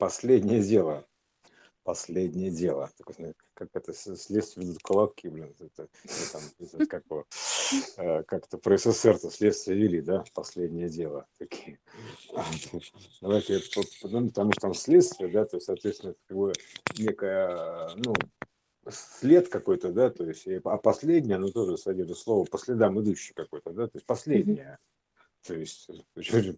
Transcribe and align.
Последнее 0.00 0.62
дело. 0.62 1.06
Последнее 1.82 2.50
дело. 2.50 2.90
Как 3.52 3.68
это 3.74 3.92
следствие 3.92 4.66
ведут 4.66 4.78
колобки, 4.82 5.26
блин. 5.26 5.54
Это, 5.60 5.88
там, 6.32 6.42
это, 6.58 6.86
как, 6.86 7.04
э, 7.98 8.22
как-то 8.22 8.56
про 8.56 8.78
СССР-то 8.78 9.30
следствие 9.30 9.76
вели, 9.76 10.00
да? 10.00 10.24
Последнее 10.32 10.88
дело. 10.88 11.26
Такие. 11.38 11.78
Давайте, 13.20 13.60
ну, 14.04 14.28
потому 14.28 14.52
что 14.52 14.60
там 14.62 14.72
следствие, 14.72 15.30
да, 15.30 15.44
то 15.44 15.58
есть, 15.58 15.66
соответственно, 15.66 16.14
как 16.26 16.34
бы 16.34 16.54
некая, 16.96 17.90
ну, 17.96 18.14
след 18.88 19.50
какой-то, 19.50 19.92
да, 19.92 20.08
то 20.08 20.24
есть, 20.24 20.46
а 20.64 20.78
последнее, 20.78 21.36
оно 21.36 21.50
тоже 21.50 21.76
содержит 21.76 22.16
слово 22.16 22.46
по 22.46 22.56
следам 22.56 22.98
идущий 23.02 23.34
какой-то, 23.34 23.72
да, 23.72 23.86
то 23.86 23.96
есть 23.96 24.06
последнее. 24.06 24.78
То 25.42 25.54
есть, 25.54 25.88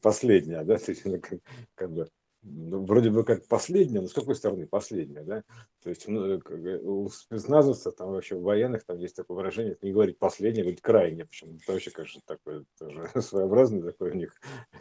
последнее, 0.00 0.64
да, 0.64 0.76
то 0.76 0.90
есть, 0.90 1.02
как, 1.22 1.38
как 1.76 1.92
бы 1.92 2.08
ну, 2.08 2.21
вроде 2.42 3.10
бы 3.10 3.24
как 3.24 3.46
последняя, 3.46 4.00
но 4.00 4.08
с 4.08 4.12
какой 4.12 4.34
стороны 4.34 4.66
последняя, 4.66 5.22
да? 5.22 5.44
То 5.82 5.90
есть 5.90 6.08
ну, 6.08 6.40
у 6.82 7.08
спецназовцев, 7.08 7.94
там 7.94 8.10
вообще 8.10 8.34
у 8.34 8.42
военных, 8.42 8.84
там 8.84 8.98
есть 8.98 9.16
такое 9.16 9.36
выражение, 9.36 9.76
не 9.80 9.92
говорить 9.92 10.18
последнее, 10.18 10.64
говорить 10.64 10.80
крайнее, 10.80 11.26
почему 11.26 11.56
это 11.56 11.72
вообще, 11.72 11.90
конечно, 11.90 12.20
такое 12.26 12.64
тоже 12.78 13.10
своеобразное 13.20 13.82
такое 13.82 14.12
у 14.12 14.16
них 14.16 14.40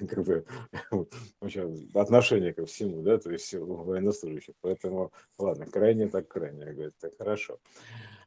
как 0.09 0.23
бы 0.23 0.45
отношение 1.94 2.54
ко 2.54 2.66
всему, 2.66 3.02
да, 3.04 3.18
то 3.18 3.32
есть 3.32 3.54
у 3.54 3.66
военнослужащих. 3.66 4.55
Поэтому, 4.62 5.12
ладно, 5.38 5.66
крайне 5.66 6.07
так 6.07 6.27
крайне, 6.27 6.66
говорит, 6.73 6.93
так 6.99 7.18
хорошо 7.18 7.59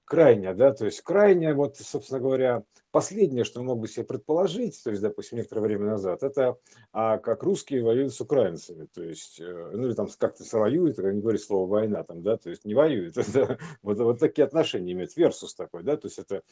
крайняя, 0.04 0.54
да, 0.54 0.72
то 0.72 0.84
есть 0.84 1.00
крайняя, 1.00 1.54
вот, 1.54 1.76
собственно 1.76 2.20
говоря, 2.20 2.64
последнее, 2.90 3.44
что 3.44 3.62
мог 3.62 3.80
бы 3.80 3.88
себе 3.88 4.04
предположить, 4.04 4.80
то 4.84 4.90
есть, 4.90 5.02
допустим, 5.02 5.38
некоторое 5.38 5.62
время 5.62 5.86
назад, 5.86 6.22
это 6.22 6.58
а, 6.92 7.18
как 7.18 7.42
русские 7.42 7.82
воюют 7.82 8.14
с 8.14 8.20
украинцами, 8.20 8.86
то 8.92 9.02
есть, 9.02 9.40
э, 9.40 9.70
ну 9.72 9.88
или 9.88 9.94
там 9.94 10.08
как-то 10.16 10.44
воюют, 10.58 10.96
как 10.96 11.12
не 11.12 11.20
говорит 11.20 11.42
слово 11.42 11.68
война, 11.68 12.04
там, 12.04 12.22
да, 12.22 12.36
то 12.36 12.50
есть 12.50 12.64
не 12.64 12.74
воюют, 12.74 13.16
это, 13.18 13.58
вот, 13.82 13.98
вот 13.98 14.20
такие 14.20 14.44
отношения 14.44 14.92
имеют, 14.92 15.16
версус 15.16 15.54
такой, 15.54 15.82
да, 15.82 15.96
то 15.96 16.06
есть 16.06 16.18
это 16.18 16.42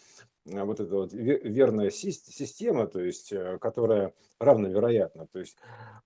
а, 0.53 0.64
вот 0.64 0.80
эта 0.80 0.95
вот 0.95 1.12
верная 1.12 1.91
система, 1.91 2.86
то 2.86 3.00
есть, 3.00 3.33
э, 3.33 3.58
которая 3.61 4.12
равновероятна, 4.41 5.28
то 5.30 5.39
есть, 5.39 5.56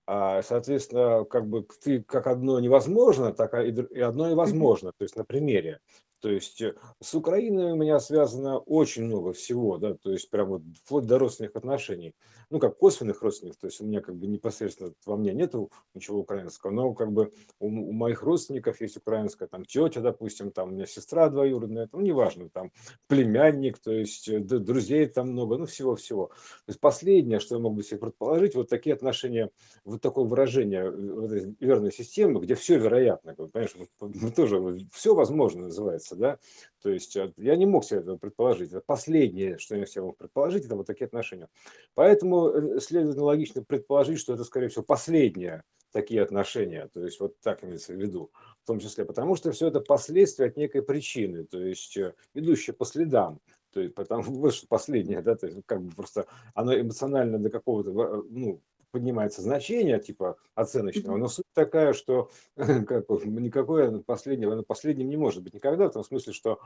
а, 0.05 0.41
соответственно, 0.43 1.25
как 1.25 1.47
бы 1.47 1.65
ты 1.83 2.03
как 2.03 2.27
одно 2.27 2.59
невозможно, 2.59 3.33
так 3.33 3.53
и 3.55 3.99
одно 3.99 4.29
и 4.29 4.35
возможно, 4.35 4.91
то 4.95 5.03
есть 5.03 5.15
на 5.15 5.25
примере. 5.25 5.79
То 6.19 6.29
есть 6.29 6.61
э, 6.61 6.73
с 6.99 7.13
Украиной 7.13 7.73
у 7.73 7.75
меня 7.75 7.99
связано 7.99 8.57
очень 8.57 9.03
много 9.03 9.33
всего, 9.33 9.77
да, 9.77 9.93
то 9.93 10.11
есть 10.11 10.29
прям 10.29 10.49
вот 10.49 10.61
вплоть 10.83 11.05
до 11.05 11.19
родственных 11.19 11.55
отношений, 11.55 12.15
ну 12.49 12.59
как 12.59 12.77
косвенных 12.77 13.21
родственников, 13.21 13.59
то 13.59 13.67
есть 13.67 13.81
у 13.81 13.85
меня 13.85 14.01
как 14.01 14.15
бы 14.15 14.27
непосредственно 14.27 14.93
во 15.05 15.15
мне 15.15 15.33
нету 15.33 15.71
ничего 15.93 16.19
украинского, 16.19 16.71
но 16.71 16.93
как 16.93 17.11
бы 17.11 17.31
у, 17.59 17.67
у 17.67 17.91
моих 17.91 18.23
родственников 18.23 18.81
есть 18.81 18.97
украинская, 18.97 19.47
там 19.47 19.63
тетя, 19.63 20.01
допустим, 20.01 20.51
там 20.51 20.69
у 20.69 20.71
меня 20.71 20.87
сестра 20.87 21.29
двоюродная, 21.29 21.87
ну 21.91 22.01
неважно, 22.01 22.49
там 22.49 22.71
племянник, 23.07 23.77
то 23.77 23.91
есть 23.91 24.27
э, 24.27 24.39
друзей 24.39 25.05
там 25.05 25.29
много, 25.31 25.57
ну 25.57 25.65
всего-всего. 25.65 26.27
То 26.27 26.69
есть 26.69 26.79
последнее, 26.79 27.39
что 27.39 27.55
я 27.55 27.61
мог 27.61 27.75
бы 27.75 27.83
себе 27.83 27.99
предположить, 27.99 28.55
вот 28.55 28.69
такие 28.69 28.95
отношения, 28.95 29.51
вот 29.85 30.01
такое 30.01 30.25
выражение 30.25 30.85
э, 30.85 30.89
вот 30.89 31.31
верной 31.59 31.91
системы, 31.91 32.39
где 32.41 32.55
все 32.55 32.77
вероятно, 32.79 33.35
понимаешь, 33.35 33.75
вот, 33.99 34.35
тоже 34.35 34.79
все 34.91 35.13
возможно 35.13 35.63
называется 35.63 36.06
меняется, 36.07 36.15
да, 36.15 36.39
то 36.81 36.89
есть 36.89 37.15
э, 37.15 37.33
я 37.37 37.55
не 37.55 37.65
мог 37.65 37.83
себе 37.83 37.99
этого 37.99 38.17
предположить. 38.17 38.71
Это 38.71 38.81
последнее, 38.81 39.57
что 39.57 39.75
я 39.75 39.85
себе 39.85 40.03
мог 40.03 40.17
предположить, 40.17 40.65
это 40.65 40.75
вот 40.75 40.87
такие 40.87 41.05
отношения. 41.05 41.49
Поэтому 41.93 42.47
э, 42.49 42.79
следует 42.79 43.17
логично 43.17 43.63
предположить, 43.63 44.19
что 44.19 44.33
это, 44.33 44.43
скорее 44.43 44.69
всего, 44.69 44.83
последние 44.83 45.63
такие 45.91 46.21
отношения, 46.21 46.89
то 46.93 47.03
есть 47.03 47.19
вот 47.19 47.39
так 47.39 47.63
имеется 47.63 47.93
в 47.93 47.95
виду, 47.95 48.29
в 48.63 48.67
том 48.67 48.79
числе, 48.79 49.05
потому 49.05 49.35
что 49.35 49.51
все 49.51 49.67
это 49.67 49.79
последствия 49.79 50.47
от 50.47 50.57
некой 50.57 50.83
причины, 50.83 51.45
то 51.45 51.59
есть 51.59 51.97
э, 51.97 52.13
идущие 52.33 52.73
по 52.73 52.85
следам, 52.85 53.39
то 53.73 53.79
есть 53.79 53.95
потому 53.95 54.23
что 54.51 54.67
последнее, 54.67 55.21
да, 55.21 55.35
то 55.35 55.47
есть 55.47 55.59
как 55.65 55.81
бы 55.81 55.95
просто 55.95 56.27
оно 56.53 56.77
эмоционально 56.79 57.39
до 57.39 57.49
какого-то, 57.49 58.25
ну, 58.29 58.61
поднимается 58.91 59.41
значение, 59.41 59.99
типа 59.99 60.37
оценочного, 60.55 61.17
но 61.17 61.27
суть 61.27 61.45
такая, 61.53 61.93
что 61.93 62.29
как, 62.55 63.09
никакое 63.25 63.99
последнего, 63.99 64.53
оно 64.53 64.63
последним 64.63 65.09
не 65.09 65.17
может 65.17 65.43
быть 65.43 65.53
никогда, 65.53 65.89
в 65.89 65.93
том 65.93 66.03
смысле, 66.03 66.33
что 66.33 66.59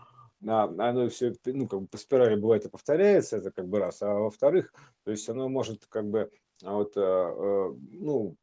а, 0.47 0.63
оно 0.63 1.09
все, 1.09 1.33
ну, 1.45 1.67
как 1.67 1.81
бы 1.81 1.87
по 1.87 1.97
спирали 1.97 2.35
бывает 2.35 2.65
и 2.65 2.69
повторяется, 2.69 3.37
это 3.37 3.51
как 3.51 3.67
бы 3.67 3.79
раз, 3.79 4.01
а 4.01 4.13
во-вторых, 4.13 4.73
то 5.03 5.11
есть 5.11 5.27
оно 5.29 5.49
может 5.49 5.85
как 5.87 6.09
бы 6.09 6.29
а 6.63 6.73
вот, 6.75 6.93
а, 6.95 7.75
ну, 7.91 8.37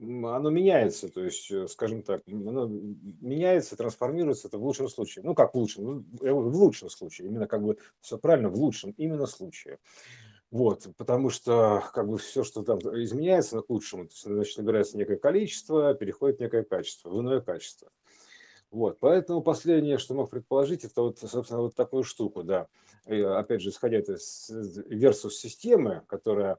оно 0.00 0.50
меняется, 0.50 1.08
то 1.08 1.22
есть, 1.22 1.50
э, 1.50 1.66
скажем 1.68 2.02
так, 2.02 2.22
оно 2.26 2.66
меняется, 2.66 3.76
трансформируется, 3.76 4.48
это 4.48 4.58
в 4.58 4.64
лучшем 4.64 4.88
случае. 4.88 5.24
Ну, 5.24 5.34
как 5.34 5.54
в 5.54 5.58
лучшем? 5.58 5.84
Ну, 5.84 6.04
в 6.20 6.56
лучшем 6.56 6.90
случае, 6.90 7.28
именно 7.28 7.46
как 7.46 7.62
бы 7.62 7.78
все 8.00 8.18
правильно, 8.18 8.48
в 8.48 8.56
лучшем 8.56 8.92
именно 8.96 9.26
случае. 9.26 9.78
Вот, 10.50 10.88
потому 10.96 11.30
что 11.30 11.84
как 11.94 12.08
бы 12.08 12.18
все, 12.18 12.42
что 12.42 12.62
там 12.62 12.78
изменяется 12.78 13.60
к 13.60 13.70
лучшему, 13.70 14.06
то 14.06 14.10
есть, 14.10 14.24
значит, 14.24 14.58
набирается 14.58 14.98
некое 14.98 15.16
количество, 15.16 15.94
переходит 15.94 16.38
в 16.38 16.40
некое 16.40 16.64
качество, 16.64 17.08
в 17.08 17.20
иное 17.20 17.40
качество. 17.40 17.90
Вот, 18.72 18.98
поэтому 18.98 19.42
последнее, 19.42 19.98
что 19.98 20.14
мог 20.14 20.30
предположить, 20.30 20.84
это 20.84 21.02
вот, 21.02 21.18
собственно, 21.18 21.60
вот 21.60 21.76
такую 21.76 22.02
штуку, 22.02 22.42
да. 22.42 22.66
И, 23.06 23.20
опять 23.20 23.62
же, 23.62 23.70
исходя 23.70 23.98
из 23.98 24.50
versus 24.50 25.30
системы, 25.30 26.02
которая 26.08 26.58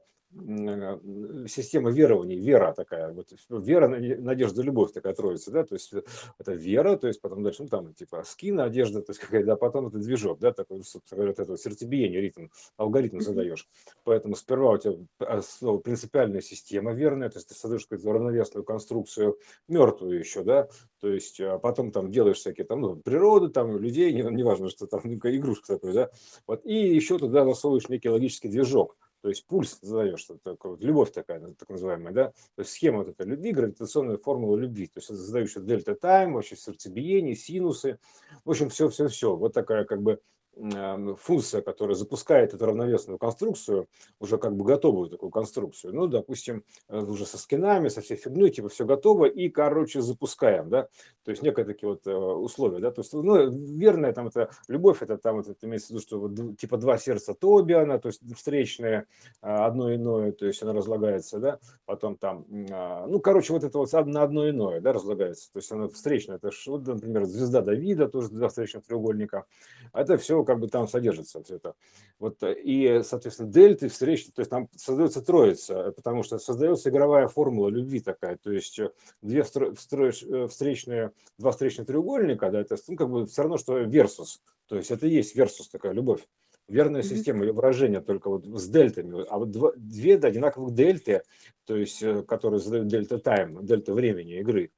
система 1.46 1.90
верований, 1.90 2.36
вера 2.36 2.72
такая, 2.72 3.12
вот 3.12 3.28
вера, 3.50 3.88
надежда, 3.88 4.62
любовь 4.62 4.92
такая 4.92 5.14
троица, 5.14 5.50
да, 5.50 5.64
то 5.64 5.74
есть 5.74 5.92
это 6.38 6.52
вера, 6.52 6.96
то 6.96 7.06
есть 7.06 7.20
потом 7.20 7.42
дальше, 7.42 7.64
ну 7.64 7.68
там 7.68 7.92
типа 7.92 8.22
скин, 8.24 8.60
одежда, 8.60 9.02
то 9.02 9.10
есть 9.10 9.20
какая-то, 9.20 9.52
а 9.52 9.56
потом 9.56 9.88
это 9.88 9.98
движок, 9.98 10.38
да, 10.38 10.52
такой, 10.52 10.82
собственно 10.84 11.24
говоря, 11.24 11.34
это 11.36 11.56
сердцебиение, 11.56 12.20
ритм, 12.20 12.46
алгоритм 12.78 13.20
задаешь. 13.20 13.68
Поэтому 14.04 14.34
сперва 14.34 14.72
у 14.72 14.78
тебя 14.78 14.96
основа 15.18 15.78
принципиальная 15.78 16.40
система 16.40 16.92
верная, 16.92 17.28
то 17.28 17.36
есть 17.36 17.48
ты 17.48 17.54
создаешь 17.54 17.82
какую-то 17.82 18.12
равновесную 18.12 18.64
конструкцию, 18.64 19.38
мертвую 19.68 20.18
еще, 20.18 20.42
да, 20.44 20.68
то 21.00 21.08
есть 21.08 21.40
а 21.40 21.58
потом 21.58 21.92
там 21.92 22.10
делаешь 22.10 22.38
всякие 22.38 22.66
там, 22.66 22.80
ну, 22.80 22.96
природу, 22.96 23.50
там, 23.50 23.76
людей, 23.76 24.12
неважно, 24.12 24.70
что 24.70 24.86
там, 24.86 25.00
игрушка 25.04 25.74
такой, 25.74 25.92
да, 25.92 26.10
вот, 26.46 26.64
и 26.64 26.94
еще 26.94 27.18
туда 27.18 27.44
засовываешь 27.44 27.88
некий 27.88 28.08
логический 28.08 28.48
движок, 28.48 28.96
то 29.22 29.28
есть 29.28 29.46
пульс 29.46 29.78
задаешь, 29.80 30.26
такое, 30.42 30.72
вот 30.72 30.82
любовь 30.82 31.12
такая, 31.12 31.40
так 31.40 31.68
называемая, 31.68 32.12
да, 32.12 32.28
то 32.28 32.60
есть 32.62 32.72
схема 32.72 32.98
вот 32.98 33.08
этой 33.08 33.26
любви, 33.26 33.52
гравитационная 33.52 34.18
формула 34.18 34.56
любви, 34.56 34.88
то 34.88 34.98
есть 34.98 35.08
задаешь 35.08 35.54
дельта 35.54 35.94
тайм, 35.94 36.34
вообще 36.34 36.56
сердцебиение, 36.56 37.36
синусы, 37.36 37.98
в 38.44 38.50
общем, 38.50 38.68
все-все-все, 38.68 39.36
вот 39.36 39.54
такая 39.54 39.84
как 39.84 40.02
бы 40.02 40.20
функция, 40.54 41.62
которая 41.62 41.94
запускает 41.94 42.52
эту 42.52 42.66
равновесную 42.66 43.18
конструкцию, 43.18 43.88
уже 44.20 44.36
как 44.36 44.54
бы 44.54 44.64
готовую 44.64 45.08
такую 45.08 45.30
конструкцию, 45.30 45.94
ну, 45.94 46.06
допустим, 46.06 46.64
э, 46.88 47.00
уже 47.00 47.24
со 47.24 47.38
скинами, 47.38 47.88
со 47.88 48.02
всей 48.02 48.16
фигней, 48.16 48.50
типа 48.50 48.68
все 48.68 48.84
готово, 48.84 49.24
и, 49.24 49.48
короче, 49.48 50.02
запускаем, 50.02 50.68
да, 50.68 50.88
то 51.24 51.30
есть 51.30 51.42
некие 51.42 51.64
такие 51.64 51.88
вот 51.88 52.06
э, 52.06 52.14
условия, 52.14 52.80
да, 52.80 52.90
то 52.90 53.00
есть, 53.02 53.12
ну, 53.12 53.50
верная 53.50 54.12
там 54.12 54.28
это 54.28 54.50
любовь, 54.68 55.02
это 55.02 55.18
там 55.18 55.40
это 55.40 55.54
имеется 55.62 55.88
в 55.88 55.90
виду, 55.90 56.00
что 56.00 56.20
вот, 56.20 56.58
типа 56.58 56.76
два 56.76 56.98
сердца 56.98 57.34
Тобиана, 57.34 57.98
то 57.98 58.08
есть 58.08 58.20
встречное 58.36 59.06
а, 59.40 59.66
одно 59.66 59.94
иное, 59.94 60.32
то 60.32 60.46
есть 60.46 60.62
оно 60.62 60.72
разлагается, 60.72 61.38
да, 61.38 61.58
потом 61.84 62.16
там, 62.16 62.46
а, 62.70 63.06
ну, 63.06 63.20
короче, 63.20 63.52
вот 63.52 63.64
это 63.64 63.78
вот 63.78 63.92
на 63.92 64.22
одно 64.22 64.48
иное, 64.48 64.80
да, 64.80 64.92
разлагается, 64.92 65.52
то 65.52 65.58
есть 65.58 65.70
оно 65.70 65.88
встречное, 65.88 66.36
это, 66.36 66.50
вот, 66.66 66.86
например, 66.86 67.24
звезда 67.24 67.62
Давида, 67.62 68.08
тоже 68.08 68.30
два 68.30 68.48
встречных 68.48 68.84
треугольника, 68.84 69.44
это 69.92 70.16
все 70.16 70.42
как 70.44 70.58
бы 70.58 70.68
там 70.68 70.88
содержится 70.88 71.42
все 71.42 71.56
это. 71.56 71.74
Вот, 72.18 72.42
э, 72.42 72.54
и, 72.54 73.02
соответственно, 73.04 73.50
дельты 73.50 73.88
встречи, 73.88 74.30
то 74.32 74.40
есть 74.40 74.50
там 74.50 74.68
создается 74.76 75.22
троица, 75.22 75.92
потому 75.92 76.22
что 76.22 76.38
создается 76.38 76.90
игровая 76.90 77.28
формула 77.28 77.68
любви 77.68 78.00
такая, 78.00 78.36
то 78.36 78.50
есть 78.50 78.78
э, 78.78 78.90
две 79.22 79.42
встречные, 79.42 81.11
два 81.38 81.52
встречных 81.52 81.86
треугольника, 81.86 82.50
да, 82.50 82.60
это 82.60 82.76
ну, 82.88 82.96
как 82.96 83.10
бы 83.10 83.26
все 83.26 83.42
равно, 83.42 83.58
что 83.58 83.78
версус, 83.78 84.40
то 84.66 84.76
есть 84.76 84.90
это 84.90 85.06
и 85.06 85.14
есть 85.14 85.34
версус 85.34 85.68
такая 85.68 85.92
любовь 85.92 86.26
верная 86.72 87.02
система 87.02 87.44
или 87.44 87.50
выражение 87.50 88.00
только 88.00 88.28
вот 88.30 88.46
с 88.46 88.68
дельтами, 88.68 89.24
а 89.28 89.38
вот 89.38 89.50
два, 89.50 89.72
две 89.76 90.16
одинаковых 90.16 90.74
дельты, 90.74 91.22
то 91.66 91.76
есть 91.76 92.02
которые 92.26 92.60
задают 92.60 92.88
дельта 92.88 93.18
тайм, 93.18 93.64
дельта 93.64 93.92
времени 93.94 94.38
игры, 94.40 94.70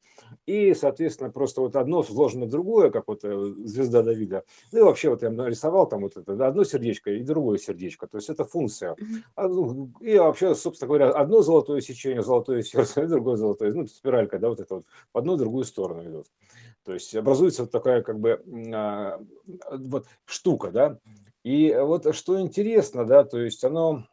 и, 0.47 0.75
соответственно, 0.75 1.31
просто 1.31 1.61
вот 1.61 1.77
одно 1.77 2.03
вложено 2.03 2.47
в 2.47 2.51
другое, 2.51 2.91
как 2.91 3.09
вот 3.09 3.21
э, 3.25 3.55
звезда 3.65 4.03
Давида. 4.03 4.45
Ну 4.73 4.79
и 4.79 4.83
вообще 4.83 5.11
вот 5.11 5.23
я 5.23 5.31
нарисовал 5.31 5.89
там 5.89 6.03
вот 6.03 6.17
это 6.17 6.47
одно 6.47 6.65
сердечко 6.65 7.11
и 7.11 7.23
другое 7.23 7.59
сердечко. 7.59 8.07
То 8.07 8.19
есть 8.19 8.29
это 8.29 8.45
функция. 8.45 8.97
А, 9.35 9.49
ну, 9.49 9.91
и 10.01 10.19
вообще, 10.19 10.55
собственно 10.55 10.89
говоря, 10.89 11.11
одно 11.11 11.43
золотое 11.43 11.81
сечение, 11.81 12.23
золотое 12.23 12.63
сердце, 12.63 13.03
и 13.03 13.07
другое 13.09 13.37
золотое, 13.37 13.73
ну, 13.73 13.87
спиралька, 13.87 14.39
да, 14.39 14.49
вот 14.49 14.61
это 14.61 14.77
вот 14.77 14.85
в 15.13 15.19
одну 15.19 15.37
и 15.37 15.39
другую 15.39 15.65
сторону 15.65 16.05
идет. 16.05 16.27
То 16.85 16.93
есть 16.93 17.15
образуется 17.15 17.63
вот 17.63 17.71
такая 17.71 18.03
как 18.03 18.21
бы 18.21 18.43
а, 18.75 19.21
вот 19.71 20.07
штука, 20.27 20.71
да. 20.71 20.99
И 21.45 21.73
вот 21.75 22.13
что 22.15 22.41
интересно, 22.41 23.05
да, 23.05 23.23
то 23.25 23.39
есть 23.39 23.63
оно 23.65 24.07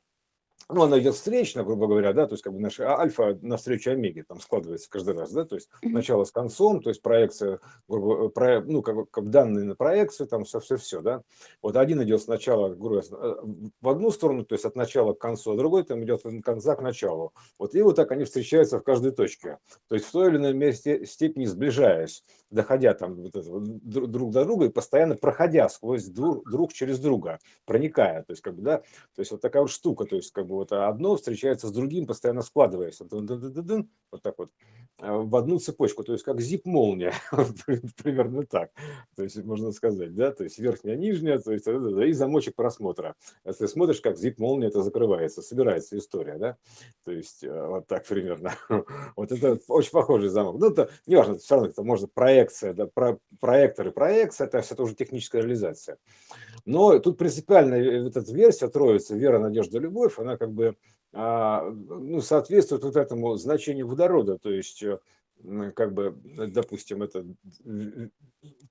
ну, 0.69 0.83
она 0.83 0.99
идет 0.99 1.15
встречно, 1.15 1.63
грубо 1.63 1.87
говоря, 1.87 2.13
да, 2.13 2.27
то 2.27 2.33
есть 2.33 2.43
как 2.43 2.53
бы 2.53 2.59
наша 2.59 2.97
альфа 2.97 3.37
навстречу 3.41 3.91
омеге 3.91 4.23
там 4.23 4.39
складывается 4.39 4.89
каждый 4.89 5.15
раз, 5.15 5.31
да, 5.31 5.45
то 5.45 5.55
есть 5.55 5.69
начало 5.81 6.23
с 6.23 6.31
концом, 6.31 6.81
то 6.81 6.89
есть 6.89 7.01
проекция, 7.01 7.59
грубо, 7.87 8.29
про, 8.29 8.61
ну, 8.61 8.81
как, 8.81 9.09
как 9.09 9.29
данные 9.29 9.65
на 9.65 9.75
проекцию, 9.75 10.27
там 10.27 10.43
все-все-все, 10.43 11.01
да. 11.01 11.21
Вот 11.61 11.75
один 11.75 12.01
идет 12.03 12.21
сначала, 12.21 12.69
грубо 12.69 13.01
говоря, 13.01 13.37
в 13.81 13.89
одну 13.89 14.11
сторону, 14.11 14.45
то 14.45 14.53
есть 14.53 14.65
от 14.65 14.75
начала 14.75 15.13
к 15.13 15.19
концу, 15.19 15.51
а 15.51 15.57
другой 15.57 15.83
там 15.83 16.03
идет 16.03 16.25
от 16.25 16.43
конца 16.43 16.75
к 16.75 16.81
началу. 16.81 17.33
Вот 17.57 17.75
и 17.75 17.81
вот 17.81 17.95
так 17.95 18.11
они 18.11 18.23
встречаются 18.23 18.79
в 18.79 18.83
каждой 18.83 19.11
точке, 19.11 19.57
то 19.87 19.95
есть 19.95 20.07
в 20.07 20.11
той 20.11 20.29
или 20.29 20.37
иной 20.37 20.53
месте, 20.53 21.05
степени 21.05 21.45
сближаясь, 21.45 22.23
доходя 22.49 22.93
там 22.93 23.15
вот 23.15 23.35
это, 23.35 23.49
друг 23.59 24.31
до 24.31 24.45
друга 24.45 24.65
и 24.65 24.69
постоянно 24.69 25.15
проходя 25.15 25.69
сквозь 25.69 26.05
друг, 26.05 26.49
друг 26.49 26.73
через 26.73 26.99
друга, 26.99 27.39
проникая, 27.65 28.23
то 28.23 28.31
есть 28.31 28.41
как 28.41 28.55
бы, 28.55 28.61
да, 28.61 28.77
то 28.79 29.19
есть 29.19 29.31
вот 29.31 29.41
такая 29.41 29.61
вот 29.61 29.71
штука, 29.71 30.05
то 30.05 30.15
есть 30.15 30.31
как 30.31 30.47
бы 30.47 30.50
вот 30.55 30.71
одно 30.71 31.15
встречается 31.15 31.67
с 31.67 31.71
другим, 31.71 32.05
постоянно 32.07 32.41
складываясь, 32.41 32.99
вот 32.99 34.21
так 34.21 34.35
вот, 34.37 34.49
а, 34.99 35.17
в 35.17 35.35
одну 35.35 35.57
цепочку, 35.57 36.03
то 36.03 36.13
есть 36.13 36.23
как 36.23 36.41
зип-молния, 36.41 37.13
примерно 38.03 38.45
так, 38.45 38.71
то 39.15 39.23
есть 39.23 39.43
можно 39.43 39.71
сказать, 39.71 40.13
да, 40.13 40.31
то 40.31 40.43
есть 40.43 40.59
верхняя, 40.59 40.95
нижняя, 40.95 41.39
то 41.39 41.51
есть 41.51 41.67
и 41.67 42.13
замочек 42.13 42.55
просмотра. 42.55 43.15
Если 43.45 43.65
смотришь, 43.65 44.01
как 44.01 44.17
зип-молния 44.17 44.67
это 44.67 44.83
закрывается, 44.83 45.41
собирается 45.41 45.97
история, 45.97 46.37
да, 46.37 46.57
то 47.03 47.11
есть 47.11 47.43
э, 47.43 47.67
вот 47.67 47.87
так 47.87 48.05
примерно. 48.05 48.53
Вот 49.15 49.31
это 49.31 49.59
очень 49.67 49.91
похожий 49.91 50.29
замок. 50.29 50.57
Ну, 50.59 50.69
это 50.69 50.89
не 51.05 51.15
важно, 51.15 51.37
все 51.37 51.55
равно 51.55 51.69
это 51.69 51.83
может 51.83 52.13
проекция, 52.13 52.73
да, 52.73 52.87
про, 52.87 53.17
проектор 53.39 53.87
и 53.87 53.91
проекция, 53.91 54.47
это 54.47 54.61
все 54.61 54.75
тоже 54.75 54.95
техническая 54.95 55.41
реализация. 55.41 55.97
Но 56.65 56.99
тут 56.99 57.17
принципиально 57.17 57.75
э, 57.75 58.03
вот 58.03 58.17
эта 58.17 58.31
версия 58.33 58.67
троицы, 58.67 59.17
вера, 59.17 59.39
надежда, 59.39 59.79
любовь, 59.79 60.19
она 60.19 60.37
как 60.41 60.53
бы 60.53 60.75
а, 61.13 61.69
ну, 61.69 62.19
соответствует 62.19 62.83
вот 62.83 62.95
этому 62.95 63.35
значению 63.35 63.87
водорода, 63.87 64.39
то 64.39 64.49
есть 64.49 64.81
э, 64.81 64.97
как 65.75 65.93
бы, 65.93 66.17
допустим, 66.47 67.03
это 67.03 67.27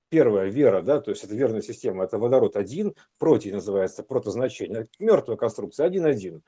первая 0.09 0.49
вера, 0.49 0.81
да, 0.81 0.99
то 0.99 1.11
есть 1.11 1.23
это 1.23 1.33
верная 1.33 1.61
система, 1.61 2.03
это 2.03 2.17
водород 2.17 2.57
один, 2.57 2.93
против 3.17 3.53
называется, 3.53 4.03
протозначение, 4.03 4.87
мертвая 4.99 5.37
конструкция, 5.37 5.85
один-один. 5.85 6.41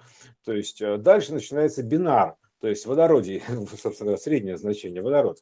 То 0.43 0.51
есть 0.51 0.81
э, 0.81 0.97
дальше 0.97 1.33
начинается 1.33 1.83
бинар, 1.83 2.35
то 2.63 2.69
есть 2.69 2.85
водородий, 2.85 3.43
собственно, 3.77 4.15
среднее 4.15 4.55
значение 4.55 5.01
водород. 5.01 5.39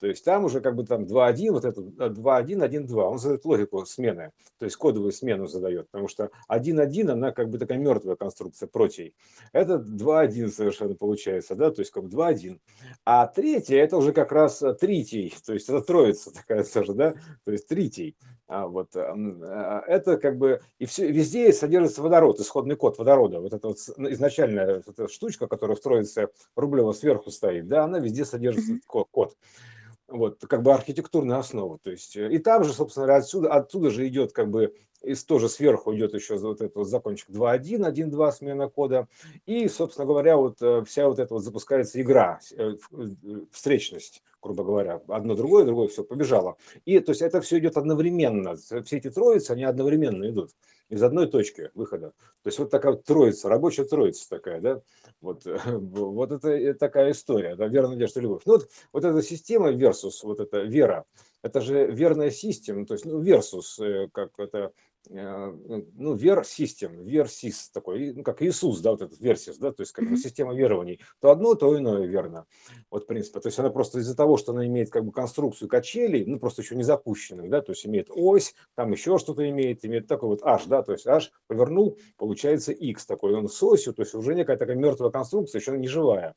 То 0.00 0.08
есть 0.08 0.24
там 0.24 0.44
уже 0.44 0.60
как 0.60 0.74
бы 0.74 0.84
там 0.84 1.04
2.1, 1.04 1.52
вот 1.52 1.64
это 1.64 1.80
2.1, 1.80 2.68
1.2, 2.68 3.00
он 3.00 3.18
задает 3.20 3.44
логику 3.44 3.86
смены, 3.86 4.32
то 4.58 4.64
есть 4.64 4.74
кодовую 4.74 5.12
смену 5.12 5.46
задает, 5.46 5.88
потому 5.92 6.08
что 6.08 6.30
1.1, 6.50 7.12
она 7.12 7.30
как 7.30 7.48
бы 7.48 7.58
такая 7.58 7.78
мертвая 7.78 8.16
конструкция 8.16 8.66
протей. 8.66 9.14
Это 9.52 9.74
2.1 9.74 10.48
совершенно 10.48 10.96
получается, 10.96 11.54
да, 11.54 11.70
то 11.70 11.80
есть 11.80 11.92
как 11.92 12.06
бы 12.06 12.08
2.1. 12.08 12.58
А 13.04 13.28
третье, 13.28 13.76
это 13.76 13.96
уже 13.96 14.12
как 14.12 14.32
раз 14.32 14.60
третий, 14.80 15.32
то 15.46 15.52
есть 15.52 15.68
это 15.68 15.80
троица 15.80 16.32
такая 16.32 16.64
тоже, 16.74 16.92
да, 16.92 17.14
то 17.44 17.52
есть 17.52 17.68
третий. 17.68 18.16
А 18.46 18.66
вот 18.66 18.94
а, 18.94 19.82
это 19.86 20.18
как 20.18 20.36
бы 20.36 20.60
и 20.78 20.84
все 20.84 21.10
везде 21.10 21.52
содержится 21.52 22.02
водород, 22.02 22.40
исходный 22.40 22.76
код 22.76 22.98
водорода. 22.98 23.40
Вот 23.40 23.54
эта 23.54 23.68
вот 23.68 23.78
изначальная 23.78 24.76
вот 24.76 24.88
эта 24.88 25.08
штучка, 25.08 25.46
которая 25.46 25.76
в 25.76 25.80
троице 25.80 26.28
Рублева 26.54 26.92
сверху 26.92 27.30
стоит, 27.30 27.68
да, 27.68 27.84
она 27.84 27.98
везде 28.00 28.24
содержит 28.24 28.64
код. 28.86 29.34
Вот, 30.08 30.40
как 30.46 30.62
бы 30.62 30.72
архитектурная 30.72 31.38
основа. 31.38 31.78
То 31.78 31.90
есть, 31.90 32.16
э, 32.16 32.30
и 32.30 32.38
там 32.38 32.64
же, 32.64 32.72
собственно, 32.72 33.16
отсюда, 33.16 33.52
оттуда 33.52 33.90
же 33.90 34.06
идет 34.06 34.32
как 34.32 34.50
бы 34.50 34.74
и 35.02 35.14
тоже 35.14 35.48
сверху 35.48 35.94
идет 35.94 36.14
еще 36.14 36.36
вот 36.38 36.60
этот 36.60 36.76
вот 36.76 36.88
закончик 36.88 37.28
2.1, 37.28 37.92
1.2 37.92 38.32
смена 38.32 38.68
кода. 38.68 39.06
И, 39.46 39.68
собственно 39.68 40.06
говоря, 40.06 40.36
вот 40.36 40.60
э, 40.62 40.82
вся 40.86 41.08
вот 41.08 41.18
эта 41.18 41.34
вот 41.34 41.42
запускается 41.42 42.00
игра, 42.00 42.40
э, 42.56 42.76
встречность 43.50 44.22
грубо 44.44 44.62
говоря, 44.62 45.00
одно 45.08 45.34
другое, 45.34 45.64
другое, 45.64 45.88
все, 45.88 46.04
побежало. 46.04 46.58
И 46.84 47.00
то 47.00 47.12
есть 47.12 47.22
это 47.22 47.40
все 47.40 47.58
идет 47.58 47.78
одновременно, 47.78 48.56
все 48.56 48.98
эти 48.98 49.08
троицы, 49.08 49.52
они 49.52 49.64
одновременно 49.64 50.28
идут 50.28 50.50
из 50.88 51.02
одной 51.02 51.26
точки 51.26 51.70
выхода. 51.74 52.10
То 52.42 52.48
есть 52.48 52.58
вот 52.58 52.70
такая 52.70 52.92
вот 52.92 53.04
троица, 53.04 53.48
рабочая 53.48 53.84
троица 53.84 54.28
такая, 54.28 54.60
да, 54.60 54.82
вот, 55.20 55.42
вот 55.66 56.32
это 56.32 56.74
такая 56.74 57.12
история, 57.12 57.56
да, 57.56 57.68
вера, 57.68 57.88
надежда, 57.88 58.20
любовь. 58.20 58.42
Ну 58.46 58.54
вот, 58.54 58.68
вот 58.92 59.04
эта 59.04 59.22
система 59.22 59.72
versus, 59.72 60.20
вот 60.22 60.40
эта 60.40 60.62
вера, 60.62 61.04
это 61.42 61.60
же 61.60 61.86
верная 61.86 62.30
система, 62.30 62.86
то 62.86 62.94
есть 62.94 63.04
ну, 63.04 63.22
versus, 63.22 63.82
э, 63.84 64.08
как 64.12 64.30
это 64.38 64.72
Э, 64.93 64.93
ну, 65.10 66.14
вер-систем, 66.14 67.04
вер-сис 67.04 67.70
такой, 67.70 68.12
ну, 68.14 68.22
как 68.22 68.42
Иисус, 68.42 68.80
да, 68.80 68.92
вот 68.92 69.02
этот 69.02 69.20
версис, 69.20 69.58
да, 69.58 69.72
то 69.72 69.82
есть 69.82 69.92
как 69.92 70.08
бы 70.08 70.16
система 70.16 70.54
верований, 70.54 71.00
то 71.20 71.30
одно, 71.30 71.54
то 71.54 71.76
иное 71.78 72.06
верно, 72.06 72.46
вот 72.90 73.04
в 73.04 73.06
принципе, 73.06 73.40
то 73.40 73.48
есть 73.48 73.58
она 73.58 73.70
просто 73.70 73.98
из-за 73.98 74.16
того, 74.16 74.36
что 74.36 74.52
она 74.52 74.66
имеет 74.66 74.90
как 74.90 75.04
бы 75.04 75.12
конструкцию 75.12 75.68
качелей, 75.68 76.24
ну, 76.24 76.38
просто 76.38 76.62
еще 76.62 76.76
не 76.76 76.84
запущенных, 76.84 77.50
да, 77.50 77.60
то 77.60 77.72
есть 77.72 77.86
имеет 77.86 78.08
ось, 78.10 78.54
там 78.74 78.92
еще 78.92 79.18
что-то 79.18 79.48
имеет, 79.48 79.84
имеет 79.84 80.06
такой 80.06 80.30
вот 80.30 80.42
h, 80.42 80.66
да, 80.66 80.82
то 80.82 80.92
есть 80.92 81.06
h 81.06 81.30
повернул, 81.46 81.98
получается 82.16 82.72
x 82.72 83.06
такой, 83.06 83.34
он 83.34 83.48
с 83.48 83.62
осью, 83.62 83.92
то 83.92 84.02
есть 84.02 84.14
уже 84.14 84.34
некая 84.34 84.56
такая 84.56 84.76
мертвая 84.76 85.10
конструкция, 85.10 85.60
еще 85.60 85.76
не 85.76 85.88
живая. 85.88 86.34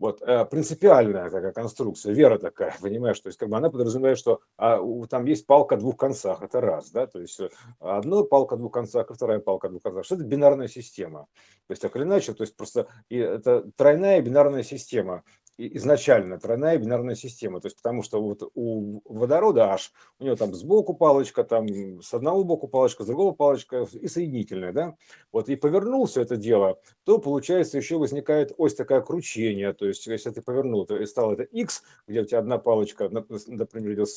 Вот, 0.00 0.22
э, 0.22 0.46
принципиальная 0.46 1.28
такая 1.28 1.52
конструкция, 1.52 2.14
вера 2.14 2.38
такая, 2.38 2.74
понимаешь, 2.80 3.20
то 3.20 3.28
есть 3.28 3.38
как 3.38 3.50
бы 3.50 3.58
она 3.58 3.68
подразумевает, 3.68 4.16
что 4.16 4.40
а, 4.56 4.80
у, 4.80 5.06
там 5.06 5.26
есть 5.26 5.46
палка 5.46 5.76
двух 5.76 5.98
концах, 5.98 6.42
это 6.42 6.62
раз, 6.62 6.90
да, 6.90 7.06
то 7.06 7.20
есть 7.20 7.38
э, 7.38 7.50
одна 7.80 8.22
палка 8.22 8.56
двух 8.56 8.72
концах, 8.72 9.10
а 9.10 9.14
вторая 9.14 9.40
палка 9.40 9.68
двух 9.68 9.82
концах, 9.82 10.06
что 10.06 10.14
это 10.14 10.24
бинарная 10.24 10.68
система, 10.68 11.26
то 11.66 11.72
есть 11.72 11.82
так 11.82 11.94
или 11.96 12.04
иначе, 12.04 12.32
то 12.32 12.44
есть 12.44 12.56
просто 12.56 12.86
и 13.10 13.18
это 13.18 13.70
тройная 13.76 14.22
бинарная 14.22 14.62
система, 14.62 15.22
изначально 15.68 16.38
тройная 16.38 16.78
бинарная 16.78 17.14
система, 17.14 17.60
то 17.60 17.66
есть 17.66 17.76
потому 17.76 18.02
что 18.02 18.22
вот 18.22 18.50
у 18.54 19.02
водорода 19.04 19.72
H, 19.72 19.92
у 20.18 20.24
него 20.24 20.36
там 20.36 20.54
сбоку 20.54 20.94
палочка, 20.94 21.44
там 21.44 22.02
с 22.02 22.14
одного 22.14 22.44
боку 22.44 22.68
палочка, 22.68 23.04
с 23.04 23.06
другого 23.06 23.32
палочка 23.32 23.86
и 23.92 24.08
соединительная, 24.08 24.72
да, 24.72 24.96
вот 25.32 25.48
и 25.48 25.56
повернул 25.56 26.06
все 26.06 26.22
это 26.22 26.36
дело, 26.36 26.80
то 27.04 27.18
получается 27.18 27.76
еще 27.76 27.98
возникает 27.98 28.52
ось 28.56 28.74
такая 28.74 29.00
кручение, 29.00 29.72
то 29.72 29.86
есть 29.86 30.06
если 30.06 30.30
ты 30.30 30.42
повернул, 30.42 30.86
то 30.86 31.04
стало 31.06 31.34
это 31.34 31.42
X, 31.42 31.82
где 32.06 32.22
у 32.22 32.24
тебя 32.24 32.38
одна 32.38 32.58
палочка, 32.58 33.08
например, 33.08 33.92
идет 33.94 34.08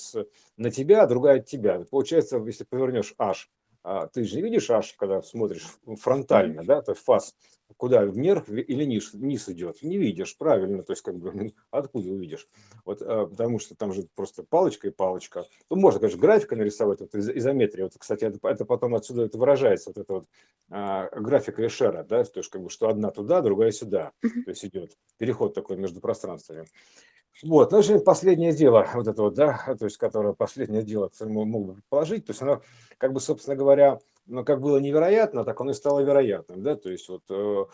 на 0.57 0.71
тебя, 0.71 1.03
а 1.03 1.07
другая 1.07 1.39
от 1.39 1.45
тебя, 1.45 1.83
получается, 1.89 2.37
если 2.37 2.63
повернешь 2.63 3.13
H, 3.17 3.49
а 3.83 4.07
ты 4.07 4.23
же 4.23 4.37
не 4.37 4.41
видишь 4.41 4.69
аж, 4.69 4.93
когда 4.93 5.21
смотришь 5.21 5.67
фронтально, 5.99 6.63
да, 6.63 6.81
то 6.81 6.93
есть 6.93 7.03
фас, 7.03 7.35
куда 7.77 8.03
вверх 8.03 8.49
или 8.49 8.83
низ, 8.83 9.13
низ 9.13 9.49
идет, 9.49 9.81
не 9.81 9.97
видишь, 9.97 10.37
правильно, 10.37 10.83
то 10.83 10.93
есть 10.93 11.01
как 11.01 11.17
бы 11.17 11.51
откуда 11.71 12.09
увидишь, 12.09 12.47
вот, 12.85 13.01
а, 13.01 13.27
потому 13.27 13.59
что 13.59 13.75
там 13.75 13.93
же 13.93 14.07
просто 14.15 14.43
палочка 14.43 14.87
и 14.87 14.91
палочка, 14.91 15.45
ну, 15.69 15.77
можно, 15.77 15.99
конечно, 15.99 16.19
графика 16.19 16.55
нарисовать, 16.55 17.01
вот 17.01 17.13
изометрия, 17.15 17.85
вот, 17.85 17.93
кстати, 17.97 18.25
это, 18.25 18.39
это 18.47 18.65
потом 18.65 18.95
отсюда 18.95 19.23
это 19.23 19.37
выражается, 19.37 19.89
вот 19.89 19.97
это 19.97 20.13
вот 20.13 20.25
а, 20.69 21.09
графика 21.19 21.65
Эшера, 21.65 22.03
да, 22.03 22.23
то 22.23 22.39
есть 22.39 22.49
как 22.49 22.61
бы, 22.61 22.69
что 22.69 22.89
одна 22.89 23.11
туда, 23.11 23.41
другая 23.41 23.71
сюда, 23.71 24.11
то 24.21 24.49
есть 24.49 24.65
идет 24.65 24.97
переход 25.17 25.53
такой 25.53 25.77
между 25.77 25.99
пространствами. 25.99 26.65
Вот, 27.41 27.71
ну, 27.71 27.81
же 27.81 27.99
последнее 27.99 28.53
дело, 28.53 28.87
вот 28.93 29.07
это 29.07 29.21
вот, 29.23 29.33
да, 29.33 29.75
то 29.79 29.85
есть, 29.85 29.97
которое 29.97 30.33
последнее 30.33 30.83
дело, 30.83 31.07
которое 31.07 31.31
мы 31.31 31.45
мог 31.45 31.65
бы 31.65 31.73
предположить, 31.73 32.25
то 32.25 32.31
есть 32.31 32.41
оно, 32.41 32.61
как 32.97 33.11
бы, 33.11 33.19
собственно 33.19 33.55
говоря, 33.55 33.99
ну, 34.25 34.43
как 34.43 34.61
было 34.61 34.77
невероятно, 34.77 35.43
так 35.43 35.59
оно 35.61 35.71
и 35.71 35.73
стало 35.75 36.01
вероятным, 36.01 36.63
да, 36.63 36.75
то 36.75 36.89
есть 36.89 37.09
вот, 37.09 37.23
э, 37.29 37.65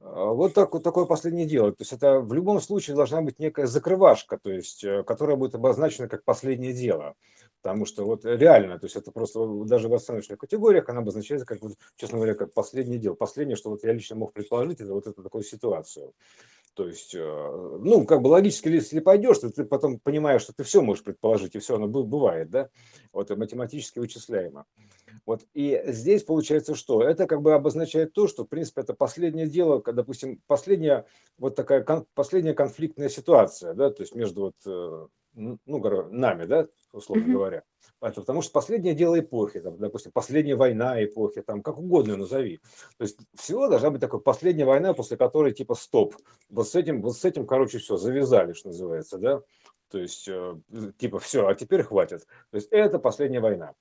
вот, 0.00 0.54
так, 0.54 0.72
вот 0.72 0.82
такое 0.82 1.04
последнее 1.04 1.46
дело. 1.46 1.70
То 1.70 1.82
есть 1.82 1.92
это 1.92 2.20
в 2.20 2.32
любом 2.32 2.60
случае 2.60 2.96
должна 2.96 3.22
быть 3.22 3.38
некая 3.38 3.66
закрывашка, 3.66 4.38
то 4.38 4.50
есть, 4.50 4.82
э, 4.82 5.04
которая 5.04 5.36
будет 5.36 5.54
обозначена 5.54 6.08
как 6.08 6.24
последнее 6.24 6.72
дело. 6.72 7.14
Потому 7.62 7.86
что 7.86 8.04
вот 8.04 8.24
реально, 8.24 8.80
то 8.80 8.86
есть 8.86 8.96
это 8.96 9.12
просто 9.12 9.46
даже 9.64 9.88
в 9.88 9.94
оценочных 9.94 10.38
категориях 10.38 10.88
она 10.88 10.98
обозначается 10.98 11.46
как, 11.46 11.62
вот, 11.62 11.74
честно 11.94 12.18
говоря, 12.18 12.34
как 12.34 12.52
последнее 12.52 12.98
дело. 12.98 13.14
Последнее, 13.14 13.54
что 13.54 13.70
вот 13.70 13.84
я 13.84 13.92
лично 13.92 14.16
мог 14.16 14.32
предположить, 14.32 14.80
это 14.80 14.92
вот 14.92 15.06
эту 15.06 15.22
такую 15.22 15.44
ситуацию. 15.44 16.12
То 16.74 16.88
есть, 16.88 17.14
э, 17.14 17.78
ну, 17.80 18.04
как 18.06 18.22
бы 18.22 18.28
логически, 18.28 18.68
если 18.68 18.98
пойдешь, 18.98 19.38
то 19.38 19.50
ты 19.50 19.64
потом 19.64 20.00
понимаешь, 20.00 20.42
что 20.42 20.52
ты 20.52 20.64
все 20.64 20.80
можешь 20.80 21.04
предположить, 21.04 21.54
и 21.54 21.60
все 21.60 21.76
оно 21.76 21.86
бывает, 21.86 22.50
да, 22.50 22.70
вот, 23.12 23.30
математически 23.30 24.00
вычисляемо. 24.00 24.64
Вот, 25.26 25.42
и 25.54 25.82
здесь 25.86 26.24
получается 26.24 26.74
что? 26.74 27.02
Это 27.02 27.26
как 27.26 27.42
бы 27.42 27.54
обозначает 27.54 28.12
то, 28.12 28.28
что, 28.28 28.44
в 28.44 28.48
принципе, 28.48 28.82
это 28.82 28.94
последнее 28.94 29.46
дело, 29.46 29.82
допустим, 29.82 30.40
последняя, 30.46 31.06
вот 31.38 31.54
такая, 31.54 31.84
последняя 32.14 32.54
конфликтная 32.54 33.08
ситуация, 33.08 33.74
да, 33.74 33.90
то 33.90 34.02
есть 34.02 34.14
между 34.14 34.42
вот, 34.42 34.56
э, 34.66 35.06
ну, 35.34 35.58
нами, 36.10 36.44
да, 36.44 36.68
условно 36.92 37.24
mm-hmm. 37.24 37.32
говоря. 37.32 37.62
Это 38.00 38.20
потому 38.20 38.42
что 38.42 38.52
последнее 38.52 38.94
дело 38.94 39.18
эпохи, 39.18 39.60
там, 39.60 39.78
допустим, 39.78 40.12
последняя 40.12 40.56
война 40.56 41.02
эпохи, 41.04 41.42
там, 41.42 41.62
как 41.62 41.78
угодно 41.78 42.16
назови. 42.16 42.60
То 42.98 43.04
есть 43.04 43.18
всего 43.34 43.68
должна 43.68 43.90
быть 43.90 44.00
такая 44.00 44.20
последняя 44.20 44.64
война, 44.64 44.92
после 44.92 45.16
которой 45.16 45.52
типа 45.52 45.74
стоп. 45.74 46.16
Вот 46.50 46.68
с 46.68 46.74
этим, 46.74 47.00
вот 47.00 47.16
с 47.16 47.24
этим, 47.24 47.46
короче, 47.46 47.78
все, 47.78 47.96
завязали, 47.96 48.52
что 48.52 48.68
называется, 48.68 49.18
да. 49.18 49.42
То 49.88 49.98
есть, 49.98 50.26
э, 50.26 50.56
типа, 50.96 51.18
все, 51.18 51.46
а 51.46 51.54
теперь 51.54 51.82
хватит. 51.82 52.26
То 52.50 52.56
есть 52.56 52.68
это 52.70 52.98
последняя 52.98 53.40
война. 53.40 53.74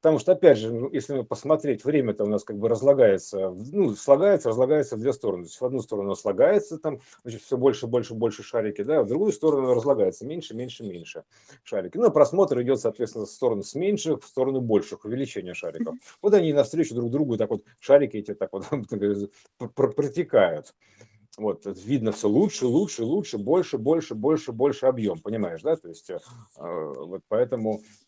Потому 0.00 0.18
что, 0.20 0.32
опять 0.32 0.58
же, 0.58 0.72
ну, 0.72 0.90
если 0.92 1.22
посмотреть, 1.22 1.84
время-то 1.84 2.24
у 2.24 2.28
нас 2.28 2.44
как 2.44 2.56
бы 2.56 2.68
разлагается, 2.68 3.50
ну, 3.50 3.94
слагается, 3.94 4.50
разлагается 4.50 4.96
в 4.96 5.00
две 5.00 5.12
стороны. 5.12 5.44
То 5.44 5.48
есть 5.48 5.60
в 5.60 5.64
одну 5.64 5.80
сторону 5.80 6.14
слагается, 6.14 6.78
там, 6.78 7.00
значит, 7.24 7.42
все 7.42 7.56
больше, 7.56 7.88
больше, 7.88 8.14
больше 8.14 8.42
шарики, 8.42 8.82
да, 8.82 9.00
а 9.00 9.02
в 9.02 9.08
другую 9.08 9.32
сторону 9.32 9.74
разлагается 9.74 10.24
меньше, 10.24 10.54
меньше, 10.54 10.84
меньше 10.84 11.24
шарики. 11.64 11.96
Ну, 11.96 12.10
просмотр 12.12 12.60
идет, 12.62 12.80
соответственно, 12.80 13.26
в 13.26 13.30
сторону 13.30 13.62
с 13.62 13.74
меньших, 13.74 14.22
в 14.22 14.26
сторону 14.26 14.60
больших, 14.60 15.04
увеличения 15.04 15.54
шариков. 15.54 15.96
Вот 16.22 16.32
они 16.34 16.52
навстречу 16.52 16.94
друг 16.94 17.10
другу 17.10 17.36
так 17.36 17.50
вот, 17.50 17.64
шарики 17.80 18.18
эти 18.18 18.34
так 18.34 18.50
вот 18.52 18.66
протекают. 19.74 20.74
Вот, 21.38 21.64
видно 21.66 22.10
все 22.10 22.28
лучше, 22.28 22.66
лучше, 22.66 23.04
лучше, 23.04 23.38
больше, 23.38 23.78
больше, 23.78 24.16
больше, 24.16 24.50
больше 24.50 24.86
объем, 24.86 25.20
понимаешь, 25.20 25.62
да? 25.62 25.76
То 25.76 25.88
есть, 25.88 26.10
э, 26.10 26.18
вот 26.56 27.22
поэтому 27.28 27.76
э, 27.78 28.07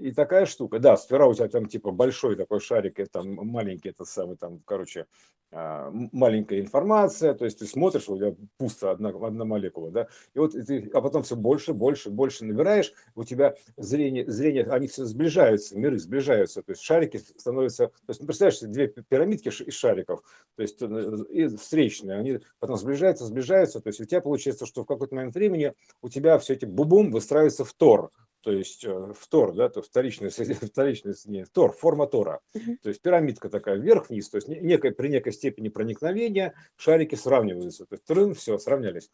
и 0.00 0.12
такая 0.12 0.46
штука, 0.46 0.78
да, 0.78 0.96
сфера 0.96 1.26
у 1.26 1.34
тебя 1.34 1.48
там 1.48 1.66
типа 1.66 1.90
большой 1.90 2.36
такой 2.36 2.60
шарик, 2.60 3.00
и 3.00 3.04
там 3.04 3.34
маленький, 3.34 3.88
это 3.88 4.04
самый 4.04 4.36
там, 4.36 4.60
короче, 4.64 5.06
э, 5.50 5.90
маленькая 6.12 6.60
информация, 6.60 7.34
то 7.34 7.44
есть 7.44 7.58
ты 7.58 7.66
смотришь, 7.66 8.08
у 8.08 8.16
тебя 8.16 8.34
пусто 8.58 8.92
одна, 8.92 9.08
одна 9.08 9.44
молекула, 9.44 9.90
да, 9.90 10.08
и 10.34 10.38
вот 10.38 10.52
ты, 10.52 10.88
а 10.94 11.00
потом 11.00 11.24
все 11.24 11.34
больше, 11.34 11.72
больше, 11.72 12.10
больше 12.10 12.44
набираешь, 12.44 12.92
у 13.16 13.24
тебя 13.24 13.56
зрение, 13.76 14.30
зрение, 14.30 14.64
они 14.64 14.86
все 14.86 15.04
сближаются, 15.04 15.76
миры 15.76 15.98
сближаются, 15.98 16.62
то 16.62 16.70
есть 16.70 16.82
шарики 16.82 17.16
становятся, 17.16 17.88
то 17.88 18.10
есть, 18.10 18.20
ну, 18.20 18.26
представляешь, 18.26 18.60
две 18.60 18.86
пирамидки 18.86 19.48
из 19.48 19.74
шариков, 19.74 20.22
то 20.54 20.62
есть 20.62 20.80
и 20.80 21.48
встречные, 21.56 22.18
они 22.18 22.38
потом 22.60 22.76
сближаются, 22.76 23.24
сближаются, 23.24 23.80
то 23.80 23.88
есть 23.88 24.00
у 24.00 24.04
тебя 24.04 24.20
получается, 24.20 24.64
что 24.64 24.84
в 24.84 24.86
какой-то 24.86 25.16
момент 25.16 25.34
времени 25.34 25.74
у 26.02 26.08
тебя 26.08 26.38
все 26.38 26.52
эти 26.52 26.66
бубум 26.66 27.10
выстраиваются 27.10 27.64
в 27.64 27.72
тор, 27.72 28.12
то 28.42 28.52
есть 28.52 28.84
э, 28.84 29.12
в 29.14 29.28
тор, 29.28 29.54
да, 29.54 29.68
то 29.68 29.82
вторичный, 29.82 30.30
вторичный 30.30 31.14
не, 31.26 31.44
тор, 31.44 31.72
форма 31.72 32.06
тора, 32.06 32.40
то 32.52 32.88
есть 32.88 33.02
пирамидка 33.02 33.48
такая 33.48 33.76
вверх-вниз, 33.76 34.28
то 34.28 34.36
есть 34.36 34.48
некой, 34.48 34.92
при 34.92 35.08
некой 35.08 35.32
степени 35.32 35.68
проникновения 35.68 36.54
шарики 36.76 37.14
сравниваются, 37.14 37.86
то 37.86 37.94
есть 37.94 38.04
трын, 38.04 38.34
все, 38.34 38.58
сравнялись. 38.58 39.10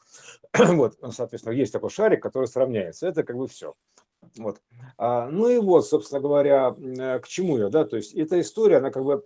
вот, 0.53 0.99
соответственно, 1.13 1.55
есть 1.55 1.73
такой 1.73 1.91
шарик, 1.91 2.23
который 2.23 2.47
сравняется, 2.47 3.09
это 3.09 3.23
как 3.23 3.37
бы 3.37 3.49
все. 3.49 3.75
Вот. 4.37 4.61
А, 4.97 5.29
ну 5.29 5.49
и 5.49 5.59
вот, 5.59 5.87
собственно 5.87 6.21
говоря, 6.21 6.75
э, 6.79 7.19
к 7.19 7.27
чему 7.27 7.59
я, 7.59 7.69
да, 7.69 7.85
то 7.85 7.97
есть 7.97 8.15
эта 8.15 8.41
история, 8.41 8.79
она 8.79 8.91
как 8.91 9.05
бы 9.05 9.25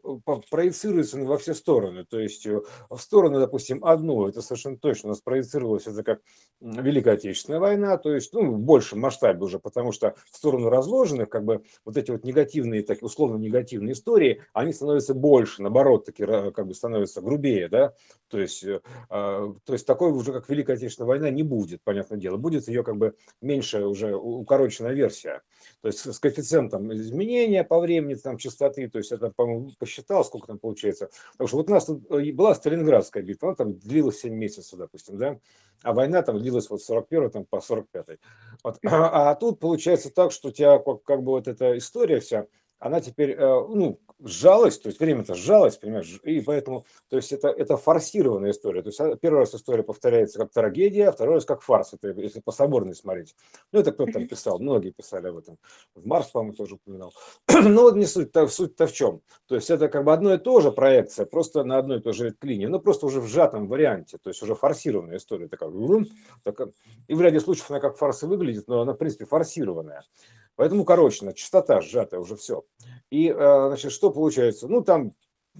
проецируется 0.50 1.18
во 1.18 1.36
все 1.38 1.54
стороны, 1.54 2.04
то 2.04 2.18
есть 2.18 2.46
э, 2.46 2.60
в 2.88 2.98
сторону, 2.98 3.38
допустим, 3.38 3.84
одну, 3.84 4.26
это 4.28 4.40
совершенно 4.40 4.78
точно 4.78 5.08
у 5.08 5.12
нас 5.12 5.20
проецировалось, 5.20 5.86
это 5.86 6.02
как 6.02 6.20
Великая 6.60 7.14
Отечественная 7.14 7.60
война, 7.60 7.96
то 7.98 8.12
есть, 8.12 8.32
ну, 8.32 8.50
в 8.52 8.60
большем 8.60 9.00
масштабе 9.00 9.44
уже, 9.44 9.58
потому 9.58 9.92
что 9.92 10.14
в 10.30 10.36
сторону 10.36 10.70
разложенных, 10.70 11.28
как 11.28 11.44
бы, 11.44 11.62
вот 11.84 11.96
эти 11.96 12.10
вот 12.10 12.24
негативные, 12.24 12.82
так 12.82 13.02
условно 13.02 13.36
негативные 13.36 13.92
истории, 13.92 14.42
они 14.52 14.72
становятся 14.72 15.14
больше, 15.14 15.62
наоборот, 15.62 16.06
таки, 16.06 16.24
как 16.26 16.66
бы 16.66 16.74
становятся 16.74 17.20
грубее, 17.20 17.68
да, 17.68 17.94
то 18.28 18.38
есть, 18.38 18.64
э, 18.64 18.80
а, 19.08 19.54
то 19.64 19.72
есть 19.72 19.86
такой 19.86 20.12
уже, 20.12 20.32
как 20.32 20.48
Великая 20.48 20.74
Отечественная 20.74 21.08
война, 21.08 21.30
не 21.30 21.42
будет, 21.42 21.82
понятное 21.82 22.18
дело, 22.18 22.36
будет 22.36 22.68
ее 22.68 22.82
как 22.82 22.96
бы 22.96 23.14
меньше 23.40 23.86
уже 23.86 24.14
укороченная 24.14 24.87
версия. 24.92 25.42
То 25.82 25.88
есть 25.88 26.00
с 26.00 26.18
коэффициентом 26.18 26.92
изменения 26.92 27.64
по 27.64 27.80
времени, 27.80 28.14
там, 28.14 28.38
частоты, 28.38 28.88
то 28.88 28.98
есть 28.98 29.12
это, 29.12 29.30
по-моему, 29.30 29.70
посчитал, 29.78 30.24
сколько 30.24 30.48
там 30.48 30.58
получается. 30.58 31.10
Потому 31.32 31.48
что 31.48 31.56
вот 31.58 31.70
у 31.70 31.72
нас 31.72 31.84
тут 31.86 32.10
э, 32.10 32.32
была 32.32 32.54
Сталинградская 32.54 33.22
битва, 33.22 33.48
она 33.48 33.56
там 33.56 33.78
длилась 33.78 34.20
7 34.20 34.34
месяцев, 34.34 34.78
допустим, 34.78 35.18
да, 35.18 35.38
а 35.82 35.92
война 35.92 36.22
там 36.22 36.38
длилась 36.38 36.68
вот 36.70 36.82
с 36.82 36.86
41 36.86 37.30
там, 37.30 37.44
по 37.44 37.60
45. 37.60 38.18
Вот. 38.64 38.78
А, 38.86 39.30
а 39.30 39.34
тут 39.34 39.60
получается 39.60 40.10
так, 40.10 40.32
что 40.32 40.48
у 40.48 40.52
тебя 40.52 40.78
как, 40.78 41.02
как 41.02 41.22
бы 41.22 41.32
вот 41.32 41.48
эта 41.48 41.76
история 41.78 42.20
вся, 42.20 42.46
она 42.78 43.00
теперь, 43.00 43.32
э, 43.32 43.66
ну, 43.68 43.98
сжалась, 44.20 44.78
то 44.78 44.88
есть 44.88 44.98
время-то 45.00 45.34
сжалось, 45.34 45.76
понимаешь, 45.76 46.20
и 46.24 46.40
поэтому, 46.40 46.84
то 47.08 47.16
есть 47.16 47.32
это, 47.32 47.48
это 47.48 47.76
форсированная 47.76 48.50
история. 48.50 48.82
То 48.82 48.88
есть 48.88 49.00
а, 49.00 49.16
первый 49.16 49.40
раз 49.40 49.54
история 49.54 49.82
повторяется 49.82 50.38
как 50.38 50.50
трагедия, 50.50 51.08
а 51.08 51.12
второй 51.12 51.36
раз 51.36 51.44
как 51.44 51.62
фарс, 51.62 51.94
это 51.94 52.08
если 52.20 52.40
по 52.40 52.52
соборной 52.52 52.94
смотреть. 52.94 53.34
Ну, 53.72 53.80
это 53.80 53.92
кто-то 53.92 54.12
там 54.12 54.26
писал, 54.26 54.58
многие 54.58 54.90
писали 54.90 55.28
об 55.28 55.36
этом. 55.36 55.58
В 55.94 56.06
Марс, 56.06 56.28
по-моему, 56.28 56.54
тоже 56.54 56.74
упоминал. 56.74 57.12
Но 57.48 57.82
вот 57.82 57.96
не 57.96 58.06
суть, 58.06 58.30
-то, 58.30 58.48
суть-то 58.48 58.86
в 58.86 58.92
чем. 58.92 59.20
То 59.46 59.54
есть 59.54 59.70
это 59.70 59.88
как 59.88 60.04
бы 60.04 60.12
одно 60.12 60.34
и 60.34 60.38
то 60.38 60.60
же 60.60 60.72
проекция, 60.72 61.26
просто 61.26 61.64
на 61.64 61.78
одной 61.78 61.98
и 61.98 62.00
той 62.00 62.12
же 62.12 62.34
линии, 62.42 62.66
но 62.66 62.80
просто 62.80 63.06
уже 63.06 63.20
в 63.20 63.26
сжатом 63.26 63.68
варианте, 63.68 64.18
то 64.18 64.30
есть 64.30 64.42
уже 64.42 64.54
форсированная 64.54 65.18
история 65.18 65.48
такая. 65.48 65.70
такая. 66.42 66.72
И 67.06 67.14
в 67.14 67.20
ряде 67.20 67.40
случаев 67.40 67.70
она 67.70 67.80
как 67.80 67.96
фарс 67.96 68.22
выглядит, 68.22 68.66
но 68.66 68.80
она, 68.80 68.94
в 68.94 68.96
принципе, 68.96 69.26
форсированная. 69.26 70.02
Поэтому, 70.58 70.84
короче, 70.84 71.32
частота 71.34 71.80
сжатая 71.80 72.18
уже 72.18 72.34
все. 72.34 72.64
И, 73.10 73.28
э, 73.28 73.66
значит, 73.68 73.92
что 73.92 74.10
получается? 74.10 74.66
Ну, 74.66 74.82
там 74.82 75.12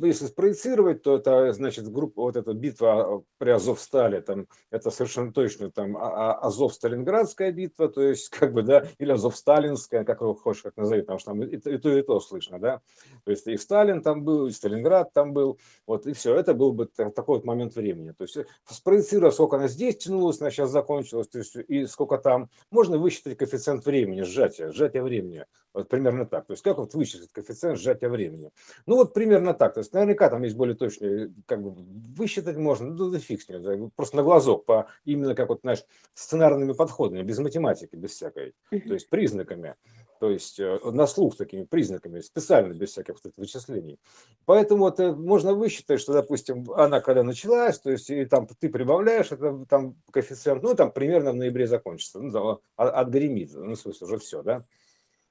если 0.06 0.26
спроецировать, 0.26 1.02
то 1.02 1.16
это, 1.16 1.52
значит, 1.52 1.90
группа, 1.90 2.22
вот 2.22 2.36
эта 2.36 2.52
битва 2.54 3.16
а, 3.16 3.22
при 3.38 3.50
Азовстале, 3.50 4.20
там, 4.20 4.46
это 4.70 4.90
совершенно 4.90 5.32
точно 5.32 5.70
там 5.70 5.96
а, 5.96 6.32
а, 6.32 6.46
Азов-Сталинградская 6.46 7.50
битва, 7.52 7.88
то 7.88 8.02
есть, 8.02 8.28
как 8.30 8.52
бы, 8.52 8.62
да, 8.62 8.86
или 8.98 9.12
Азов-Сталинская, 9.12 10.04
как 10.04 10.20
его 10.20 10.34
хочешь, 10.34 10.62
как 10.62 10.76
назови, 10.76 11.02
потому 11.02 11.18
что 11.18 11.30
там 11.32 11.42
и, 11.42 11.56
и 11.56 11.78
то, 11.78 11.90
и 11.90 12.02
то 12.02 12.20
слышно, 12.20 12.58
да, 12.58 12.80
то 13.24 13.30
есть 13.30 13.46
и 13.46 13.56
Сталин 13.56 14.02
там 14.02 14.24
был, 14.24 14.46
и 14.46 14.52
Сталинград 14.52 15.12
там 15.12 15.32
был, 15.32 15.58
вот, 15.86 16.06
и 16.06 16.12
все, 16.12 16.34
это 16.36 16.54
был 16.54 16.72
бы 16.72 16.86
такой 16.86 17.36
вот 17.36 17.44
момент 17.44 17.74
времени, 17.74 18.12
то 18.12 18.22
есть 18.22 18.36
э, 18.36 18.46
спроецировав, 18.70 19.34
сколько 19.34 19.56
она 19.56 19.68
здесь 19.68 19.98
тянулась, 19.98 20.40
она 20.40 20.50
сейчас 20.50 20.70
закончилась, 20.70 21.28
то 21.28 21.38
есть, 21.38 21.56
и 21.56 21.86
сколько 21.86 22.18
там, 22.18 22.50
можно 22.70 22.98
высчитать 22.98 23.36
коэффициент 23.36 23.84
времени, 23.84 24.22
сжатия, 24.22 24.70
сжатия 24.70 25.02
времени, 25.02 25.44
вот 25.74 25.88
примерно 25.88 26.26
так, 26.26 26.46
то 26.46 26.52
есть, 26.52 26.62
как 26.62 26.78
вот 26.78 26.94
высчитать 26.94 27.30
коэффициент 27.32 27.78
сжатия 27.78 28.08
времени, 28.08 28.50
ну, 28.86 28.96
вот 28.96 29.14
примерно 29.14 29.54
так, 29.54 29.74
то 29.74 29.80
есть, 29.80 29.92
наверняка 29.92 30.28
там 30.30 30.42
есть 30.42 30.56
более 30.56 30.76
точные, 30.76 31.32
как 31.46 31.62
бы 31.62 31.74
высчитать 32.16 32.56
можно, 32.56 32.88
ну 32.88 33.10
да 33.10 33.18
фиг 33.18 33.42
с 33.42 33.48
ним, 33.48 33.90
просто 33.94 34.16
на 34.16 34.22
глазок, 34.22 34.64
по 34.64 34.88
именно 35.04 35.34
как 35.34 35.48
вот, 35.48 35.60
знаешь, 35.62 35.84
сценарными 36.14 36.72
подходами, 36.72 37.22
без 37.22 37.38
математики, 37.38 37.96
без 37.96 38.10
всякой, 38.10 38.54
то 38.70 38.94
есть 38.94 39.08
признаками, 39.08 39.74
то 40.20 40.30
есть 40.30 40.58
э, 40.58 40.78
на 40.84 41.06
слух 41.06 41.36
такими 41.36 41.64
признаками, 41.64 42.20
специально 42.20 42.72
без 42.72 42.90
всяких 42.90 43.14
вот 43.22 43.32
вычислений. 43.36 43.98
Поэтому 44.46 44.84
вот 44.84 44.98
э, 45.00 45.12
можно 45.12 45.54
высчитать, 45.54 46.00
что, 46.00 46.12
допустим, 46.12 46.70
она 46.72 47.00
когда 47.00 47.22
началась, 47.22 47.78
то 47.78 47.90
есть 47.90 48.10
и 48.10 48.24
там 48.24 48.46
ты 48.46 48.68
прибавляешь, 48.68 49.30
это 49.30 49.64
там 49.68 49.96
коэффициент, 50.10 50.62
ну 50.62 50.74
там 50.74 50.90
примерно 50.90 51.32
в 51.32 51.36
ноябре 51.36 51.66
закончится, 51.66 52.20
ну, 52.20 52.32
там, 52.32 52.58
отгремит, 52.76 53.52
ну, 53.54 53.74
в 53.74 53.78
смысле, 53.78 54.06
уже 54.06 54.18
все, 54.18 54.42
да, 54.42 54.64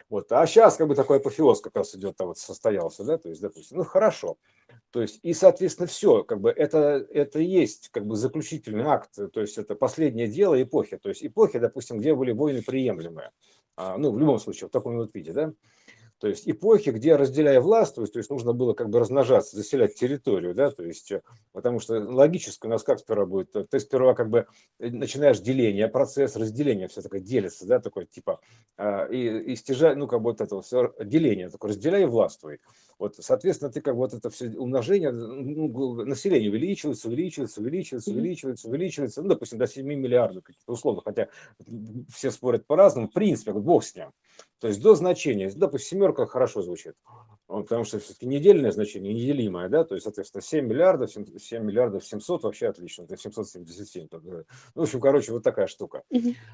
вот. 0.10 0.32
А 0.32 0.46
сейчас 0.48 0.78
как 0.78 0.88
бы 0.88 0.96
такой 0.96 1.18
апофеоз 1.18 1.62
как 1.62 1.76
раз 1.76 1.96
идет, 1.96 2.16
там 2.16 2.28
вот 2.28 2.38
состоялся, 2.38 3.04
да, 3.04 3.18
то 3.18 3.30
есть, 3.30 3.42
допустим, 3.42 3.78
ну 3.78 3.84
хорошо. 3.84 4.38
То 4.92 5.02
есть, 5.02 5.20
и, 5.22 5.34
соответственно, 5.34 5.88
все, 5.88 6.24
как 6.24 6.40
бы 6.40 6.50
это, 6.50 7.06
это 7.12 7.40
есть 7.40 7.90
как 7.90 8.06
бы 8.06 8.16
заключительный 8.16 8.86
акт, 8.86 9.12
то 9.34 9.42
есть 9.42 9.58
это 9.58 9.76
последнее 9.76 10.28
дело 10.28 10.62
эпохи, 10.62 10.98
то 10.98 11.10
есть 11.10 11.26
эпохи, 11.26 11.60
допустим, 11.60 12.00
где 12.00 12.16
были 12.16 12.32
войны 12.32 12.62
приемлемые, 12.62 13.32
а, 13.76 13.98
ну, 13.98 14.12
в 14.12 14.20
любом 14.20 14.40
случае, 14.40 14.70
в 14.70 14.72
таком 14.72 14.96
вот 14.98 15.14
виде, 15.14 15.34
да, 15.34 15.54
то 16.20 16.28
есть 16.28 16.50
эпохи, 16.50 16.90
где 16.90 17.16
разделяя 17.16 17.62
власть, 17.62 17.96
то 17.96 18.02
есть, 18.02 18.30
нужно 18.30 18.54
было 18.54 18.74
как 18.74 18.90
бы 18.90 19.00
размножаться, 19.00 19.56
заселять 19.56 19.96
территорию, 19.96 20.56
да, 20.56 20.72
то 20.72 20.84
есть, 20.84 21.12
э, 21.12 21.22
потому 21.52 21.80
что 21.80 22.00
логически 22.00 22.66
у 22.66 22.70
нас 22.70 22.84
как 22.84 23.00
сперва 23.00 23.26
будет, 23.26 23.52
то 23.52 23.68
есть 23.72 23.86
сперва 23.86 24.14
как 24.16 24.30
бы 24.30 24.48
э, 24.80 24.90
начинаешь 24.90 25.40
деление, 25.40 25.88
процесс 25.88 26.36
разделения, 26.36 26.88
все 26.88 27.02
такое 27.02 27.20
делится, 27.20 27.68
да, 27.68 27.80
такой 27.80 28.06
типа, 28.06 28.40
а, 28.78 29.06
и, 29.06 29.52
и 29.52 29.56
стяжай, 29.56 29.96
ну, 29.96 30.08
как 30.08 30.22
бы 30.22 30.32
вот 30.32 30.42
это 30.42 30.60
все 30.62 30.94
деление, 31.00 31.50
такое 31.50 31.72
разделяй 31.72 32.04
и 32.04 32.06
властвуй. 32.06 32.60
Вот, 33.00 33.16
соответственно, 33.20 33.72
ты 33.72 33.80
как 33.82 33.94
бы 33.94 34.00
вот 34.00 34.14
это 34.14 34.30
все 34.32 34.50
умножение, 34.50 35.12
ну, 35.12 36.04
население 36.04 36.50
увеличивается, 36.50 37.08
увеличивается, 37.08 37.62
увеличивается, 37.62 38.12
увеличивается, 38.12 38.68
увеличивается, 38.68 39.22
ну, 39.22 39.30
допустим, 39.30 39.60
до 39.60 39.68
7 39.68 39.86
миллиардов 39.86 40.44
каких-то 40.44 40.74
условно, 40.74 41.02
хотя 41.06 41.28
все 42.10 42.32
спорят 42.32 42.66
по-разному, 42.66 43.08
в 43.08 43.14
принципе, 43.14 43.54
бог 43.54 43.84
с 43.84 43.96
ним. 43.96 44.08
То 44.60 44.68
есть 44.68 44.82
до 44.82 44.96
значения, 44.96 45.52
допустим, 45.56 46.00
семерка 46.00 46.26
хорошо 46.26 46.62
звучит, 46.64 46.96
потому 47.48 47.84
что 47.84 48.00
все-таки 48.00 48.26
недельное 48.26 48.72
значение, 48.72 49.14
неделимое, 49.14 49.70
да, 49.70 49.84
то 49.84 49.94
есть, 49.94 50.04
соответственно, 50.04 50.42
7 50.42 50.66
миллиардов, 50.66 51.12
7, 51.12 51.38
7 51.38 51.64
миллиардов 51.64 52.06
700 52.06 52.44
вообще 52.44 52.68
отлично, 52.68 53.04
это 53.04 53.18
777. 53.18 54.08
Ну, 54.12 54.44
в 54.74 54.82
общем, 54.82 55.00
короче, 55.00 55.32
вот 55.32 55.44
такая 55.44 55.68
штука. 55.68 56.02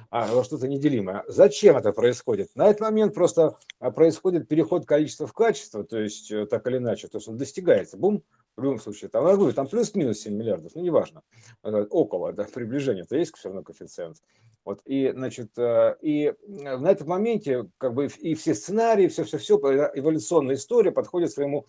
А 0.10 0.43
что-то 0.43 0.67
неделимое. 0.67 1.24
Зачем 1.27 1.77
это 1.77 1.93
происходит? 1.93 2.50
На 2.55 2.67
этот 2.67 2.81
момент 2.81 3.13
просто 3.13 3.57
а, 3.79 3.91
происходит 3.91 4.48
переход 4.48 4.86
количества 4.86 5.25
в 5.25 5.33
качество, 5.33 5.83
то 5.83 5.98
есть 5.98 6.29
э, 6.31 6.45
так 6.45 6.67
или 6.67 6.77
иначе, 6.77 7.07
то 7.07 7.17
есть 7.17 7.27
он 7.27 7.38
достигается, 7.38 7.98
бум, 7.98 8.24
в 8.55 8.63
любом 8.63 8.79
случае, 8.79 9.10
там, 9.10 9.27
я 9.27 9.36
говорю, 9.36 9.53
там 9.53 9.67
плюс-минус 9.67 10.19
7 10.19 10.33
миллиардов, 10.33 10.74
ну, 10.75 10.81
неважно, 10.81 11.24
около, 11.62 12.33
да, 12.33 12.45
приближение, 12.45 13.03
это 13.03 13.17
есть 13.17 13.36
все 13.36 13.50
равно 13.50 13.63
коэффициент. 13.63 14.17
Вот, 14.65 14.81
и, 14.86 15.12
значит, 15.12 15.57
э, 15.57 15.98
и 16.01 16.33
на 16.48 16.89
этом 16.89 17.10
моменте, 17.10 17.69
как 17.77 17.93
бы, 17.93 18.07
и 18.07 18.33
все 18.33 18.55
сценарии, 18.55 19.07
все-все-все, 19.07 19.57
эволюционная 19.57 20.55
история 20.55 20.91
подходит 20.91 21.31
своему 21.31 21.65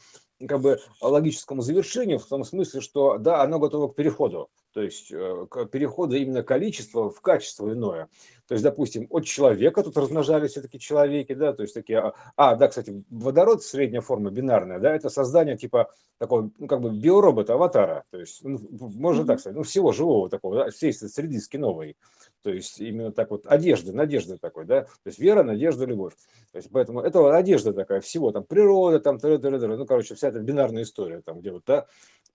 как 0.46 0.60
бы 0.60 0.80
логическому 1.00 1.62
завершению 1.62 2.18
в 2.18 2.26
том 2.26 2.44
смысле, 2.44 2.80
что 2.80 3.18
да, 3.18 3.42
оно 3.42 3.58
готово 3.58 3.88
к 3.88 3.94
переходу, 3.94 4.50
то 4.72 4.82
есть 4.82 5.12
э, 5.12 5.46
к 5.48 5.66
переходу 5.66 6.16
именно 6.16 6.42
количества 6.42 7.10
в 7.10 7.20
качество 7.20 7.72
иное. 7.72 8.08
То 8.46 8.54
есть, 8.54 8.64
допустим, 8.64 9.06
от 9.10 9.24
человека 9.24 9.82
тут 9.82 9.96
размножались 9.96 10.50
все-таки 10.50 10.78
человеки, 10.78 11.32
да, 11.32 11.52
то 11.52 11.62
есть 11.62 11.72
такие, 11.72 11.98
а, 11.98 12.14
а, 12.36 12.56
да, 12.56 12.68
кстати, 12.68 13.04
водород, 13.08 13.62
средняя 13.62 14.02
форма, 14.02 14.30
бинарная, 14.30 14.80
да, 14.80 14.94
это 14.94 15.08
создание 15.08 15.56
типа 15.56 15.90
такого, 16.18 16.50
ну, 16.58 16.66
как 16.66 16.80
бы 16.80 16.90
биоробота, 16.90 17.54
аватара, 17.54 18.04
то 18.10 18.18
есть, 18.18 18.44
ну, 18.44 18.58
можно 18.70 19.24
так 19.24 19.40
сказать, 19.40 19.56
ну, 19.56 19.62
всего 19.62 19.92
живого 19.92 20.28
такого, 20.28 20.56
да, 20.56 20.70
всей 20.70 20.92
среды 20.92 21.40
скиновой, 21.40 21.96
то 22.44 22.52
есть 22.52 22.78
именно 22.78 23.10
так 23.10 23.30
вот, 23.30 23.46
одежда, 23.46 23.92
надежда 23.92 24.38
такой, 24.38 24.66
да, 24.66 24.82
то 24.82 25.06
есть 25.06 25.18
вера, 25.18 25.42
надежда, 25.42 25.86
любовь. 25.86 26.12
То 26.52 26.58
есть 26.58 26.68
поэтому 26.70 27.00
это 27.00 27.34
одежда 27.34 27.72
такая, 27.72 28.00
всего 28.00 28.30
там 28.30 28.44
природа, 28.44 29.00
там, 29.00 29.18
ну, 29.22 29.86
короче, 29.86 30.14
вся 30.14 30.28
эта 30.28 30.40
бинарная 30.40 30.82
история, 30.82 31.22
там, 31.22 31.40
где 31.40 31.50
вот, 31.50 31.64
да, 31.66 31.86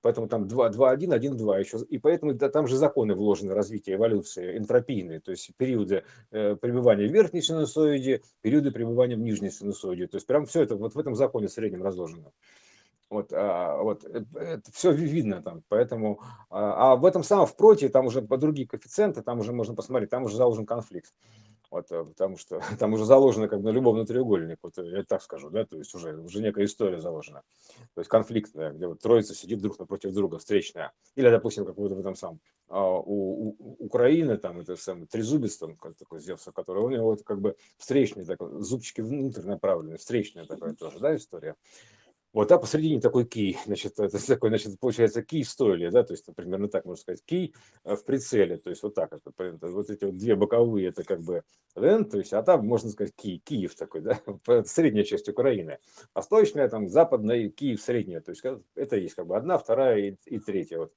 Поэтому 0.01 0.27
там 0.27 0.47
2, 0.47 0.69
2, 0.69 0.91
1, 0.91 1.13
1, 1.13 1.37
2 1.37 1.59
еще. 1.59 1.77
И 1.89 1.97
поэтому 1.97 2.33
да, 2.33 2.49
там 2.49 2.67
же 2.67 2.77
законы 2.77 3.15
вложены 3.15 3.53
развития 3.53 3.95
эволюции, 3.95 4.57
энтропийные, 4.57 5.19
то 5.19 5.31
есть 5.31 5.51
периоды 5.57 6.03
э, 6.31 6.55
пребывания 6.55 7.07
в 7.07 7.11
верхней 7.11 7.41
синусоиде, 7.41 8.21
периоды 8.41 8.71
пребывания 8.71 9.15
в 9.15 9.19
нижней 9.19 9.51
синусоиде. 9.51 10.07
То 10.07 10.15
есть 10.15 10.25
прям 10.25 10.45
все 10.45 10.63
это 10.63 10.75
вот 10.75 10.95
в 10.95 10.99
этом 10.99 11.15
законе 11.15 11.49
среднем 11.49 11.83
разложено. 11.83 12.31
Вот, 13.09 13.33
а, 13.33 13.81
вот 13.81 14.03
это, 14.03 14.39
это 14.39 14.71
все 14.71 14.91
видно 14.91 15.41
там, 15.41 15.63
поэтому, 15.67 16.21
а, 16.49 16.91
а 16.91 16.95
в 16.95 17.05
этом 17.05 17.23
самом 17.23 17.47
в 17.47 17.55
там 17.91 18.05
уже 18.05 18.21
по 18.21 18.37
другие 18.37 18.67
коэффициенты, 18.67 19.23
там 19.23 19.39
уже 19.39 19.51
можно 19.51 19.73
посмотреть, 19.73 20.11
там 20.11 20.23
уже 20.23 20.37
заложен 20.37 20.65
конфликт. 20.65 21.13
Вот, 21.71 21.91
э, 21.91 22.03
потому 22.03 22.37
что 22.37 22.61
там 22.79 22.93
уже 22.93 23.05
заложено 23.05 23.47
как 23.47 23.61
на 23.61 23.69
любовный 23.69 24.05
треугольник, 24.05 24.57
вот 24.63 24.77
э, 24.77 24.89
я 24.89 25.03
так 25.03 25.21
скажу, 25.21 25.49
да, 25.49 25.65
то 25.65 25.77
есть 25.77 25.93
уже, 25.93 26.17
уже 26.17 26.41
некая 26.41 26.65
история 26.65 26.99
заложена. 26.99 27.43
То 27.93 28.01
есть 28.01 28.09
конфликтная, 28.09 28.71
где 28.71 28.87
вот 28.87 28.99
троица 28.99 29.35
сидит 29.35 29.61
друг 29.61 29.77
напротив 29.77 30.13
друга, 30.13 30.39
встречная. 30.39 30.91
Или, 31.15 31.29
допустим, 31.29 31.65
как 31.65 31.77
вот 31.77 31.91
в 31.91 31.99
этом 31.99 32.15
самом 32.15 32.39
а, 32.69 32.97
у, 32.97 33.55
у 33.59 33.75
Украины, 33.79 34.37
там, 34.37 34.59
это 34.59 34.75
самый 34.75 35.05
трезубец, 35.05 35.57
там, 35.57 35.77
такой 35.97 36.19
Зевса, 36.19 36.51
который 36.51 36.83
у 36.83 36.89
него 36.89 37.05
вот 37.05 37.23
как 37.23 37.39
бы 37.39 37.55
встречный 37.77 38.25
такой, 38.25 38.61
зубчики 38.63 39.01
внутрь 39.01 39.45
направлены, 39.45 39.97
встречная 39.97 40.45
такая 40.45 40.73
тоже, 40.73 40.99
да, 40.99 41.15
история. 41.15 41.55
Вот, 42.31 42.51
а 42.51 42.59
посередине 42.59 43.01
такой 43.01 43.25
кий, 43.25 43.57
значит, 43.65 43.99
это 43.99 44.17
такой, 44.27 44.49
значит, 44.49 44.79
получается 44.79 45.23
кий 45.23 45.43
стоили, 45.43 45.89
да, 45.89 46.03
то 46.03 46.13
есть 46.13 46.25
примерно 46.35 46.67
так 46.67 46.85
можно 46.85 47.01
сказать, 47.01 47.23
кий 47.25 47.55
э, 47.83 47.95
в 47.95 48.05
прицеле, 48.05 48.57
то 48.57 48.69
есть 48.69 48.83
вот 48.83 48.93
так, 48.93 49.13
это, 49.13 49.57
вот 49.67 49.89
эти 49.89 50.05
вот 50.05 50.15
две 50.17 50.35
боковые, 50.35 50.89
это 50.89 51.03
как 51.03 51.21
бы 51.21 51.43
Рен, 51.75 52.05
то 52.05 52.19
есть, 52.19 52.33
а 52.33 52.43
там 52.43 52.67
можно 52.67 52.89
сказать 52.91 53.13
Киев, 53.15 53.41
Киев 53.43 53.75
такой, 53.75 54.01
да, 54.01 54.19
средняя 54.65 55.03
часть 55.03 55.27
Украины, 55.27 55.79
восточная, 56.13 56.69
там, 56.69 56.87
западная, 56.87 57.49
Киев 57.49 57.81
средняя, 57.81 58.21
то 58.21 58.31
есть 58.31 58.43
это 58.75 58.95
есть 58.97 59.15
как 59.15 59.25
бы 59.25 59.35
одна, 59.35 59.57
вторая 59.57 59.97
и, 59.97 60.15
и 60.25 60.39
третья, 60.39 60.77
вот. 60.77 60.93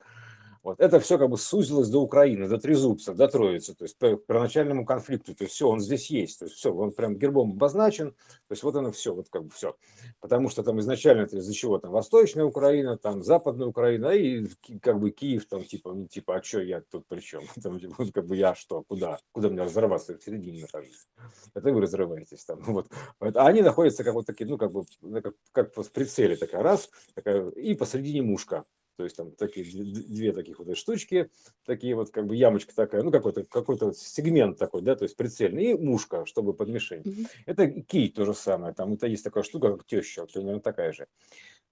Вот. 0.63 0.79
Это 0.79 1.01
все 1.01 1.19
как 1.19 1.29
бы 1.29 1.37
сузилось 1.39 1.89
до 1.89 2.01
Украины, 2.01 2.49
до 2.49 2.57
Трезубца, 2.57 3.15
до 3.15 3.27
Троицы, 3.27 3.75
то 3.75 3.85
есть 3.85 3.99
по 3.99 4.15
первоначальному 4.17 4.87
конфликту. 4.87 5.35
То 5.35 5.45
есть 5.45 5.55
все, 5.55 5.69
он 5.69 5.81
здесь 5.81 6.09
есть. 6.11 6.39
То 6.39 6.45
есть 6.45 6.57
все, 6.57 6.73
он 6.73 6.93
прям 6.93 7.17
гербом 7.17 7.53
обозначен. 7.53 8.13
То 8.13 8.53
есть 8.53 8.63
вот 8.63 8.77
оно 8.77 8.93
все, 8.93 9.13
вот 9.13 9.29
как 9.29 9.45
бы 9.45 9.51
все. 9.51 9.75
Потому 10.21 10.49
что 10.49 10.63
там 10.63 10.79
изначально 10.79 11.23
это 11.23 11.39
из-за 11.39 11.53
чего 11.53 11.79
там 11.79 11.91
Восточная 11.91 12.45
Украина, 12.45 12.97
там 12.97 13.25
Западная 13.25 13.67
Украина 13.67 14.11
и 14.11 14.47
как 14.81 15.01
бы 15.01 15.11
Киев 15.11 15.47
там 15.47 15.65
типа, 15.65 15.95
ну 15.95 16.07
типа, 16.07 16.37
а 16.37 16.43
что 16.43 16.61
я 16.61 16.81
тут 16.81 17.07
при 17.09 17.21
чем? 17.21 17.43
Там 17.63 17.81
типа, 17.81 17.95
как 18.13 18.27
бы 18.27 18.37
я 18.37 18.55
что, 18.55 18.83
куда? 18.83 19.19
Куда 19.33 19.49
мне 19.49 19.63
разорваться? 19.63 20.17
В 20.17 20.23
середине 20.23 20.63
нахожусь. 20.63 21.07
Это 21.55 21.73
вы 21.73 21.81
разрываетесь 21.81 22.45
там. 22.45 22.63
Вот. 22.63 22.87
А 23.21 23.47
они 23.47 23.63
находятся 23.63 24.05
как 24.05 24.15
вот 24.15 24.27
такие, 24.27 24.49
ну 24.49 24.59
как 24.59 24.73
бы, 24.73 24.85
как, 25.23 25.35
как 25.53 25.77
в 25.77 25.91
прицеле 25.91 26.37
такая 26.37 26.63
раз, 26.63 26.91
такая, 27.15 27.49
и 27.51 27.75
посредине 27.75 28.23
мушка. 28.23 28.65
То 28.97 29.05
есть 29.05 29.17
там 29.17 29.33
такие 29.33 29.65
две 29.65 30.33
таких 30.33 30.59
вот 30.59 30.77
штучки, 30.77 31.31
такие 31.65 31.95
вот 31.95 32.11
как 32.11 32.27
бы 32.27 32.37
ямочка 32.37 32.75
такая, 32.75 33.03
ну 33.03 33.11
какой-то 33.11 33.45
какой-то 33.45 33.87
вот 33.87 33.97
сегмент 33.97 34.59
такой, 34.59 34.83
да, 34.83 34.95
то 34.97 35.05
есть 35.05 35.17
прицельный, 35.17 35.73
и 35.73 35.75
мушка, 35.75 36.27
чтобы 36.27 36.53
под 36.53 36.69
мишень. 36.69 37.03
Mm-hmm. 37.03 37.27
Это 37.47 37.69
кий 37.69 38.09
то 38.11 38.25
же 38.25 38.35
самое, 38.35 38.75
там 38.75 38.93
это 38.93 39.07
есть 39.07 39.25
такая 39.25 39.45
штука, 39.45 39.77
как 39.77 39.87
теща, 39.87 40.23
вот 40.23 40.33
примерно 40.33 40.61
такая 40.61 40.93
же. 40.93 41.07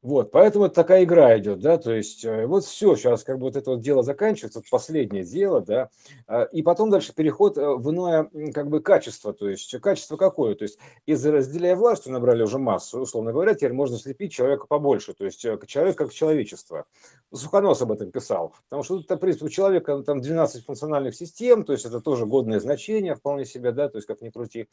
Вот, 0.03 0.31
поэтому 0.31 0.71
такая 0.71 1.05
игра 1.05 1.39
идет, 1.39 1.61
да, 1.61 1.77
то 1.77 1.93
есть 1.93 2.25
э, 2.25 2.47
вот 2.47 2.65
все, 2.65 2.97
сейчас 2.97 3.23
как 3.23 3.37
бы 3.37 3.45
вот 3.45 3.57
это 3.57 3.73
вот 3.73 3.83
дело 3.83 4.03
заканчивается, 4.03 4.63
последнее 4.71 5.25
дело, 5.25 5.61
да, 5.61 5.91
а, 6.27 6.45
и 6.45 6.63
потом 6.63 6.89
дальше 6.89 7.15
переход 7.15 7.59
э, 7.59 7.75
в 7.75 7.91
иное 7.91 8.31
как 8.55 8.71
бы 8.71 8.81
качество, 8.81 9.35
то 9.35 9.47
есть 9.47 9.79
качество 9.83 10.17
какое, 10.17 10.55
то 10.55 10.63
есть 10.63 10.79
из 11.05 11.25
разделяя 11.27 11.77
власть 11.77 12.07
набрали 12.07 12.43
уже 12.43 12.59
массу, 12.59 12.99
условно 12.99 13.33
говоря, 13.33 13.53
теперь 13.53 13.75
можно 13.75 13.99
слепить 13.99 14.33
человека 14.33 14.65
побольше, 14.67 15.13
то 15.13 15.27
есть 15.27 15.45
э, 15.45 15.59
человек 15.67 15.99
как 15.99 16.15
человечество. 16.15 16.87
Сухонос 17.33 17.83
об 17.83 17.93
этом 17.93 18.11
писал, 18.11 18.55
потому 18.71 18.83
что 18.83 19.01
тут, 19.01 19.11
в 19.11 19.17
принципе, 19.19 19.45
у 19.45 19.49
человека 19.51 20.03
там 20.03 20.23
12 20.23 20.65
функциональных 20.65 21.15
систем, 21.15 21.63
то 21.63 21.75
есть 21.75 21.85
это 21.85 22.01
тоже 22.01 22.25
годное 22.25 22.59
значение 22.59 23.17
вполне 23.17 23.45
себе, 23.45 23.71
да, 23.71 23.91
то 23.91 23.99
есть 23.99 24.09
как 24.09 24.23
ни 24.23 24.31
крути, 24.31 24.67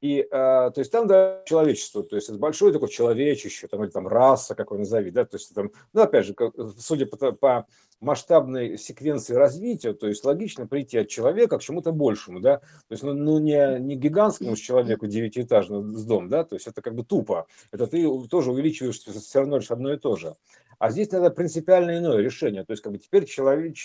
и, 0.00 0.26
то 0.30 0.72
есть 0.74 0.90
там, 0.90 1.06
да, 1.06 1.42
человечество, 1.44 2.02
то 2.02 2.16
есть 2.16 2.28
это 2.28 2.38
большое 2.38 2.72
такое 2.72 2.88
человечище, 2.88 3.68
там, 3.68 3.84
или 3.84 3.90
там 3.90 4.08
раса, 4.08 4.56
какой 4.62 4.78
назови, 4.78 5.10
да, 5.10 5.24
то 5.24 5.36
есть 5.36 5.54
там, 5.54 5.70
ну, 5.92 6.02
опять 6.02 6.26
же, 6.26 6.34
судя 6.78 7.06
по, 7.06 7.32
по 7.32 7.66
масштабной 8.00 8.76
секвенции 8.78 9.34
развития, 9.34 9.94
то 9.94 10.08
есть 10.08 10.24
логично 10.24 10.66
прийти 10.66 10.98
от 10.98 11.08
человека 11.08 11.58
к 11.58 11.62
чему-то 11.62 11.92
большему, 11.92 12.40
да, 12.40 12.58
то 12.58 12.90
есть, 12.90 13.02
ну, 13.02 13.14
ну 13.14 13.38
не, 13.38 13.78
не 13.78 13.96
гигантскому 13.96 14.56
человеку 14.56 15.06
девятиэтажному 15.06 15.96
с 15.96 16.04
дом, 16.04 16.28
да, 16.28 16.44
то 16.44 16.56
есть 16.56 16.66
это 16.66 16.82
как 16.82 16.94
бы 16.94 17.04
тупо, 17.04 17.46
это 17.70 17.86
ты 17.86 18.06
тоже 18.28 18.50
увеличиваешь 18.50 18.98
все 18.98 19.38
равно 19.38 19.58
лишь 19.58 19.70
одно 19.70 19.92
и 19.92 19.98
то 19.98 20.16
же. 20.16 20.34
А 20.82 20.90
здесь 20.90 21.12
надо 21.12 21.30
принципиально 21.30 21.96
иное 21.96 22.20
решение. 22.20 22.64
То 22.64 22.72
есть, 22.72 22.82
как 22.82 22.90
бы 22.92 22.98
теперь 22.98 23.24
человек, 23.24 23.76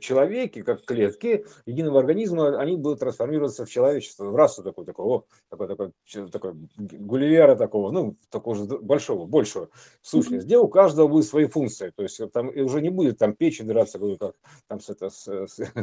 человеки, 0.00 0.62
как 0.62 0.84
клетки 0.84 1.44
единого 1.64 2.00
организма, 2.00 2.58
они 2.58 2.76
будут 2.76 2.98
трансформироваться 2.98 3.64
в 3.64 3.70
человечество, 3.70 4.24
в 4.24 4.34
расу 4.34 4.64
такой, 4.64 4.84
такого, 4.84 5.26
такой, 5.48 5.68
такой, 5.68 5.92
такой 6.32 6.54
Гулливера 6.76 7.54
такого, 7.54 7.92
ну, 7.92 8.16
такого 8.30 8.56
же 8.56 8.64
большого, 8.64 9.26
большего 9.26 9.68
сущность, 10.02 10.44
где 10.46 10.58
у 10.58 10.66
каждого 10.66 11.06
будет 11.06 11.26
свои 11.26 11.46
функции. 11.46 11.92
То 11.94 12.02
есть 12.02 12.20
там 12.32 12.48
и 12.48 12.62
уже 12.62 12.80
не 12.80 12.90
будет 12.90 13.16
там 13.18 13.32
печень 13.32 13.68
драться, 13.68 14.00
как 14.18 14.34
там 14.66 14.80
с, 14.80 14.90
это, 14.90 15.08
с, 15.08 15.28
с, 15.28 15.58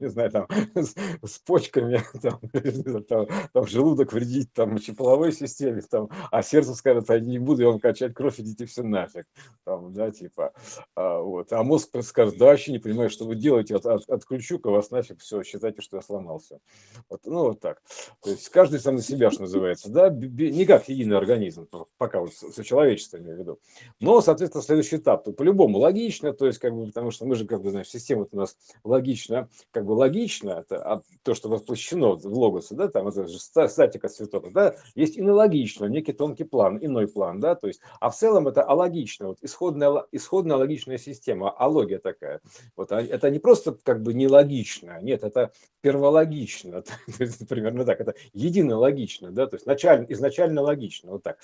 не 0.00 0.08
знаю, 0.10 0.30
там 0.30 0.46
с, 0.76 0.94
с 1.24 1.38
почками, 1.40 2.00
там, 2.22 2.38
там, 3.08 3.26
там 3.52 3.66
желудок 3.66 4.12
вредить, 4.12 4.52
там 4.52 4.78
половой 4.96 5.32
системе, 5.32 5.82
там, 5.82 6.08
а 6.30 6.40
сердце 6.44 6.72
скажет, 6.74 7.10
а 7.10 7.18
не 7.18 7.40
буду 7.40 7.62
я 7.62 7.68
вам 7.70 7.80
качать 7.80 8.14
кровь, 8.14 8.38
идите 8.38 8.66
все 8.66 8.84
нафиг. 8.84 9.26
Там, 9.64 9.92
да, 9.92 10.03
да, 10.04 10.10
типа, 10.10 10.52
а, 10.94 11.20
вот, 11.20 11.52
а 11.52 11.62
мозг 11.62 11.90
скажет, 12.02 12.38
да, 12.38 12.46
вообще 12.46 12.72
не 12.72 12.78
понимаю, 12.78 13.10
что 13.10 13.24
вы 13.24 13.34
делаете, 13.34 13.76
от, 13.76 13.86
от, 13.86 14.08
отключу-ка 14.08 14.70
вас 14.70 14.90
нафиг, 14.90 15.20
все, 15.20 15.42
считайте, 15.42 15.80
что 15.80 15.96
я 15.96 16.02
сломался. 16.02 16.60
Вот, 17.08 17.20
ну, 17.24 17.44
вот 17.44 17.60
так. 17.60 17.82
То 18.22 18.30
есть 18.30 18.48
каждый 18.48 18.80
сам 18.80 18.96
на 18.96 19.02
себя, 19.02 19.30
что 19.30 19.42
называется, 19.42 19.90
да, 19.90 20.10
не 20.10 20.66
как 20.66 20.88
единый 20.88 21.16
организм, 21.16 21.68
пока 21.98 22.20
вот 22.20 22.32
со 22.32 22.64
человечеством 22.64 23.22
имею 23.22 23.36
в 23.36 23.40
виду. 23.40 23.58
Но, 24.00 24.20
соответственно, 24.20 24.62
следующий 24.62 24.96
этап, 24.96 25.24
то 25.24 25.32
по-любому 25.32 25.78
логично, 25.78 26.32
то 26.32 26.46
есть, 26.46 26.58
как 26.58 26.74
бы, 26.74 26.86
потому 26.86 27.10
что 27.10 27.26
мы 27.26 27.34
же, 27.34 27.46
как 27.46 27.62
бы, 27.62 27.70
знаем, 27.70 27.86
система 27.86 28.26
у 28.30 28.36
нас 28.36 28.56
логична, 28.84 29.48
как 29.70 29.84
бы 29.84 29.92
логично, 29.92 30.64
это 30.66 30.82
а 30.84 31.02
то, 31.22 31.34
что 31.34 31.48
воплощено 31.48 32.16
в 32.16 32.26
логосе, 32.26 32.74
да, 32.74 32.88
там 32.88 33.08
это 33.08 33.26
же 33.26 33.38
статика 33.38 34.08
цветов, 34.08 34.52
да, 34.52 34.74
есть 34.94 35.18
инологично, 35.18 35.86
некий 35.86 36.12
тонкий 36.12 36.44
план, 36.44 36.78
иной 36.80 37.08
план, 37.08 37.40
да, 37.40 37.54
то 37.54 37.66
есть, 37.66 37.80
а 38.00 38.10
в 38.10 38.16
целом 38.16 38.48
это 38.48 38.62
алогично, 38.62 39.28
вот 39.28 39.38
исходная 39.42 39.93
исходная 40.12 40.56
логичная 40.56 40.98
система, 40.98 41.50
алогия 41.50 41.98
такая. 41.98 42.40
Вот, 42.76 42.92
а 42.92 43.00
это 43.00 43.30
не 43.30 43.38
просто 43.38 43.76
как 43.82 44.02
бы 44.02 44.14
нелогично, 44.14 45.00
нет, 45.02 45.24
это 45.24 45.52
первологично, 45.80 46.82
примерно 47.48 47.84
так, 47.84 48.00
это 48.00 48.14
едино 48.32 48.78
логично, 48.78 49.30
да, 49.30 49.46
то 49.46 49.56
есть 49.56 49.66
начально, 49.66 50.06
изначально 50.08 50.62
логично, 50.62 51.12
вот 51.12 51.22
так, 51.22 51.38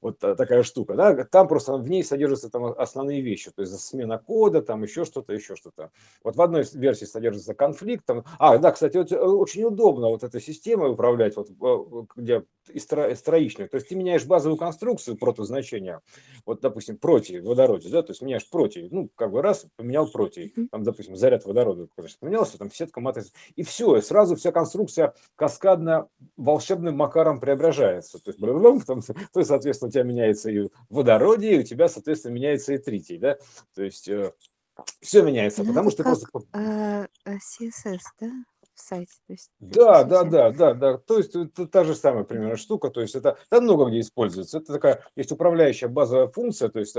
вот 0.00 0.18
такая 0.18 0.62
штука, 0.62 0.94
да, 0.94 1.24
там 1.24 1.48
просто 1.48 1.76
в 1.76 1.88
ней 1.88 2.02
содержатся 2.02 2.50
там 2.50 2.64
основные 2.64 3.20
вещи, 3.20 3.50
то 3.50 3.62
есть 3.62 3.78
смена 3.78 4.18
кода, 4.18 4.62
там 4.62 4.82
еще 4.82 5.04
что-то, 5.04 5.32
еще 5.32 5.56
что-то. 5.56 5.90
Вот 6.24 6.36
в 6.36 6.42
одной 6.42 6.64
версии 6.74 7.04
содержится 7.04 7.54
конфликт, 7.54 8.04
там, 8.04 8.24
а, 8.38 8.58
да, 8.58 8.72
кстати, 8.72 8.96
вот, 8.96 9.12
э, 9.12 9.16
очень 9.16 9.64
удобно 9.64 10.08
вот 10.08 10.24
этой 10.24 10.40
системой 10.40 10.90
управлять, 10.90 11.36
вот 11.36 11.48
э, 11.50 12.06
где 12.16 12.44
строичную, 12.76 13.68
то 13.68 13.76
есть 13.76 13.88
ты 13.88 13.94
меняешь 13.94 14.26
базовую 14.26 14.58
конструкцию 14.58 15.16
протозначения, 15.16 16.00
вот, 16.44 16.60
допустим, 16.60 16.98
против 16.98 17.44
водороде, 17.44 17.77
водороде, 17.78 17.88
да, 17.90 18.02
то 18.02 18.12
есть 18.12 18.22
меняешь 18.22 18.48
против, 18.48 18.90
ну, 18.90 19.08
как 19.14 19.30
бы 19.30 19.42
раз, 19.42 19.66
поменял 19.76 20.06
против, 20.08 20.52
там, 20.70 20.82
допустим, 20.82 21.16
заряд 21.16 21.44
водорода, 21.44 21.88
поменялся, 22.20 22.58
там 22.58 22.70
сетка 22.70 23.00
матрицы, 23.00 23.32
и 23.56 23.62
все, 23.62 23.96
и 23.96 24.02
сразу 24.02 24.36
вся 24.36 24.52
конструкция 24.52 25.14
каскадно 25.36 26.08
волшебным 26.36 26.96
макаром 26.96 27.40
преображается, 27.40 28.18
то 28.18 28.30
есть, 28.30 28.40
там, 28.86 29.02
то 29.02 29.40
есть, 29.40 29.48
соответственно, 29.48 29.88
у 29.88 29.92
тебя 29.92 30.02
меняется 30.02 30.50
и 30.50 30.68
водороде, 30.90 31.56
и 31.56 31.58
у 31.60 31.62
тебя, 31.62 31.88
соответственно, 31.88 32.32
меняется 32.32 32.74
и 32.74 32.78
тритий, 32.78 33.18
да, 33.18 33.38
то 33.74 33.82
есть, 33.82 34.08
э, 34.08 34.32
все 35.00 35.22
меняется, 35.22 35.62
Ну, 35.62 35.68
потому 35.70 35.90
что 35.90 35.98
ты 35.98 36.02
просто... 36.04 36.26
как 36.32 36.42
э, 36.54 37.06
э, 37.24 37.34
CSS, 37.36 38.00
да? 38.20 38.30
В 38.78 38.80
сайте. 38.80 39.12
То 39.26 39.32
есть 39.32 39.50
да, 39.60 40.04
да, 40.04 40.24
да, 40.24 40.50
да, 40.52 40.74
да. 40.74 40.98
То 40.98 41.18
есть 41.18 41.34
это 41.34 41.66
та 41.66 41.84
же 41.84 41.94
самая 41.94 42.24
примерно 42.24 42.56
штука. 42.56 42.90
То 42.90 43.00
есть 43.00 43.14
это 43.14 43.36
там 43.48 43.64
много 43.64 43.86
где 43.86 44.00
используется. 44.00 44.58
Это 44.58 44.72
такая 44.72 45.04
есть 45.16 45.32
управляющая 45.32 45.88
базовая 45.88 46.28
функция, 46.28 46.68
то 46.68 46.78
есть 46.78 46.96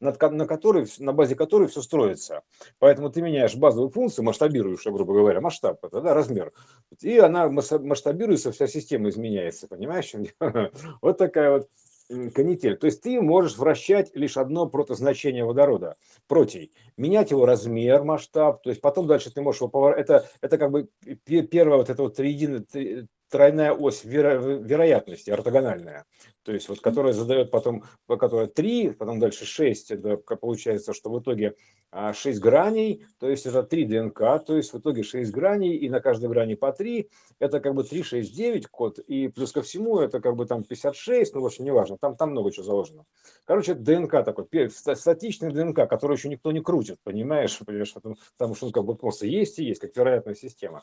над, 0.00 0.20
на 0.20 0.46
которой 0.46 0.86
на 0.98 1.12
базе 1.12 1.34
которой 1.34 1.68
все 1.68 1.80
строится. 1.82 2.42
Поэтому 2.78 3.10
ты 3.10 3.22
меняешь 3.22 3.56
базовую 3.56 3.90
функцию, 3.90 4.24
масштабируешь, 4.24 4.84
грубо 4.84 5.14
говоря, 5.14 5.40
масштаб, 5.40 5.82
это 5.84 6.00
да, 6.00 6.14
размер, 6.14 6.52
и 7.00 7.18
она 7.18 7.48
масштабируется, 7.48 8.52
вся 8.52 8.66
система 8.66 9.08
изменяется, 9.08 9.66
понимаешь? 9.68 10.12
Вот 11.00 11.18
такая 11.18 11.50
вот 11.50 11.68
канитель. 12.34 12.76
То 12.76 12.86
есть 12.86 13.02
ты 13.02 13.20
можешь 13.20 13.56
вращать 13.56 14.14
лишь 14.14 14.36
одно 14.36 14.66
протозначение 14.66 15.44
водорода, 15.44 15.96
протий. 16.26 16.72
Менять 16.96 17.30
его 17.30 17.46
размер, 17.46 18.04
масштаб. 18.04 18.62
То 18.62 18.70
есть 18.70 18.80
потом 18.80 19.06
дальше 19.06 19.32
ты 19.32 19.40
можешь 19.42 19.60
его 19.60 19.68
поворачивать. 19.68 20.08
Это, 20.08 20.28
это 20.40 20.58
как 20.58 20.70
бы 20.70 20.88
первая 21.26 21.78
вот 21.78 21.90
эта 21.90 22.02
вот 22.02 22.16
триединая, 22.16 22.64
тройная 23.32 23.72
ось 23.72 24.04
веро- 24.04 24.62
вероятности, 24.62 25.30
ортогональная, 25.30 26.04
то 26.42 26.52
есть 26.52 26.68
вот 26.68 26.80
которая 26.80 27.14
задает 27.14 27.50
потом, 27.50 27.84
которая 28.06 28.46
3, 28.46 28.90
потом 28.90 29.18
дальше 29.18 29.46
6, 29.46 29.90
это 29.90 30.16
получается, 30.18 30.92
что 30.92 31.10
в 31.10 31.18
итоге 31.18 31.54
6 32.14 32.38
а, 32.38 32.40
граней, 32.40 33.06
то 33.18 33.28
есть 33.28 33.46
это 33.46 33.62
3 33.62 33.84
ДНК, 33.84 34.18
то 34.44 34.56
есть 34.56 34.72
в 34.74 34.78
итоге 34.78 35.02
6 35.02 35.30
граней, 35.32 35.76
и 35.76 35.88
на 35.88 36.00
каждой 36.00 36.28
грани 36.28 36.54
по 36.54 36.72
3, 36.72 37.08
это 37.38 37.60
как 37.60 37.74
бы 37.74 37.84
3, 37.84 38.02
6, 38.02 38.34
9 38.34 38.66
код, 38.66 38.98
и 38.98 39.28
плюс 39.28 39.52
ко 39.52 39.62
всему 39.62 39.98
это 39.98 40.20
как 40.20 40.36
бы 40.36 40.44
там 40.44 40.62
56, 40.62 41.34
ну, 41.34 41.40
в 41.40 41.46
общем, 41.46 41.64
неважно, 41.64 41.96
там, 41.98 42.16
там 42.16 42.30
много 42.30 42.50
чего 42.50 42.64
заложено. 42.64 43.04
Короче, 43.46 43.74
ДНК 43.74 44.24
такой, 44.24 44.46
статичный 44.70 45.52
ДНК, 45.52 45.88
который 45.88 46.16
еще 46.16 46.28
никто 46.28 46.52
не 46.52 46.60
крутит, 46.60 46.98
понимаешь, 47.02 47.58
понимаешь 47.58 47.94
потому 47.94 48.54
что 48.54 48.66
он 48.66 48.72
как 48.72 48.84
бы 48.84 48.94
просто 48.94 49.26
есть 49.26 49.58
и 49.58 49.64
есть, 49.64 49.80
как 49.80 49.96
вероятная 49.96 50.34
система 50.34 50.82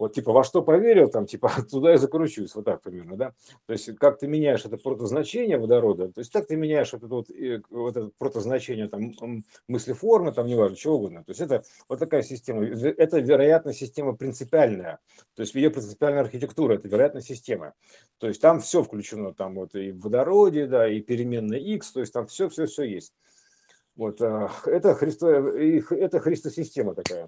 вот 0.00 0.14
типа 0.14 0.32
во 0.32 0.42
что 0.44 0.62
поверил, 0.62 1.08
там 1.08 1.26
типа 1.26 1.52
туда 1.70 1.94
и 1.94 1.98
закручусь, 1.98 2.54
вот 2.54 2.64
так 2.64 2.80
примерно, 2.80 3.16
да. 3.16 3.34
То 3.66 3.74
есть 3.74 3.94
как 3.96 4.18
ты 4.18 4.26
меняешь 4.26 4.64
это 4.64 4.78
протозначение 4.78 5.58
водорода, 5.58 6.10
то 6.10 6.20
есть 6.20 6.32
так 6.32 6.46
ты 6.46 6.56
меняешь 6.56 6.92
вот 6.92 7.04
это 7.04 7.14
вот, 7.14 7.28
вот 7.68 7.96
это 7.96 8.10
протозначение 8.18 8.88
там 8.88 9.12
мысли 9.68 9.92
формы, 9.92 10.32
там 10.32 10.46
неважно, 10.46 10.76
чего 10.76 10.96
угодно. 10.96 11.22
То 11.22 11.30
есть 11.30 11.40
это 11.42 11.64
вот 11.88 11.98
такая 11.98 12.22
система, 12.22 12.64
это 12.64 13.20
вероятно 13.20 13.74
система 13.74 14.16
принципиальная, 14.16 15.00
то 15.34 15.42
есть 15.42 15.54
ее 15.54 15.70
принципиальная 15.70 16.22
архитектура, 16.22 16.74
это 16.74 16.88
вероятная 16.88 17.22
система. 17.22 17.74
То 18.18 18.26
есть 18.26 18.40
там 18.40 18.60
все 18.60 18.82
включено, 18.82 19.34
там 19.34 19.54
вот 19.54 19.74
и 19.74 19.92
водороде, 19.92 20.66
да, 20.66 20.88
и 20.88 21.00
переменная 21.00 21.58
x, 21.58 21.92
то 21.92 22.00
есть 22.00 22.12
там 22.12 22.26
все, 22.26 22.48
все, 22.48 22.64
все 22.64 22.84
есть. 22.84 23.12
Вот, 23.96 24.22
а, 24.22 24.50
это, 24.64 24.94
христо, 24.94 25.28
это 25.28 26.20
христосистема 26.20 26.94
такая. 26.94 27.26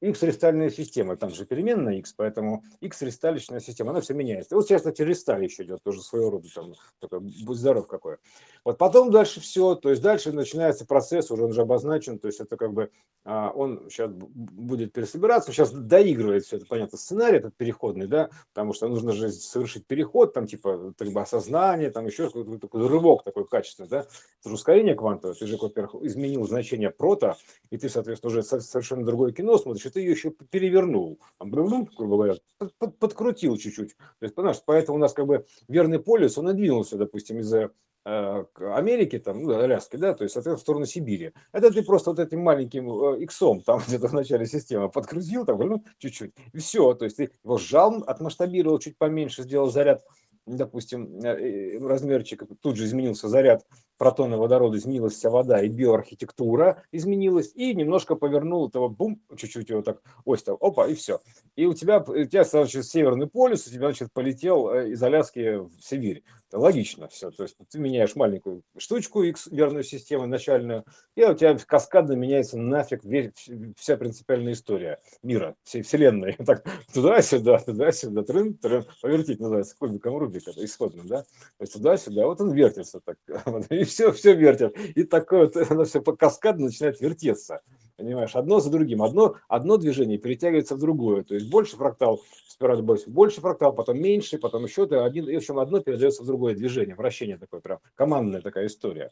X-рестальная 0.00 0.70
система, 0.70 1.16
там 1.16 1.30
же 1.30 1.44
переменная 1.44 1.96
X, 1.96 2.14
поэтому 2.16 2.64
X-ресталищная 2.80 3.60
система, 3.60 3.90
она 3.90 4.00
все 4.00 4.14
меняется. 4.14 4.54
Вот 4.54 4.66
сейчас, 4.66 4.80
кстати, 4.80 5.02
ресталь 5.02 5.44
еще 5.44 5.64
идет, 5.64 5.82
тоже 5.82 6.00
своего 6.00 6.30
рода, 6.30 6.48
там, 6.54 6.74
такой, 7.00 7.20
будь 7.20 7.58
здоров 7.58 7.86
какой. 7.86 8.16
Вот 8.64 8.78
потом 8.78 9.10
дальше 9.10 9.40
все, 9.40 9.74
то 9.74 9.90
есть 9.90 10.00
дальше 10.00 10.32
начинается 10.32 10.86
процесс, 10.86 11.30
уже 11.30 11.44
он 11.44 11.52
же 11.52 11.62
обозначен, 11.62 12.18
то 12.18 12.28
есть 12.28 12.40
это 12.40 12.56
как 12.56 12.72
бы, 12.72 12.90
а, 13.24 13.50
он 13.50 13.90
сейчас 13.90 14.10
будет 14.10 14.92
пересобираться, 14.94 15.52
сейчас 15.52 15.70
доигрывает 15.70 16.44
все 16.44 16.56
это, 16.56 16.66
понятно, 16.66 16.96
сценарий 16.96 17.38
этот 17.38 17.54
переходный, 17.56 18.06
да, 18.06 18.30
потому 18.54 18.72
что 18.72 18.88
нужно 18.88 19.12
же 19.12 19.30
совершить 19.30 19.86
переход, 19.86 20.32
там, 20.32 20.46
типа, 20.46 20.94
как 20.96 21.08
бы 21.08 21.20
осознание, 21.20 21.90
там 21.90 22.06
еще 22.06 22.26
какой-то 22.26 22.58
такой 22.58 22.86
рывок 22.88 23.22
такой 23.22 23.46
качественный, 23.46 23.90
да, 23.90 23.98
это 23.98 24.48
же 24.48 24.54
ускорение 24.54 24.94
квантовое, 24.94 25.34
ты 25.34 25.46
же, 25.46 25.58
во-первых, 25.58 26.02
изменил 26.02 26.46
значение 26.46 26.90
прото, 26.90 27.36
и 27.68 27.76
ты, 27.76 27.90
соответственно, 27.90 28.30
уже 28.30 28.42
совершенно 28.42 29.04
другое 29.04 29.32
кино 29.32 29.57
смотришь, 29.58 29.86
и 29.86 29.90
ты 29.90 30.00
ее 30.00 30.12
еще 30.12 30.30
перевернул, 30.30 31.20
грубо 31.40 31.86
говоря, 31.98 32.34
подкрутил 32.98 33.56
чуть-чуть. 33.56 33.96
То 33.96 34.22
есть, 34.22 34.34
понимаешь, 34.34 34.62
поэтому 34.64 34.96
у 34.96 35.00
нас 35.00 35.12
как 35.12 35.26
бы 35.26 35.44
верный 35.68 35.98
полюс, 35.98 36.38
он 36.38 36.46
надвинулся, 36.46 36.96
допустим, 36.96 37.40
из 37.40 37.52
э, 37.52 37.68
Америки, 38.04 39.18
там, 39.18 39.42
ну, 39.42 39.58
Аляски, 39.58 39.96
да, 39.96 40.14
то 40.14 40.24
есть, 40.24 40.34
соответственно, 40.34 40.56
в 40.56 40.60
сторону 40.60 40.86
Сибири. 40.86 41.32
Это 41.52 41.70
ты 41.70 41.82
просто 41.82 42.10
вот 42.10 42.18
этим 42.18 42.40
маленьким 42.40 42.90
э, 42.90 43.22
иксом 43.22 43.60
там 43.60 43.80
где-то 43.86 44.08
в 44.08 44.14
начале 44.14 44.46
системы 44.46 44.90
подкрутил, 44.90 45.44
там, 45.44 45.58
ну, 45.58 45.84
чуть-чуть, 45.98 46.32
и 46.52 46.58
все, 46.58 46.94
то 46.94 47.04
есть 47.04 47.18
ты 47.18 47.30
его 47.44 47.58
сжал, 47.58 48.02
отмасштабировал 48.06 48.78
чуть 48.78 48.96
поменьше, 48.96 49.42
сделал 49.42 49.70
заряд, 49.70 50.04
допустим, 50.46 51.20
э, 51.20 51.78
размерчик, 51.78 52.44
тут 52.60 52.76
же 52.76 52.84
изменился 52.84 53.28
заряд 53.28 53.64
протоны 53.98 54.36
водорода, 54.36 54.78
изменилась 54.78 55.14
вся 55.14 55.28
вода, 55.28 55.60
и 55.60 55.68
биоархитектура 55.68 56.82
изменилась, 56.92 57.52
и 57.54 57.74
немножко 57.74 58.14
повернул 58.14 58.68
этого, 58.68 58.88
бум, 58.88 59.20
чуть-чуть 59.36 59.68
его 59.68 59.82
так, 59.82 60.00
ось 60.24 60.42
так, 60.42 60.56
опа, 60.60 60.86
и 60.86 60.94
все. 60.94 61.20
И 61.56 61.66
у 61.66 61.74
тебя, 61.74 61.98
у 61.98 62.24
тебя 62.24 62.44
значит, 62.44 62.86
северный 62.86 63.26
полюс, 63.26 63.66
у 63.66 63.70
тебя, 63.70 63.88
значит, 63.88 64.12
полетел 64.12 64.70
э, 64.70 64.90
из 64.90 65.02
Аляски 65.02 65.56
в 65.56 65.72
Сибирь. 65.80 66.22
Это 66.48 66.58
логично 66.60 67.08
все. 67.08 67.30
То 67.30 67.42
есть 67.42 67.56
ты 67.70 67.78
меняешь 67.78 68.16
маленькую 68.16 68.62
штучку, 68.78 69.22
X, 69.22 69.48
верную 69.48 69.84
систему 69.84 70.26
начальную, 70.26 70.84
и 71.14 71.22
у 71.22 71.34
тебя 71.34 71.58
каскадно 71.58 72.14
меняется 72.14 72.56
нафиг 72.58 73.02
вся 73.76 73.96
принципиальная 73.98 74.54
история 74.54 74.98
мира, 75.22 75.56
всей 75.62 75.82
вселенной. 75.82 76.36
Так, 76.48 76.64
туда-сюда, 76.94 77.58
туда-сюда, 77.58 78.22
трын, 78.22 78.54
трын, 78.54 78.86
повертить 79.02 79.38
называется 79.38 79.76
кубиком 79.76 80.16
Рубика, 80.16 80.50
исходным, 80.56 81.06
да? 81.06 81.22
То 81.22 81.60
есть 81.60 81.74
туда-сюда, 81.74 82.26
вот 82.26 82.40
он 82.40 82.52
вертится 82.52 83.00
так. 83.04 83.18
И 83.70 83.84
все, 83.88 84.12
все 84.12 84.34
вертят. 84.34 84.74
И 84.94 85.04
такое 85.04 85.46
вот, 85.46 85.56
оно 85.70 85.84
все 85.84 86.00
по 86.00 86.14
каскаду 86.14 86.64
начинает 86.64 87.00
вертеться. 87.00 87.60
Понимаешь, 87.96 88.36
одно 88.36 88.60
за 88.60 88.70
другим. 88.70 89.02
Одно, 89.02 89.36
одно 89.48 89.76
движение 89.76 90.18
перетягивается 90.18 90.76
в 90.76 90.78
другое. 90.78 91.24
То 91.24 91.34
есть 91.34 91.50
больше 91.50 91.76
фрактал, 91.76 92.20
сперва 92.46 92.80
больше, 92.80 93.10
больше 93.10 93.40
фрактал, 93.40 93.72
потом 93.72 94.00
меньше, 94.00 94.38
потом 94.38 94.64
еще 94.64 94.84
один, 94.84 95.28
и 95.28 95.34
в 95.34 95.38
общем 95.38 95.58
одно 95.58 95.80
передается 95.80 96.22
в 96.22 96.26
другое 96.26 96.54
движение. 96.54 96.94
Вращение 96.94 97.38
такое 97.38 97.60
прям, 97.60 97.80
командная 97.96 98.40
такая 98.40 98.66
история. 98.66 99.10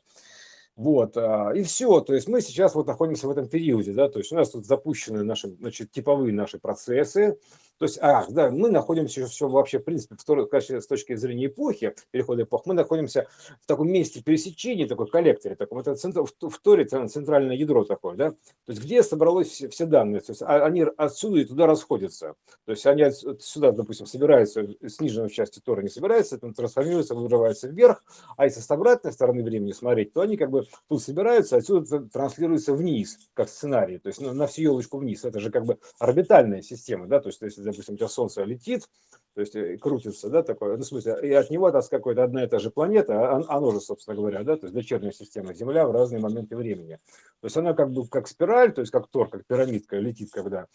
Вот, 0.76 1.16
а, 1.16 1.52
и 1.52 1.62
все. 1.62 2.00
То 2.00 2.14
есть 2.14 2.28
мы 2.28 2.40
сейчас 2.40 2.74
вот 2.74 2.86
находимся 2.86 3.26
в 3.26 3.30
этом 3.30 3.48
периоде, 3.48 3.92
да, 3.92 4.08
то 4.08 4.18
есть 4.18 4.30
у 4.30 4.36
нас 4.36 4.50
тут 4.50 4.66
запущены 4.66 5.24
наши, 5.24 5.48
значит, 5.48 5.90
типовые 5.90 6.32
наши 6.32 6.58
процессы, 6.58 7.38
то 7.78 7.84
есть, 7.84 7.98
ах, 8.00 8.30
да, 8.30 8.50
мы 8.50 8.70
находимся 8.70 9.26
все 9.26 9.48
вообще, 9.48 9.78
в 9.78 9.84
принципе, 9.84 10.16
в, 10.16 10.46
конечно, 10.46 10.80
с 10.80 10.86
точки 10.86 11.14
зрения 11.14 11.46
эпохи, 11.46 11.94
перехода 12.10 12.42
эпох, 12.42 12.64
мы 12.64 12.74
находимся 12.74 13.26
в 13.60 13.66
таком 13.66 13.90
месте 13.90 14.22
пересечения, 14.22 14.88
такой 14.88 15.08
коллекторе, 15.08 15.56
таком, 15.56 15.78
это 15.78 15.94
центр, 15.94 16.24
в 16.24 16.58
Торе 16.60 16.86
центральное 16.86 17.54
ядро 17.54 17.84
такое, 17.84 18.16
да, 18.16 18.30
то 18.30 18.36
есть 18.72 18.82
где 18.82 19.02
собралось 19.02 19.48
все, 19.48 19.68
все 19.68 19.86
данные, 19.86 20.20
то 20.20 20.32
есть 20.32 20.42
а, 20.42 20.64
они 20.64 20.86
отсюда 20.96 21.40
и 21.40 21.44
туда 21.44 21.66
расходятся, 21.66 22.34
то 22.64 22.72
есть 22.72 22.86
они 22.86 23.04
сюда, 23.40 23.72
допустим, 23.72 24.06
собираются, 24.06 24.66
с 24.80 25.00
нижней 25.00 25.30
части 25.30 25.60
Торы 25.60 25.82
не 25.82 25.90
собираются, 25.90 26.38
там 26.38 26.54
трансформируются, 26.54 27.14
вырываются 27.14 27.68
вверх, 27.68 28.02
а 28.36 28.44
если 28.44 28.60
с 28.60 28.70
обратной 28.70 29.12
стороны 29.12 29.42
времени 29.42 29.72
смотреть, 29.72 30.12
то 30.12 30.22
они 30.22 30.36
как 30.36 30.50
бы 30.50 30.66
тут 30.88 31.02
собираются, 31.02 31.56
отсюда 31.56 32.00
транслируются 32.08 32.72
вниз, 32.72 33.18
как 33.34 33.48
сценарий, 33.48 33.98
то 33.98 34.08
есть 34.08 34.20
на, 34.20 34.32
на 34.32 34.46
всю 34.46 34.62
елочку 34.62 34.98
вниз, 34.98 35.24
это 35.24 35.40
же 35.40 35.50
как 35.50 35.66
бы 35.66 35.78
орбитальная 35.98 36.62
система, 36.62 37.06
да, 37.06 37.20
то 37.20 37.28
есть 37.28 37.42
допустим, 37.70 37.94
у 37.94 37.96
тебя 37.96 38.08
Солнце 38.08 38.42
летит, 38.44 38.88
то 39.34 39.40
есть 39.40 39.54
э, 39.54 39.76
крутится, 39.76 40.30
да, 40.30 40.42
такое, 40.42 40.76
ну, 40.76 40.82
в 40.82 40.86
смысле, 40.86 41.18
и 41.22 41.30
от 41.32 41.50
него 41.50 41.70
даст 41.70 41.90
какой-то 41.90 42.24
одна 42.24 42.44
и 42.44 42.46
та 42.46 42.58
же 42.58 42.70
планета, 42.70 43.36
а 43.36 43.44
оно 43.48 43.70
же, 43.72 43.80
собственно 43.80 44.16
говоря, 44.16 44.42
да, 44.44 44.56
то 44.56 44.64
есть 44.64 44.74
дочерняя 44.74 45.12
система 45.12 45.52
Земля 45.52 45.86
в 45.86 45.90
разные 45.90 46.20
моменты 46.20 46.56
времени. 46.56 46.98
То 47.40 47.46
есть 47.46 47.56
она 47.58 47.74
как 47.74 47.90
бы 47.90 48.08
как 48.08 48.28
спираль, 48.28 48.72
то 48.72 48.80
есть 48.80 48.90
как 48.90 49.08
тор, 49.08 49.28
как 49.28 49.44
пирамидка 49.46 49.98
летит, 49.98 50.30
когда 50.32 50.68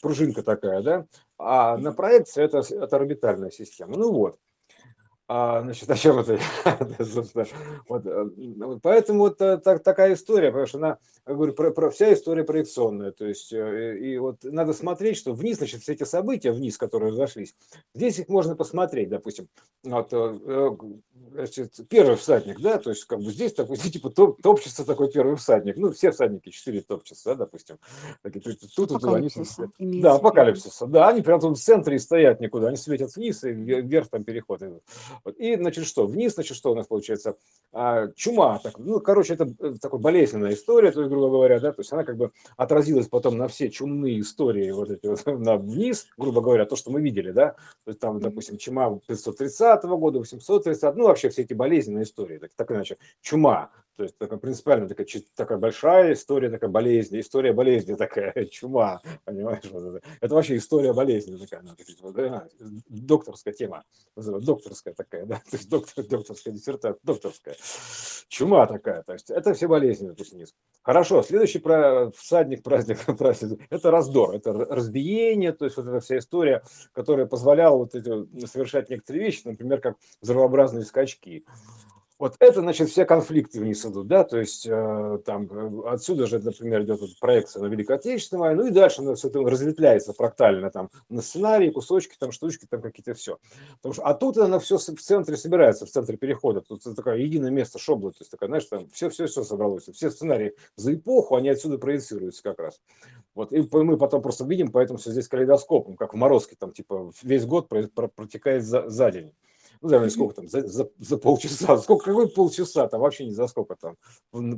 пружинка 0.00 0.42
такая, 0.42 0.80
да, 0.80 1.06
а 1.36 1.76
на 1.76 1.92
проекции 1.92 2.42
это, 2.42 2.58
это 2.58 2.96
орбитальная 2.96 3.50
система. 3.50 3.96
Ну 3.98 4.10
вот. 4.10 4.38
А, 5.28 5.62
значит, 5.62 5.90
о 5.90 5.96
чем 5.96 6.18
это? 6.18 6.38
вот, 7.88 8.06
э, 8.06 8.30
ну, 8.36 8.78
поэтому 8.80 9.20
вот 9.20 9.40
э, 9.40 9.58
так, 9.58 9.82
такая 9.82 10.14
история, 10.14 10.48
потому 10.48 10.66
что 10.66 10.78
она, 10.78 10.98
я 11.26 11.34
говорю, 11.34 11.52
про, 11.52 11.72
про, 11.72 11.90
вся 11.90 12.12
история 12.12 12.44
проекционная. 12.44 13.10
То 13.10 13.26
есть, 13.26 13.52
э, 13.52 13.98
и 13.98 14.18
вот 14.18 14.44
надо 14.44 14.72
смотреть, 14.72 15.16
что 15.16 15.32
вниз, 15.32 15.58
значит, 15.58 15.82
все 15.82 15.94
эти 15.94 16.04
события 16.04 16.52
вниз, 16.52 16.78
которые 16.78 17.10
разошлись, 17.10 17.56
здесь 17.94 18.20
их 18.20 18.28
можно 18.28 18.54
посмотреть, 18.54 19.08
допустим, 19.08 19.48
вот, 19.82 20.12
значит, 21.32 21.74
первый 21.88 22.16
всадник, 22.16 22.60
да, 22.60 22.78
то 22.78 22.90
есть, 22.90 23.04
как 23.04 23.18
бы 23.18 23.32
здесь, 23.32 23.52
такой, 23.52 23.76
типа, 23.78 24.10
топ, 24.10 24.40
топчется 24.40 24.86
такой 24.86 25.10
первый 25.10 25.36
всадник, 25.36 25.76
ну, 25.76 25.90
все 25.90 26.12
всадники, 26.12 26.50
четыре 26.50 26.82
топчатся, 26.82 27.30
да, 27.30 27.34
допустим. 27.46 27.78
Тут, 28.22 28.60
тут, 28.76 28.88
тут 28.88 29.04
они, 29.04 29.28
да, 30.00 30.14
апокалипсиса, 30.14 30.86
да, 30.86 31.08
они 31.08 31.22
прям 31.22 31.40
тут 31.40 31.58
в 31.58 31.60
центре 31.60 31.98
стоят 31.98 32.40
никуда, 32.40 32.68
они 32.68 32.76
светят 32.76 33.14
вниз 33.16 33.42
и 33.42 33.50
вверх 33.50 34.08
там 34.08 34.22
переход 34.22 34.62
идут. 34.62 34.82
И, 35.36 35.56
значит, 35.56 35.86
что? 35.86 36.06
Вниз, 36.06 36.34
значит, 36.34 36.56
что 36.56 36.72
у 36.72 36.74
нас 36.74 36.86
получается? 36.86 37.36
А, 37.72 38.08
чума. 38.14 38.58
Так, 38.58 38.78
ну, 38.78 39.00
короче, 39.00 39.34
это 39.34 39.48
э, 39.60 39.74
такая 39.80 40.00
болезненная 40.00 40.54
история, 40.54 40.92
то 40.92 41.00
есть, 41.00 41.10
грубо 41.10 41.28
говоря, 41.28 41.60
да, 41.60 41.72
то 41.72 41.80
есть 41.80 41.92
она 41.92 42.04
как 42.04 42.16
бы 42.16 42.32
отразилась 42.56 43.08
потом 43.08 43.36
на 43.36 43.48
все 43.48 43.70
чумные 43.70 44.20
истории 44.20 44.70
вот 44.70 44.90
эти 44.90 45.06
вот, 45.06 45.24
на 45.26 45.56
вниз, 45.56 46.06
грубо 46.16 46.40
говоря, 46.40 46.64
то, 46.64 46.76
что 46.76 46.90
мы 46.90 47.00
видели, 47.00 47.32
да, 47.32 47.50
то 47.84 47.90
есть 47.90 48.00
там, 48.00 48.20
допустим, 48.20 48.56
чума 48.56 48.98
530 49.06 49.84
года, 49.84 50.18
830, 50.18 50.96
ну, 50.96 51.04
вообще 51.04 51.28
все 51.28 51.42
эти 51.42 51.54
болезненные 51.54 52.04
истории, 52.04 52.38
так, 52.38 52.50
так 52.54 52.70
иначе, 52.70 52.96
чума, 53.20 53.70
То 53.96 54.02
есть 54.02 54.18
такая 54.18 54.38
принципиально 54.38 54.88
такая, 54.88 55.06
такая 55.34 55.58
большая 55.58 56.12
история, 56.12 56.50
такая 56.50 56.68
болезни, 56.68 57.20
история 57.20 57.52
болезни 57.52 57.94
такая, 57.94 58.32
чума, 58.50 59.00
понимаешь? 59.24 59.64
Вот 59.70 59.96
это. 59.96 60.06
это 60.20 60.34
вообще 60.34 60.56
история 60.58 60.92
болезни 60.92 61.36
такая, 61.38 61.62
ну, 61.62 61.74
вот, 62.02 62.14
да, 62.14 62.46
докторская 62.88 63.54
тема, 63.54 63.84
докторская 64.14 64.92
такая, 64.92 65.24
да, 65.24 65.36
то 65.36 65.56
есть 65.56 65.70
доктор, 65.70 66.04
докторская 66.04 66.52
диссертация, 66.52 66.98
докторская, 67.02 67.56
чума 68.28 68.66
такая, 68.66 69.02
то 69.02 69.14
есть 69.14 69.30
это 69.30 69.54
все 69.54 69.66
болезни, 69.66 70.08
допустим, 70.08 70.36
вниз. 70.36 70.54
Хорошо, 70.82 71.22
следующий 71.22 71.58
про 71.58 72.10
всадник, 72.10 72.62
праздник, 72.62 72.98
праздник, 73.18 73.60
это 73.70 73.90
раздор, 73.90 74.34
это 74.34 74.52
разбиение, 74.52 75.52
то 75.52 75.64
есть 75.64 75.76
вот 75.78 75.86
эта 75.86 76.00
вся 76.00 76.18
история, 76.18 76.62
которая 76.92 77.26
позволяла 77.26 77.78
вот 77.78 77.94
эти, 77.94 78.46
совершать 78.46 78.90
некоторые 78.90 79.24
вещи, 79.24 79.42
например, 79.44 79.80
как 79.80 79.96
взрывообразные 80.20 80.84
скачки. 80.84 81.46
Вот 82.18 82.36
это, 82.38 82.62
значит, 82.62 82.88
все 82.88 83.04
конфликты 83.04 83.60
вниз 83.60 83.84
идут, 83.84 84.06
да, 84.06 84.24
то 84.24 84.38
есть 84.38 84.66
э, 84.66 85.18
там 85.26 85.48
э, 85.50 85.88
отсюда 85.90 86.26
же, 86.26 86.38
например, 86.38 86.82
идет 86.82 86.98
вот 87.00 87.10
проекция 87.20 87.60
на 87.62 87.66
Великую 87.66 87.96
Отечественную 87.96 88.40
войну, 88.40 88.62
ну 88.62 88.68
и 88.68 88.70
дальше 88.70 89.02
оно 89.02 89.16
все 89.16 89.28
это 89.28 89.40
разветвляется 89.40 90.14
фрактально 90.14 90.70
там 90.70 90.88
на 91.10 91.20
сценарии, 91.20 91.68
кусочки, 91.68 92.16
там 92.18 92.32
штучки, 92.32 92.66
там 92.70 92.80
какие-то 92.80 93.12
все. 93.12 93.36
Потому 93.76 93.92
что, 93.92 94.02
а 94.04 94.14
тут 94.14 94.38
оно 94.38 94.58
все 94.60 94.78
в 94.78 94.80
центре 94.80 95.36
собирается, 95.36 95.84
в 95.84 95.90
центре 95.90 96.16
перехода, 96.16 96.62
тут 96.62 96.82
такое 96.96 97.16
единое 97.16 97.50
место 97.50 97.78
шобла, 97.78 98.12
то 98.12 98.18
есть 98.20 98.30
такая, 98.30 98.48
знаешь, 98.48 98.64
там 98.64 98.88
все-все-все 98.88 99.44
собралось, 99.44 99.84
все 99.92 100.10
сценарии 100.10 100.54
за 100.76 100.94
эпоху, 100.94 101.36
они 101.36 101.50
отсюда 101.50 101.76
проецируются 101.76 102.42
как 102.42 102.58
раз. 102.60 102.80
Вот, 103.34 103.52
и 103.52 103.68
мы 103.70 103.98
потом 103.98 104.22
просто 104.22 104.46
видим, 104.46 104.72
поэтому 104.72 104.98
все 104.98 105.10
здесь 105.10 105.28
калейдоскопом, 105.28 105.96
как 105.96 106.14
в 106.14 106.16
Морозке, 106.16 106.56
там, 106.58 106.72
типа, 106.72 107.12
весь 107.22 107.44
год 107.44 107.68
протекает 107.68 108.64
за, 108.64 108.88
за 108.88 109.10
день 109.10 109.32
ну, 109.80 109.88
наверное, 109.88 110.10
сколько 110.10 110.34
там, 110.34 110.48
за, 110.48 110.66
за, 110.66 110.90
за 110.98 111.18
полчаса, 111.18 111.78
сколько, 111.82 112.06
какой 112.06 112.28
полчаса, 112.28 112.88
там 112.88 113.00
вообще 113.00 113.26
не 113.26 113.32
за 113.32 113.46
сколько 113.46 113.76
там, 113.76 113.96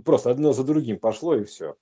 просто 0.02 0.30
одно 0.30 0.52
за 0.52 0.64
другим 0.64 0.98
пошло 0.98 1.34
и 1.34 1.44
все. 1.44 1.76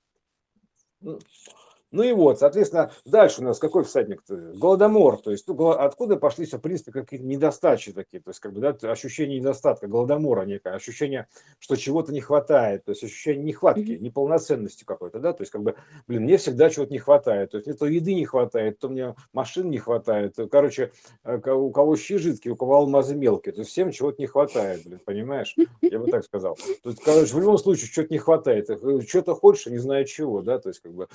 Ну, 1.92 2.02
и 2.02 2.12
вот, 2.12 2.40
соответственно, 2.40 2.90
дальше 3.04 3.40
у 3.40 3.44
нас 3.44 3.58
какой 3.58 3.84
всадник? 3.84 4.22
Голодомор, 4.28 5.18
то 5.18 5.30
есть 5.30 5.46
ну, 5.46 5.70
откуда 5.70 6.16
пошли, 6.16 6.44
в 6.44 6.58
принципе, 6.58 6.90
какие-то 6.90 7.24
недостачи 7.24 7.92
такие, 7.92 8.20
то 8.20 8.30
есть 8.30 8.40
как 8.40 8.52
бы, 8.52 8.60
да, 8.60 8.76
ощущение 8.90 9.38
недостатка, 9.38 9.86
голодомора 9.86 10.42
некое, 10.42 10.74
ощущение, 10.74 11.28
что 11.60 11.76
чего-то 11.76 12.12
не 12.12 12.20
хватает, 12.20 12.84
то 12.84 12.90
есть 12.90 13.04
ощущение 13.04 13.44
нехватки, 13.44 13.98
неполноценности 14.00 14.84
какой-то, 14.84 15.20
да, 15.20 15.32
то 15.32 15.42
есть 15.42 15.52
как 15.52 15.62
бы, 15.62 15.76
блин, 16.08 16.24
мне 16.24 16.38
всегда 16.38 16.70
чего-то 16.70 16.92
не 16.92 16.98
хватает, 16.98 17.52
то 17.52 17.58
есть 17.58 17.66
мне 17.66 17.76
то 17.76 17.86
еды 17.86 18.14
не 18.14 18.24
хватает, 18.24 18.78
то 18.78 18.88
мне 18.88 19.14
машин 19.32 19.70
не 19.70 19.78
хватает, 19.78 20.36
короче, 20.50 20.90
э, 21.24 21.36
у 21.52 21.70
кого 21.70 21.96
щи 21.96 22.16
жидкие, 22.16 22.54
у 22.54 22.56
кого 22.56 22.76
алмазы 22.76 23.14
мелкие, 23.14 23.52
то 23.52 23.60
есть 23.60 23.70
всем 23.70 23.92
чего-то 23.92 24.20
не 24.20 24.26
хватает, 24.26 24.82
блин, 24.84 24.98
понимаешь? 25.04 25.54
Я 25.80 25.98
бы 25.98 26.10
так 26.10 26.24
сказал. 26.24 26.56
То 26.82 26.90
есть, 26.90 27.02
короче, 27.02 27.32
в 27.34 27.38
любом 27.38 27.58
случае, 27.58 27.86
что-то 27.86 28.12
не 28.12 28.18
хватает, 28.18 28.68
э, 28.70 29.00
что-то 29.06 29.34
хочешь, 29.34 29.66
не 29.66 29.78
знаю 29.78 30.04
чего, 30.04 30.42
да, 30.42 30.58
то 30.58 30.70
есть 30.70 30.80
как 30.80 30.92
бы, 30.92 31.08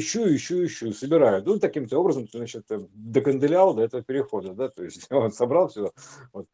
ищу, 0.00 0.34
ищу, 0.34 0.64
ищу, 0.64 0.92
собираю. 0.92 1.42
Ну, 1.44 1.58
таким-то 1.58 1.98
образом, 1.98 2.28
значит, 2.32 2.64
э, 2.70 2.80
доканделял 2.92 3.74
до 3.74 3.82
этого 3.82 4.02
перехода, 4.02 4.52
да, 4.54 4.68
то 4.68 4.82
есть 4.82 5.06
он 5.10 5.30
собрал 5.30 5.68
все. 5.68 5.92
Вот. 6.32 6.46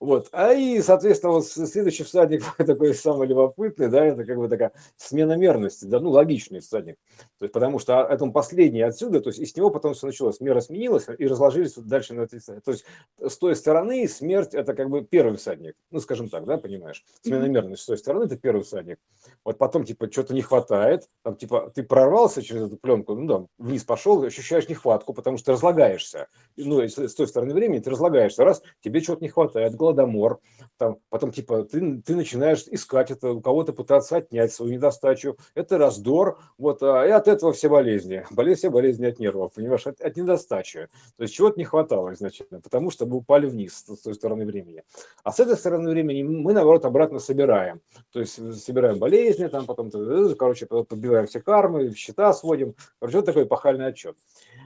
вот. 0.00 0.28
А 0.32 0.52
и, 0.52 0.80
соответственно, 0.82 1.34
вот 1.34 1.46
следующий 1.46 2.04
всадник 2.04 2.42
такой 2.56 2.94
самый 2.94 3.28
любопытный, 3.28 3.88
да, 3.88 4.04
это 4.04 4.24
как 4.24 4.38
бы 4.38 4.48
такая 4.48 4.72
смена 4.96 5.36
мерности, 5.36 5.84
да, 5.84 6.00
ну, 6.00 6.10
логичный 6.10 6.60
всадник. 6.60 6.96
То 7.38 7.44
есть, 7.44 7.52
потому 7.52 7.78
что 7.78 8.00
это 8.00 8.24
он 8.24 8.32
последний 8.32 8.82
отсюда, 8.82 9.20
то 9.20 9.28
есть 9.28 9.38
и 9.38 9.46
с 9.46 9.56
него 9.56 9.70
потом 9.70 9.94
все 9.94 10.06
началось. 10.06 10.40
Мера 10.40 10.60
сменилась 10.60 11.06
и 11.16 11.26
разложились 11.26 11.74
дальше 11.74 12.14
на 12.14 12.22
этой 12.22 12.40
То 12.40 12.72
есть 12.72 12.84
с 13.20 13.38
той 13.38 13.54
стороны 13.54 14.08
смерть 14.08 14.54
это 14.54 14.74
как 14.74 14.90
бы 14.90 15.04
первый 15.04 15.36
всадник. 15.36 15.74
Ну, 15.90 16.00
скажем 16.00 16.28
так, 16.28 16.44
да, 16.44 16.58
понимаешь? 16.58 17.04
Смена 17.22 17.44
мерности 17.44 17.82
с 17.82 17.86
той 17.86 17.98
стороны 17.98 18.24
это 18.24 18.36
первый 18.36 18.62
всадник. 18.62 18.98
Вот 19.44 19.58
потом, 19.58 19.84
типа, 19.84 20.10
что-то 20.10 20.34
не 20.34 20.42
хватает, 20.42 21.08
там, 21.22 21.36
типа, 21.36 21.70
ты 21.74 21.82
прорвался 21.82 22.42
через 22.42 22.62
эту 22.62 22.76
пленку, 22.76 22.93
ну, 22.96 23.26
да, 23.26 23.46
вниз 23.58 23.84
пошел, 23.84 24.22
ощущаешь 24.22 24.68
нехватку, 24.68 25.12
потому 25.14 25.38
что 25.38 25.52
разлагаешься. 25.52 26.28
Ну, 26.56 26.80
с 26.82 27.14
той 27.14 27.26
стороны 27.26 27.54
времени 27.54 27.80
ты 27.80 27.90
разлагаешься. 27.90 28.44
Раз, 28.44 28.62
тебе 28.82 29.00
чего-то 29.00 29.22
не 29.22 29.28
хватает, 29.28 29.74
голодомор, 29.74 30.40
там, 30.76 30.98
потом, 31.08 31.32
типа, 31.32 31.64
ты, 31.64 32.02
ты 32.02 32.16
начинаешь 32.16 32.64
искать 32.70 33.10
это, 33.10 33.32
у 33.32 33.40
кого-то 33.40 33.72
пытаться 33.72 34.16
отнять 34.16 34.52
свою 34.52 34.72
недостачу. 34.72 35.36
Это 35.54 35.78
раздор, 35.78 36.38
вот, 36.58 36.82
а, 36.82 37.06
и 37.06 37.10
от 37.10 37.28
этого 37.28 37.52
все 37.52 37.68
болезни. 37.68 38.24
Болезнь, 38.30 38.58
все 38.60 38.70
болезни 38.70 39.06
от 39.06 39.18
нервов, 39.18 39.52
понимаешь, 39.54 39.86
от, 39.86 40.00
от 40.00 40.16
недостачи. 40.16 40.88
То 41.16 41.22
есть 41.22 41.34
чего-то 41.34 41.58
не 41.58 41.64
хватало 41.64 42.12
изначально, 42.14 42.60
потому 42.60 42.90
что 42.90 43.06
мы 43.06 43.16
упали 43.16 43.46
вниз 43.46 43.84
с 43.86 44.02
той 44.02 44.14
стороны 44.14 44.44
времени. 44.46 44.82
А 45.22 45.32
с 45.32 45.40
этой 45.40 45.56
стороны 45.56 45.90
времени 45.90 46.22
мы, 46.22 46.52
наоборот, 46.52 46.84
обратно 46.84 47.18
собираем. 47.18 47.80
То 48.12 48.20
есть 48.20 48.34
собираем 48.62 48.98
болезни, 48.98 49.46
там, 49.46 49.66
потом, 49.66 49.90
короче, 50.36 50.66
подбиваем 50.66 51.26
все 51.26 51.40
кармы, 51.40 51.94
счета 51.94 52.32
сводим. 52.32 52.74
Вот 53.00 53.24
такой 53.24 53.44
эпохальный 53.44 53.86
отчет. 53.86 54.16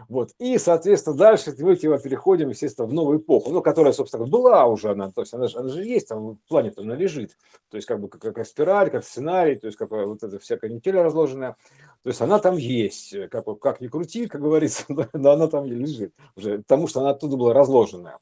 Вот. 0.08 0.30
И, 0.38 0.56
соответственно, 0.58 1.16
дальше 1.16 1.54
мы 1.58 1.76
типа, 1.76 1.98
переходим, 1.98 2.48
естественно, 2.48 2.86
в 2.86 2.92
новую 2.92 3.18
эпоху, 3.18 3.50
ну, 3.50 3.60
которая, 3.60 3.92
собственно, 3.92 4.26
была 4.26 4.66
уже, 4.66 4.90
она, 4.90 5.10
то 5.10 5.20
есть 5.22 5.34
она, 5.34 5.46
она 5.54 5.68
же 5.68 5.84
есть, 5.84 6.08
там 6.08 6.30
в 6.30 6.48
плане 6.48 6.72
она 6.76 6.94
лежит. 6.94 7.36
То 7.70 7.76
есть 7.76 7.86
как 7.86 8.00
бы 8.00 8.08
как, 8.08 8.34
как 8.34 8.46
спираль, 8.46 8.90
как 8.90 9.04
сценарий, 9.04 9.56
то 9.56 9.66
есть 9.66 9.76
как 9.76 9.90
вот 9.90 10.22
эта 10.22 10.38
вся 10.38 10.56
канитель 10.56 10.96
разложенная. 10.96 11.56
То 12.02 12.10
есть 12.10 12.20
она 12.20 12.38
там 12.38 12.56
есть, 12.56 13.14
как, 13.30 13.44
как 13.60 13.80
ни 13.80 13.88
крути, 13.88 14.26
как 14.26 14.40
говорится, 14.40 14.84
но 15.12 15.30
она 15.30 15.48
там 15.48 15.66
лежит 15.66 16.14
уже, 16.36 16.58
потому 16.58 16.86
что 16.86 17.00
она 17.00 17.10
оттуда 17.10 17.36
была 17.36 17.52
разложенная. 17.52 18.18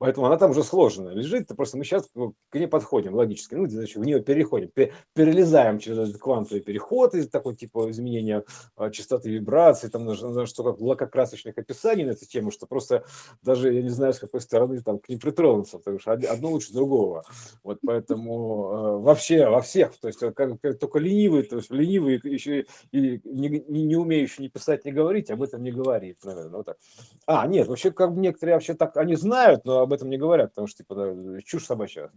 Поэтому 0.00 0.28
она 0.28 0.38
там 0.38 0.52
уже 0.52 0.64
сложена 0.64 1.10
лежит, 1.10 1.48
просто 1.54 1.76
мы 1.76 1.84
сейчас 1.84 2.08
к 2.08 2.54
ней 2.54 2.66
подходим 2.66 3.14
логически, 3.14 3.54
ну, 3.54 3.68
значит, 3.68 3.96
в 3.96 4.02
нее 4.02 4.22
переходим, 4.22 4.70
перелезаем 5.12 5.78
через 5.78 5.98
этот 5.98 6.16
квантовый 6.16 6.62
переход 6.62 7.14
из 7.14 7.28
такой 7.28 7.54
типа 7.54 7.90
изменения 7.90 8.44
а, 8.76 8.88
частоты 8.88 9.28
вибрации, 9.28 9.88
там 9.88 10.14
что 10.46 10.64
как 10.64 10.80
лакокрасочных 10.80 11.58
описаний 11.58 12.06
на 12.06 12.12
эту 12.12 12.24
тему, 12.24 12.50
что 12.50 12.66
просто 12.66 13.04
даже 13.42 13.74
я 13.74 13.82
не 13.82 13.90
знаю, 13.90 14.14
с 14.14 14.18
какой 14.18 14.40
стороны 14.40 14.80
там 14.80 15.00
к 15.00 15.08
ней 15.10 15.18
притронуться, 15.18 15.76
потому 15.76 15.98
что 15.98 16.12
одно 16.12 16.48
лучше 16.48 16.72
другого. 16.72 17.24
Вот 17.62 17.80
поэтому 17.84 18.70
э, 18.72 19.02
вообще 19.02 19.50
во 19.50 19.60
всех, 19.60 19.98
то 20.00 20.08
есть 20.08 20.18
как, 20.18 20.34
как, 20.34 20.78
только 20.78 20.98
ленивый, 20.98 21.42
то 21.42 21.56
есть 21.56 21.70
ленивый 21.70 22.18
еще 22.24 22.64
и 22.90 23.20
не, 23.22 23.48
не, 23.68 23.82
не 23.82 23.96
умеющий 23.96 24.44
не 24.44 24.48
писать, 24.48 24.86
не 24.86 24.92
говорить, 24.92 25.30
об 25.30 25.42
этом 25.42 25.62
не 25.62 25.72
говорит, 25.72 26.24
наверное, 26.24 26.56
вот 26.56 26.64
так. 26.64 26.78
А, 27.26 27.46
нет, 27.46 27.68
вообще 27.68 27.90
как 27.90 28.12
некоторые 28.12 28.54
вообще 28.54 28.72
так, 28.72 28.96
они 28.96 29.14
знают, 29.14 29.66
но 29.66 29.89
об 29.90 29.94
этом 29.94 30.08
не 30.08 30.18
говорят, 30.18 30.50
потому 30.50 30.68
что, 30.68 30.78
типа, 30.78 30.94
да, 30.94 31.40
чушь 31.44 31.66
собачья, 31.66 32.10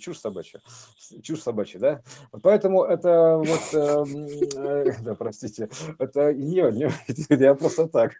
чушь 0.00 0.18
собачья, 0.18 0.60
чушь 1.22 1.40
собачья, 1.40 1.78
да? 1.78 2.02
Поэтому 2.42 2.82
это 2.82 3.36
вот, 3.36 3.60
э, 3.72 4.04
э, 4.56 4.92
да, 5.02 5.14
простите, 5.14 5.68
это 5.98 6.34
не, 6.34 6.60
не 6.72 6.90
я 7.42 7.54
просто 7.54 7.86
так. 7.86 8.14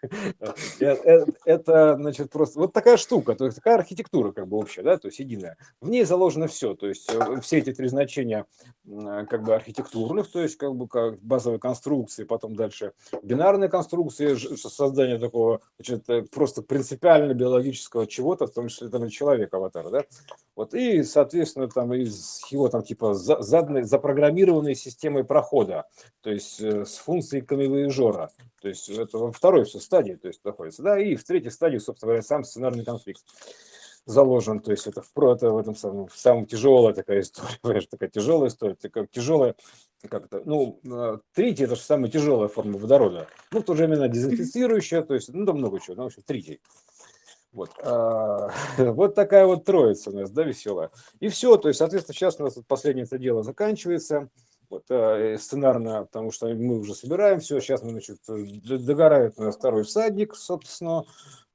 Это, 0.79 1.25
это, 1.43 1.95
значит, 1.99 2.31
просто 2.31 2.59
вот 2.59 2.71
такая 2.71 2.95
штука, 2.95 3.35
то 3.35 3.45
есть 3.45 3.57
такая 3.57 3.75
архитектура 3.75 4.31
как 4.31 4.47
бы 4.47 4.57
общая, 4.57 4.83
да, 4.83 4.97
то 4.97 5.09
есть 5.09 5.19
единая. 5.19 5.57
В 5.81 5.89
ней 5.89 6.05
заложено 6.05 6.47
все, 6.47 6.73
то 6.73 6.87
есть 6.87 7.11
э, 7.13 7.41
все 7.41 7.57
эти 7.57 7.73
три 7.73 7.89
значения 7.89 8.45
как 8.85 9.43
бы 9.43 9.55
архитектурных, 9.55 10.31
то 10.31 10.41
есть 10.41 10.57
как 10.57 10.75
бы 10.75 10.87
как 10.87 11.19
базовые 11.21 11.59
конструкции, 11.59 12.23
потом 12.23 12.55
дальше 12.55 12.93
бинарные 13.23 13.69
конструкции, 13.69 14.35
создание 14.55 15.17
такого, 15.17 15.61
значит, 15.79 16.31
просто 16.31 16.61
принципиально 16.61 17.33
биологического 17.33 18.07
чего-то, 18.07 18.47
том 18.53 18.67
числе 18.67 18.89
там 18.89 19.07
человек 19.09 19.53
аватар, 19.53 19.89
да, 19.89 20.03
вот, 20.55 20.73
и, 20.73 21.03
соответственно, 21.03 21.67
там 21.67 21.93
из 21.93 22.41
его 22.49 22.69
там 22.69 22.83
типа 22.83 23.13
заданной, 23.13 23.83
запрограммированной 23.83 24.75
системой 24.75 25.23
прохода, 25.23 25.85
то 26.21 26.31
есть 26.31 26.61
э, 26.61 26.85
с 26.85 26.97
функцией 26.97 27.45
камевоежора, 27.45 28.29
то 28.61 28.69
есть 28.69 28.89
это 28.89 29.17
во 29.17 29.31
второй 29.31 29.65
все 29.65 29.79
стадии, 29.79 30.13
то 30.13 30.27
есть 30.27 30.43
находится, 30.43 30.83
да, 30.83 30.99
и 30.99 31.15
в 31.15 31.23
третьей 31.23 31.51
стадии, 31.51 31.77
собственно 31.77 32.11
говоря, 32.11 32.23
сам 32.23 32.43
сценарный 32.43 32.85
конфликт 32.85 33.23
заложен, 34.05 34.59
то 34.59 34.71
есть 34.71 34.87
это 34.87 35.01
в, 35.01 35.23
это 35.23 35.51
в 35.51 35.57
этом 35.57 35.75
самом, 35.75 36.07
в 36.07 36.17
самом 36.17 36.45
тяжелая 36.45 36.93
такая 36.93 37.21
история, 37.21 37.49
понимаешь, 37.61 37.87
такая 37.87 38.09
тяжелая 38.09 38.49
история, 38.49 38.75
такая 38.75 39.07
тяжелая, 39.07 39.55
как 40.09 40.25
это, 40.25 40.41
ну, 40.45 40.79
э, 40.83 41.17
тритий 41.33 41.65
это 41.65 41.75
же 41.75 41.81
самая 41.81 42.11
тяжелая 42.11 42.49
форма 42.49 42.77
водорода, 42.77 43.27
ну, 43.51 43.61
в 43.61 43.63
то 43.63 43.75
же 43.75 43.87
время 43.87 44.07
дезинфицирующая, 44.07 45.01
то 45.01 45.13
есть, 45.13 45.29
ну, 45.33 45.45
там 45.45 45.57
много 45.57 45.79
чего, 45.79 45.95
ну, 45.95 46.03
в 46.03 46.05
общем, 46.07 46.23
тритий. 46.25 46.59
Вот, 47.53 47.71
а, 47.83 48.49
вот 48.77 49.15
такая 49.15 49.45
вот 49.45 49.63
троица 49.63 50.09
у 50.09 50.13
нас, 50.13 50.31
да, 50.31 50.43
веселая. 50.43 50.89
И 51.19 51.29
все, 51.29 51.55
то 51.57 51.67
есть, 51.67 51.77
соответственно, 51.77 52.15
сейчас 52.15 52.39
у 52.39 52.43
нас 52.43 52.57
последнее 52.67 53.05
это 53.05 53.17
дело 53.17 53.43
заканчивается. 53.43 54.29
Вот, 54.73 54.85
э, 54.89 55.37
сценарно, 55.39 56.05
потому 56.05 56.31
что 56.31 56.47
мы 56.47 56.79
уже 56.79 56.95
собираем 56.95 57.39
все, 57.39 57.59
сейчас 57.59 57.83
мы, 57.83 57.91
значит, 57.91 58.19
догорает 58.27 59.35
второй 59.37 59.83
всадник, 59.83 60.35
собственно, 60.35 61.05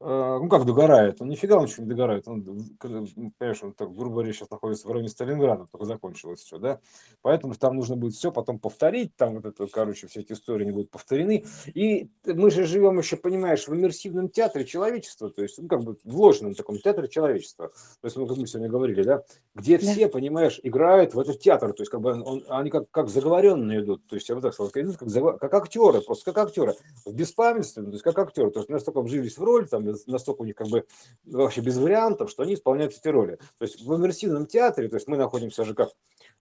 Э, 0.00 0.38
ну 0.40 0.48
как 0.48 0.64
догорает, 0.64 1.20
он 1.20 1.28
нифига 1.28 1.56
он 1.56 1.64
ничего 1.64 1.82
не 1.82 1.88
догорает, 1.88 2.28
он, 2.28 2.44
понимаешь, 2.78 3.62
он 3.62 3.72
так, 3.72 3.92
грубо 3.92 4.16
говоря, 4.16 4.32
сейчас 4.32 4.48
находится 4.48 4.86
в 4.86 4.92
районе 4.92 5.08
Сталинграда, 5.08 5.66
только 5.72 5.86
закончилось 5.86 6.40
все, 6.40 6.58
да, 6.58 6.78
поэтому 7.20 7.54
там 7.54 7.74
нужно 7.74 7.96
будет 7.96 8.14
все 8.14 8.30
потом 8.30 8.60
повторить, 8.60 9.16
там 9.16 9.34
вот 9.34 9.46
это, 9.46 9.66
короче, 9.66 10.06
все 10.06 10.20
эти 10.20 10.34
истории 10.34 10.66
не 10.66 10.70
будут 10.70 10.92
повторены, 10.92 11.44
и 11.74 12.10
мы 12.24 12.52
же 12.52 12.64
живем 12.64 12.96
еще, 12.98 13.16
понимаешь, 13.16 13.66
в 13.66 13.74
иммерсивном 13.74 14.28
театре 14.28 14.64
человечества, 14.64 15.30
то 15.30 15.42
есть, 15.42 15.58
ну 15.58 15.66
как 15.66 15.82
бы 15.82 15.96
в 16.04 16.16
ложном 16.16 16.54
таком 16.54 16.78
театре 16.78 17.08
человечества, 17.08 17.66
то 17.66 18.04
есть, 18.04 18.16
ну 18.16 18.28
как 18.28 18.36
мы 18.36 18.46
сегодня 18.46 18.68
говорили, 18.68 19.02
да, 19.02 19.24
где 19.56 19.78
да. 19.78 19.84
все, 19.84 20.08
понимаешь, 20.08 20.60
играют 20.62 21.14
в 21.14 21.18
этот 21.18 21.40
театр, 21.40 21.72
то 21.72 21.82
есть, 21.82 21.90
как 21.90 22.00
бы 22.00 22.22
он, 22.22 22.44
они 22.50 22.70
как, 22.70 22.88
как 23.08 23.14
заговоренные 23.14 23.80
идут, 23.80 24.06
то 24.06 24.16
есть, 24.16 24.28
я 24.28 24.34
бы 24.34 24.40
так 24.40 24.54
сказал, 24.54 24.70
как, 24.70 25.40
как 25.40 25.54
актеры, 25.54 26.00
просто 26.00 26.32
как 26.32 26.46
актеры, 26.46 26.74
в 27.04 27.12
беспамятстве, 27.12 27.82
то 27.82 27.90
есть, 27.90 28.02
как 28.02 28.18
актеры, 28.18 28.50
то 28.50 28.60
есть, 28.60 28.68
настолько 28.68 29.00
вжились 29.00 29.38
в 29.38 29.42
роль, 29.42 29.68
там, 29.68 29.86
настолько 30.06 30.42
у 30.42 30.44
них 30.44 30.54
как 30.54 30.68
бы 30.68 30.84
вообще 31.24 31.60
без 31.60 31.78
вариантов, 31.78 32.30
что 32.30 32.42
они 32.42 32.54
исполняют 32.54 32.92
эти 32.92 33.08
роли. 33.08 33.38
То 33.58 33.64
есть 33.64 33.80
в 33.82 33.96
иммерсивном 33.96 34.46
театре, 34.46 34.88
то 34.88 34.96
есть 34.96 35.08
мы 35.08 35.16
находимся 35.16 35.64
же 35.64 35.74
как 35.74 35.90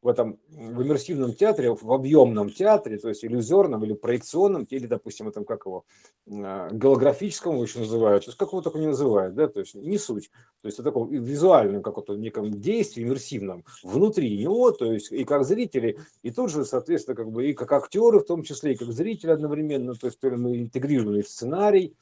в 0.02 0.08
этом 0.08 0.40
в 0.50 0.84
иммерсивном 0.84 1.34
театре, 1.34 1.74
в 1.74 1.92
объемном 1.92 2.50
театре, 2.50 2.98
то 2.98 3.10
есть 3.10 3.26
иллюзорном 3.26 3.84
или 3.84 3.94
проекционном, 3.94 4.64
или, 4.70 4.86
допустим, 4.86 5.28
этом 5.28 5.44
как 5.44 5.66
его, 5.66 5.86
а, 6.30 6.70
голографическом 6.72 7.62
еще 7.62 7.80
называют, 7.80 8.26
то 8.26 8.30
есть 8.30 8.38
как 8.38 8.50
его 8.50 8.62
только 8.62 8.80
не 8.80 8.88
называют, 8.88 9.36
да, 9.36 9.48
то 9.48 9.60
есть 9.60 9.76
не 9.76 9.98
суть, 9.98 10.30
то 10.62 10.68
есть 10.68 10.80
в 10.80 10.84
таком 10.84 11.10
визуальном 11.10 11.82
каком-то 11.82 12.16
неком 12.16 12.52
действии 12.52 13.04
иммерсивном 13.04 13.66
внутри 13.84 14.38
него, 14.38 14.72
то 14.72 14.92
есть 14.92 15.12
и 15.12 15.24
как 15.24 15.44
зрители, 15.46 16.00
и 16.22 16.32
тут 16.32 16.52
же, 16.52 16.64
соответственно, 16.64 17.16
как 17.16 17.32
бы 17.32 17.50
и 17.50 17.54
как 17.54 17.72
актеры 17.72 18.20
в 18.20 18.26
том 18.26 18.44
числе, 18.44 18.74
и 18.74 18.78
как 18.78 18.92
зрители 18.92 19.32
одновременно, 19.32 19.96
то 19.96 20.08
есть 20.08 20.22
мы 20.22 20.60
интегрированы 20.60 21.24
в 21.24 21.30
сценарий, 21.30 21.96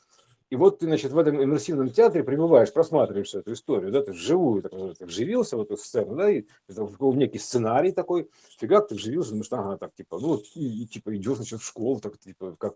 и 0.49 0.55
вот 0.55 0.79
ты, 0.79 0.85
значит, 0.85 1.11
в 1.11 1.17
этом 1.17 1.43
иммерсивном 1.43 1.89
театре 1.89 2.23
пребываешь, 2.23 2.71
просматриваешь 2.71 3.33
эту 3.33 3.53
историю, 3.53 3.91
да, 3.91 4.01
ты 4.01 4.11
вживую, 4.11 4.61
так 4.61 4.73
сказать, 4.73 5.01
вживился 5.01 5.57
в 5.57 5.61
эту 5.61 5.75
сцену, 5.75 6.15
да, 6.15 6.29
и 6.29 6.43
это 6.67 6.87
некий 6.99 7.39
сценарий 7.39 7.91
такой, 7.91 8.29
фигак, 8.59 8.87
ты 8.87 8.95
вживился, 8.95 9.31
думаешь, 9.31 9.47
ага, 9.51 9.77
так, 9.77 9.95
типа, 9.95 10.19
ну, 10.19 10.41
и, 10.53 10.83
и, 10.83 10.85
типа, 10.85 11.15
идешь, 11.15 11.37
значит, 11.37 11.61
в 11.61 11.65
школу, 11.65 11.99
так, 11.99 12.19
типа, 12.19 12.55
как, 12.59 12.75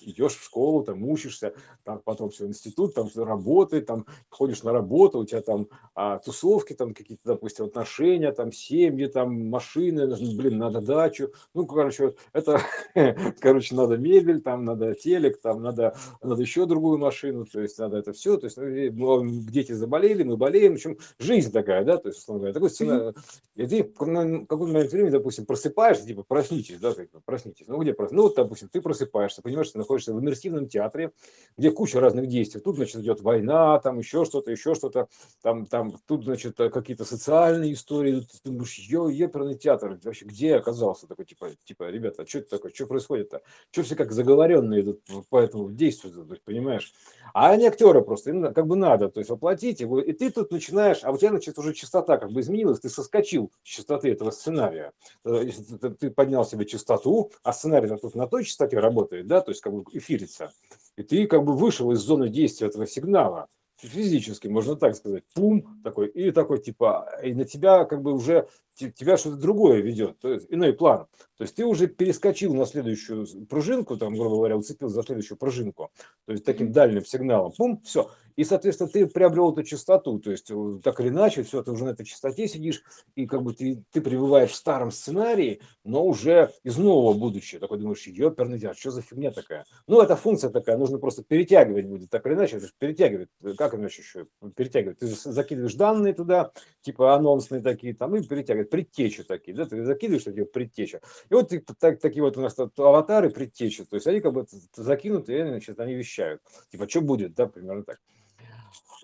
идешь 0.00 0.34
в 0.34 0.44
школу, 0.44 0.82
там, 0.82 1.04
учишься, 1.04 1.54
там, 1.84 2.00
потом 2.04 2.30
все, 2.30 2.46
институт, 2.46 2.94
там, 2.94 3.08
работы, 3.14 3.80
там, 3.80 4.06
ходишь 4.28 4.64
на 4.64 4.72
работу, 4.72 5.20
у 5.20 5.24
тебя 5.24 5.40
там 5.40 5.68
а, 5.94 6.18
тусовки, 6.18 6.72
там, 6.72 6.94
какие-то, 6.94 7.22
допустим, 7.24 7.66
отношения, 7.66 8.32
там, 8.32 8.50
семьи, 8.50 9.06
там, 9.06 9.48
машины, 9.48 10.08
блин, 10.36 10.58
надо 10.58 10.80
дачу, 10.80 11.30
ну, 11.54 11.64
короче, 11.66 12.14
это, 12.32 12.60
короче, 13.40 13.74
надо 13.76 13.96
мебель, 13.96 14.40
там, 14.40 14.64
надо 14.64 14.94
телек, 14.94 15.40
там, 15.40 15.62
надо, 15.62 15.96
надо 16.20 16.42
еще 16.42 16.66
другую 16.66 16.98
машину, 17.04 17.44
то 17.44 17.60
есть 17.60 17.78
надо 17.78 17.98
это 17.98 18.12
все, 18.12 18.36
то 18.36 18.46
есть 18.46 18.56
ну, 18.56 19.24
дети 19.26 19.72
заболели, 19.72 20.22
мы 20.22 20.36
болеем, 20.36 20.72
в 20.72 20.74
общем, 20.76 20.98
жизнь 21.18 21.52
такая, 21.52 21.84
да, 21.84 21.98
то 21.98 22.08
есть, 22.08 22.20
условно 22.20 22.40
говоря, 22.40 22.54
такой 22.54 22.70
сценарий. 22.70 23.14
И 23.54 23.66
ты 23.66 23.82
в 23.84 24.46
какой 24.46 24.66
момент 24.66 24.92
времени, 24.92 25.10
допустим, 25.10 25.46
просыпаешься, 25.46 26.06
типа, 26.06 26.22
проснитесь, 26.22 26.78
да, 26.78 26.94
как, 26.94 27.08
проснитесь, 27.24 27.66
ну, 27.68 27.80
где 27.80 27.92
проснитесь? 27.92 28.16
Ну, 28.16 28.22
вот, 28.22 28.34
допустим, 28.36 28.68
ты 28.68 28.80
просыпаешься, 28.80 29.42
понимаешь, 29.42 29.70
ты 29.70 29.78
находишься 29.78 30.14
в 30.14 30.20
иммерсивном 30.20 30.68
театре, 30.68 31.12
где 31.56 31.70
куча 31.70 32.00
разных 32.00 32.26
действий, 32.26 32.60
тут, 32.60 32.76
значит, 32.76 33.02
идет 33.02 33.20
война, 33.20 33.78
там 33.80 33.98
еще 33.98 34.24
что-то, 34.24 34.50
еще 34.50 34.74
что-то, 34.74 35.08
там, 35.42 35.66
там, 35.66 35.98
тут, 36.06 36.24
значит, 36.24 36.56
какие-то 36.56 37.04
социальные 37.04 37.74
истории, 37.74 38.20
ты 38.20 38.50
думаешь, 38.50 38.78
ё, 38.78 39.08
еперный 39.08 39.56
театр, 39.56 39.98
вообще 40.02 40.24
где 40.24 40.48
я 40.48 40.56
оказался? 40.56 41.06
Такой, 41.06 41.24
типа, 41.26 41.50
типа, 41.64 41.90
ребята, 41.90 42.22
а 42.22 42.26
что 42.26 42.38
это 42.38 42.50
такое, 42.50 42.72
что 42.72 42.86
происходит-то? 42.86 43.42
Что 43.70 43.82
все 43.82 43.96
как 43.96 44.12
заговоренные 44.12 44.80
идут 44.80 45.02
по 45.28 45.38
этому 45.38 45.70
действию, 45.70 46.26
понимаешь? 46.44 46.93
А 47.32 47.50
они 47.50 47.66
актеры 47.66 48.00
просто, 48.02 48.30
им 48.30 48.54
как 48.54 48.66
бы 48.68 48.76
надо, 48.76 49.08
то 49.08 49.18
есть 49.18 49.28
воплотить 49.28 49.80
его, 49.80 50.00
и 50.00 50.12
ты 50.12 50.30
тут 50.30 50.52
начинаешь, 50.52 51.00
а 51.02 51.10
у 51.10 51.16
тебя, 51.16 51.30
значит, 51.30 51.58
уже 51.58 51.72
частота 51.72 52.16
как 52.16 52.30
бы 52.30 52.40
изменилась, 52.40 52.78
ты 52.78 52.88
соскочил 52.88 53.50
с 53.64 53.68
частоты 53.68 54.12
этого 54.12 54.30
сценария. 54.30 54.92
Ты 55.24 56.10
поднял 56.10 56.44
себе 56.44 56.64
частоту, 56.64 57.32
а 57.42 57.52
сценарий 57.52 57.88
тут 57.96 58.14
на 58.14 58.28
той 58.28 58.44
частоте 58.44 58.78
работает, 58.78 59.26
да, 59.26 59.40
то 59.40 59.50
есть 59.50 59.62
как 59.62 59.72
бы 59.72 59.82
эфирится. 59.92 60.52
И 60.96 61.02
ты 61.02 61.26
как 61.26 61.44
бы 61.44 61.56
вышел 61.56 61.90
из 61.90 61.98
зоны 61.98 62.28
действия 62.28 62.68
этого 62.68 62.86
сигнала 62.86 63.48
физически, 63.76 64.48
можно 64.48 64.76
так 64.76 64.94
сказать, 64.94 65.24
пум 65.34 65.80
такой, 65.82 66.08
и 66.08 66.30
такой 66.30 66.58
типа, 66.58 67.18
и 67.22 67.34
на 67.34 67.44
тебя 67.44 67.84
как 67.84 68.02
бы 68.02 68.12
уже 68.12 68.48
тебя 68.74 69.16
что-то 69.16 69.36
другое 69.36 69.80
ведет, 69.80 70.18
то 70.18 70.32
есть 70.32 70.46
иной 70.50 70.72
план. 70.72 71.06
То 71.36 71.42
есть 71.42 71.56
ты 71.56 71.64
уже 71.64 71.88
перескочил 71.88 72.54
на 72.54 72.66
следующую 72.66 73.26
пружинку, 73.46 73.96
там, 73.96 74.14
грубо 74.14 74.36
говоря, 74.36 74.56
уцепил 74.56 74.88
за 74.88 75.02
следующую 75.02 75.36
пружинку, 75.36 75.90
то 76.26 76.32
есть 76.32 76.44
таким 76.44 76.72
дальним 76.72 77.04
сигналом, 77.04 77.52
пум, 77.52 77.80
все. 77.84 78.10
И, 78.36 78.42
соответственно, 78.42 78.90
ты 78.90 79.06
приобрел 79.06 79.52
эту 79.52 79.62
частоту, 79.62 80.18
то 80.18 80.30
есть 80.32 80.50
э, 80.50 80.78
так 80.82 80.98
или 81.00 81.08
иначе, 81.08 81.44
все, 81.44 81.62
ты 81.62 81.70
уже 81.70 81.84
на 81.84 81.90
этой 81.90 82.04
частоте 82.04 82.48
сидишь, 82.48 82.82
и 83.14 83.26
как 83.26 83.42
бы 83.42 83.54
ты, 83.54 83.84
ты 83.92 84.00
пребываешь 84.00 84.50
в 84.50 84.56
старом 84.56 84.90
сценарии, 84.90 85.60
но 85.84 86.04
уже 86.04 86.50
из 86.64 86.76
нового 86.76 87.16
будущего. 87.16 87.60
Такой 87.60 87.78
думаешь, 87.78 88.04
ёперный 88.06 88.58
дядь, 88.58 88.78
что 88.78 88.90
за 88.90 89.02
фигня 89.02 89.30
такая? 89.30 89.64
Ну, 89.86 90.00
это 90.00 90.16
функция 90.16 90.50
такая, 90.50 90.76
нужно 90.76 90.98
просто 90.98 91.22
перетягивать 91.22 91.86
будет, 91.86 92.10
так 92.10 92.26
или 92.26 92.34
иначе, 92.34 92.60
перетягивать, 92.78 93.28
как 93.56 93.74
иначе 93.74 94.02
еще 94.02 94.26
перетягивать? 94.56 94.98
Ты 94.98 95.06
закидываешь 95.06 95.74
данные 95.74 96.12
туда, 96.12 96.50
типа 96.82 97.14
анонсные 97.14 97.62
такие, 97.62 97.94
там, 97.94 98.16
и 98.16 98.20
перетягивать, 98.64 98.94
предтечи 98.94 99.24
такие, 99.24 99.56
да, 99.56 99.66
ты 99.66 99.84
закидываешь 99.84 100.24
такие 100.24 100.46
предтеча. 100.46 101.00
И 101.30 101.34
вот 101.34 101.52
так, 101.78 102.00
такие 102.00 102.22
вот 102.22 102.36
у 102.36 102.40
нас 102.40 102.56
аватары 102.76 103.30
предтечи, 103.30 103.84
то 103.84 103.96
есть 103.96 104.06
они 104.06 104.20
как 104.20 104.32
бы 104.32 104.46
закинуты, 104.74 105.38
и, 105.38 105.42
значит, 105.42 105.80
они 105.80 105.94
вещают. 105.94 106.42
Типа, 106.70 106.88
что 106.88 107.00
будет, 107.00 107.34
да, 107.34 107.46
примерно 107.46 107.84
так. 107.84 108.00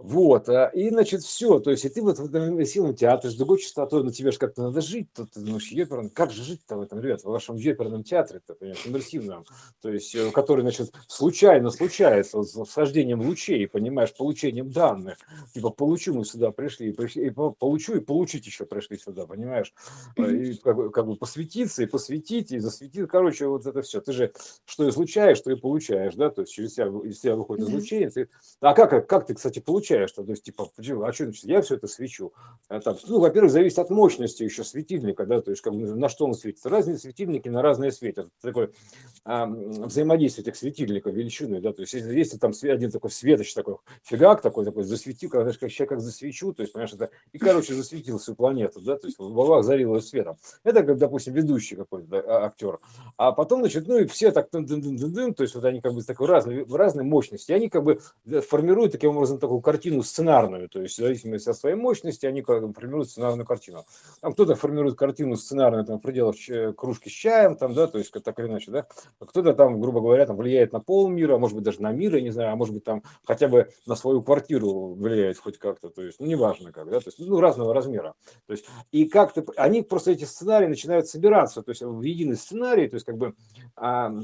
Вот, 0.03 0.49
а, 0.49 0.67
и, 0.69 0.89
значит, 0.89 1.23
все, 1.23 1.61
то 1.61 1.71
есть, 1.71 1.85
и 1.85 1.91
ты 1.91 2.01
вот 2.01 2.19
в 2.19 2.25
этом 2.25 2.65
силном 2.65 2.95
театре 2.95 3.31
с 3.31 3.37
другой 3.37 3.59
частотой, 3.59 4.03
на 4.03 4.11
тебе 4.11 4.31
же 4.31 4.39
как-то 4.39 4.63
надо 4.63 4.81
жить, 4.81 5.13
то 5.13 5.27
ты 5.27 5.41
думаешь, 5.41 5.69
еперный, 5.69 6.09
как 6.09 6.31
же 6.31 6.43
жить-то 6.43 6.77
в 6.77 6.81
этом, 6.81 7.01
ребят, 7.01 7.21
в 7.21 7.27
вашем 7.27 7.57
еперном 7.57 8.03
театре-то, 8.03 8.55
понимаешь, 8.55 8.87
иммерсивном, 8.87 9.45
то 9.83 9.91
есть, 9.91 10.15
э, 10.15 10.31
который, 10.31 10.63
значит, 10.63 10.91
случайно 11.07 11.71
случается 11.71 12.43
с 12.43 12.65
схождением 12.65 13.21
лучей, 13.21 13.69
понимаешь, 13.69 14.15
получением 14.17 14.71
данных, 14.71 15.19
типа, 15.53 15.69
получу 15.69 16.15
мы 16.15 16.25
сюда 16.25 16.51
пришли, 16.51 16.93
пришли 16.93 17.27
и 17.27 17.31
получу, 17.31 17.97
и 17.97 18.01
получить 18.01 18.47
еще 18.47 18.65
пришли 18.65 18.97
сюда, 18.97 19.27
понимаешь, 19.27 19.75
э, 20.17 20.35
и 20.35 20.55
как 20.55 20.77
бы, 20.77 20.91
как 20.91 21.07
бы 21.07 21.17
посвятиться, 21.17 21.83
и 21.83 21.87
посвятить, 21.87 22.53
и 22.53 22.59
засветить, 22.59 23.07
короче, 23.07 23.49
вот 23.49 23.67
это 23.67 23.83
все, 23.83 24.01
ты 24.01 24.13
же 24.13 24.33
что 24.65 24.89
излучаешь, 24.89 25.37
что 25.37 25.51
и 25.51 25.57
получаешь, 25.57 26.15
да, 26.15 26.31
то 26.31 26.41
есть, 26.41 26.55
через 26.55 26.73
себя, 26.73 26.87
из 27.05 27.21
себя 27.21 27.37
выходит 27.37 27.69
излучение, 27.69 28.09
ты, 28.09 28.29
а 28.61 28.73
как, 28.73 29.07
как 29.07 29.27
ты, 29.27 29.35
кстати, 29.35 29.60
получаешь 29.61 29.91
получаешь, 29.91 30.11
что, 30.11 30.25
то 30.25 30.31
есть, 30.31 30.43
типа, 30.45 30.71
а 30.77 31.13
что, 31.13 31.25
значит, 31.25 31.45
я 31.45 31.63
все 31.63 31.77
это 31.77 31.87
свечу. 31.87 32.33
А 32.69 32.81
там, 32.81 32.97
ну, 33.07 33.21
во-первых, 33.21 33.51
зависит 33.51 33.79
от 33.79 33.91
мощности 33.91 34.43
еще 34.43 34.65
светильника, 34.65 35.27
да, 35.27 35.41
то 35.41 35.51
есть, 35.51 35.63
как, 35.63 35.73
на 35.75 36.09
что 36.09 36.27
он 36.27 36.35
светит. 36.35 36.65
Разные 36.67 36.99
светильники 36.99 37.49
на 37.49 37.63
разные 37.63 37.93
светят. 37.93 38.29
Такое 38.41 38.71
а, 39.25 39.47
взаимодействие 39.47 40.45
этих 40.45 40.57
светильников 40.57 41.15
величины, 41.15 41.61
да, 41.61 41.73
то 41.73 41.83
есть, 41.83 41.95
если, 41.95 42.17
если 42.17 42.39
там 42.39 42.53
один 42.63 42.91
такой 42.91 43.11
светоч 43.11 43.53
такой, 43.55 43.77
фигак 44.03 44.43
такой, 44.43 44.65
такой, 44.65 44.85
засветил, 44.85 45.31
как, 45.31 45.53
сейчас 45.53 45.89
как 45.89 46.01
засвечу, 46.01 46.53
то 46.53 46.63
есть, 46.63 46.73
понимаешь, 46.73 46.93
это, 46.93 47.11
и, 47.33 47.39
короче, 47.39 47.75
засветил 47.75 48.19
всю 48.19 48.35
планету, 48.35 48.81
да, 48.81 48.97
то 48.97 49.07
есть, 49.07 49.19
в 49.19 49.33
головах 49.33 49.65
залило 49.65 50.01
светом. 50.01 50.37
Это, 50.65 50.83
как, 50.83 50.99
допустим, 50.99 51.35
ведущий 51.35 51.77
какой-то 51.77 52.07
да, 52.07 52.21
а, 52.21 52.47
актер. 52.47 52.79
А 53.17 53.33
потом, 53.33 53.61
значит, 53.61 53.87
ну, 53.87 53.99
и 53.99 54.07
все 54.07 54.31
так, 54.31 54.49
дын 54.51 54.65
-дын 54.65 54.97
-дын 54.97 55.35
то 55.35 55.43
есть, 55.43 55.55
вот 55.55 55.65
они 55.65 55.81
как 55.81 55.95
бы 55.95 56.03
такой 56.03 56.27
разной, 56.27 56.67
разной 56.67 57.05
мощности, 57.05 57.53
и 57.53 57.55
они 57.55 57.69
как 57.69 57.85
бы 57.85 58.01
формируют 58.43 58.93
таким 58.93 59.17
образом 59.17 59.39
такую 59.51 59.63
картину 59.63 60.05
сценарную, 60.05 60.69
то 60.69 60.81
есть 60.81 60.95
в 60.95 61.03
зависимости 61.03 61.49
от 61.49 61.57
своей 61.57 61.75
мощности 61.75 62.25
они 62.25 62.41
формируют 62.41 63.11
сценарную 63.11 63.45
картину. 63.45 63.85
Там 64.21 64.33
кто-то 64.33 64.55
формирует 64.55 64.97
картину 64.97 65.35
сценарную 65.35 65.85
там, 65.85 65.99
в 65.99 66.03
пределах 66.03 66.37
кружки 66.77 67.09
с 67.09 67.13
чаем, 67.13 67.57
там, 67.57 67.75
да, 67.75 67.89
то 67.89 67.99
есть 67.99 68.13
так 68.13 68.39
или 68.39 68.47
иначе, 68.47 68.71
да, 68.71 68.87
а 69.19 69.27
кто-то 69.27 69.53
там, 69.55 69.81
грубо 69.81 70.01
говоря, 70.01 70.25
там 70.25 70.37
влияет 70.37 70.73
на 70.73 70.79
пол 70.79 71.09
мира, 71.09 71.35
а 71.35 71.39
может 71.39 71.57
быть 71.57 71.65
даже 71.65 71.83
на 71.83 71.91
мир, 71.91 72.15
я 72.15 72.23
не 72.23 72.31
знаю, 72.31 72.53
а 72.53 72.57
может 72.57 72.73
быть 72.73 72.85
там 72.85 73.03
хотя 73.25 73.49
бы 73.49 73.73
на 73.87 73.97
свою 73.97 74.23
квартиру 74.23 74.95
влияет 74.95 75.37
хоть 75.37 75.59
как-то, 75.59 75.91
то 75.91 76.03
есть, 76.03 76.21
ну, 76.21 76.27
неважно 76.27 76.71
как, 76.71 76.89
да, 76.89 77.01
то 77.01 77.09
есть, 77.09 77.19
ну, 77.19 77.41
разного 77.41 77.75
размера. 77.75 78.15
То 78.47 78.53
есть, 78.53 78.67
и 78.93 79.07
как-то, 79.07 79.45
они 79.57 79.83
просто 79.83 80.13
эти 80.13 80.23
сценарии 80.23 80.69
начинают 80.69 81.09
собираться, 81.09 81.63
то 81.63 81.73
есть 81.73 81.83
в 81.83 82.03
единый 82.03 82.37
сценарий, 82.37 82.87
то 82.87 82.95
есть 82.95 83.05
как 83.05 83.17
бы 83.17 83.35
а, 83.75 84.15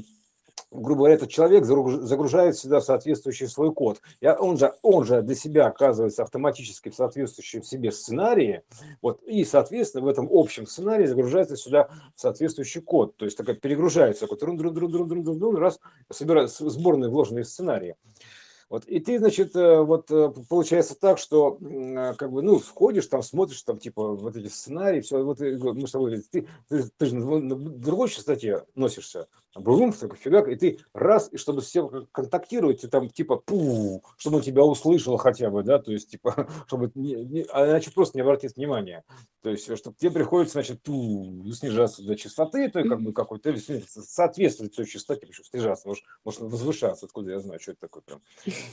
грубо 0.71 0.99
говоря, 0.99 1.15
этот 1.15 1.29
человек 1.29 1.65
загружает 1.65 2.57
сюда 2.57 2.81
соответствующий 2.81 3.47
свой 3.47 3.73
код. 3.73 4.01
И 4.19 4.27
он, 4.27 4.57
же, 4.57 4.73
он 4.81 5.05
же 5.05 5.21
для 5.21 5.35
себя 5.35 5.67
оказывается 5.67 6.23
автоматически 6.23 6.89
в 6.89 6.95
соответствующем 6.95 7.63
себе 7.63 7.91
сценарии, 7.91 8.63
вот, 9.01 9.21
и, 9.23 9.43
соответственно, 9.45 10.05
в 10.05 10.07
этом 10.07 10.27
общем 10.31 10.67
сценарии 10.67 11.05
загружается 11.05 11.55
сюда 11.55 11.89
соответствующий 12.15 12.81
код. 12.81 13.15
То 13.17 13.25
есть 13.25 13.37
такая 13.37 13.55
перегружается, 13.55 14.21
такой, 14.21 14.37
трун, 14.37 14.57
трун, 14.57 14.75
трун, 14.75 14.91
трун, 14.91 15.09
трун, 15.09 15.39
трун, 15.39 15.57
раз, 15.57 15.79
собирается 16.11 16.69
сборные 16.69 17.09
вложенные 17.09 17.45
сценарии. 17.45 17.95
Вот, 18.69 18.83
и 18.85 18.99
ты, 18.99 19.17
значит, 19.17 19.55
э, 19.55 19.81
вот 19.81 20.11
э, 20.11 20.29
получается 20.49 20.93
так, 20.99 21.19
что 21.19 21.57
э, 21.61 22.13
как 22.17 22.33
бы, 22.33 22.41
ну, 22.41 22.59
сходишь, 22.59 23.07
там 23.07 23.23
смотришь, 23.23 23.61
там, 23.61 23.77
типа, 23.77 24.15
вот 24.15 24.35
эти 24.35 24.47
сценарии, 24.47 24.99
все, 24.99 25.23
вот 25.23 25.39
мы 25.39 25.87
с 25.87 25.91
тобой, 25.91 26.21
ты, 26.29 26.47
ты, 26.67 26.83
ты 26.97 27.05
же 27.05 27.15
на 27.15 27.55
другой 27.55 28.09
частоте 28.09 28.65
носишься, 28.75 29.27
брум, 29.59 29.93
такой 29.93 30.17
фигак, 30.17 30.47
и 30.47 30.55
ты 30.55 30.79
раз, 30.93 31.29
и 31.31 31.37
чтобы 31.37 31.61
все 31.61 32.07
контактировать, 32.11 32.81
ты 32.81 32.87
там, 32.87 33.09
типа, 33.09 33.37
пу, 33.37 34.03
чтобы 34.17 34.37
он 34.37 34.43
тебя 34.43 34.63
услышал 34.63 35.17
хотя 35.17 35.49
бы, 35.49 35.63
да, 35.63 35.79
то 35.79 35.91
есть, 35.91 36.09
типа, 36.09 36.47
чтобы, 36.67 36.91
не, 36.95 37.15
не, 37.25 37.45
а 37.51 37.67
иначе 37.67 37.91
просто 37.91 38.17
не 38.17 38.21
обратить 38.21 38.55
внимания. 38.55 39.03
То 39.41 39.49
есть, 39.49 39.63
чтобы 39.77 39.95
тебе 39.97 40.11
приходится, 40.11 40.53
значит, 40.53 40.81
ту, 40.83 41.43
снижаться 41.53 42.03
до 42.03 42.15
частоты, 42.15 42.69
то 42.69 42.83
как 42.83 43.01
бы 43.01 43.13
какой-то, 43.13 43.55
соответствовать 43.87 44.75
той 44.75 44.85
частоте, 44.85 45.25
почему 45.25 45.45
снижаться, 45.45 45.87
может, 45.87 46.03
может 46.25 46.41
возвышаться, 46.41 47.05
откуда 47.05 47.31
я 47.31 47.39
знаю, 47.39 47.59
что 47.59 47.71
это 47.71 47.81
такое 47.81 48.03
прям. 48.03 48.21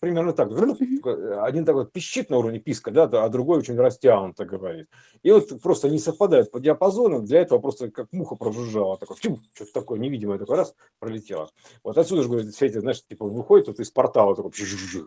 примерно 0.00 0.32
так. 0.32 0.50
Один 0.50 1.64
такой 1.64 1.86
пищит 1.86 2.28
на 2.30 2.38
уровне 2.38 2.58
писка, 2.58 2.90
да, 2.90 3.04
а 3.04 3.28
другой 3.28 3.58
очень 3.58 3.76
растянуто 3.76 4.44
говорит. 4.44 4.88
И 5.22 5.30
вот 5.30 5.62
просто 5.62 5.88
не 5.90 6.00
совпадает 6.00 6.50
по 6.50 6.58
диапазону. 6.58 7.22
Для 7.22 7.42
этого 7.42 7.60
просто 7.60 7.88
как 7.90 8.12
муха 8.12 8.34
прожужжала. 8.34 8.98
Такой, 8.98 9.16
что-то 9.16 9.72
такое 9.72 10.00
невидимое 10.00 10.38
такой 10.38 10.56
раз 10.56 10.74
пролетело. 10.98 11.50
Вот 11.84 11.96
отсюда 11.98 12.22
же, 12.22 12.28
говорит, 12.28 12.54
Светя, 12.54 12.80
знаешь, 12.80 13.04
типа 13.04 13.26
выходит 13.26 13.68
вот 13.68 13.78
из 13.78 13.90
портала 13.90 14.34
такой, 14.34 14.50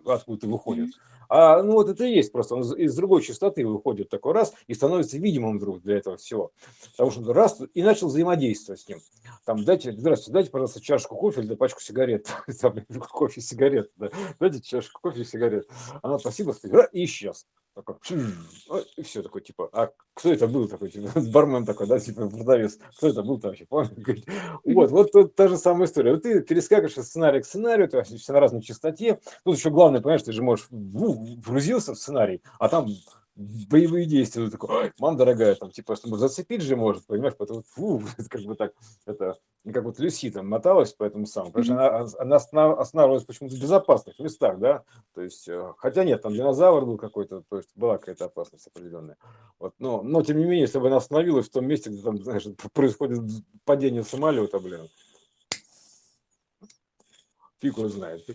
откуда-то 0.06 0.48
выходит. 0.48 0.92
А 1.34 1.64
ну 1.64 1.74
вот 1.74 1.88
это 1.88 2.04
и 2.04 2.14
есть 2.14 2.32
просто. 2.32 2.56
Он 2.56 2.62
из 2.74 2.96
другой 2.96 3.22
частоты 3.22 3.66
выходит 3.66 4.10
такой 4.10 4.34
раз 4.34 4.54
и 4.68 4.74
становится 4.74 5.18
видимым 5.18 5.58
вдруг 5.58 5.82
для 5.82 5.98
этого 5.98 6.18
всего. 6.18 6.52
Потому 6.92 7.12
что 7.12 7.34
раз 7.34 7.62
и 7.74 7.82
начал 7.82 8.08
взаимодействовать 8.08 8.61
взаимодействие 8.62 8.78
с 8.78 8.88
ним. 8.88 9.00
Там, 9.46 9.64
дайте, 9.64 9.92
здравствуйте, 9.92 10.34
дайте, 10.34 10.52
пожалуйста, 10.52 10.82
чашку 10.82 11.16
кофе 11.16 11.42
или 11.42 11.56
пачку 11.56 11.82
сигарет. 11.82 12.28
Там, 12.62 12.76
кофе, 13.10 13.42
сигарет, 13.42 13.92
да. 13.98 14.10
Дайте 14.40 14.62
чашку 14.62 15.02
кофе 15.02 15.22
и 15.22 15.26
сигарет. 15.26 15.70
Она, 16.02 16.20
спасибо, 16.20 16.54
и 16.92 17.06
исчез. 17.06 17.46
Такой, 17.74 17.96
и 18.98 19.02
все 19.02 19.24
такое, 19.24 19.42
типа, 19.42 19.70
а 19.72 19.92
кто 20.14 20.34
это 20.34 20.46
был 20.46 20.68
такой, 20.68 20.90
типа, 20.90 21.10
бармен 21.32 21.66
такой, 21.66 21.88
да, 21.88 22.00
типа, 22.00 22.30
продавец, 22.30 22.78
кто 22.98 23.08
это 23.08 23.24
был 23.24 23.40
там 23.40 23.52
вообще, 23.52 23.66
Вот, 24.66 24.92
вот 24.92 25.12
тут 25.14 25.36
та 25.36 25.48
же 25.48 25.56
самая 25.58 25.88
история. 25.88 26.12
Вот 26.12 26.24
ты 26.24 26.42
перескакиваешь 26.42 26.98
от 26.98 27.06
сценария 27.06 27.40
к 27.40 27.46
сценарию, 27.46 27.88
то 27.88 28.00
есть 28.00 28.14
все 28.20 28.34
на 28.34 28.42
разной 28.42 28.62
частоте. 28.62 29.22
Тут 29.46 29.56
еще 29.58 29.70
главное, 29.70 30.02
понимаешь, 30.02 30.24
ты 30.24 30.34
же 30.34 30.44
можешь, 30.44 30.68
вгрузился 30.70 31.94
в 31.94 31.98
сценарий, 31.98 32.42
а 32.60 32.68
там 32.68 32.90
боевые 33.36 34.06
действия, 34.06 34.44
ну, 34.44 34.52
такой, 34.52 34.92
мам 35.00 35.16
дорогая, 35.16 35.56
там, 35.56 35.72
типа, 35.72 35.96
чтобы 35.96 36.18
зацепить 36.18 36.62
же 36.62 36.76
может, 36.76 37.06
понимаешь, 37.06 37.36
поэтому, 37.38 37.64
фу, 37.64 38.02
как 38.30 38.42
бы 38.42 38.56
так, 38.56 38.74
это, 39.06 39.38
как 39.72 39.84
вот 39.84 40.00
Люси 40.00 40.30
там 40.32 40.50
моталась 40.50 40.94
по 40.94 41.04
этому 41.04 41.26
самому, 41.26 41.52
потому 41.52 41.66
что 41.66 41.74
она, 41.76 42.08
она 42.20 42.74
останавливалась 42.74 43.24
почему-то 43.24 43.56
в 43.56 43.62
безопасных 43.62 44.20
местах, 44.20 44.60
да, 44.60 44.84
то 45.14 45.22
есть, 45.22 45.48
э, 45.48 45.74
хотя 45.78 46.04
нет, 46.04 46.22
там 46.22 46.34
динозавр 46.34 46.86
был 46.86 46.98
какой-то, 46.98 47.44
то 47.50 47.58
есть, 47.58 47.70
была 47.76 47.98
какая-то 47.98 48.26
опасность 48.26 48.68
определенная, 48.68 49.18
вот, 49.60 49.74
но, 49.80 50.02
но, 50.02 50.22
тем 50.24 50.38
не 50.38 50.44
менее, 50.44 50.62
если 50.62 50.80
бы 50.80 50.88
она 50.88 50.98
остановилась 50.98 51.48
в 51.48 51.52
том 51.52 51.66
месте, 51.66 51.90
где 51.90 52.02
там, 52.02 52.22
знаешь, 52.22 52.44
происходит 52.74 53.22
падение 53.64 54.04
самолета, 54.04 54.60
блин, 54.60 54.90
фиг 57.60 57.78
его 57.78 57.88
знает, 57.88 58.26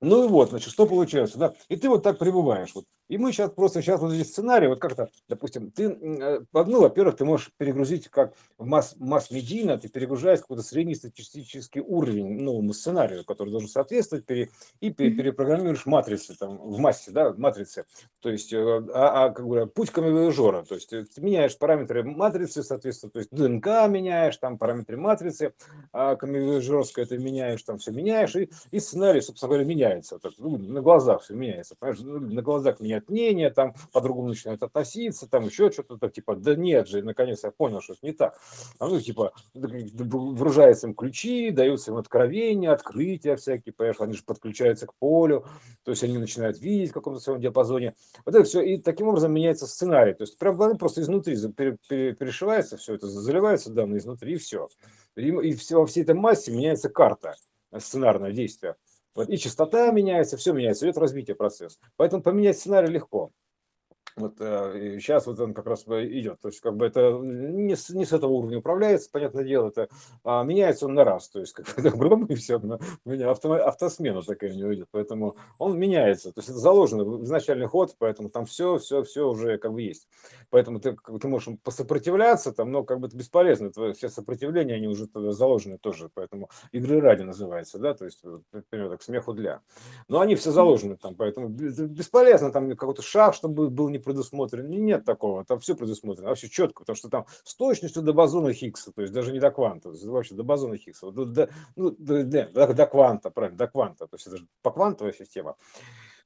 ну 0.00 0.24
и 0.24 0.28
вот, 0.28 0.50
значит, 0.50 0.72
что 0.72 0.86
получается, 0.86 1.38
да? 1.38 1.54
И 1.68 1.76
ты 1.76 1.88
вот 1.88 2.02
так 2.04 2.18
пребываешь. 2.18 2.72
Вот. 2.74 2.84
И 3.08 3.18
мы 3.18 3.32
сейчас 3.32 3.50
просто, 3.50 3.82
сейчас 3.82 4.00
вот 4.00 4.12
здесь 4.12 4.28
сценарий, 4.28 4.68
вот 4.68 4.78
как-то, 4.78 5.08
допустим, 5.28 5.70
ты, 5.72 5.84
э, 5.84 6.40
ну, 6.52 6.80
во-первых, 6.82 7.16
ты 7.16 7.24
можешь 7.24 7.50
перегрузить 7.56 8.08
как 8.08 8.34
в 8.58 8.66
масс, 8.66 8.94
масс-медийно, 8.98 9.78
ты 9.78 9.88
перегружаешь 9.88 10.40
какой-то 10.40 10.62
среднестатистический 10.62 11.80
уровень 11.80 12.40
новому 12.42 12.74
сценарию, 12.74 13.24
который 13.24 13.50
должен 13.50 13.68
соответствовать, 13.68 14.26
пере, 14.26 14.50
и 14.80 14.90
пере, 14.90 15.10
перепрограммируешь 15.10 15.86
матрицы 15.86 16.36
там 16.38 16.58
в 16.58 16.78
массе, 16.78 17.10
да, 17.10 17.32
матрицы. 17.32 17.86
То 18.20 18.30
есть, 18.30 18.52
э, 18.52 18.58
а, 18.58 19.24
а 19.24 19.30
как 19.30 19.48
бы 19.48 19.66
путь 19.66 19.90
камевояжера, 19.90 20.62
то 20.64 20.74
есть 20.74 20.92
э, 20.92 21.06
ты 21.12 21.20
меняешь 21.22 21.56
параметры 21.58 22.04
матрицы, 22.04 22.62
соответственно, 22.62 23.10
то 23.10 23.18
есть 23.18 23.30
ДНК 23.32 23.66
меняешь, 23.88 24.36
там 24.36 24.58
параметры 24.58 24.96
матрицы, 24.96 25.54
а 25.92 26.14
камевояжерское 26.14 27.06
ты 27.06 27.18
меняешь, 27.18 27.62
там 27.62 27.78
все 27.78 27.90
меняешь, 27.90 28.36
и, 28.36 28.50
и 28.70 28.78
сценарий, 28.80 29.22
собственно 29.22 29.48
говоря, 29.48 29.64
меняешь 29.64 29.87
меняется, 29.88 30.18
так, 30.18 30.32
ну, 30.38 30.58
на 30.58 30.80
глазах 30.80 31.22
все 31.22 31.34
меняется, 31.34 31.76
понимаешь, 31.78 32.00
ну, 32.02 32.18
на 32.20 32.42
глазах 32.42 32.80
меняют 32.80 33.08
мнение, 33.08 33.50
там 33.50 33.74
по-другому 33.92 34.28
начинают 34.28 34.62
относиться, 34.62 35.28
там 35.28 35.46
еще 35.46 35.70
что-то, 35.70 35.98
так, 35.98 36.12
типа, 36.12 36.36
да 36.36 36.54
нет 36.54 36.88
же, 36.88 37.02
наконец 37.02 37.44
я 37.44 37.50
понял, 37.50 37.80
что 37.80 37.94
это 37.94 38.06
не 38.06 38.12
так. 38.12 38.38
А 38.78 38.86
ну, 38.88 39.00
типа, 39.00 39.32
вгружаются 39.54 40.86
им 40.86 40.94
ключи, 40.94 41.50
даются 41.50 41.90
им 41.90 41.96
откровения, 41.96 42.72
открытия 42.72 43.36
всякие, 43.36 43.72
понимаешь, 43.72 44.00
они 44.00 44.14
же 44.14 44.24
подключаются 44.24 44.86
к 44.86 44.94
полю, 44.94 45.44
то 45.84 45.90
есть 45.90 46.02
они 46.04 46.18
начинают 46.18 46.60
видеть 46.60 46.90
в 46.90 46.94
каком-то 46.94 47.20
своем 47.20 47.40
диапазоне. 47.40 47.94
Вот 48.24 48.34
это 48.34 48.44
все, 48.44 48.60
и 48.60 48.78
таким 48.78 49.08
образом 49.08 49.32
меняется 49.32 49.66
сценарий, 49.66 50.14
то 50.14 50.22
есть 50.22 50.38
прям 50.38 50.56
просто 50.78 51.00
изнутри 51.00 51.36
перешивается 51.36 52.76
все 52.76 52.94
это, 52.94 53.06
заливается 53.06 53.70
данные 53.70 53.98
изнутри, 53.98 54.34
и 54.34 54.38
все. 54.38 54.68
И, 55.16 55.28
и 55.28 55.52
все, 55.54 55.78
во 55.78 55.86
всей 55.86 56.02
этой 56.02 56.14
массе 56.14 56.52
меняется 56.52 56.88
карта 56.88 57.34
сценарное 57.76 58.32
действие. 58.32 58.76
Вот, 59.14 59.28
и 59.28 59.38
частота 59.38 59.90
меняется, 59.90 60.36
все 60.36 60.52
меняется, 60.52 60.86
идет 60.86 60.98
развитие 60.98 61.34
процесса. 61.36 61.78
Поэтому 61.96 62.22
поменять 62.22 62.58
сценарий 62.58 62.88
легко. 62.88 63.32
Вот 64.18 64.34
э, 64.40 64.98
сейчас 65.00 65.26
вот 65.26 65.38
он 65.40 65.54
как 65.54 65.66
раз 65.66 65.84
идет. 65.86 66.40
То 66.40 66.48
есть, 66.48 66.60
как 66.60 66.76
бы 66.76 66.86
это 66.86 67.12
не 67.12 67.76
с, 67.76 67.90
не 67.90 68.04
с 68.04 68.12
этого 68.12 68.32
уровня 68.32 68.58
управляется, 68.58 69.10
понятное 69.10 69.44
дело, 69.44 69.68
это 69.68 69.88
а 70.24 70.42
меняется 70.42 70.86
он 70.86 70.94
на 70.94 71.04
раз. 71.04 71.28
То 71.28 71.40
есть, 71.40 71.52
как 71.52 71.66
бы 71.76 71.90
гром 71.90 72.26
и 72.26 72.34
все, 72.34 72.58
на, 72.58 72.78
меня 73.04 73.30
авто, 73.30 73.52
автосмена 73.52 74.22
такая 74.22 74.52
у 74.52 74.56
него 74.56 74.74
идет. 74.74 74.88
Поэтому 74.90 75.36
он 75.58 75.78
меняется. 75.78 76.32
То 76.32 76.40
есть, 76.40 76.50
это 76.50 76.58
заложено 76.58 77.04
в 77.04 77.24
изначальный 77.24 77.66
ход, 77.66 77.94
поэтому 77.98 78.28
там 78.28 78.44
все, 78.44 78.78
все, 78.78 79.02
все 79.02 79.28
уже 79.28 79.58
как 79.58 79.72
бы 79.72 79.82
есть. 79.82 80.08
Поэтому 80.50 80.80
ты, 80.80 80.96
ты 81.20 81.28
можешь 81.28 81.54
посопротивляться, 81.62 82.52
там, 82.52 82.72
но 82.72 82.82
как 82.82 83.00
бы 83.00 83.06
это 83.06 83.16
бесполезно. 83.16 83.70
Твои 83.70 83.92
все 83.92 84.08
сопротивления, 84.08 84.74
они 84.74 84.88
уже 84.88 85.08
заложены 85.14 85.78
тоже. 85.78 86.10
Поэтому 86.12 86.50
игры 86.72 87.00
ради 87.00 87.22
называется, 87.22 87.78
да, 87.78 87.94
то 87.94 88.04
есть, 88.04 88.22
например, 88.52 88.90
так, 88.90 89.02
смеху 89.02 89.32
для. 89.32 89.60
Но 90.08 90.20
они 90.20 90.34
все 90.34 90.50
заложены 90.50 90.96
там, 90.96 91.14
поэтому 91.14 91.48
бесполезно 91.48 92.50
там 92.52 92.74
какой-то 92.76 93.02
шаг, 93.02 93.34
чтобы 93.34 93.70
был 93.70 93.88
не 93.88 93.98
предусмотрено. 94.08 94.66
Нет 94.68 95.04
такого, 95.04 95.44
там 95.44 95.58
все 95.60 95.74
предусмотрено, 95.74 96.28
вообще 96.28 96.48
четко, 96.48 96.80
потому 96.80 96.96
что 96.96 97.08
там 97.08 97.26
с 97.44 97.54
точностью 97.54 98.02
до 98.02 98.12
бозона 98.12 98.52
Хиггса, 98.52 98.92
то 98.92 99.02
есть 99.02 99.12
даже 99.12 99.32
не 99.32 99.40
до 99.40 99.50
кванта, 99.50 99.90
вообще 99.90 100.34
до 100.34 100.44
бозона 100.44 100.76
Хиггса, 100.78 101.10
до, 101.10 101.24
до, 101.24 101.50
ну, 101.76 101.90
до, 101.90 102.24
до, 102.24 102.74
до 102.74 102.86
кванта, 102.86 103.30
правильно, 103.30 103.58
до 103.58 103.68
кванта, 103.68 104.06
то 104.06 104.14
есть 104.16 104.26
это 104.26 104.38
же 104.38 104.46
по 104.62 104.70
квантовая 104.70 105.12
система. 105.12 105.56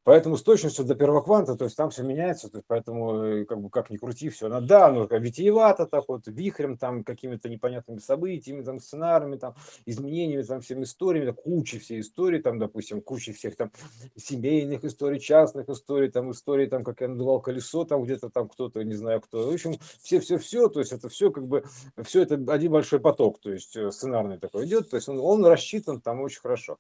Поэтому 0.05 0.37
с 0.37 0.43
точностью 0.43 0.85
до 0.85 0.97
первого 0.97 1.21
кванта, 1.21 1.55
то 1.55 1.65
есть 1.65 1.77
там 1.77 1.91
все 1.91 2.03
меняется, 2.03 2.49
то 2.49 2.59
есть 2.59 2.67
поэтому 2.67 3.23
э, 3.23 3.45
как 3.45 3.61
бы 3.61 3.71
как 3.71 3.89
ни 3.89 3.97
крути, 3.97 4.31
все, 4.31 4.47
она, 4.47 4.61
да, 4.61 4.91
ну 4.91 5.07
витиевато 5.09 5.87
так 5.87 6.05
вот, 6.09 6.27
вихрем, 6.27 6.77
там 6.77 7.05
какими-то 7.05 7.49
непонятными 7.49 7.99
событиями, 7.99 8.63
там 8.63 8.81
сценариями, 8.81 9.37
там 9.37 9.55
изменениями, 9.87 10.43
там 10.43 10.61
всеми 10.61 10.83
историями, 10.83 11.27
там, 11.27 11.37
куча 11.37 11.79
всей 11.79 12.01
истории, 12.01 12.41
там, 12.41 12.59
допустим, 12.59 13.01
куча 13.01 13.33
всех 13.33 13.55
там 13.55 13.71
семейных 14.17 14.85
историй, 14.85 15.21
частных 15.21 15.69
историй, 15.69 16.11
там 16.11 16.33
истории, 16.33 16.67
там, 16.67 16.83
как 16.83 17.01
я 17.01 17.09
надувал 17.09 17.41
колесо, 17.41 17.85
там 17.85 18.03
где-то 18.03 18.29
там 18.29 18.49
кто-то, 18.49 18.83
не 18.83 18.95
знаю 18.95 19.21
кто, 19.21 19.49
в 19.49 19.55
общем, 19.55 19.77
все-все-все, 20.03 20.69
то 20.69 20.81
есть 20.81 20.93
это 20.93 21.09
все 21.09 21.31
как 21.31 21.47
бы, 21.47 21.65
все 22.03 22.23
это 22.23 22.35
один 22.53 22.73
большой 22.73 22.99
поток, 22.99 23.39
то 23.41 23.53
есть 23.53 23.77
э, 23.77 23.93
сценарный 23.93 24.39
такой 24.39 24.67
идет, 24.67 24.91
то 24.91 24.97
есть 24.97 25.09
он, 25.09 25.21
он 25.21 25.47
рассчитан 25.47 26.01
там 26.01 26.21
очень 26.23 26.41
хорошо. 26.41 26.79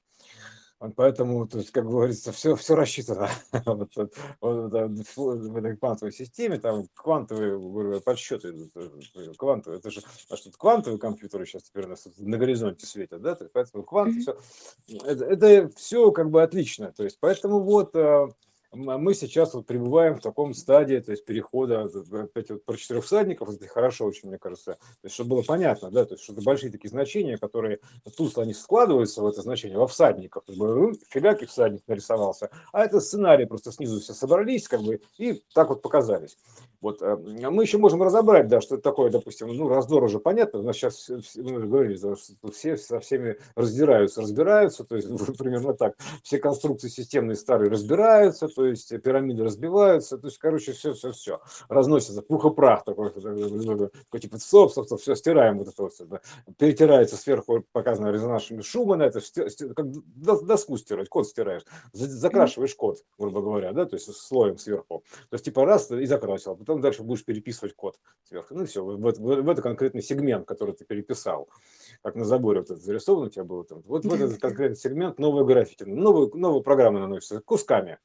Поэтому, 0.96 1.46
то 1.46 1.58
есть, 1.58 1.70
как 1.70 1.84
говорится, 1.86 2.32
все, 2.32 2.56
все 2.56 2.74
рассчитано. 2.74 3.28
Вот, 3.64 3.90
вот, 3.96 4.14
вот, 4.40 4.72
в 5.16 5.56
этой 5.56 5.76
квантовой 5.76 6.12
системе, 6.12 6.58
там 6.58 6.86
квантовые 6.94 7.58
говорю, 7.58 8.00
подсчеты 8.00 8.50
идут, 8.50 8.70
э, 8.74 9.32
квантовые, 9.36 9.78
это 9.78 9.90
же, 9.90 10.02
а 10.28 10.36
что 10.36 10.50
квантовые 10.50 10.98
компьютеры 10.98 11.46
сейчас 11.46 11.64
теперь 11.64 11.86
у 11.86 11.88
нас 11.88 12.06
на 12.18 12.38
горизонте 12.38 12.86
светят, 12.86 13.22
да, 13.22 13.38
поэтому 13.52 13.84
кванты, 13.84 14.20
все, 14.20 14.36
это, 15.04 15.24
это 15.24 15.70
все 15.76 16.10
как 16.10 16.30
бы 16.30 16.42
отлично, 16.42 16.92
то 16.92 17.04
есть, 17.04 17.18
поэтому 17.20 17.60
вот 17.60 17.94
э, 17.94 18.28
мы 18.72 19.14
сейчас 19.14 19.52
вот 19.54 19.66
пребываем 19.66 20.16
в 20.16 20.20
таком 20.20 20.54
стадии, 20.54 20.98
то 20.98 21.10
есть 21.10 21.24
перехода, 21.24 21.90
опять 22.12 22.50
вот 22.50 22.64
про 22.64 22.76
четырех 22.76 23.04
всадников, 23.04 23.50
это 23.50 23.66
хорошо 23.66 24.06
очень, 24.06 24.28
мне 24.28 24.38
кажется, 24.38 24.72
то 24.74 25.04
есть, 25.04 25.14
чтобы 25.14 25.30
было 25.30 25.42
понятно, 25.42 25.90
да, 25.90 26.04
то 26.04 26.14
есть, 26.14 26.24
что 26.24 26.32
это 26.32 26.42
большие 26.42 26.72
такие 26.72 26.88
значения, 26.88 27.36
которые 27.36 27.80
тут 28.16 28.36
они 28.38 28.54
складываются 28.54 29.22
в 29.22 29.26
это 29.26 29.42
значение, 29.42 29.78
во 29.78 29.86
всадников, 29.86 30.44
как 30.46 30.56
бы, 30.56 30.74
ну, 30.74 30.92
фигак 31.08 31.42
и 31.42 31.46
всадник 31.46 31.82
нарисовался, 31.86 32.50
а 32.72 32.84
это 32.84 33.00
сценарий, 33.00 33.44
просто 33.44 33.72
снизу 33.72 34.00
все 34.00 34.14
собрались, 34.14 34.68
как 34.68 34.80
бы, 34.80 35.00
и 35.18 35.42
так 35.54 35.68
вот 35.68 35.82
показались. 35.82 36.38
Вот. 36.82 37.00
Э, 37.00 37.16
мы 37.16 37.62
еще 37.62 37.78
можем 37.78 38.02
разобрать, 38.02 38.48
да, 38.48 38.60
что 38.60 38.74
это 38.74 38.82
такое, 38.82 39.08
допустим, 39.10 39.48
ну, 39.48 39.68
раздор 39.68 40.02
уже 40.02 40.18
понятно, 40.18 40.58
у 40.58 40.62
нас 40.62 40.76
сейчас, 40.76 41.08
мы 41.36 41.60
говорили, 41.60 41.96
что 41.96 42.16
все 42.50 42.76
со 42.76 42.98
всеми 42.98 43.38
раздираются, 43.54 44.20
разбираются, 44.20 44.82
то 44.82 44.96
есть 44.96 45.08
примерно 45.38 45.74
так, 45.74 45.96
все 46.24 46.38
конструкции 46.38 46.88
системные 46.88 47.36
старые 47.36 47.70
разбираются, 47.70 48.48
то 48.48 48.66
есть 48.66 48.88
пирамиды 49.00 49.44
разбиваются, 49.44 50.18
то 50.18 50.26
есть, 50.26 50.38
короче, 50.38 50.72
все, 50.72 50.92
все, 50.94 51.12
все, 51.12 51.40
разносится, 51.68 52.20
пух 52.20 52.46
и 52.46 52.50
прах 52.50 52.84
такой, 52.84 53.10
такой 53.10 54.20
типа, 54.20 54.38
стоп, 54.38 54.72
стоп, 54.72 54.86
стоп, 54.86 55.00
все, 55.00 55.14
стираем 55.14 55.58
вот 55.58 55.68
это 55.68 55.82
вот, 55.84 55.92
да. 56.08 56.20
перетирается 56.58 57.16
сверху, 57.16 57.64
показано 57.70 58.08
резонансными 58.08 58.62
Шумана, 58.62 59.04
это 59.04 59.20
как 59.76 59.86
доску 60.16 60.76
стирать, 60.76 61.08
код 61.08 61.28
стираешь, 61.28 61.62
закрашиваешь 61.92 62.74
код, 62.74 62.98
грубо 63.18 63.40
говоря, 63.40 63.72
да, 63.72 63.86
то 63.86 63.94
есть 63.94 64.12
слоем 64.12 64.58
сверху, 64.58 65.04
то 65.30 65.34
есть 65.34 65.44
типа 65.44 65.64
раз 65.64 65.88
и 65.92 66.06
закрасил, 66.06 66.56
потом 66.72 66.80
дальше 66.80 67.02
будешь 67.02 67.24
переписывать 67.24 67.74
код 67.74 67.98
сверху. 68.24 68.54
Ну 68.54 68.64
все, 68.64 68.82
в, 68.82 68.96
в, 68.96 69.18
в 69.18 69.50
этот 69.50 69.62
конкретный 69.62 70.02
сегмент, 70.02 70.46
который 70.46 70.74
ты 70.74 70.84
переписал. 70.86 71.48
Как 72.02 72.14
на 72.14 72.24
заборе 72.24 72.60
вот 72.60 72.70
это 72.70 72.80
зарисовано 72.80 73.26
у 73.26 73.30
тебя 73.30 73.44
было 73.44 73.64
там. 73.64 73.82
Вот 73.86 74.04
в 74.04 74.12
этот 74.12 74.40
конкретный 74.40 74.76
сегмент 74.76 75.18
новая 75.18 75.44
граффити, 75.44 75.84
новые, 75.84 76.30
новые 76.32 76.62
программы 76.62 77.00
наносятся 77.00 77.40
кусками 77.40 77.98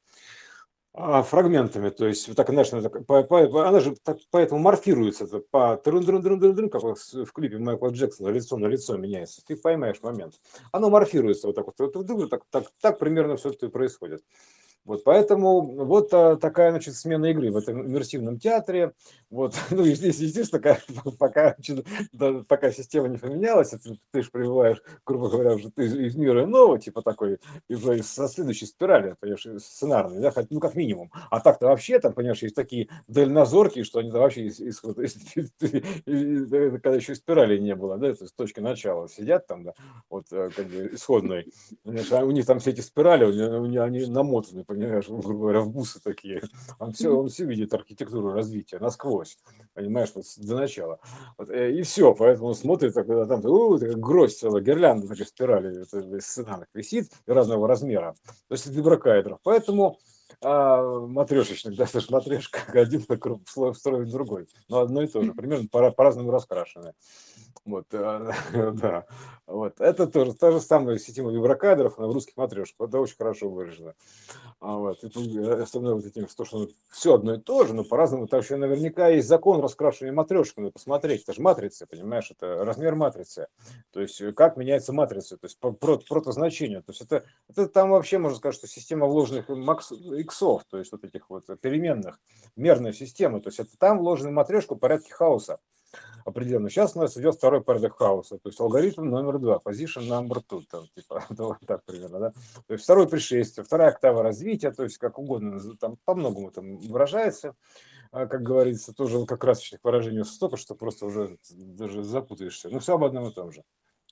а, 0.92 1.22
фрагментами, 1.22 1.90
то 1.90 2.06
есть 2.06 2.34
так, 2.34 2.48
знаешь, 2.48 2.72
она, 2.72 2.88
по, 2.88 3.22
по, 3.22 3.68
она 3.68 3.80
же 3.80 3.94
так, 4.02 4.18
поэтому 4.30 4.60
морфируется 4.60 5.26
по 5.50 5.76
трун 5.76 6.04
трун 6.04 6.22
трун 6.22 6.40
трун 6.40 6.70
как 6.70 6.82
в 6.82 7.32
клипе 7.32 7.58
Майкла 7.58 7.88
Джексона 7.88 8.28
лицо 8.28 8.56
на 8.56 8.66
лицо 8.66 8.96
меняется, 8.96 9.42
ты 9.46 9.56
поймаешь 9.56 10.02
момент. 10.02 10.34
Оно 10.72 10.90
морфируется 10.90 11.46
вот 11.46 11.56
так 11.56 11.66
вот, 11.66 12.30
так, 12.30 12.42
так, 12.50 12.64
так 12.80 12.98
примерно 12.98 13.36
все 13.36 13.50
это 13.50 13.68
происходит. 13.68 14.22
Вот 14.84 15.04
поэтому 15.04 15.60
вот 15.84 16.08
а, 16.12 16.36
такая, 16.36 16.70
значит, 16.70 16.94
смена 16.94 17.26
игры 17.26 17.50
в 17.50 17.56
этом 17.56 17.86
иммерсивном 17.86 18.38
театре. 18.38 18.92
Вот, 19.30 19.54
ну, 19.70 19.84
здесь, 19.84 20.18
естественно, 20.18 20.62
пока, 21.18 21.54
пока, 22.16 22.44
пока 22.48 22.72
система 22.72 23.08
не 23.08 23.18
поменялась, 23.18 23.70
ты, 23.70 23.98
ты 24.10 24.22
же 24.22 24.30
прибываешь, 24.30 24.82
грубо 25.04 25.28
говоря, 25.28 25.54
уже 25.54 25.70
ты 25.70 25.84
из 25.84 26.16
мира 26.16 26.44
иного, 26.44 26.78
типа 26.78 27.02
такой, 27.02 27.38
уже 27.68 28.02
со 28.02 28.28
следующей 28.28 28.66
спирали, 28.66 29.14
понимаешь, 29.20 29.62
сценарной, 29.62 30.20
да, 30.20 30.32
ну, 30.48 30.60
как 30.60 30.74
минимум. 30.74 31.10
А 31.30 31.40
так-то 31.40 31.66
вообще, 31.66 31.98
там, 31.98 32.14
понимаешь, 32.14 32.42
есть 32.42 32.54
такие 32.54 32.88
дальнозоркие, 33.08 33.84
что 33.84 33.98
они 33.98 34.10
вообще 34.10 34.46
из, 34.46 34.60
из, 34.60 34.82
из, 34.84 35.52
из, 36.06 36.50
когда 36.80 36.96
еще 36.96 37.14
спирали 37.14 37.58
не 37.58 37.74
было, 37.74 37.98
да, 37.98 38.14
то 38.14 38.24
есть 38.24 38.36
точки 38.36 38.60
начала 38.60 39.08
сидят 39.08 39.46
там, 39.46 39.64
да, 39.64 39.74
вот, 40.08 40.26
э, 40.32 40.48
как 40.54 40.66
бы 40.66 40.90
исходной. 40.92 41.52
А 41.84 42.24
у 42.24 42.30
них 42.30 42.46
там 42.46 42.58
все 42.58 42.70
эти 42.70 42.80
спирали, 42.80 43.24
у 43.24 43.66
них, 43.66 43.82
они 43.82 44.06
намотаны, 44.06 44.64
понимаешь, 44.68 45.08
грубо 45.08 45.32
говоря, 45.32 45.60
в 45.60 45.70
бусы 45.70 46.00
такие. 46.00 46.42
Он 46.78 46.92
все, 46.92 47.10
он 47.10 47.28
все 47.28 47.46
видит 47.46 47.72
архитектуру 47.72 48.32
развития 48.32 48.78
насквозь, 48.78 49.38
понимаешь, 49.72 50.12
вот 50.14 50.24
до 50.36 50.56
начала. 50.56 51.00
Вот, 51.38 51.50
э, 51.50 51.72
и 51.72 51.82
все, 51.82 52.14
поэтому 52.14 52.48
он 52.48 52.54
смотрит, 52.54 52.94
когда 52.94 53.26
там 53.26 53.44
у, 53.44 53.78
гроздь 53.78 54.38
целая, 54.38 54.62
гирлянда 54.62 55.08
такая 55.08 55.26
спирали, 55.26 55.82
это, 55.82 56.20
сценарных 56.20 56.68
висит 56.74 57.10
разного 57.26 57.66
размера. 57.66 58.14
То 58.48 58.52
есть 58.52 58.66
виброкайдеров. 58.66 59.40
Поэтому 59.42 59.98
а, 60.40 61.00
матрешечных, 61.00 61.76
да, 61.76 61.86
же 61.86 62.06
матрешка, 62.10 62.60
один 62.80 63.00
встроен 63.02 64.04
в 64.04 64.10
другой, 64.10 64.46
но 64.68 64.80
одно 64.80 65.02
и 65.02 65.08
то 65.08 65.22
же, 65.22 65.34
примерно 65.34 65.68
по- 65.68 65.90
по-разному 65.90 66.30
раскрашенное. 66.30 66.94
Вот, 67.64 67.86
э, 67.92 68.32
да, 68.80 69.06
вот, 69.46 69.80
это 69.80 70.06
тоже 70.06 70.34
та 70.34 70.52
же 70.52 70.60
самая 70.60 70.98
система 70.98 71.30
виброкадров, 71.30 71.98
она 71.98 72.08
в 72.08 72.12
русских 72.12 72.36
матрешках, 72.36 72.88
это 72.88 73.00
очень 73.00 73.16
хорошо 73.16 73.50
выражено. 73.50 73.94
А 74.60 74.76
вот, 74.76 75.04
и 75.04 75.38
остальное 75.38 75.94
вот 75.94 76.04
этим, 76.04 76.26
то, 76.26 76.44
что 76.44 76.68
все 76.90 77.14
одно 77.14 77.34
и 77.34 77.38
то 77.38 77.66
же, 77.66 77.74
но 77.74 77.84
по-разному, 77.84 78.26
там 78.26 78.40
еще 78.40 78.56
наверняка 78.56 79.08
есть 79.08 79.28
закон 79.28 79.60
раскрашивания 79.60 80.14
матрешек, 80.14 80.56
надо 80.56 80.70
посмотреть, 80.70 81.22
это 81.22 81.34
же 81.34 81.42
матрица, 81.42 81.86
понимаешь, 81.86 82.30
это 82.30 82.64
размер 82.64 82.94
матрицы, 82.94 83.48
то 83.92 84.00
есть 84.00 84.20
э, 84.20 84.32
как 84.32 84.56
меняется 84.56 84.92
матрица, 84.92 85.36
то 85.36 85.46
есть 85.46 85.58
протозначение, 85.58 86.80
то 86.80 86.92
есть 86.92 87.02
это, 87.02 87.24
это 87.48 87.68
там 87.68 87.90
вообще 87.90 88.18
можно 88.18 88.38
сказать, 88.38 88.54
что 88.54 88.66
система 88.66 89.06
вложенных 89.06 89.48
макс, 89.48 89.92
иксов, 90.28 90.64
то 90.68 90.78
есть 90.78 90.92
вот 90.92 91.04
этих 91.04 91.30
вот 91.30 91.44
переменных, 91.60 92.20
мерная 92.56 92.92
система, 92.92 93.40
то 93.40 93.48
есть 93.48 93.58
это 93.58 93.76
там 93.78 93.98
вложены 93.98 94.30
матрешку 94.30 94.74
в 94.74 94.78
порядке 94.78 95.12
хаоса 95.12 95.58
определенно. 96.24 96.68
Сейчас 96.68 96.94
у 96.94 97.00
нас 97.00 97.16
идет 97.16 97.36
второй 97.36 97.62
порядок 97.62 97.96
хаоса, 97.96 98.38
то 98.38 98.48
есть 98.48 98.60
алгоритм 98.60 99.08
номер 99.08 99.38
два, 99.38 99.56
position 99.56 100.06
number 100.06 100.42
two, 100.46 100.62
там, 100.70 100.86
типа, 100.94 101.24
вот 101.30 101.58
так 101.66 101.84
примерно, 101.84 102.18
да. 102.18 102.32
То 102.66 102.74
есть 102.74 102.84
второе 102.84 103.06
пришествие, 103.06 103.64
вторая 103.64 103.90
октава 103.90 104.22
развития, 104.22 104.70
то 104.70 104.84
есть 104.84 104.98
как 104.98 105.18
угодно, 105.18 105.60
там 105.80 105.96
по-многому 106.04 106.50
там 106.50 106.78
выражается, 106.78 107.54
а, 108.12 108.26
как 108.26 108.42
говорится, 108.42 108.92
тоже 108.92 109.24
как 109.26 109.40
красочных 109.40 109.80
выражений 109.82 110.24
столько, 110.24 110.56
что 110.56 110.74
просто 110.74 111.06
уже 111.06 111.38
даже 111.50 112.02
запутаешься. 112.02 112.68
Ну, 112.68 112.78
все 112.78 112.94
об 112.94 113.04
одном 113.04 113.28
и 113.28 113.32
том 113.32 113.52
же. 113.52 113.64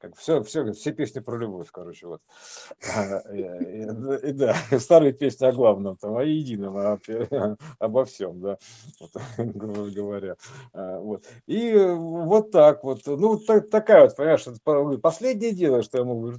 Как 0.07 0.17
все, 0.19 0.43
все, 0.45 0.73
все 0.73 0.93
песни 0.93 1.19
про 1.21 1.37
любовь, 1.37 1.67
короче, 1.73 2.07
вот. 2.07 2.23
А, 2.95 3.19
и, 3.33 4.33
да, 4.33 4.55
старые 4.79 5.13
песни 5.13 5.47
о 5.47 5.53
главном, 5.53 5.97
там, 5.97 6.17
о 6.17 6.23
едином, 6.23 6.77
о, 6.77 6.99
обо 7.81 8.05
всем, 8.05 8.41
да, 8.41 8.59
грубо 9.39 9.91
говоря. 9.91 10.37
А, 10.73 11.01
вот. 11.01 11.25
И 11.47 11.75
вот 11.75 12.53
так 12.53 12.85
вот, 12.85 13.01
ну, 13.07 13.37
так, 13.39 13.69
такая 13.69 14.03
вот, 14.03 14.17
понимаешь, 14.17 15.01
последнее 15.01 15.53
дело, 15.53 15.83
что 15.83 15.99
я 15.99 16.05
могу 16.05 16.35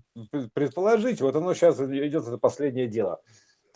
предположить, 0.54 1.20
вот 1.20 1.36
оно 1.36 1.54
сейчас 1.54 1.80
идет, 1.82 2.26
это 2.26 2.38
последнее 2.38 2.88
дело 2.88 3.20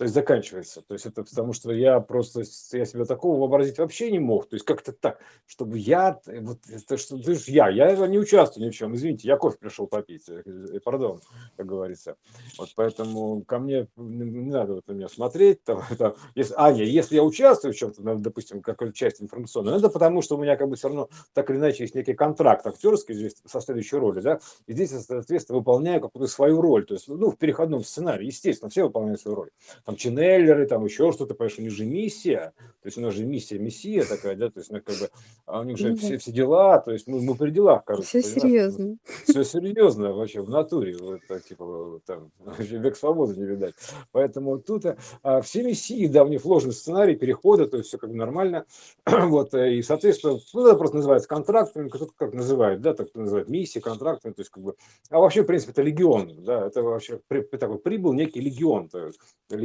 то 0.02 0.06
есть 0.06 0.16
заканчивается. 0.16 0.82
То 0.82 0.96
есть 0.96 1.06
это 1.06 1.24
потому, 1.24 1.54
что 1.54 1.72
я 1.72 2.00
просто, 2.00 2.42
я 2.72 2.86
себя 2.86 3.06
такого 3.06 3.40
вообразить 3.40 3.78
вообще 3.78 4.10
не 4.10 4.18
мог. 4.18 4.50
То 4.50 4.56
есть 4.56 4.66
как-то 4.66 4.94
так, 4.94 5.20
чтобы 5.46 5.78
я, 5.78 6.20
вот 6.26 6.58
это 6.68 6.98
что, 6.98 7.20
ты 7.20 7.36
же 7.36 7.52
я, 7.52 7.70
я 7.70 8.08
не 8.08 8.18
участвую 8.18 8.66
ни 8.66 8.72
в 8.72 8.76
чем. 8.76 8.96
Извините, 8.96 9.28
я 9.28 9.38
кофе 9.38 9.60
пришел 9.60 9.86
попить, 9.86 10.28
э, 10.28 10.42
э, 10.44 10.80
пардон, 10.80 11.22
как 11.56 11.68
говорится. 11.68 12.16
Вот 12.58 12.70
поэтому 12.76 13.44
ко 13.44 13.60
мне 13.60 13.90
не 13.96 14.50
надо 14.50 14.74
вот 14.74 14.88
на 14.88 14.94
меня 14.94 15.08
смотреть. 15.08 15.64
Там, 15.66 15.84
там, 16.00 16.16
если, 16.34 16.56
а, 16.58 16.72
нет, 16.74 16.88
если 16.88 17.18
я 17.18 17.24
участвую 17.24 17.72
в 17.72 17.78
чем-то, 17.78 18.02
допустим, 18.16 18.64
какой-то 18.64 18.94
часть 18.94 19.22
информационной, 19.22 19.78
это 19.78 19.90
потому, 19.90 20.24
что 20.24 20.36
у 20.36 20.42
меня 20.42 20.56
как 20.58 20.68
бы 20.68 20.78
все 20.78 20.88
равно 20.88 21.10
так 21.34 21.48
или 21.52 21.58
иначе 21.58 21.84
есть 21.84 21.94
некий 21.94 22.16
контракт 22.16 22.66
актерский 22.66 23.14
здесь 23.14 23.36
со 23.46 23.62
следующей 23.62 23.98
роли, 23.98 24.22
да, 24.22 24.40
и 24.66 24.74
здесь, 24.74 24.90
соответственно, 25.06 25.60
выполняю 25.60 26.02
какую-то 26.02 26.28
свою 26.28 26.60
роль. 26.60 26.88
То 26.88 26.96
есть, 26.96 27.08
ну, 27.08 27.30
в 27.30 27.38
переходном 27.38 27.84
сценарии, 27.84 28.26
естественно, 28.26 28.72
все 28.72 28.86
выполняют 28.86 29.22
свою 29.22 29.36
роль 29.36 29.52
там 29.92 29.98
ченнеллеры, 29.98 30.66
там 30.68 30.86
еще 30.86 31.12
что-то, 31.12 31.34
понимаешь, 31.34 31.60
у 31.60 31.62
них 31.62 31.72
же 31.72 31.86
миссия, 31.86 32.54
то 32.82 32.88
есть 32.88 32.98
у 32.98 33.02
нас 33.02 33.14
же 33.14 33.26
миссия, 33.26 33.60
мессия 33.60 34.04
такая, 34.04 34.36
да, 34.36 34.50
то 34.50 34.60
есть, 34.60 34.72
ну, 34.72 34.82
как 34.82 34.96
бы, 34.96 35.10
а 35.46 35.60
у 35.60 35.64
них 35.64 35.78
же 35.78 35.90
ну, 35.90 35.96
все, 35.98 36.18
все 36.18 36.32
дела, 36.32 36.80
то 36.80 36.92
есть 36.92 37.08
мы, 37.08 37.22
мы 37.22 37.36
при 37.36 37.52
делах, 37.52 37.84
короче. 37.86 38.08
Все 38.08 38.22
серьезно. 38.22 38.98
Все 39.26 39.44
серьезно 39.44 40.14
вообще, 40.14 40.42
в 40.42 40.50
натуре, 40.50 40.98
вот, 40.98 41.20
так, 41.28 41.44
типа, 41.44 42.00
там, 42.06 42.32
век 42.60 42.96
свободы 42.96 43.36
не 43.36 43.46
видать. 43.46 43.74
Поэтому 44.12 44.60
тут 44.60 44.86
а, 45.24 45.42
все 45.42 45.64
миссии, 45.64 46.08
да, 46.08 46.24
у 46.24 46.28
них 46.28 46.44
вложен 46.44 46.72
сценарий 46.72 47.16
перехода, 47.16 47.68
то 47.68 47.78
есть 47.78 47.90
все 47.90 47.98
как 47.98 48.10
бы 48.10 48.16
нормально, 48.16 48.66
вот, 49.06 49.54
э, 49.54 49.76
и, 49.76 49.82
соответственно, 49.82 50.40
ну, 50.54 50.68
это 50.68 50.76
просто 50.76 50.98
называется 50.98 51.28
контрактами, 51.28 51.90
кто-то 51.90 52.14
как 52.16 52.34
называет, 52.34 52.82
да, 52.82 52.94
так 52.94 53.14
называют 53.14 53.50
миссии, 53.50 53.80
контрактами, 53.80 54.32
то 54.32 54.42
есть 54.42 54.52
как 54.52 54.64
бы, 54.64 54.76
а 55.10 55.20
вообще, 55.20 55.44
в 55.44 55.46
принципе, 55.46 55.72
это 55.74 55.82
легион, 55.82 56.44
да, 56.44 56.68
это 56.68 56.82
вообще 56.82 57.20
при, 57.28 57.42
такой 57.42 57.78
прибыл 57.78 58.14
некий 58.14 58.40
легион, 58.40 58.88
то 58.90 59.08
есть, 59.08 59.20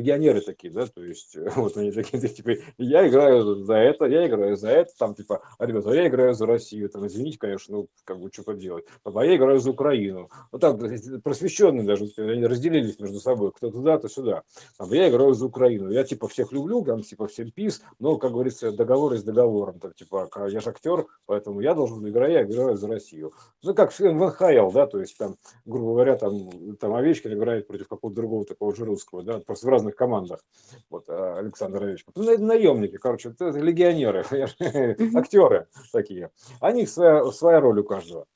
легионеры 0.06 0.40
такие, 0.40 0.72
да, 0.72 0.86
то 0.86 1.02
есть 1.02 1.36
вот 1.56 1.76
они 1.76 1.90
такие, 1.90 2.20
типа, 2.20 2.52
я 2.78 3.06
играю 3.08 3.64
за 3.64 3.74
это, 3.74 4.06
я 4.06 4.26
играю 4.26 4.56
за 4.56 4.70
это, 4.70 4.92
там, 4.98 5.14
типа, 5.14 5.42
а, 5.58 5.66
ребята, 5.66 5.90
я 5.92 6.06
играю 6.06 6.34
за 6.34 6.46
Россию, 6.46 6.88
там, 6.88 7.06
извините, 7.06 7.38
конечно, 7.38 7.76
ну, 7.76 7.88
как 8.04 8.20
бы, 8.20 8.30
что 8.32 8.44
поделать, 8.44 8.84
а 9.04 9.24
я 9.24 9.36
играю 9.36 9.58
за 9.58 9.70
Украину, 9.70 10.28
вот 10.52 10.60
так, 10.60 10.78
просвещенные 11.22 11.84
даже, 11.84 12.06
они 12.18 12.46
разделились 12.46 12.98
между 13.00 13.18
собой, 13.20 13.52
кто 13.52 13.70
туда, 13.70 13.98
то 13.98 14.08
сюда, 14.08 14.42
там, 14.78 14.92
я 14.92 15.08
играю 15.08 15.34
за 15.34 15.46
Украину, 15.46 15.90
я, 15.90 16.04
типа, 16.04 16.28
всех 16.28 16.52
люблю, 16.52 16.84
там, 16.84 17.02
типа, 17.02 17.26
всем 17.26 17.50
пис, 17.50 17.82
но, 17.98 18.16
как 18.16 18.32
говорится, 18.32 18.72
договор 18.72 19.16
с 19.16 19.22
договором, 19.22 19.80
так, 19.80 19.94
типа, 19.94 20.28
я 20.48 20.60
же 20.60 20.70
актер, 20.70 21.06
поэтому 21.26 21.60
я 21.60 21.74
должен 21.74 22.06
играть, 22.08 22.32
я 22.32 22.42
играю 22.42 22.76
за 22.76 22.88
Россию. 22.88 23.32
Ну, 23.62 23.74
как 23.74 23.92
в 23.92 24.00
НХЛ, 24.00 24.70
да, 24.72 24.86
то 24.86 25.00
есть, 25.00 25.16
там, 25.16 25.36
грубо 25.64 25.92
говоря, 25.92 26.16
там, 26.16 26.76
там 26.76 26.94
Овечкин 26.94 27.32
играет 27.32 27.66
против 27.66 27.88
какого-то 27.88 28.16
другого 28.16 28.44
такого 28.44 28.74
же 28.74 28.84
русского, 28.84 29.22
да, 29.22 29.40
просто 29.40 29.66
в 29.66 29.70
разных 29.70 29.95
командах 29.96 30.40
вот, 30.90 31.04
а, 31.08 31.38
Александр 31.38 31.82
Овечкин. 31.84 32.12
Ну, 32.14 32.38
наемники, 32.38 32.96
короче, 32.96 33.34
легионеры, 33.38 34.24
актеры 35.14 35.68
такие. 35.92 36.30
Они 36.60 36.86
своя, 36.86 37.24
своя 37.32 37.60
роль 37.60 37.80
у 37.80 37.84
каждого. 37.84 38.26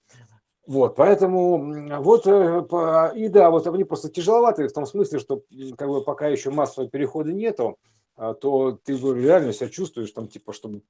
Вот, 0.66 0.94
поэтому 0.94 2.00
вот, 2.00 2.26
э, 2.26 3.12
и 3.16 3.28
да, 3.28 3.50
вот 3.50 3.66
они 3.66 3.82
просто 3.82 4.08
тяжеловатые 4.08 4.68
в 4.68 4.72
том 4.72 4.86
смысле, 4.86 5.18
что 5.18 5.42
как 5.76 5.88
бы 5.88 6.04
пока 6.04 6.28
еще 6.28 6.50
массового 6.50 6.88
перехода 6.88 7.32
нету, 7.32 7.78
а, 8.22 8.34
то 8.34 8.78
ты 8.84 8.92
реально 8.98 9.54
себя 9.54 9.70
чувствуешь 9.70 10.10
там, 10.10 10.28
типа, 10.28 10.52
чтобы, 10.52 10.82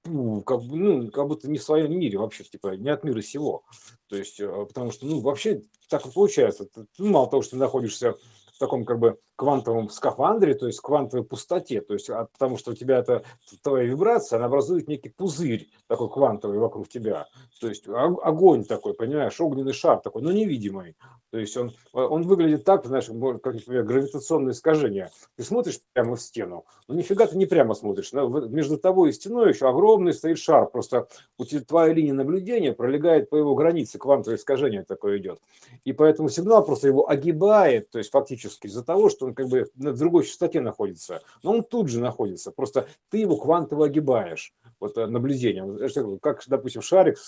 как, 0.44 0.62
бы, 0.62 0.76
ну, 0.76 1.10
как 1.12 1.28
будто 1.28 1.48
не 1.48 1.58
в 1.58 1.62
своем 1.62 1.96
мире 1.96 2.18
вообще, 2.18 2.42
типа, 2.42 2.76
не 2.76 2.90
от 2.90 3.04
мира 3.04 3.22
сего. 3.22 3.62
То 4.08 4.16
есть, 4.16 4.40
э, 4.40 4.66
потому 4.66 4.90
что, 4.90 5.06
ну, 5.06 5.20
вообще 5.20 5.62
так 5.88 6.04
и 6.04 6.10
получается. 6.10 6.64
Ты, 6.64 6.86
ну, 6.98 7.10
мало 7.10 7.30
того, 7.30 7.42
что 7.42 7.52
ты 7.52 7.58
находишься 7.58 8.16
таком 8.60 8.84
как 8.84 8.98
бы 8.98 9.18
квантовом 9.36 9.88
скафандре, 9.88 10.54
то 10.54 10.66
есть 10.66 10.80
квантовой 10.80 11.24
пустоте, 11.24 11.80
то 11.80 11.94
есть 11.94 12.10
потому 12.32 12.58
что 12.58 12.72
у 12.72 12.74
тебя 12.74 12.98
это 12.98 13.24
твоя 13.62 13.86
вибрация, 13.86 14.36
она 14.36 14.46
образует 14.46 14.86
некий 14.86 15.08
пузырь 15.08 15.70
такой 15.86 16.10
квантовый 16.10 16.58
вокруг 16.58 16.88
тебя, 16.88 17.26
то 17.58 17.68
есть 17.68 17.88
огонь 17.88 18.64
такой, 18.64 18.92
понимаешь, 18.92 19.40
огненный 19.40 19.72
шар 19.72 19.98
такой, 20.00 20.20
но 20.20 20.30
невидимый, 20.30 20.94
то 21.30 21.38
есть 21.38 21.56
он, 21.56 21.72
он 21.94 22.24
выглядит 22.24 22.64
так, 22.64 22.84
знаешь, 22.84 23.06
как 23.06 23.54
например, 23.54 23.84
гравитационное 23.84 24.52
искажение. 24.52 25.10
Ты 25.36 25.44
смотришь 25.44 25.80
прямо 25.94 26.16
в 26.16 26.20
стену, 26.20 26.66
но 26.86 26.94
нифига 26.94 27.26
ты 27.26 27.38
не 27.38 27.46
прямо 27.46 27.74
смотришь, 27.74 28.12
между 28.12 28.76
тобой 28.76 29.08
и 29.08 29.12
стеной 29.12 29.50
еще 29.50 29.70
огромный 29.70 30.12
стоит 30.12 30.38
шар, 30.38 30.68
просто 30.68 31.08
у 31.38 31.46
тебя 31.46 31.62
твоя 31.62 31.94
линия 31.94 32.12
наблюдения 32.12 32.74
пролегает 32.74 33.30
по 33.30 33.36
его 33.36 33.54
границе, 33.54 33.96
квантовое 33.96 34.36
искажение 34.36 34.84
такое 34.84 35.16
идет, 35.16 35.40
и 35.84 35.94
поэтому 35.94 36.28
сигнал 36.28 36.62
просто 36.62 36.88
его 36.88 37.08
огибает, 37.08 37.88
то 37.90 37.96
есть 37.96 38.10
фактически 38.10 38.49
из-за 38.62 38.84
того, 38.84 39.08
что 39.08 39.26
он 39.26 39.34
как 39.34 39.48
бы 39.48 39.66
на 39.74 39.92
другой 39.92 40.24
частоте 40.24 40.60
находится, 40.60 41.22
но 41.42 41.52
он 41.52 41.64
тут 41.64 41.88
же 41.88 42.00
находится, 42.00 42.50
просто 42.50 42.88
ты 43.10 43.18
его 43.18 43.36
квантово 43.36 43.86
огибаешь 43.86 44.54
вот 44.80 44.96
э, 44.96 45.06
наблюдением. 45.06 46.18
Как, 46.20 46.42
допустим, 46.46 46.82
шарик, 46.82 47.18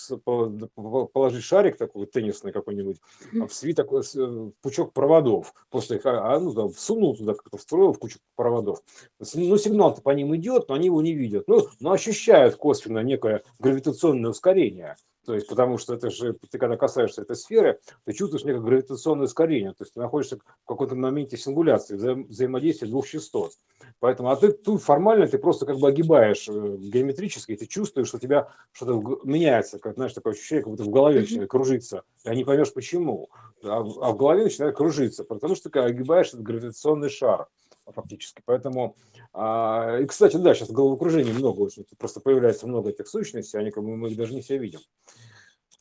положить 1.13 1.45
шарик 1.45 1.77
такой 1.77 2.07
теннисный 2.07 2.53
какой-нибудь 2.53 3.01
в 3.33 3.51
свиток, 3.51 3.93
в 3.93 4.53
пучок 4.63 4.93
проводов, 4.93 5.55
просто 5.71 5.97
их 5.97 6.07
а, 6.07 6.35
а, 6.35 6.41
ну, 6.41 6.53
там, 6.53 6.71
всунул 6.71 7.17
туда, 7.17 7.35
как-то 7.35 7.59
встроил 7.59 7.93
в 7.93 7.99
кучу 7.99 8.19
проводов. 8.37 8.83
Ну, 9.19 9.57
сигнал-то 9.57 10.03
по 10.03 10.11
ним 10.11 10.35
идет, 10.37 10.69
но 10.69 10.75
они 10.75 10.87
его 10.87 11.03
не 11.03 11.15
видят. 11.15 11.47
Ну, 11.47 11.69
но 11.81 11.93
ощущают 11.93 12.57
косвенно 12.57 13.01
некое 13.01 13.43
гравитационное 13.59 14.31
ускорение. 14.31 14.97
То 15.25 15.35
есть, 15.35 15.47
потому 15.49 15.79
что 15.79 15.95
это 15.95 16.11
же, 16.11 16.35
ты 16.51 16.59
когда 16.59 16.77
касаешься 16.77 17.23
этой 17.23 17.37
сферы, 17.37 17.79
ты 18.05 18.13
чувствуешь 18.13 18.45
некое 18.45 18.61
гравитационное 18.61 19.27
ускорение. 19.27 19.71
То 19.71 19.85
есть, 19.85 19.95
ты 19.95 20.01
находишься 20.01 20.39
в 20.39 20.67
каком-то 20.67 20.95
моменте 20.95 21.37
сингуляции, 21.37 21.95
вза 21.95 22.15
взаимодействия 22.15 22.89
двух 22.89 23.07
частот. 23.07 23.53
Поэтому, 24.01 24.31
а 24.31 24.37
ты 24.37 24.53
тут 24.53 24.83
формально 24.83 25.27
ты 25.29 25.39
просто 25.39 25.65
как 25.65 25.79
бы 25.79 25.89
огибаешь 25.89 26.49
э, 26.49 26.77
геометрически, 26.79 27.53
и 27.53 27.57
ты 27.57 27.67
чувствуешь, 27.67 28.09
что 28.09 28.17
у 28.17 28.21
тебя 28.21 28.49
что-то 28.73 29.21
меняется, 29.25 29.79
как, 29.79 29.95
знаешь, 29.95 30.13
такое 30.13 30.33
ощущение, 30.33 30.63
как 30.63 30.73
будто 30.73 30.85
в 30.85 30.91
голове 30.91 31.21
начинает 31.21 31.51
кружиться. 31.51 32.03
И 32.25 32.31
не 32.35 32.45
поймешь 32.45 32.73
почему. 32.73 33.31
А, 33.63 33.79
а 33.79 33.83
в 34.11 34.17
голове 34.17 34.45
начинает 34.45 34.77
кружиться, 34.77 35.25
потому 35.25 35.55
что 35.55 35.71
ты 35.71 35.79
огибаешь 35.79 36.29
этот 36.29 36.43
гравитационный 36.43 37.11
шар 37.11 37.47
фактически. 37.87 38.43
Поэтому, 38.45 38.97
а, 39.33 39.99
и, 40.01 40.07
кстати, 40.07 40.37
да, 40.37 40.55
сейчас 40.55 40.71
головокружение 40.71 41.35
много 41.35 41.61
очень, 41.61 41.85
просто 41.99 42.21
появляется 42.21 42.67
много 42.67 42.91
этих 42.91 43.09
сущностей, 43.09 43.59
они 43.59 43.71
как 43.71 43.83
бы 43.83 43.97
мы 43.97 44.11
их 44.11 44.17
даже 44.17 44.35
не 44.35 44.41
все 44.41 44.59
видим. 44.59 44.81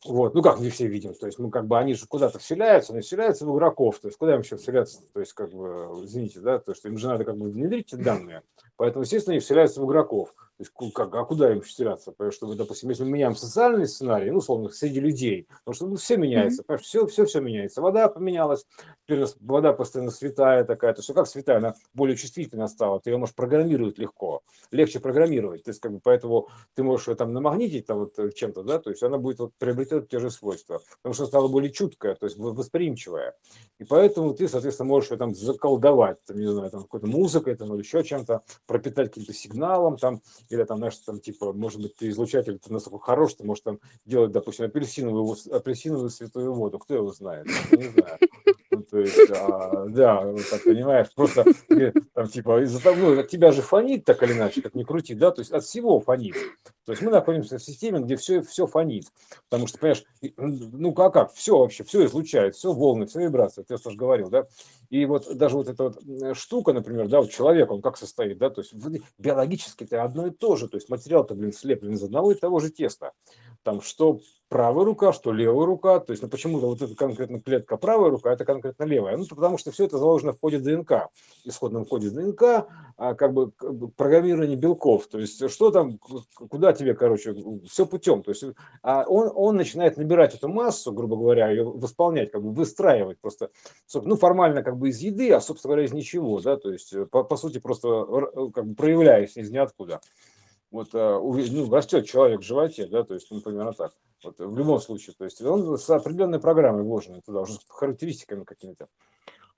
Вот, 0.04 0.34
ну 0.34 0.41
как 0.41 0.60
не 0.60 0.72
все 0.72 0.88
видим, 0.88 1.14
то 1.14 1.28
есть 1.28 1.38
мы 1.38 1.52
как 1.52 1.68
бы 1.68 1.78
они 1.78 1.93
же 1.93 2.08
куда-то 2.08 2.39
вселяются, 2.39 2.91
но 2.91 3.02
вселяются 3.02 3.45
в 3.45 3.56
игроков, 3.56 3.99
то 3.99 4.08
есть 4.08 4.18
куда 4.18 4.34
им 4.34 4.41
еще 4.41 4.58
вселяться, 4.58 5.02
то 5.14 5.20
есть 5.20 5.34
как 5.34 5.52
бы, 5.54 6.02
извините, 6.04 6.39
да, 6.39 6.58
то 6.58 6.72
есть 6.72 6.84
им 6.86 6.97
же 6.97 7.08
надо 7.08 7.24
как 7.24 7.38
бы 7.38 7.52
внедрить 7.52 7.93
эти 7.93 8.02
данные, 8.02 8.41
поэтому, 8.78 9.04
естественно, 9.04 9.34
они 9.34 9.41
вселяются 9.41 9.80
в 9.80 9.86
игроков. 9.86 10.34
То 10.62 10.84
есть, 10.86 10.93
как, 10.93 11.16
а 11.16 11.26
куда 11.26 11.51
им 11.51 11.62
вселяться? 11.62 12.12
Потому 12.12 12.32
что, 12.32 12.53
допустим, 12.53 12.89
если 12.89 13.03
мы 13.03 13.12
меняем 13.12 13.36
социальный 13.36 13.88
сценарий, 13.88 14.30
ну, 14.30 14.38
условно, 14.38 14.70
среди 14.70 14.99
людей, 14.99 15.47
потому 15.66 15.74
что 15.74 15.88
ну, 15.88 15.95
все 15.95 16.18
меняется, 16.18 16.64
mm-hmm. 16.68 16.78
все, 16.78 17.07
все, 17.07 17.26
все 17.26 17.39
меняется. 17.39 17.82
Вода 17.82 18.07
поменялась, 18.09 18.66
теперь 19.07 19.26
вода 19.39 19.74
постоянно 19.74 20.12
святая 20.12 20.64
такая, 20.64 20.93
то 20.93 20.99
есть, 20.99 21.12
как 21.14 21.28
святая, 21.28 21.57
она 21.57 21.74
более 21.93 22.16
чувствительна 22.16 22.68
стала, 22.68 22.99
ты 22.99 23.09
ее 23.09 23.18
можешь 23.18 23.34
программировать 23.34 23.97
легко, 23.97 24.41
легче 24.70 24.99
программировать, 24.99 25.64
то 25.64 25.72
есть, 25.72 25.82
как 25.82 25.93
бы, 25.93 25.99
поэтому 26.03 26.49
ты 26.76 26.84
можешь 26.84 27.07
ее 27.07 27.16
там 27.16 27.34
намагнитить 27.34 27.88
там, 27.88 27.99
вот, 27.99 28.36
чем-то, 28.36 28.62
да, 28.62 28.78
то 28.78 28.91
есть, 28.91 29.01
она 29.01 29.18
будет 29.18 29.39
вот, 29.39 29.53
приобретет 29.57 30.09
те 30.09 30.20
же 30.20 30.30
свойства, 30.30 30.82
потому 31.01 31.16
что 31.16 31.26
стала 31.26 31.47
более 31.47 31.72
чуткая, 31.72 32.14
то 32.14 32.28
есть, 32.28 32.38
восприимчивая. 32.38 33.34
И 33.80 33.84
поэтому 33.84 34.36
ты, 34.36 34.47
соответственно, 34.47 34.89
можешь 34.89 35.09
ее 35.09 35.18
там 35.18 35.34
заколдовать, 35.34 36.24
там, 36.26 36.38
не 36.38 36.45
знаю, 36.45 36.70
там, 36.70 36.82
какой-то 36.82 37.07
музыкой, 37.07 37.55
там, 37.55 37.74
или 37.74 37.82
еще 37.82 38.03
чем-то, 38.03 38.43
пропитать 38.68 39.07
каким-то 39.07 39.34
сигналом, 39.34 39.97
там, 39.97 40.22
или 40.52 40.64
там, 40.64 40.78
знаешь, 40.78 40.97
там, 40.97 41.20
типа, 41.20 41.54
может 41.54 41.82
быть, 41.82 41.95
ты 41.95 42.10
излучатель 42.10 42.60
ты 42.60 42.72
настолько 42.72 42.99
хорош, 42.99 43.34
ты 43.36 43.43
можешь 43.43 43.64
там 43.64 43.80
делать, 44.06 44.32
допустим, 44.32 44.66
апельсиновую, 44.66 45.36
апельсиновую 45.52 46.10
святую 46.10 46.54
воду, 46.54 46.80
кто 46.80 46.95
его 46.95 47.12
знает, 47.12 47.47
не 47.72 47.89
знаю. 47.89 48.18
Ну, 48.72 48.84
то 48.84 48.99
есть, 48.99 49.30
а, 49.32 49.86
да, 49.89 50.22
вот 50.22 50.49
так 50.49 50.64
понимаешь, 50.64 51.08
просто 51.14 51.45
там, 52.14 52.28
типа, 52.28 52.64
из-за 52.64 52.82
того, 52.82 52.95
ну, 52.97 53.20
от 53.20 53.28
тебя 53.28 53.52
же 53.52 53.62
фонит 53.62 54.06
так 54.06 54.24
или 54.24 54.34
иначе, 54.34 54.62
как 54.62 54.76
ни 54.76 54.84
крути, 54.84 55.14
да, 55.14 55.32
то 55.32 55.41
есть 55.41 55.52
от 55.52 55.66
всего 55.66 55.99
фонит. 55.99 56.36
То 56.86 56.93
есть 56.93 57.04
мы 57.04 57.12
находимся 57.12 57.58
в 57.58 57.64
системе, 57.64 57.99
где 57.99 58.16
все, 58.16 58.41
все 58.41 58.66
фонит. 58.68 59.06
Потому 59.49 59.68
что, 59.68 59.78
понимаешь, 59.78 60.04
ну 60.38 60.93
как, 60.93 61.14
как, 61.14 61.34
все 61.34 61.58
вообще, 61.58 61.84
все 61.84 62.06
излучает, 62.06 62.56
все 62.56 62.74
волны, 62.74 63.06
все 63.06 63.20
вибрации, 63.20 63.64
ты 63.64 63.78
тоже 63.78 63.97
говорил, 63.97 64.30
да. 64.30 64.47
И 64.89 65.06
вот 65.06 65.36
даже 65.38 65.58
вот 65.58 65.68
эта 65.68 65.84
вот 65.84 66.38
штука, 66.38 66.74
например, 66.74 67.08
да, 67.08 67.22
вот 67.22 67.30
человек, 67.30 67.72
он 67.72 67.82
как 67.82 67.97
состоит, 67.97 68.38
да, 68.38 68.49
то 68.49 68.62
есть 68.62 68.74
биологически 69.18 69.84
это 69.84 70.04
одно 70.04 70.28
и 70.28 70.32
то 70.41 70.55
же, 70.55 70.67
то 70.67 70.75
есть 70.75 70.89
материал-то, 70.89 71.35
блин, 71.35 71.53
слеплен 71.53 71.93
из 71.93 72.03
одного 72.03 72.31
и 72.31 72.35
того 72.35 72.59
же 72.59 72.71
теста 72.71 73.13
там 73.64 73.82
что 73.82 74.20
правая 74.51 74.84
рука, 74.84 75.14
что 75.14 75.32
левая 75.32 75.66
рука, 75.66 76.01
то 76.01 76.12
есть 76.12 76.22
ну, 76.22 76.28
почему-то 76.28 76.68
вот 76.68 76.82
эта 76.82 76.93
конкретно 76.93 77.39
клетка 77.39 77.78
правая 77.78 78.09
рука, 78.09 78.34
это 78.34 78.43
конкретно 78.43 78.84
левая, 78.84 79.16
ну 79.16 79.26
потому 79.26 79.57
что 79.57 79.72
все 79.72 79.86
это 79.86 79.97
заложено 79.97 80.34
в 80.34 80.39
коде 80.39 80.59
ДНК, 80.59 81.07
исходном 81.45 81.86
коде 81.86 82.09
ДНК, 82.09 82.68
а, 82.97 83.16
как 83.16 83.34
бы 83.34 83.51
программирование 83.95 84.57
белков, 84.57 85.07
то 85.07 85.20
есть 85.20 85.49
что 85.49 85.72
там, 85.72 85.97
куда 86.49 86.74
тебе, 86.74 86.95
короче, 86.95 87.34
все 87.66 87.86
путем, 87.86 88.24
то 88.24 88.32
есть 88.32 88.43
а 88.84 89.05
он, 89.07 89.32
он 89.34 89.55
начинает 89.55 89.95
набирать 89.95 90.36
эту 90.36 90.49
массу, 90.49 90.91
грубо 90.91 91.16
говоря, 91.16 91.49
ее 91.49 91.64
восполнять, 91.64 92.32
как 92.32 92.43
бы 92.43 92.51
выстраивать 92.51 93.20
просто, 93.22 93.51
ну 93.93 94.18
формально 94.18 94.64
как 94.64 94.78
бы 94.78 94.89
из 94.89 94.99
еды, 94.99 95.32
а 95.32 95.39
собственно 95.39 95.76
говоря 95.76 95.86
из 95.88 95.93
ничего, 95.93 96.41
да, 96.41 96.57
то 96.57 96.72
есть 96.74 96.93
по, 97.09 97.24
по 97.24 97.38
сути 97.38 97.59
просто 97.59 98.05
как 98.53 98.66
бы 98.66 98.76
проявляясь 98.76 99.38
из 99.38 99.49
ниоткуда 99.49 100.01
вот 100.72 100.89
а, 100.93 101.19
ну, 101.19 101.69
растет 101.69 102.05
человек 102.07 102.41
в 102.41 102.45
животе, 102.45 102.88
да, 102.88 103.03
то 103.03 103.13
есть, 103.13 103.28
ну, 103.30 103.41
примерно 103.41 103.74
так. 103.74 103.93
Вот, 104.24 104.39
в 104.39 104.57
любом 104.57 104.80
случае, 104.80 105.15
то 105.17 105.26
есть 105.26 105.41
он 105.41 105.78
с 105.78 105.89
определенной 105.89 106.39
программой 106.39 106.84
вложен 106.84 107.22
туда, 107.22 107.41
уже 107.41 107.53
с 107.53 107.59
характеристиками 107.67 108.43
какими-то. 108.43 108.88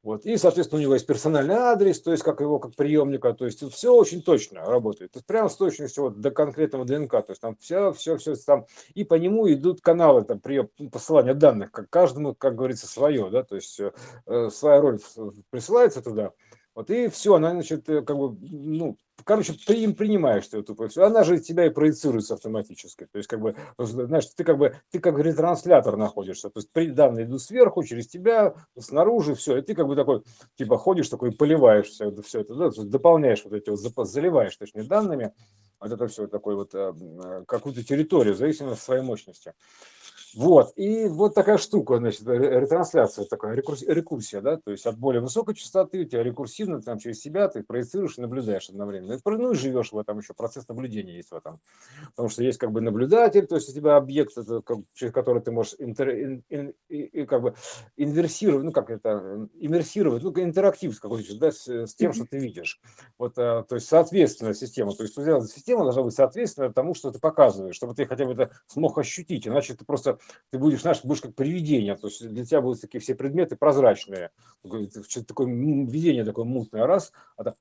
Вот. 0.04 0.26
И, 0.26 0.36
соответственно, 0.36 0.80
у 0.80 0.84
него 0.84 0.94
есть 0.96 1.08
персональный 1.08 1.56
адрес, 1.56 2.02
то 2.02 2.12
есть 2.12 2.24
как 2.24 2.42
его 2.42 2.60
как 2.60 2.76
приемника, 2.76 3.34
то 3.34 3.46
есть 3.46 3.64
все 3.72 3.94
очень 3.94 4.22
точно 4.22 4.66
работает. 4.66 5.12
То 5.14 5.20
есть 5.20 5.26
прямо 5.26 5.48
с 5.48 5.56
точностью 5.56 6.04
вот 6.04 6.20
до 6.20 6.30
конкретного 6.30 6.84
ДНК, 6.84 7.12
то 7.12 7.28
есть 7.30 7.42
там 7.42 7.56
все, 7.56 7.94
все, 7.94 8.18
все 8.18 8.36
там, 8.36 8.66
и 8.94 9.06
по 9.06 9.14
нему 9.14 9.50
идут 9.52 9.80
каналы 9.80 10.24
там 10.26 10.42
прием, 10.42 10.70
посылания 10.92 11.34
данных, 11.34 11.72
как 11.72 11.90
каждому, 11.90 12.36
как 12.36 12.56
говорится, 12.56 12.86
свое, 12.86 13.30
да, 13.30 13.44
то 13.44 13.56
есть 13.56 13.80
э, 13.80 14.50
своя 14.50 14.82
роль 14.82 15.00
присылается 15.50 16.02
туда, 16.02 16.34
вот 16.76 16.90
и 16.90 17.08
все, 17.08 17.36
она, 17.36 17.52
значит, 17.52 17.88
э, 17.88 18.02
как 18.02 18.18
бы, 18.18 18.36
ну, 18.42 18.98
короче, 19.24 19.54
ты 19.54 19.76
им 19.76 19.94
принимаешь 19.94 20.48
ты 20.48 20.58
эту 20.58 20.76
все. 20.88 21.04
Она 21.04 21.24
же 21.24 21.40
тебя 21.40 21.68
и 21.68 21.70
проецируется 21.70 22.34
автоматически. 22.34 23.08
То 23.12 23.18
есть, 23.18 23.30
как 23.30 23.42
бы, 23.42 23.56
знаешь, 23.78 24.26
ты 24.36 24.44
как 24.44 24.58
бы, 24.58 24.76
ты 24.90 25.00
как 25.00 25.20
ретранслятор 25.20 25.98
находишься. 25.98 26.50
То 26.50 26.62
есть, 26.62 26.96
данные 26.96 27.26
идут 27.26 27.42
сверху, 27.42 27.84
через 27.84 28.08
тебя, 28.08 28.56
снаружи, 28.78 29.36
все. 29.36 29.58
И 29.58 29.62
ты 29.62 29.76
как 29.76 29.88
бы 29.88 29.96
такой, 29.96 30.24
типа, 30.56 30.78
ходишь 30.78 31.10
такой, 31.10 31.32
поливаешь 31.32 31.90
все 31.90 32.12
все 32.24 32.42
это 32.42 32.56
да, 32.56 32.70
дополняешь 32.76 33.44
вот 33.44 33.54
эти 33.54 33.70
вот, 33.70 34.08
заливаешь, 34.08 34.58
точнее, 34.58 34.84
данными. 34.84 35.32
Вот 35.80 35.92
это 35.92 36.08
все 36.08 36.28
такой 36.28 36.56
вот, 36.56 36.74
э, 36.74 36.94
э, 37.24 37.44
какую-то 37.46 37.84
территорию, 37.84 38.34
в 38.34 38.38
зависимости 38.38 38.80
от 38.80 38.84
своей 38.84 39.04
мощности. 39.04 39.54
Вот, 40.36 40.74
и 40.76 41.08
вот 41.08 41.36
такая 41.36 41.58
штука, 41.58 41.98
значит, 41.98 42.28
ретрансляция 42.28 43.26
такая, 43.26 43.56
рекурсия, 43.56 44.42
да, 44.42 44.58
то 44.58 44.72
есть 44.72 44.86
от 44.88 44.98
более 44.98 45.22
высокой 45.22 45.54
частоты 45.54 46.02
у 46.02 46.06
тебя 46.06 46.24
рекурсивно 46.24 46.82
там 46.82 46.98
через 46.98 47.20
себя 47.20 47.48
ты 47.48 47.62
проецируешь 47.64 48.18
и 48.18 48.22
наблюдаешь 48.22 48.70
одновременно. 48.70 49.20
Ну 49.24 49.52
и 49.52 49.56
живешь 49.56 49.92
в 49.92 49.98
этом 49.98 50.20
еще, 50.20 50.34
процесс 50.34 50.68
наблюдения 50.68 51.18
есть 51.18 51.30
в 51.30 51.36
этом. 51.36 51.60
Потому 52.10 52.30
что 52.30 52.44
есть 52.44 52.58
как 52.58 52.72
бы 52.72 52.82
наблюдатель, 52.82 53.46
то 53.46 53.56
есть 53.56 53.70
у 53.70 53.74
тебя 53.74 53.96
объект, 53.96 54.36
это, 54.38 54.62
как, 54.62 54.80
через 54.94 55.14
который 55.14 55.42
ты 55.42 55.52
можешь 55.52 55.76
интер, 55.78 56.10
ин, 56.10 56.44
ин, 56.50 56.74
и, 56.90 57.26
как 57.26 57.42
бы 57.42 57.56
инверсировать, 57.96 58.64
ну 58.64 58.72
как 58.72 58.90
это, 58.90 59.48
иммерсировать, 59.60 60.24
ну 60.24 60.32
интерактив 60.36 61.00
какой-то, 61.00 61.38
да, 61.38 61.52
с, 61.52 61.68
с 61.68 61.94
тем, 61.94 62.14
что 62.14 62.26
ты 62.26 62.40
видишь. 62.40 62.82
Вот, 63.20 63.34
а, 63.38 63.64
то 63.64 63.76
есть 63.76 63.88
соответственная 63.88 64.54
система, 64.54 64.94
то 64.96 65.04
есть 65.04 65.16
система 65.16 65.84
должна 65.84 66.02
быть 66.02 66.16
соответственна 66.16 66.74
тому, 66.74 66.96
что 66.96 67.12
ты 67.12 67.20
показываешь, 67.20 67.76
чтобы 67.76 67.94
ты 67.94 68.06
хотя 68.06 68.26
бы 68.26 68.34
это 68.34 68.52
смог 68.68 68.98
ощутить, 68.98 69.48
иначе 69.48 69.76
ты 69.76 69.86
просто 69.86 70.18
ты 70.52 70.60
будешь, 70.60 70.82
знаешь, 70.82 71.02
будешь 71.04 71.22
как 71.22 71.36
привидение, 71.36 71.96
то 71.96 72.08
есть 72.08 72.28
для 72.28 72.46
тебя 72.46 72.62
будут 72.62 72.82
такие 72.82 73.00
все 73.00 73.16
предметы 73.16 73.56
прозрачные, 73.56 74.32
что-то 74.64 75.26
такое 75.26 75.48
видение 75.48 76.24
такое 76.24 76.46
мутное, 76.46 76.86
раз, 76.86 77.12
а, 77.38 77.44
так, 77.44 77.56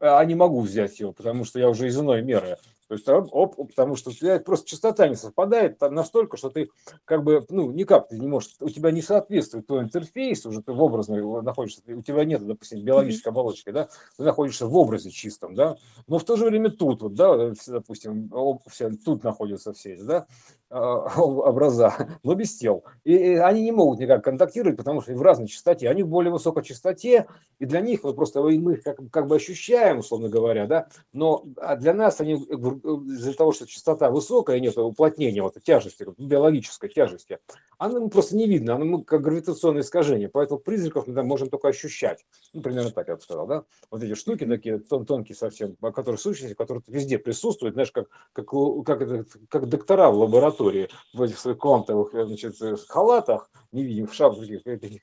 а 0.00 0.24
не 0.24 0.34
могу 0.34 0.60
взять 0.60 1.00
его, 1.00 1.12
потому 1.12 1.44
что 1.44 1.58
я 1.58 1.68
уже 1.68 1.88
из 1.88 1.98
иной 1.98 2.22
меры. 2.22 2.58
То 2.88 2.94
есть, 2.94 3.08
оп, 3.08 3.56
потому 3.68 3.96
что 3.96 4.10
у 4.10 4.12
тебя 4.12 4.38
просто 4.38 4.68
частота 4.68 5.08
не 5.08 5.14
совпадает 5.14 5.80
настолько, 5.80 6.36
что 6.36 6.50
ты 6.50 6.70
как 7.04 7.24
бы, 7.24 7.44
ну, 7.48 7.70
никак 7.72 8.08
ты 8.08 8.18
не 8.18 8.26
можешь, 8.26 8.54
у 8.60 8.68
тебя 8.68 8.90
не 8.90 9.02
соответствует 9.02 9.66
твой 9.66 9.82
интерфейс, 9.82 10.44
уже 10.46 10.62
ты 10.62 10.72
в 10.72 10.82
образной 10.82 11.22
находишься, 11.42 11.82
у 11.86 12.02
тебя 12.02 12.24
нет, 12.24 12.46
допустим, 12.46 12.84
биологической 12.84 13.28
оболочки, 13.28 13.70
да, 13.70 13.88
ты 14.16 14.22
находишься 14.22 14.66
в 14.66 14.76
образе 14.76 15.10
чистом, 15.10 15.54
да, 15.54 15.76
но 16.06 16.18
в 16.18 16.24
то 16.24 16.36
же 16.36 16.44
время 16.46 16.70
тут, 16.70 17.02
вот, 17.02 17.14
да, 17.14 17.52
допустим, 17.66 18.30
все, 18.68 18.90
тут 18.90 19.24
находятся 19.24 19.72
все, 19.72 19.96
да, 20.02 20.26
а, 20.70 21.20
образа, 21.20 21.94
но 22.24 22.34
без 22.34 22.56
тел. 22.56 22.84
И 23.04 23.16
они 23.36 23.62
не 23.62 23.70
могут 23.70 24.00
никак 24.00 24.24
контактировать, 24.24 24.76
потому 24.76 25.02
что 25.02 25.14
в 25.14 25.22
разной 25.22 25.46
частоте. 25.46 25.88
Они 25.88 26.02
в 26.02 26.08
более 26.08 26.32
высокой 26.32 26.64
частоте, 26.64 27.26
и 27.60 27.64
для 27.64 27.80
них 27.80 28.02
мы 28.02 28.12
просто 28.12 28.42
мы 28.42 28.72
их 28.72 28.82
как, 28.82 28.98
как 29.12 29.28
бы 29.28 29.36
ощущаем, 29.36 29.98
условно 29.98 30.28
говоря, 30.28 30.66
да, 30.66 30.88
но 31.12 31.44
а 31.58 31.76
для 31.76 31.94
нас 31.94 32.20
они 32.20 32.44
из-за 32.76 33.34
того, 33.34 33.52
что 33.52 33.66
частота 33.66 34.10
высокая, 34.10 34.60
нет 34.60 34.76
уплотнения, 34.76 35.42
вот 35.42 35.56
тяжести, 35.62 36.06
биологической 36.18 36.88
тяжести, 36.88 37.38
она 37.78 38.08
просто 38.08 38.36
не 38.36 38.46
видно, 38.46 38.74
она 38.74 39.02
как 39.02 39.22
гравитационное 39.22 39.82
искажение, 39.82 40.28
поэтому 40.28 40.60
призраков 40.60 41.06
мы 41.06 41.22
можем 41.22 41.48
только 41.48 41.68
ощущать. 41.68 42.24
Ну, 42.52 42.62
примерно 42.62 42.90
так 42.90 43.08
я 43.08 43.16
бы 43.16 43.20
сказал, 43.20 43.46
да. 43.46 43.64
Вот 43.90 44.02
эти 44.02 44.14
штуки 44.14 44.46
такие 44.46 44.78
тон 44.78 45.06
тонкие 45.06 45.36
совсем, 45.36 45.76
которые 45.76 46.18
сущности, 46.18 46.54
которые 46.54 46.82
везде 46.86 47.18
присутствуют, 47.18 47.74
знаешь, 47.74 47.92
как, 47.92 48.08
как, 48.32 48.46
как, 48.84 49.02
это, 49.02 49.24
как 49.48 49.68
доктора 49.68 50.10
в 50.10 50.18
лаборатории 50.18 50.88
в 51.12 51.22
этих 51.22 51.38
своих 51.38 51.58
квантовых 51.58 52.12
значит, 52.12 52.56
халатах, 52.88 53.50
невидимых, 53.72 54.12
в 54.12 54.14
шапках, 54.14 54.46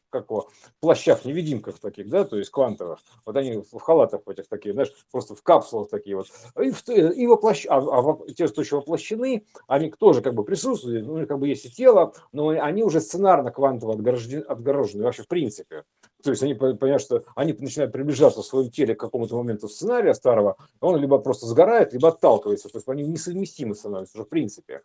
как 0.10 0.30
его, 0.30 0.48
плащах, 0.80 1.26
невидимках 1.26 1.80
таких, 1.80 2.10
да, 2.10 2.24
то 2.24 2.38
есть 2.38 2.50
квантовых. 2.50 3.00
Вот 3.26 3.36
они 3.36 3.58
в 3.58 3.80
халатах 3.80 4.22
этих 4.28 4.48
таких, 4.48 4.74
знаешь, 4.74 4.94
просто 5.12 5.36
в 5.36 5.44
капсулах 5.44 5.90
такие 5.90 6.16
вот. 6.16 6.28
И, 6.60 6.72
в, 6.72 6.90
и 6.90 7.28
воплощ... 7.28 7.66
а, 7.70 7.80
а 7.80 8.18
те, 8.34 8.48
что 8.48 8.62
еще 8.62 8.78
воплощены, 8.78 9.46
они 9.68 9.92
тоже 9.92 10.22
как 10.22 10.34
бы 10.34 10.44
присутствуют, 10.44 11.06
ну, 11.06 11.28
как 11.28 11.40
бы 11.40 11.48
есть 11.48 11.66
и 11.66 11.72
тело, 11.72 12.14
но 12.32 12.52
они 12.62 12.84
уже 12.84 13.02
сценарно 13.02 13.52
квантово 13.52 13.94
отгорожены, 13.94 15.04
вообще 15.04 15.24
в 15.24 15.28
принципе. 15.28 15.84
То 16.24 16.30
есть 16.30 16.44
они 16.44 16.54
понимают, 16.54 17.02
что 17.02 17.24
они 17.36 17.54
начинают 17.54 17.92
приближаться 17.92 18.42
в 18.42 18.46
своем 18.46 18.70
теле 18.70 18.96
к 18.96 19.00
какому-то 19.00 19.36
моменту 19.38 19.68
сценария 19.68 20.14
старого, 20.14 20.58
он 20.80 20.98
либо 20.98 21.18
просто 21.18 21.46
сгорает, 21.48 21.94
либо 21.94 22.10
отталкивается. 22.10 22.70
То 22.70 22.78
есть 22.78 22.88
они 22.88 23.04
несовместимы 23.04 23.76
становятся 23.76 24.18
уже 24.18 24.26
в 24.26 24.30
принципе. 24.30 24.82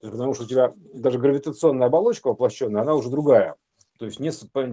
Потому 0.00 0.34
что 0.34 0.44
у 0.44 0.46
тебя 0.46 0.72
даже 0.94 1.18
гравитационная 1.18 1.88
оболочка 1.88 2.28
воплощенная, 2.28 2.82
она 2.82 2.94
уже 2.94 3.10
другая. 3.10 3.56
То 3.98 4.06
есть 4.06 4.20
не 4.20 4.30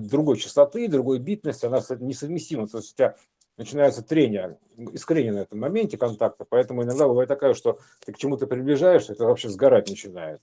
другой 0.07 0.37
частоты, 0.37 0.87
другой 0.87 1.19
битности, 1.19 1.65
она 1.65 1.81
несовместима. 1.99 2.67
То 2.67 2.77
есть 2.77 2.93
у 2.93 2.95
тебя 2.95 3.15
начинается 3.57 4.03
трение, 4.03 4.57
искрение 4.93 5.33
на 5.33 5.39
этом 5.39 5.59
моменте 5.59 5.97
контакта. 5.97 6.45
Поэтому 6.47 6.83
иногда 6.83 7.07
бывает 7.07 7.27
такая, 7.27 7.53
что 7.53 7.79
ты 8.05 8.13
к 8.13 8.17
чему-то 8.17 8.47
приближаешься, 8.47 9.13
это 9.13 9.25
вообще 9.25 9.49
сгорать 9.49 9.89
начинает. 9.89 10.41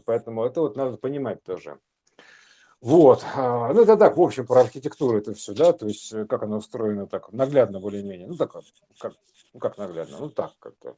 Поэтому 0.00 0.44
это 0.44 0.60
вот 0.60 0.76
надо 0.76 0.96
понимать 0.96 1.42
тоже. 1.42 1.78
Вот. 2.80 3.24
А, 3.34 3.72
ну, 3.72 3.82
это 3.82 3.96
так, 3.96 4.16
в 4.16 4.20
общем, 4.20 4.46
про 4.46 4.60
архитектуру 4.60 5.16
это 5.16 5.32
все, 5.32 5.54
да, 5.54 5.72
то 5.72 5.86
есть 5.86 6.12
э, 6.12 6.26
как 6.26 6.42
она 6.42 6.58
устроена 6.58 7.06
так, 7.06 7.32
наглядно 7.32 7.80
более-менее. 7.80 8.26
Ну, 8.28 8.36
так, 8.36 8.52
как, 8.98 9.14
ну, 9.54 9.60
как 9.60 9.78
наглядно, 9.78 10.18
ну, 10.18 10.28
так 10.28 10.52
как-то. 10.58 10.96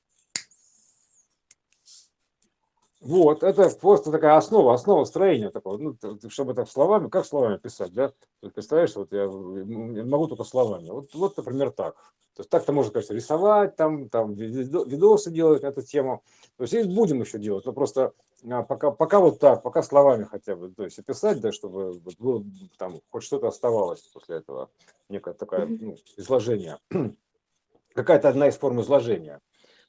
Вот, 3.00 3.42
это 3.42 3.68
просто 3.80 4.10
такая 4.10 4.36
основа, 4.36 4.72
основа 4.72 5.04
строения 5.04 5.50
такого, 5.50 5.76
ну, 5.76 5.96
чтобы 6.28 6.54
так 6.54 6.68
словами, 6.68 7.08
как 7.08 7.26
словами 7.26 7.58
писать, 7.58 7.92
да? 7.92 8.12
Представляешь, 8.40 8.96
вот 8.96 9.12
я 9.12 9.26
могу 9.28 10.28
только 10.28 10.44
словами. 10.44 10.88
Вот, 10.88 11.14
вот, 11.14 11.36
например, 11.36 11.70
так. 11.70 11.94
То 12.34 12.40
есть 12.40 12.50
так-то 12.50 12.72
можно, 12.72 12.92
конечно, 12.92 13.14
рисовать, 13.14 13.76
там, 13.76 14.08
там 14.08 14.34
видосы 14.34 15.30
делать 15.30 15.62
на 15.62 15.68
эту 15.68 15.82
тему. 15.82 16.22
То 16.56 16.64
есть 16.64 16.74
и 16.74 16.82
будем 16.82 17.20
еще 17.20 17.38
делать, 17.38 17.64
но 17.64 17.72
просто 17.72 18.12
а, 18.50 18.62
пока, 18.62 18.90
пока 18.90 19.20
вот 19.20 19.40
так, 19.40 19.62
пока 19.62 19.82
словами 19.82 20.24
хотя 20.24 20.54
бы, 20.54 20.70
то 20.70 20.84
есть 20.84 20.98
описать, 20.98 21.40
да, 21.40 21.52
чтобы 21.52 21.98
было, 22.18 22.44
там 22.78 23.00
хоть 23.10 23.22
что-то 23.22 23.48
оставалось 23.48 24.02
после 24.02 24.36
этого, 24.36 24.70
некое 25.08 25.34
такое 25.34 25.66
ну, 25.66 25.96
изложение, 26.16 26.78
какая-то 27.94 28.28
одна 28.28 28.48
из 28.48 28.56
форм 28.56 28.80
изложения. 28.82 29.40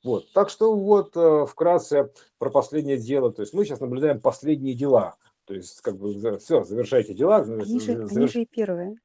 Вот. 0.03 0.31
Так 0.33 0.49
что 0.49 0.75
вот 0.75 1.15
э, 1.15 1.45
вкратце 1.45 2.11
про 2.37 2.49
последнее 2.49 2.97
дело. 2.97 3.31
То 3.31 3.41
есть 3.41 3.53
мы 3.53 3.65
сейчас 3.65 3.79
наблюдаем 3.79 4.21
последние 4.21 4.73
дела. 4.73 5.15
То 5.45 5.53
есть 5.53 5.81
как 5.81 5.97
бы 5.97 6.37
все, 6.39 6.63
завершайте 6.63 7.13
дела. 7.13 7.37
Они 7.37 7.79
же, 7.79 7.93
заверш... 7.93 8.11
они 8.11 8.27
же 8.27 8.41
и 8.41 8.45
первые. 8.45 8.95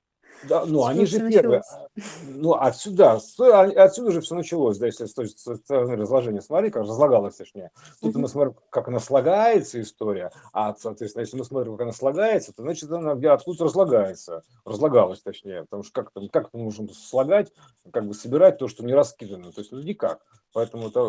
Да, 0.49 0.65
ну, 0.65 0.85
они 0.85 1.07
же 1.07 1.31
первые. 1.31 1.63
А, 1.71 1.87
ну, 2.27 2.55
отсюда, 2.55 3.13
отсюда 3.13 4.11
же 4.11 4.21
все 4.21 4.35
началось, 4.35 4.79
да, 4.79 4.87
если 4.87 5.07
с 5.07 5.15
той 5.15 5.29
стороны 5.29 5.97
разложения 5.97 6.41
смотри, 6.41 6.71
как 6.71 6.83
разлагалось, 6.83 7.37
точнее. 7.37 7.71
Тут 8.01 8.17
мы 8.17 8.29
смотрим, 8.29 8.57
как 8.71 8.89
она 8.89 8.99
слагается, 8.99 9.81
история, 9.81 10.33
а, 10.53 10.75
соответственно, 10.75 11.23
если 11.23 11.37
мы 11.37 11.45
смотрим, 11.45 11.73
как 11.73 11.83
она 11.83 11.93
слагается, 11.93 12.53
то, 12.53 12.63
значит, 12.63 12.91
она 12.91 13.13
откуда 13.33 13.65
разлагается, 13.65 14.43
разлагалась, 14.65 15.23
точнее, 15.23 15.63
потому 15.63 15.83
что 15.85 15.93
как, 15.93 16.13
как 16.31 16.49
мы 16.53 16.65
можем 16.65 16.89
слагать, 16.91 17.53
как 17.93 18.07
бы 18.07 18.15
собирать 18.15 18.59
то, 18.59 18.69
что 18.69 18.85
не 18.85 18.95
раскидано, 18.95 19.53
то 19.53 19.61
есть, 19.61 19.73
ну, 19.73 19.81
никак. 19.81 20.21
Поэтому 20.53 20.89
это, 20.89 21.01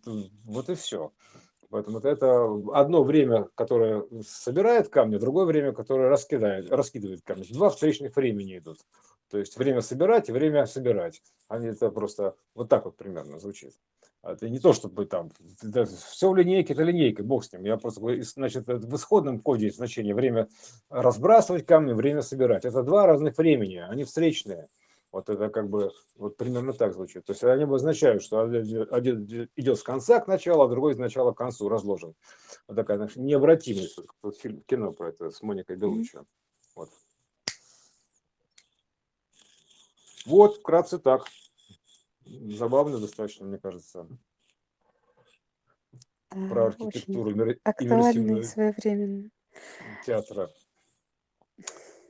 это, 0.00 0.30
вот 0.44 0.68
и 0.68 0.74
все. 0.74 1.12
Поэтому 1.72 2.00
это 2.00 2.44
одно 2.74 3.02
время, 3.02 3.48
которое 3.54 4.04
собирает 4.28 4.90
камни, 4.90 5.16
другое 5.16 5.46
время, 5.46 5.72
которое 5.72 6.10
раскидает, 6.10 6.70
раскидывает 6.70 7.22
камни. 7.22 7.44
Два 7.50 7.70
встречных 7.70 8.14
времени 8.14 8.58
идут. 8.58 8.76
То 9.30 9.38
есть 9.38 9.56
время 9.56 9.80
собирать 9.80 10.28
и 10.28 10.32
время 10.32 10.66
собирать. 10.66 11.22
Они 11.48 11.68
это 11.68 11.88
просто 11.88 12.34
вот 12.54 12.68
так 12.68 12.84
вот 12.84 12.98
примерно 12.98 13.38
звучит. 13.38 13.72
Это 14.22 14.50
не 14.50 14.58
то, 14.58 14.74
чтобы 14.74 15.06
там 15.06 15.30
это, 15.62 15.86
все 15.86 16.30
в 16.30 16.36
линейке, 16.36 16.74
это 16.74 16.82
линейка, 16.82 17.22
бог 17.22 17.42
с 17.42 17.50
ним. 17.54 17.64
Я 17.64 17.78
просто 17.78 18.02
значит, 18.22 18.66
в 18.66 18.94
исходном 18.94 19.40
коде 19.40 19.66
есть 19.66 19.78
значение 19.78 20.14
время 20.14 20.48
разбрасывать 20.90 21.64
камни, 21.64 21.94
время 21.94 22.20
собирать. 22.20 22.66
Это 22.66 22.82
два 22.82 23.06
разных 23.06 23.38
времени, 23.38 23.76
они 23.76 24.04
встречные. 24.04 24.68
Вот 25.12 25.28
это 25.28 25.50
как 25.50 25.68
бы 25.68 25.92
вот 26.16 26.38
примерно 26.38 26.72
так 26.72 26.94
звучит. 26.94 27.26
То 27.26 27.32
есть 27.32 27.44
они 27.44 27.64
обозначают, 27.64 28.22
что 28.22 28.40
один 28.40 29.48
идет 29.56 29.78
с 29.78 29.82
конца 29.82 30.20
к 30.20 30.26
началу, 30.26 30.62
а 30.62 30.68
другой 30.68 30.94
с 30.94 30.98
начала 30.98 31.32
к 31.32 31.38
концу 31.38 31.68
разложен. 31.68 32.14
Вот 32.66 32.76
такая 32.76 32.96
значит, 32.96 33.18
необратимость. 33.18 33.98
Вот 34.22 34.38
фильм, 34.38 34.62
кино 34.62 34.92
про 34.92 35.10
это 35.10 35.30
с 35.30 35.42
Моникой 35.42 35.76
Белуччи. 35.76 36.18
Вот. 36.74 36.88
вот, 40.24 40.56
вкратце 40.56 40.98
так. 40.98 41.26
Забавно 42.24 42.98
достаточно, 42.98 43.44
мне 43.44 43.58
кажется. 43.58 44.08
Про 46.30 46.68
архитектуру 46.68 47.54
актуально 47.62 48.38
и 48.38 48.42
своевременно. 48.44 49.30
театра. 50.06 50.50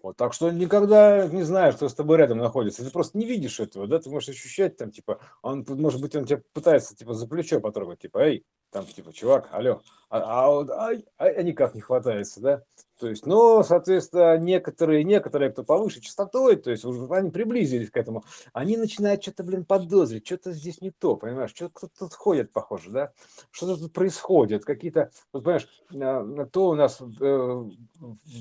Вот, 0.02 0.16
так 0.16 0.34
что 0.34 0.50
никогда 0.50 1.28
не 1.28 1.42
знаешь, 1.44 1.76
кто 1.76 1.88
с 1.88 1.94
тобой 1.94 2.18
рядом 2.18 2.38
находится. 2.38 2.84
Ты 2.84 2.90
просто 2.90 3.16
не 3.16 3.24
видишь 3.24 3.60
этого, 3.60 3.86
да, 3.86 4.00
ты 4.00 4.10
можешь 4.10 4.30
ощущать 4.30 4.76
там, 4.76 4.90
типа, 4.90 5.20
он, 5.42 5.64
может 5.68 6.00
быть, 6.00 6.16
он 6.16 6.24
тебя 6.24 6.42
пытается, 6.52 6.96
типа, 6.96 7.14
за 7.14 7.28
плечо 7.28 7.60
потрогать, 7.60 8.00
типа, 8.00 8.18
эй, 8.18 8.44
там, 8.72 8.86
типа, 8.86 9.12
чувак, 9.12 9.48
алло, 9.52 9.82
а, 10.08 10.18
а, 10.18 10.60
а, 10.60 10.90
а, 11.18 11.24
а 11.24 11.42
никак 11.42 11.74
не 11.74 11.80
хватается, 11.80 12.40
да, 12.40 12.62
то 13.02 13.08
есть, 13.08 13.26
но, 13.26 13.64
соответственно, 13.64 14.38
некоторые, 14.38 15.02
некоторые, 15.02 15.50
кто 15.50 15.64
повыше 15.64 16.00
частотой, 16.00 16.54
то 16.54 16.70
есть 16.70 16.84
уже 16.84 17.12
они 17.12 17.30
приблизились 17.30 17.90
к 17.90 17.96
этому, 17.96 18.22
они 18.52 18.76
начинают 18.76 19.20
что-то, 19.20 19.42
блин, 19.42 19.64
подозрить, 19.64 20.24
что-то 20.24 20.52
здесь 20.52 20.80
не 20.80 20.92
то, 20.92 21.16
понимаешь, 21.16 21.50
что-то 21.50 21.72
кто-то 21.74 21.92
тут 21.98 22.14
ходит, 22.14 22.52
похоже, 22.52 22.90
да, 22.90 23.12
что-то 23.50 23.76
тут 23.76 23.92
происходит, 23.92 24.64
какие-то, 24.64 25.10
вот, 25.32 25.42
понимаешь, 25.42 25.66
а, 26.00 26.46
то 26.46 26.68
у 26.68 26.74
нас 26.76 27.00
э, 27.00 27.64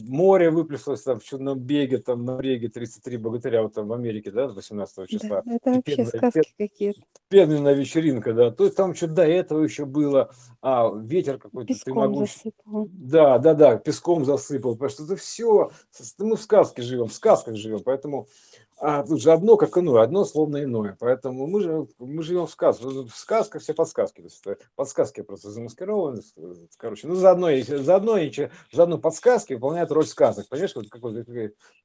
море 0.07 0.51
выплеснулось 0.51 1.01
там 1.01 1.19
в 1.19 1.23
чудном 1.23 1.57
беге, 1.57 1.97
там 1.97 2.23
на 2.23 2.36
бреге 2.36 2.69
33 2.69 3.17
богатыря, 3.17 3.63
вот 3.63 3.73
там 3.73 3.88
в 3.88 3.93
Америке, 3.93 4.29
да, 4.29 4.47
18 4.47 5.09
числа. 5.09 5.41
Да, 5.43 5.55
это 5.55 5.71
вообще 5.71 5.95
пенная, 5.95 6.05
сказки 6.05 6.53
какие-то. 6.55 7.01
Пенная 7.29 7.73
вечеринка, 7.73 8.34
да, 8.34 8.51
то 8.51 8.65
есть 8.65 8.75
там 8.75 8.93
что-то 8.93 9.13
до 9.13 9.23
этого 9.23 9.63
еще 9.63 9.86
было, 9.86 10.20
а, 10.61 10.91
ветер 10.95 11.38
какой-то. 11.38 11.74
Песком 11.74 11.95
могу... 11.95 12.19
засыпал. 12.19 12.89
Да, 12.91 13.38
да, 13.39 13.53
да, 13.53 13.78
песком 13.78 14.26
засыпал 14.26 14.74
потому 14.74 14.89
что 14.89 15.03
это 15.03 15.15
все, 15.15 15.72
мы 16.19 16.36
в 16.36 16.41
сказке 16.41 16.82
живем, 16.82 17.07
в 17.07 17.13
сказках 17.13 17.55
живем, 17.55 17.82
поэтому 17.84 18.28
а 18.84 19.03
тут 19.03 19.22
же 19.22 19.32
одно 19.32 19.57
как 19.57 19.78
иное, 19.78 20.01
одно 20.01 20.26
словно 20.26 20.63
иное. 20.63 20.97
Поэтому 20.99 21.45
мы, 21.45 21.61
же, 21.61 21.88
мы 21.99 22.24
живем 22.24 22.47
в 22.47 22.51
сказке. 22.51 22.84
В 22.88 23.11
сказках 23.11 23.61
все 23.61 23.76
подсказки. 23.76 24.22
То 24.22 24.24
есть 24.24 24.65
подсказки 24.76 25.22
просто 25.22 25.51
замаскированы. 25.51 26.24
Короче, 26.78 27.07
ну 27.07 27.13
заодно, 27.13 27.49
заодно, 27.61 28.17
заодно 28.74 28.97
подсказки 28.97 29.53
выполняют 29.53 29.91
роль 29.91 30.07
сказок. 30.07 30.49
Понимаешь, 30.49 30.76
вот 30.76 30.89
какой, 30.89 31.24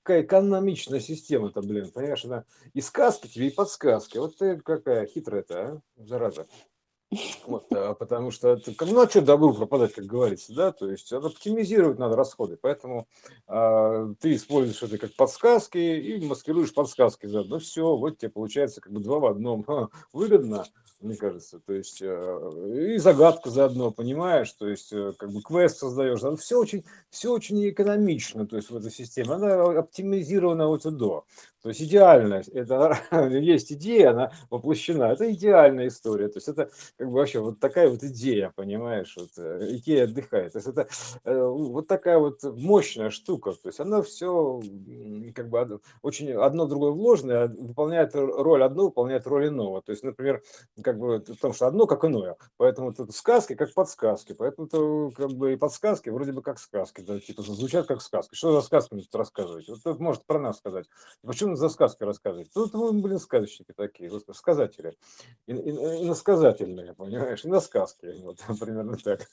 какая 0.03 0.23
экономичная 0.23 1.01
система 1.01 1.51
то 1.51 1.61
блин. 1.61 1.91
Понимаешь, 1.93 2.25
она 2.25 2.45
и 2.73 2.81
сказки 2.81 3.27
тебе, 3.27 3.49
и 3.49 3.55
подсказки. 3.55 4.17
Вот 4.17 4.39
ты 4.39 4.57
какая 4.57 5.07
хитрая-то, 5.07 5.55
а, 5.59 5.81
зараза. 6.03 6.47
Вот, 7.47 7.67
а, 7.73 7.95
потому 7.95 8.33
что 8.33 8.61
ну 8.81 9.01
а 9.01 9.09
что 9.09 9.23
добру 9.23 9.55
пропадать, 9.55 9.95
как 9.95 10.07
говорится, 10.07 10.53
да, 10.53 10.73
то 10.73 10.91
есть 10.91 11.13
оптимизировать 11.13 12.01
надо 12.01 12.17
расходы, 12.17 12.59
поэтому 12.61 13.07
а, 13.47 14.13
ты 14.21 14.35
используешь 14.35 14.83
это 14.83 14.99
как 14.99 15.15
подсказки 15.15 15.79
и 15.79 16.27
маскируешь 16.27 16.75
подсказки 16.75 17.27
заодно, 17.27 17.61
все, 17.61 17.97
вот 17.97 18.19
тебе 18.19 18.31
получается 18.31 18.81
как 18.81 18.93
бы 18.93 18.99
два 19.01 19.21
в 19.21 19.27
одном, 19.27 19.65
выгодно, 20.13 20.65
мне 21.01 21.17
кажется. 21.17 21.61
То 21.61 21.73
есть 21.75 22.01
э, 22.01 22.95
и 22.95 22.99
загадка 22.99 23.51
заодно, 23.51 23.91
понимаешь, 23.91 24.51
то 24.53 24.69
есть 24.69 24.93
э, 24.93 25.13
как 25.19 25.31
бы 25.31 25.43
квест 25.43 25.79
создаешь. 25.79 26.21
Все 26.41 26.59
очень, 26.59 26.85
все 27.11 27.33
очень 27.33 27.69
экономично, 27.69 28.47
то 28.47 28.57
есть 28.57 28.71
в 28.71 28.77
этой 28.77 28.91
системе. 28.91 29.35
Она 29.35 29.79
оптимизирована 29.79 30.69
от 30.69 30.87
и 30.87 30.91
до. 30.91 31.25
То 31.67 31.71
есть 31.71 31.83
идеально, 31.83 32.43
это 32.53 32.97
есть 33.29 33.73
идея, 33.73 34.11
она 34.11 34.31
воплощена. 34.51 35.11
Это 35.11 35.33
идеальная 35.33 35.89
история. 35.89 36.29
То 36.29 36.37
есть 36.37 36.47
это 36.47 36.71
как 36.97 37.09
бы 37.09 37.15
вообще 37.15 37.41
вот 37.41 37.59
такая 37.59 37.89
вот 37.89 38.05
идея, 38.05 38.53
понимаешь, 38.55 39.17
вот 39.17 39.31
э, 39.37 39.75
идея 39.79 40.05
отдыхает. 40.05 40.53
То 40.53 40.59
есть 40.59 40.69
это 40.69 40.89
вот 41.25 41.89
такая 41.89 42.19
вот 42.19 42.45
мощная 42.45 43.11
штука. 43.11 43.51
То 43.51 43.67
есть 43.69 43.81
она 43.81 44.01
все 44.03 44.63
как 45.35 45.49
бы 45.49 45.81
очень 46.03 46.31
одно 46.35 46.67
другое 46.67 46.93
вложенное, 46.93 47.49
выполняет 47.49 48.15
роль 48.15 48.63
одно, 48.63 48.85
выполняет 48.85 49.27
роль 49.27 49.49
иного. 49.49 49.83
То 49.83 49.91
есть, 49.91 50.05
например, 50.05 50.45
как 50.81 51.01
бы, 51.01 51.19
потому 51.19 51.53
что 51.53 51.67
одно 51.67 51.89
как 51.89 52.05
иное. 52.05 52.37
Поэтому 52.59 52.95
тут 52.95 53.13
сказки 53.13 53.57
как 53.57 53.75
подсказки. 53.75 54.35
Поэтому 54.35 54.69
то, 54.69 55.11
как 55.17 55.33
бы 55.33 55.55
и 55.55 55.57
подсказки 55.57 56.11
вроде 56.11 56.31
бы 56.31 56.43
как 56.43 56.61
сказки. 56.61 57.01
Да, 57.01 57.19
типа 57.19 57.43
звучат 57.43 57.89
как 57.89 58.03
сказки. 58.03 58.37
Что 58.37 58.53
за 58.53 58.65
сказки 58.65 58.95
тут 58.95 59.15
рассказывать? 59.17 59.69
Вот 59.85 59.99
может 59.99 60.25
про 60.27 60.39
нас 60.39 60.59
сказать. 60.59 60.87
Почему 61.23 61.56
за 61.57 61.69
сказки 61.69 62.03
рассказывать? 62.03 62.51
Тут 62.53 62.75
мы, 62.75 62.93
блин, 62.93 63.19
сказочники 63.19 63.73
такие, 63.77 64.11
сказатели. 64.33 64.97
И, 65.47 65.53
и, 65.53 65.71
иносказательные, 66.05 66.95
понимаешь? 66.95 67.45
И 67.45 67.49
на 67.49 67.61
сказки. 67.61 68.15
Вот, 68.23 68.39
примерно 68.61 68.97
так. 68.97 69.29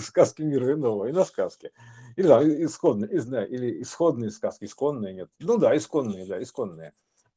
Сказки 0.00 0.42
мира 0.42 0.72
иного. 0.72 1.06
И 1.06 1.12
на 1.12 1.24
сказки. 1.24 1.72
Или, 2.16 2.26
да, 2.26 2.42
исходные, 2.42 3.10
или 3.10 3.82
исходные 3.82 4.30
сказки. 4.30 4.64
Исконные 4.64 5.14
нет. 5.14 5.30
Ну 5.38 5.58
да, 5.58 5.76
исконные, 5.76 6.26
да, 6.26 6.42
исконные 6.42 6.92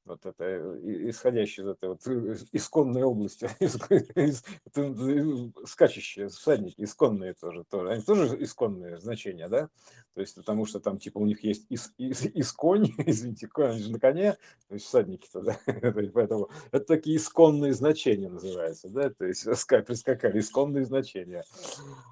вот 0.05 0.25
это 0.25 0.43
э, 0.43 0.79
исходящие 1.09 1.65
из 1.65 1.69
этой 1.69 1.89
вот 1.89 2.07
э, 2.07 2.35
исконной 2.51 3.03
области, 3.03 3.49
скачущие 5.65 6.29
всадники, 6.29 6.81
исконные 6.81 7.33
тоже, 7.33 7.63
тоже, 7.69 7.91
они 7.91 8.03
тоже 8.03 8.43
исконные 8.43 8.99
значения, 8.99 9.47
да, 9.47 9.69
то 10.13 10.21
есть 10.21 10.35
потому 10.35 10.65
что 10.65 10.79
там 10.79 10.99
типа 10.99 11.17
у 11.17 11.25
них 11.25 11.43
есть 11.43 11.65
ис, 11.69 11.91
ис, 11.97 12.25
исконь, 12.33 12.93
извините, 13.05 13.47
конь 13.47 13.73
же 13.73 13.91
на 13.91 13.99
коне, 13.99 14.33
то 14.67 14.75
есть 14.75 14.85
всадники-то, 14.85 15.57
поэтому 16.13 16.49
это 16.71 16.85
такие 16.85 17.17
исконные 17.17 17.73
значения 17.73 18.29
называются, 18.29 18.89
да, 18.89 19.09
то 19.09 19.25
есть 19.25 19.43
прискакали 19.43 20.39
исконные 20.39 20.85
значения, 20.85 21.43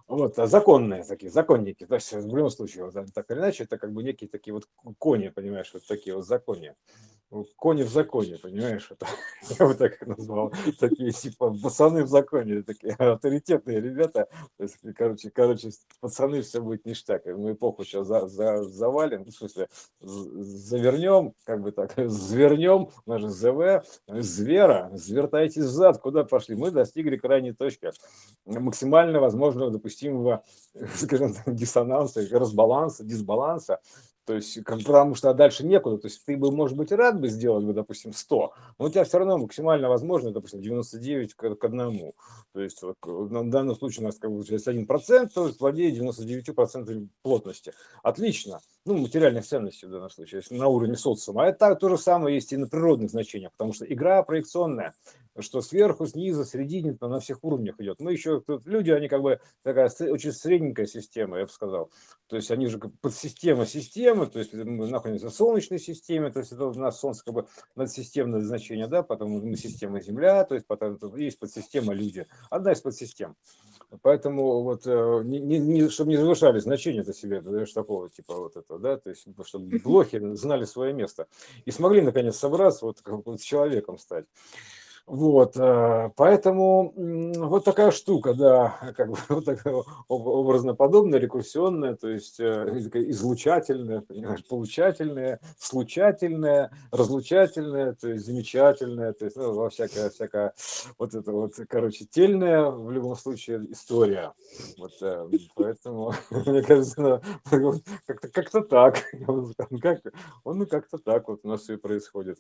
вот, 0.08 0.38
а 0.40 0.48
законные 0.48 1.04
такие, 1.04 1.32
законники, 1.32 1.86
то 1.86 1.96
есть 1.96 2.12
в 2.12 2.36
любом 2.36 2.50
случае, 2.50 2.86
вот, 2.86 3.14
так 3.14 3.30
или 3.30 3.38
иначе, 3.38 3.66
это 3.66 3.78
как 3.78 3.94
бы 3.94 4.04
некие 4.04 4.30
такие 4.30 4.54
вот 4.54 4.68
кони, 4.98 5.30
понимаешь, 5.30 5.70
вот 5.74 5.86
такие 5.86 6.16
вот 6.16 6.26
законы. 6.26 6.76
Кони 7.56 7.83
в 7.84 7.90
законе, 7.90 8.38
понимаешь? 8.42 8.90
Это, 8.92 9.08
я 9.60 9.68
бы 9.68 9.76
так 9.76 10.06
назвал. 10.06 10.52
Такие 10.80 11.12
типа 11.12 11.54
пацаны 11.62 12.04
в 12.04 12.08
законе, 12.08 12.64
такие 12.64 12.94
авторитетные 12.94 13.80
ребята. 13.82 14.28
То 14.58 14.64
есть, 14.64 14.78
короче, 14.96 15.30
короче, 15.30 15.70
пацаны, 16.00 16.42
все 16.42 16.62
будет 16.62 16.86
ништяк. 16.86 17.26
Мы 17.26 17.54
эпоху 17.54 17.84
сейчас 17.84 18.08
за, 18.08 18.28
за, 18.28 18.64
завалим, 18.64 19.26
в 19.26 19.32
смысле, 19.32 19.68
завернем, 20.00 21.34
как 21.44 21.62
бы 21.62 21.72
так, 21.72 21.94
звернем, 21.98 22.90
у 23.06 23.10
нас 23.10 23.22
же 23.22 23.30
ЗВ, 23.30 23.84
звера, 24.08 24.90
звертайтесь 24.94 25.64
зад, 25.64 26.00
куда 26.00 26.24
пошли. 26.24 26.56
Мы 26.56 26.72
достигли 26.72 27.18
крайней 27.18 27.54
точки 27.54 27.92
максимально 28.46 29.20
возможного 29.20 29.72
допустимого, 29.72 30.44
скажем 30.96 31.34
так, 31.34 31.54
диссонанса, 31.56 32.26
разбаланса, 32.32 33.04
дисбаланса 33.04 33.80
то 34.26 34.34
есть, 34.36 34.64
потому 34.64 35.16
что 35.16 35.34
дальше 35.34 35.66
некуда. 35.66 35.98
То 35.98 36.08
есть, 36.08 36.24
ты 36.26 36.38
бы, 36.38 36.52
может 36.52 36.78
быть, 36.78 36.92
рад 36.92 37.20
бы 37.20 37.28
сделать 37.28 37.66
бы, 37.66 37.74
допустим, 37.74 38.14
100, 38.14 38.54
но 38.80 38.86
у 38.86 38.90
тебя 38.90 39.04
все 39.04 39.18
равно 39.18 39.38
максимально 39.38 39.90
возможно, 39.90 40.32
допустим, 40.32 40.62
99 40.62 41.34
к, 41.34 41.56
к 41.56 41.64
одному. 41.64 42.16
То 42.54 42.62
есть, 42.62 42.82
вот, 42.82 42.96
в 43.02 43.50
данном 43.50 43.76
случае 43.76 44.04
у 44.04 44.08
нас 44.08 44.18
как 44.18 44.32
бы 44.32 44.44
есть 44.48 44.68
1%, 44.68 45.30
то 45.34 45.48
есть, 45.48 45.60
владеет 45.60 45.98
99% 45.98 47.08
плотности. 47.22 47.74
Отлично. 48.02 48.62
Ну, 48.86 48.98
материальных 48.98 49.46
ценностей 49.46 49.88
в 49.88 49.92
данном 49.92 50.10
случае, 50.10 50.42
на 50.50 50.68
уровне 50.68 50.96
социума. 50.96 51.44
А 51.44 51.48
это 51.48 51.76
то 51.76 51.90
же 51.90 51.98
самое 51.98 52.36
есть 52.36 52.54
и 52.54 52.58
на 52.58 52.68
природных 52.68 53.12
значениях, 53.12 53.52
потому 53.52 53.74
что 53.74 53.86
игра 53.86 54.24
проекционная 54.24 54.94
что 55.40 55.62
сверху, 55.62 56.06
снизу, 56.06 56.46
середине, 56.46 56.98
на 57.00 57.20
всех 57.20 57.44
уровнях 57.44 57.80
идет. 57.80 58.00
Мы 58.00 58.12
еще, 58.12 58.42
тут 58.42 58.66
люди, 58.68 58.92
они 58.92 59.08
как 59.08 59.22
бы 59.22 59.40
такая 59.64 59.90
очень 60.10 60.32
средненькая 60.32 60.86
система, 60.86 61.38
я 61.38 61.46
бы 61.46 61.52
сказал. 61.52 61.90
То 62.28 62.36
есть 62.38 62.52
они 62.52 62.68
же 62.68 62.80
подсистема 62.80 63.66
системы, 63.66 64.28
то 64.28 64.40
есть 64.40 64.54
мы 64.54 64.88
находимся 64.88 65.30
в 65.30 65.34
Солнечной 65.34 65.80
системе, 65.80 66.32
то 66.32 66.40
есть 66.40 66.52
это 66.52 66.66
у 66.66 66.74
нас 66.74 67.00
Солнце 67.00 67.24
как 67.24 67.34
бы 67.34 67.48
надсистемное 67.76 68.42
значение, 68.42 68.88
да, 68.88 69.04
потом 69.04 69.32
мы 69.32 69.56
система 69.56 70.02
Земля, 70.02 70.44
то 70.44 70.56
есть 70.56 70.66
потом 70.66 70.98
есть 71.16 71.40
подсистема 71.40 71.94
люди. 71.94 72.28
Одна 72.50 72.72
из 72.72 72.82
подсистем. 72.82 73.36
Поэтому 74.02 74.64
вот, 74.64 74.88
э, 74.88 75.22
не, 75.26 75.40
не, 75.40 75.60
не, 75.60 75.90
чтобы 75.90 76.10
не 76.10 76.18
завышали 76.18 76.60
значение 76.60 77.02
это 77.04 77.14
себе, 77.14 77.42
даешь 77.42 77.72
такого 77.72 78.10
типа 78.10 78.36
вот 78.36 78.56
этого, 78.56 78.80
да, 78.80 78.98
то 78.98 79.10
есть 79.10 79.28
чтобы 79.46 79.80
блохи 79.80 80.20
знали 80.36 80.66
свое 80.66 80.94
место 80.94 81.28
и 81.66 81.72
смогли 81.72 82.02
наконец 82.02 82.38
собраться, 82.38 82.86
вот, 82.86 83.02
как, 83.02 83.26
вот 83.26 83.42
с 83.42 83.44
человеком 83.44 83.98
стать. 83.98 84.26
Вот, 85.06 85.58
э, 85.58 86.12
поэтому 86.16 86.94
вот 86.96 87.66
такая 87.66 87.92
штука, 87.92 88.34
да, 88.34 88.94
как 88.96 89.10
бы 89.10 89.18
вот 89.30 89.44
такая 89.44 89.76
образно 90.08 90.76
подобная, 90.76 91.20
рекурсионная, 91.20 91.96
то 91.96 92.08
есть 92.08 92.40
э, 92.40 92.66
излучательная, 93.10 94.00
понимаешь, 94.00 94.46
получательная, 94.48 95.42
случательная, 95.60 96.72
разлучательная, 96.92 97.94
то 97.96 98.08
есть 98.08 98.26
замечательная, 98.26 99.12
то 99.12 99.26
есть 99.26 99.36
ну, 99.36 99.70
всякая, 99.70 100.10
всякая 100.10 100.54
вот 100.98 101.14
это 101.14 101.34
вот, 101.34 101.56
короче, 101.68 102.06
тельная 102.06 102.70
в 102.70 102.90
любом 102.90 103.18
случае 103.18 103.60
история. 103.72 104.32
Вот, 104.78 104.94
э, 105.02 105.28
поэтому, 105.56 106.14
мне 106.32 106.64
кажется, 106.64 107.22
как-то 108.06 108.30
как 108.30 108.70
так, 108.70 109.04
как, 109.82 110.02
он 110.46 110.66
как-то 110.66 110.98
так 110.98 111.28
вот 111.28 111.42
у 111.44 111.50
нас 111.50 111.62
все 111.64 111.78
происходит. 111.78 112.40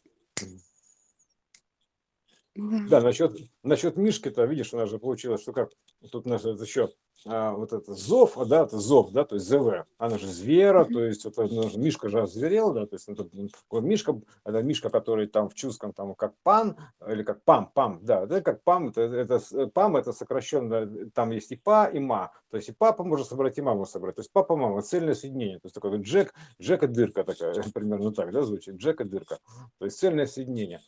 Да, 2.55 3.01
насчет, 3.01 3.35
насчет 3.63 3.97
Мишки-то, 3.97 4.45
видишь, 4.45 4.73
у 4.73 4.77
нас 4.77 4.89
же 4.89 4.99
получилось, 4.99 5.41
что 5.41 5.53
как, 5.53 5.71
тут 6.11 6.27
у 6.27 6.29
нас 6.29 6.45
это 6.45 6.63
еще 6.63 6.89
а, 7.25 7.53
вот 7.53 7.71
это 7.71 7.93
зов, 7.93 8.37
да, 8.47 8.63
это 8.63 8.77
зов, 8.77 9.11
да, 9.11 9.23
то 9.23 9.35
есть 9.35 9.47
ЗВ, 9.47 9.85
она 9.97 10.17
же 10.17 10.27
звера, 10.27 10.83
то 10.85 11.03
есть 11.03 11.25
это, 11.25 11.43
ну, 11.43 11.69
Мишка 11.77 12.09
же 12.09 12.21
озверел, 12.21 12.73
да, 12.73 12.85
то 12.85 12.95
есть 12.95 13.07
это 13.07 13.27
Мишка, 13.71 14.19
это 14.43 14.61
Мишка, 14.61 14.89
который 14.89 15.27
там 15.27 15.49
в 15.49 15.53
чувском, 15.53 15.93
там, 15.93 16.15
как 16.15 16.33
пан, 16.43 16.77
или 17.07 17.23
как 17.23 17.43
пам, 17.43 17.71
пам, 17.73 17.99
да, 18.03 18.25
да, 18.25 18.41
как 18.41 18.61
пам, 18.63 18.89
это, 18.89 19.01
это 19.01 19.39
пам, 19.73 19.95
это 19.95 20.11
сокращенно, 20.11 21.09
там 21.11 21.31
есть 21.31 21.51
и 21.51 21.55
па, 21.55 21.87
и 21.87 21.99
ма, 21.99 22.33
то 22.51 22.57
есть 22.57 22.69
и 22.69 22.73
папа 22.73 23.03
может 23.03 23.27
собрать, 23.27 23.57
и 23.57 23.61
маму 23.61 23.85
собрать, 23.85 24.15
то 24.15 24.21
есть 24.21 24.31
папа, 24.31 24.55
мама, 24.57 24.81
цельное 24.81 25.15
соединение, 25.15 25.59
то 25.59 25.67
есть 25.67 25.75
такой 25.75 25.97
Джек, 26.01 26.33
Джека 26.61 26.87
дырка 26.87 27.23
такая, 27.23 27.55
примерно 27.73 28.11
так, 28.11 28.31
да, 28.31 28.43
звучит, 28.43 28.75
Джека 28.75 29.05
дырка, 29.05 29.39
то 29.79 29.85
есть 29.85 29.97
цельное 29.97 30.27
соединение. 30.27 30.81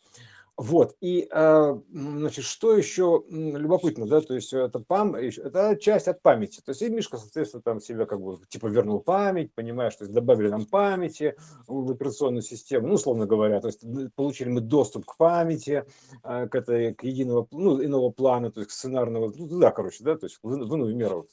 Вот, 0.58 0.96
и, 1.02 1.28
а, 1.32 1.78
значит, 1.92 2.46
что 2.46 2.74
еще 2.74 3.24
любопытно, 3.28 4.06
да, 4.06 4.22
то 4.22 4.34
есть 4.34 4.54
это 4.54 4.78
пам, 4.78 5.14
это 5.14 5.76
часть 5.78 6.08
от 6.08 6.22
памяти, 6.22 6.62
то 6.64 6.70
есть 6.70 6.80
и 6.80 6.88
Мишка, 6.88 7.18
соответственно, 7.18 7.62
там 7.62 7.78
себе 7.78 8.06
как 8.06 8.22
бы 8.22 8.38
типа 8.48 8.68
вернул 8.68 9.00
память, 9.00 9.52
понимаешь, 9.54 9.94
то 9.96 10.04
есть 10.04 10.14
добавили 10.14 10.48
нам 10.48 10.64
памяти 10.64 11.36
в 11.66 11.90
операционную 11.90 12.40
систему, 12.40 12.88
ну, 12.88 12.94
условно 12.94 13.26
говоря, 13.26 13.60
то 13.60 13.68
есть 13.68 13.84
получили 14.14 14.48
мы 14.48 14.62
доступ 14.62 15.04
к 15.04 15.18
памяти, 15.18 15.84
а, 16.22 16.46
к 16.46 16.54
этой, 16.54 16.94
к 16.94 17.04
единого, 17.04 17.46
ну, 17.50 17.84
иного 17.84 18.08
плана, 18.08 18.50
то 18.50 18.60
есть 18.60 18.70
к 18.70 18.72
сценарного, 18.72 19.30
ну, 19.36 19.58
да, 19.58 19.70
короче, 19.72 20.04
да, 20.04 20.16
то 20.16 20.24
есть 20.24 20.38
в, 20.42 20.54
иную 20.54 20.96
меру 20.96 21.28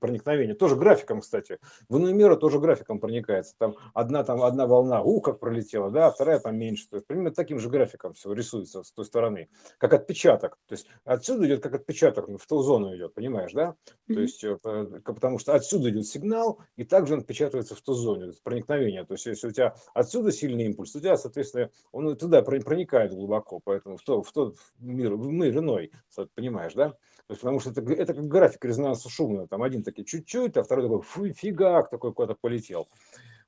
проникновения, 0.00 0.56
тоже 0.56 0.74
графиком, 0.74 1.20
кстати, 1.20 1.60
в 1.88 1.98
иную 1.98 2.16
меру 2.16 2.36
тоже 2.36 2.58
графиком 2.58 2.98
проникается, 2.98 3.54
там 3.58 3.76
одна, 3.94 4.24
там 4.24 4.42
одна 4.42 4.66
волна, 4.66 5.02
у, 5.02 5.20
как 5.20 5.38
пролетела, 5.38 5.92
да, 5.92 6.08
а 6.08 6.10
вторая 6.10 6.40
поменьше, 6.40 6.88
то 6.88 6.96
есть 6.96 7.06
примерно 7.06 7.30
таким 7.30 7.60
же 7.60 7.68
графиком 7.68 8.14
все 8.14 8.32
рисуется 8.32 8.55
рисуется 8.60 8.82
с 8.82 8.92
той 8.92 9.04
стороны, 9.04 9.48
как 9.78 9.94
отпечаток. 9.94 10.58
То 10.66 10.74
есть 10.74 10.86
отсюда 11.04 11.46
идет 11.46 11.62
как 11.62 11.74
отпечаток, 11.74 12.28
в 12.28 12.46
ту 12.46 12.62
зону 12.62 12.94
идет, 12.94 13.14
понимаешь, 13.14 13.52
да? 13.52 13.74
Mm-hmm. 13.86 14.14
То 14.14 14.20
есть 14.20 14.44
э, 14.44 14.56
потому 15.04 15.38
что 15.38 15.54
отсюда 15.54 15.90
идет 15.90 16.06
сигнал, 16.06 16.60
и 16.76 16.84
также 16.84 17.14
он 17.14 17.20
отпечатывается 17.20 17.74
в 17.74 17.80
ту 17.80 17.94
зону, 17.94 18.32
проникновение. 18.42 19.04
То 19.04 19.14
есть 19.14 19.26
если 19.26 19.48
у 19.48 19.52
тебя 19.52 19.74
отсюда 19.94 20.32
сильный 20.32 20.64
импульс, 20.66 20.94
у 20.94 21.00
тебя, 21.00 21.16
соответственно, 21.16 21.70
он 21.92 22.16
туда 22.16 22.42
проникает 22.42 23.12
глубоко, 23.12 23.60
поэтому 23.62 23.96
в, 23.96 24.02
то, 24.02 24.22
в 24.22 24.32
тот 24.32 24.56
мир, 24.78 25.14
в 25.14 25.28
мир 25.28 25.58
иной, 25.58 25.92
понимаешь, 26.34 26.74
да? 26.74 26.90
То 27.26 27.32
есть, 27.32 27.40
потому 27.40 27.58
что 27.58 27.70
это, 27.70 27.80
это 27.92 28.14
как 28.14 28.28
график 28.28 28.64
резонанса 28.64 29.08
шумного. 29.08 29.48
Там 29.48 29.62
один 29.62 29.82
такой 29.82 30.04
чуть-чуть, 30.04 30.56
а 30.56 30.62
второй 30.62 30.84
такой 30.84 31.02
фу, 31.02 31.32
фигак 31.32 31.90
такой 31.90 32.12
куда-то 32.12 32.38
полетел. 32.40 32.88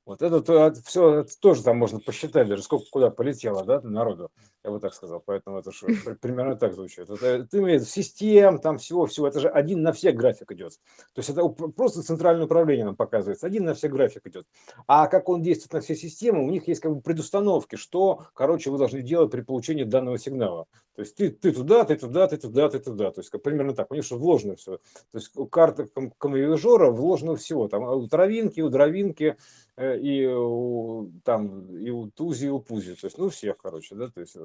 Вот 0.09 0.23
это, 0.23 0.37
это 0.37 0.81
все 0.85 1.19
это 1.19 1.39
тоже 1.39 1.61
там 1.61 1.77
можно 1.77 1.99
посчитать, 1.99 2.47
даже 2.47 2.63
сколько 2.63 2.85
куда 2.89 3.11
полетело 3.11 3.63
да, 3.63 3.79
народу, 3.83 4.31
я 4.63 4.71
бы 4.71 4.79
так 4.79 4.95
сказал. 4.95 5.21
Поэтому 5.23 5.59
это 5.59 5.71
же 5.71 5.85
примерно 6.19 6.55
так 6.55 6.73
звучит. 6.73 7.07
Это, 7.07 7.27
это 7.27 7.59
имеет 7.59 7.87
систем, 7.87 8.57
там 8.57 8.79
всего-всего. 8.79 9.27
Это 9.27 9.39
же 9.39 9.49
один 9.49 9.83
на 9.83 9.93
всех 9.93 10.15
график 10.15 10.51
идет. 10.51 10.73
То 11.13 11.19
есть 11.19 11.29
это 11.29 11.47
просто 11.47 12.01
центральное 12.01 12.45
управление 12.45 12.85
нам 12.85 12.95
показывается. 12.95 13.45
Один 13.45 13.65
на 13.65 13.75
всех 13.75 13.91
график 13.91 14.25
идет. 14.25 14.47
А 14.87 15.05
как 15.05 15.29
он 15.29 15.43
действует 15.43 15.73
на 15.73 15.81
все 15.81 15.93
системы, 15.93 16.43
у 16.43 16.49
них 16.49 16.67
есть 16.67 16.81
как 16.81 16.95
бы 16.95 17.01
предустановки, 17.01 17.75
что, 17.75 18.25
короче, 18.33 18.71
вы 18.71 18.79
должны 18.79 19.03
делать 19.03 19.29
при 19.29 19.41
получении 19.41 19.83
данного 19.83 20.17
сигнала. 20.17 20.65
То 20.99 21.03
есть 21.03 21.15
ты, 21.15 21.29
ты 21.29 21.53
туда, 21.53 21.85
ты 21.85 21.95
туда, 21.95 22.27
ты 22.27 22.35
туда, 22.35 22.67
ты 22.67 22.77
туда. 22.79 23.11
То 23.11 23.21
есть 23.21 23.31
примерно 23.41 23.73
так. 23.73 23.89
У 23.89 23.95
них 23.95 24.03
что 24.03 24.17
вложено 24.17 24.57
все. 24.57 24.79
То 25.11 25.17
есть 25.17 25.31
у 25.37 25.47
карты 25.47 25.87
камевижора 26.17 26.91
вложено 26.91 27.37
всего. 27.37 27.69
Там 27.69 27.83
у 27.83 28.05
травинки, 28.05 28.59
у 28.59 28.67
дровинки, 28.67 29.37
Э, 29.79 29.97
и 29.97 30.27
у, 30.27 31.09
там, 31.23 31.73
и 31.77 31.89
у 31.89 32.07
Тузи, 32.11 32.47
и 32.47 32.49
у 32.49 32.59
Пузи, 32.59 32.95
то 32.95 33.07
есть, 33.07 33.17
ну, 33.17 33.29
всех, 33.29 33.55
короче, 33.55 33.95
да, 33.95 34.09
то 34.09 34.19
есть, 34.19 34.35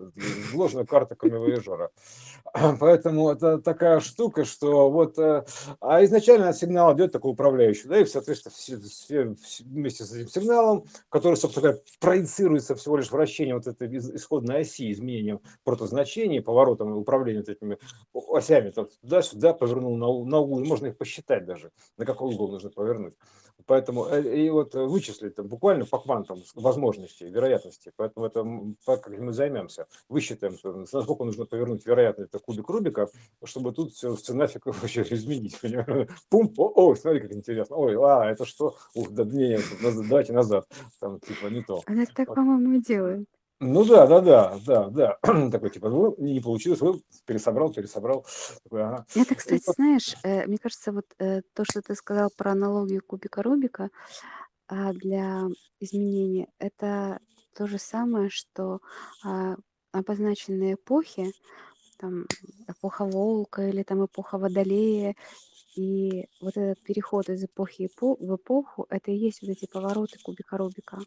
вложена 0.52 0.86
карта 0.86 1.16
камевояжера. 1.16 1.90
Поэтому 2.78 3.30
это 3.30 3.58
такая 3.58 3.98
штука, 3.98 4.44
что 4.44 4.88
вот, 4.92 5.18
э, 5.18 5.44
а 5.80 6.04
изначально 6.04 6.52
сигнал 6.52 6.94
идет 6.94 7.10
такой 7.10 7.32
управляющий, 7.32 7.88
да, 7.88 7.98
и, 7.98 8.04
соответственно, 8.04 8.54
все, 8.54 8.78
все, 8.78 9.34
вместе 9.64 10.04
с 10.04 10.12
этим 10.12 10.28
сигналом, 10.28 10.84
который, 11.08 11.34
собственно 11.34 11.62
говоря, 11.62 11.80
проецируется 11.98 12.76
всего 12.76 12.96
лишь 12.96 13.10
вращением 13.10 13.56
вот 13.56 13.66
этой 13.66 13.88
исходной 13.98 14.60
оси, 14.60 14.92
изменением 14.92 15.40
протозначений, 15.64 16.42
поворотом 16.44 16.96
управления 16.96 17.40
вот 17.40 17.48
этими 17.48 17.78
осями, 18.32 18.70
туда-сюда 18.70 19.54
повернул 19.54 19.96
на, 19.96 20.06
на 20.06 20.38
угол, 20.38 20.64
можно 20.64 20.86
их 20.86 20.96
посчитать 20.96 21.44
даже, 21.44 21.72
на 21.96 22.04
какой 22.04 22.32
угол 22.32 22.48
нужно 22.48 22.70
повернуть. 22.70 23.14
Поэтому 23.66 24.06
э, 24.06 24.36
и 24.36 24.50
вот 24.50 24.74
вычислить 24.74 25.36
там, 25.36 25.46
буквально 25.46 25.86
по 25.86 25.98
квантам 25.98 26.42
возможностей, 26.54 27.26
вероятности. 27.26 27.92
Поэтому 27.96 28.26
это 28.26 28.44
как 28.84 29.08
мы 29.08 29.32
займемся. 29.32 29.86
Высчитаем, 30.08 30.56
насколько 30.92 31.24
нужно 31.24 31.46
повернуть 31.46 31.86
вероятно 31.86 32.24
это 32.24 32.38
кубик 32.38 32.68
Рубика, 32.68 33.08
чтобы 33.42 33.72
тут 33.72 33.92
все 33.92 34.14
с 34.16 34.28
нафиг 34.32 34.66
вообще 34.66 35.02
изменить. 35.02 35.58
Пум, 36.28 36.52
о, 36.56 36.90
о, 36.90 36.94
смотри, 36.94 37.20
как 37.20 37.32
интересно. 37.32 37.76
Ой, 37.76 37.96
а, 37.96 38.30
это 38.30 38.44
что? 38.44 38.76
Ух, 38.94 39.10
да, 39.10 39.24
не, 39.24 39.58
давайте 40.08 40.32
назад. 40.32 40.66
Там 41.00 41.20
типа 41.20 41.46
не 41.46 41.62
то. 41.62 41.80
Она 41.86 42.04
так, 42.06 42.34
по-моему, 42.34 42.74
и 42.74 42.80
делает. 42.80 43.28
Ну 43.60 43.84
да, 43.84 44.06
да, 44.06 44.20
да, 44.20 44.58
да, 44.66 44.88
да. 44.90 45.18
Такой 45.50 45.70
типа, 45.70 45.88
ну, 45.88 46.14
не 46.18 46.40
получилось, 46.40 46.80
пересобрал, 47.24 47.72
пересобрал. 47.72 48.26
Такой, 48.64 48.82
ага. 48.82 49.06
Это, 49.14 49.34
кстати, 49.34 49.62
знаешь, 49.74 50.14
э, 50.24 50.46
мне 50.46 50.58
кажется, 50.58 50.92
вот 50.92 51.06
э, 51.18 51.42
то, 51.54 51.64
что 51.64 51.80
ты 51.80 51.94
сказал 51.94 52.30
про 52.36 52.52
аналогию 52.52 53.02
кубика 53.06 53.42
Рубика 53.42 53.90
а, 54.68 54.92
для 54.92 55.44
изменения, 55.80 56.48
это 56.58 57.20
то 57.56 57.66
же 57.66 57.78
самое, 57.78 58.28
что 58.30 58.80
а, 59.24 59.56
обозначенные 59.92 60.74
эпохи, 60.74 61.32
там 61.98 62.26
эпоха 62.66 63.04
Волка 63.04 63.68
или 63.68 63.82
там 63.82 64.04
эпоха 64.04 64.38
Водолея, 64.38 65.14
и 65.76 66.26
вот 66.40 66.56
этот 66.56 66.82
переход 66.82 67.28
из 67.28 67.44
эпохи 67.44 67.88
в 68.00 68.34
эпоху, 68.36 68.86
это 68.90 69.10
и 69.10 69.16
есть 69.16 69.42
вот 69.42 69.50
эти 69.50 69.66
повороты 69.66 70.18
кубика 70.22 70.56
Рубика. 70.56 70.98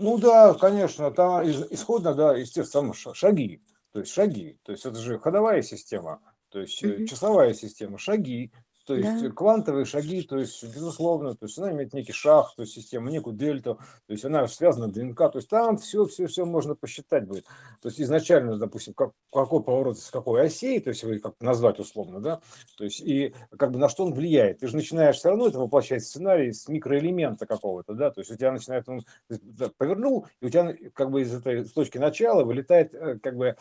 Ну 0.00 0.16
да, 0.16 0.54
конечно, 0.54 1.10
там 1.10 1.44
исходно, 1.44 2.14
да, 2.14 2.34
естественно, 2.34 2.94
шаги. 2.94 3.62
То 3.92 4.00
есть 4.00 4.12
шаги. 4.12 4.58
То 4.62 4.72
есть 4.72 4.86
это 4.86 4.98
же 4.98 5.18
ходовая 5.18 5.60
система, 5.60 6.20
то 6.48 6.58
есть 6.58 6.82
угу. 6.82 7.04
часовая 7.04 7.52
система, 7.52 7.98
шаги. 7.98 8.50
То 8.90 8.96
есть 8.96 9.22
да. 9.22 9.30
квантовые 9.30 9.84
шаги, 9.84 10.22
то 10.22 10.36
есть, 10.36 10.64
безусловно, 10.64 11.36
то 11.36 11.46
есть 11.46 11.56
она 11.58 11.70
имеет 11.70 11.94
некий 11.94 12.10
шаг, 12.10 12.52
то 12.56 12.62
есть 12.62 12.74
систему, 12.74 13.08
некую 13.08 13.36
дельту, 13.36 13.76
то 13.76 14.12
есть 14.12 14.24
она 14.24 14.48
связана 14.48 14.88
ДНК, 14.88 15.16
то 15.16 15.36
есть 15.36 15.48
там 15.48 15.76
все, 15.76 16.06
все, 16.06 16.26
все 16.26 16.44
можно 16.44 16.74
посчитать 16.74 17.24
будет. 17.24 17.44
То 17.80 17.88
есть 17.88 18.00
изначально, 18.00 18.56
допустим, 18.56 18.94
как, 18.94 19.12
какой 19.32 19.62
поворот 19.62 19.96
с 19.96 20.10
какой 20.10 20.42
осей, 20.42 20.80
то 20.80 20.90
есть 20.90 21.04
вы 21.04 21.20
как 21.20 21.34
назвать 21.40 21.78
условно, 21.78 22.18
да, 22.18 22.40
то 22.76 22.82
есть 22.82 23.00
и 23.00 23.32
как 23.56 23.70
бы 23.70 23.78
на 23.78 23.88
что 23.88 24.04
он 24.04 24.12
влияет. 24.12 24.58
Ты 24.58 24.66
же 24.66 24.74
начинаешь 24.74 25.18
все 25.18 25.28
равно 25.28 25.46
это 25.46 25.60
воплощать 25.60 26.02
сценарий 26.02 26.52
с 26.52 26.66
микроэлемента 26.66 27.46
какого-то, 27.46 27.94
да, 27.94 28.10
то 28.10 28.22
есть 28.22 28.32
у 28.32 28.34
тебя 28.34 28.50
начинает, 28.50 28.88
он 28.88 29.02
повернул, 29.78 30.26
и 30.40 30.46
у 30.46 30.48
тебя 30.48 30.74
как 30.94 31.12
бы 31.12 31.22
из 31.22 31.32
этой 31.32 31.64
точки 31.64 31.98
начала 31.98 32.42
вылетает 32.42 32.92
э, 32.92 33.20
как 33.22 33.36
бы, 33.36 33.54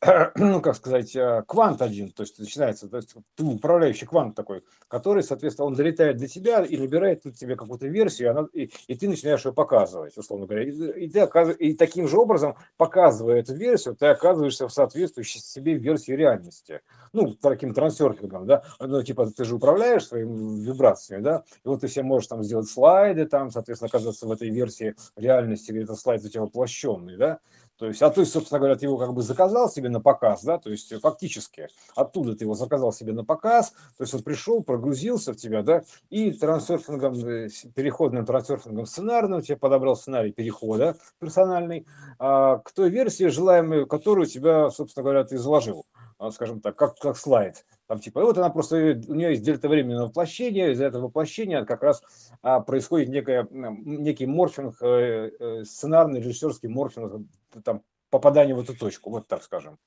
ну 0.36 0.62
как 0.62 0.76
сказать, 0.76 1.14
э, 1.14 1.42
квант 1.46 1.82
один, 1.82 2.10
то 2.10 2.22
есть 2.22 2.38
начинается, 2.38 2.88
то 2.88 2.96
есть 2.96 3.14
ты 3.34 3.44
управляющий 3.44 4.06
квант 4.06 4.34
такой, 4.34 4.61
который, 4.88 5.22
соответственно, 5.22 5.66
он 5.66 5.74
залетает 5.74 6.18
для 6.18 6.28
тебя 6.28 6.62
и 6.62 6.76
набирает 6.76 7.22
тут 7.22 7.36
тебе 7.36 7.56
какую-то 7.56 7.86
версию, 7.86 8.28
и, 8.28 8.30
она, 8.30 8.48
и, 8.52 8.70
и 8.88 8.94
ты 8.94 9.08
начинаешь 9.08 9.44
ее 9.44 9.52
показывать, 9.52 10.16
условно 10.18 10.46
говоря. 10.46 10.64
И, 10.64 11.04
и, 11.06 11.08
ты 11.08 11.20
оказ... 11.20 11.56
и 11.58 11.74
таким 11.74 12.08
же 12.08 12.18
образом, 12.18 12.56
показывая 12.76 13.40
эту 13.40 13.54
версию, 13.54 13.96
ты 13.96 14.06
оказываешься 14.06 14.68
в 14.68 14.72
соответствующей 14.72 15.40
себе 15.40 15.74
версии 15.74 16.12
реальности. 16.12 16.82
Ну, 17.12 17.34
таким 17.34 17.72
трансерфингом, 17.72 18.46
да. 18.46 18.64
Ну, 18.80 19.02
типа, 19.02 19.30
ты 19.30 19.44
же 19.44 19.56
управляешь 19.56 20.06
своими 20.06 20.60
вибрациями, 20.62 21.22
да, 21.22 21.44
и 21.64 21.68
вот 21.68 21.80
ты 21.80 21.88
себе 21.88 22.04
можешь 22.04 22.28
там 22.28 22.42
сделать 22.42 22.68
слайды, 22.68 23.26
там, 23.26 23.50
соответственно, 23.50 23.88
оказаться 23.88 24.26
в 24.26 24.32
этой 24.32 24.50
версии 24.50 24.94
реальности, 25.16 25.70
где 25.70 25.84
этот 25.84 25.98
слайд 25.98 26.22
у 26.24 26.28
тебя 26.28 26.42
воплощенный, 26.42 27.16
да, 27.16 27.38
то 27.78 27.86
есть, 27.86 28.02
а 28.02 28.10
ты, 28.10 28.24
собственно 28.24 28.58
говоря, 28.58 28.76
ты 28.76 28.86
его 28.86 28.96
как 28.96 29.12
бы 29.12 29.22
заказал 29.22 29.68
себе 29.68 29.88
на 29.88 30.00
показ, 30.00 30.44
да, 30.44 30.58
то 30.58 30.70
есть 30.70 30.92
фактически 31.00 31.68
оттуда 31.96 32.36
ты 32.36 32.44
его 32.44 32.54
заказал 32.54 32.92
себе 32.92 33.12
на 33.12 33.24
показ, 33.24 33.72
то 33.96 34.04
есть 34.04 34.14
он 34.14 34.22
пришел, 34.22 34.62
прогрузился 34.62 35.32
в 35.32 35.36
тебя, 35.36 35.62
да, 35.62 35.82
и 36.10 36.30
трансерфингом, 36.30 37.14
э, 37.26 37.48
переходным 37.74 38.24
трансерфингом 38.24 38.86
сценарным 38.86 39.42
тебе 39.42 39.56
подобрал 39.56 39.96
сценарий 39.96 40.32
перехода 40.32 40.96
персональный 41.18 41.86
а, 42.18 42.58
к 42.58 42.72
той 42.72 42.90
версии, 42.90 43.24
желаемой, 43.24 43.86
которую 43.86 44.26
тебя, 44.26 44.70
собственно 44.70 45.04
говоря, 45.04 45.24
ты 45.24 45.36
изложил 45.36 45.86
а, 46.22 46.30
скажем 46.30 46.60
так, 46.60 46.76
как, 46.76 46.96
как 46.98 47.16
слайд. 47.16 47.64
Там 47.88 47.98
типа, 47.98 48.20
и 48.20 48.22
вот 48.22 48.38
она 48.38 48.48
просто, 48.48 48.76
у 49.08 49.14
нее 49.14 49.30
есть 49.30 49.42
дельтавременное 49.42 50.04
воплощение, 50.04 50.70
из-за 50.70 50.84
этого 50.84 51.06
воплощения 51.06 51.64
как 51.64 51.82
раз 51.82 52.00
а, 52.42 52.60
происходит 52.60 53.08
некое, 53.08 53.48
некий 53.50 54.26
морфинг, 54.26 54.76
э, 54.80 55.32
э, 55.40 55.64
сценарный, 55.64 56.20
режиссерский 56.20 56.68
морфинг 56.68 57.26
там, 57.60 57.82
попадание 58.10 58.54
в 58.54 58.60
эту 58.60 58.76
точку, 58.76 59.10
вот 59.10 59.26
так 59.26 59.42
скажем, 59.42 59.78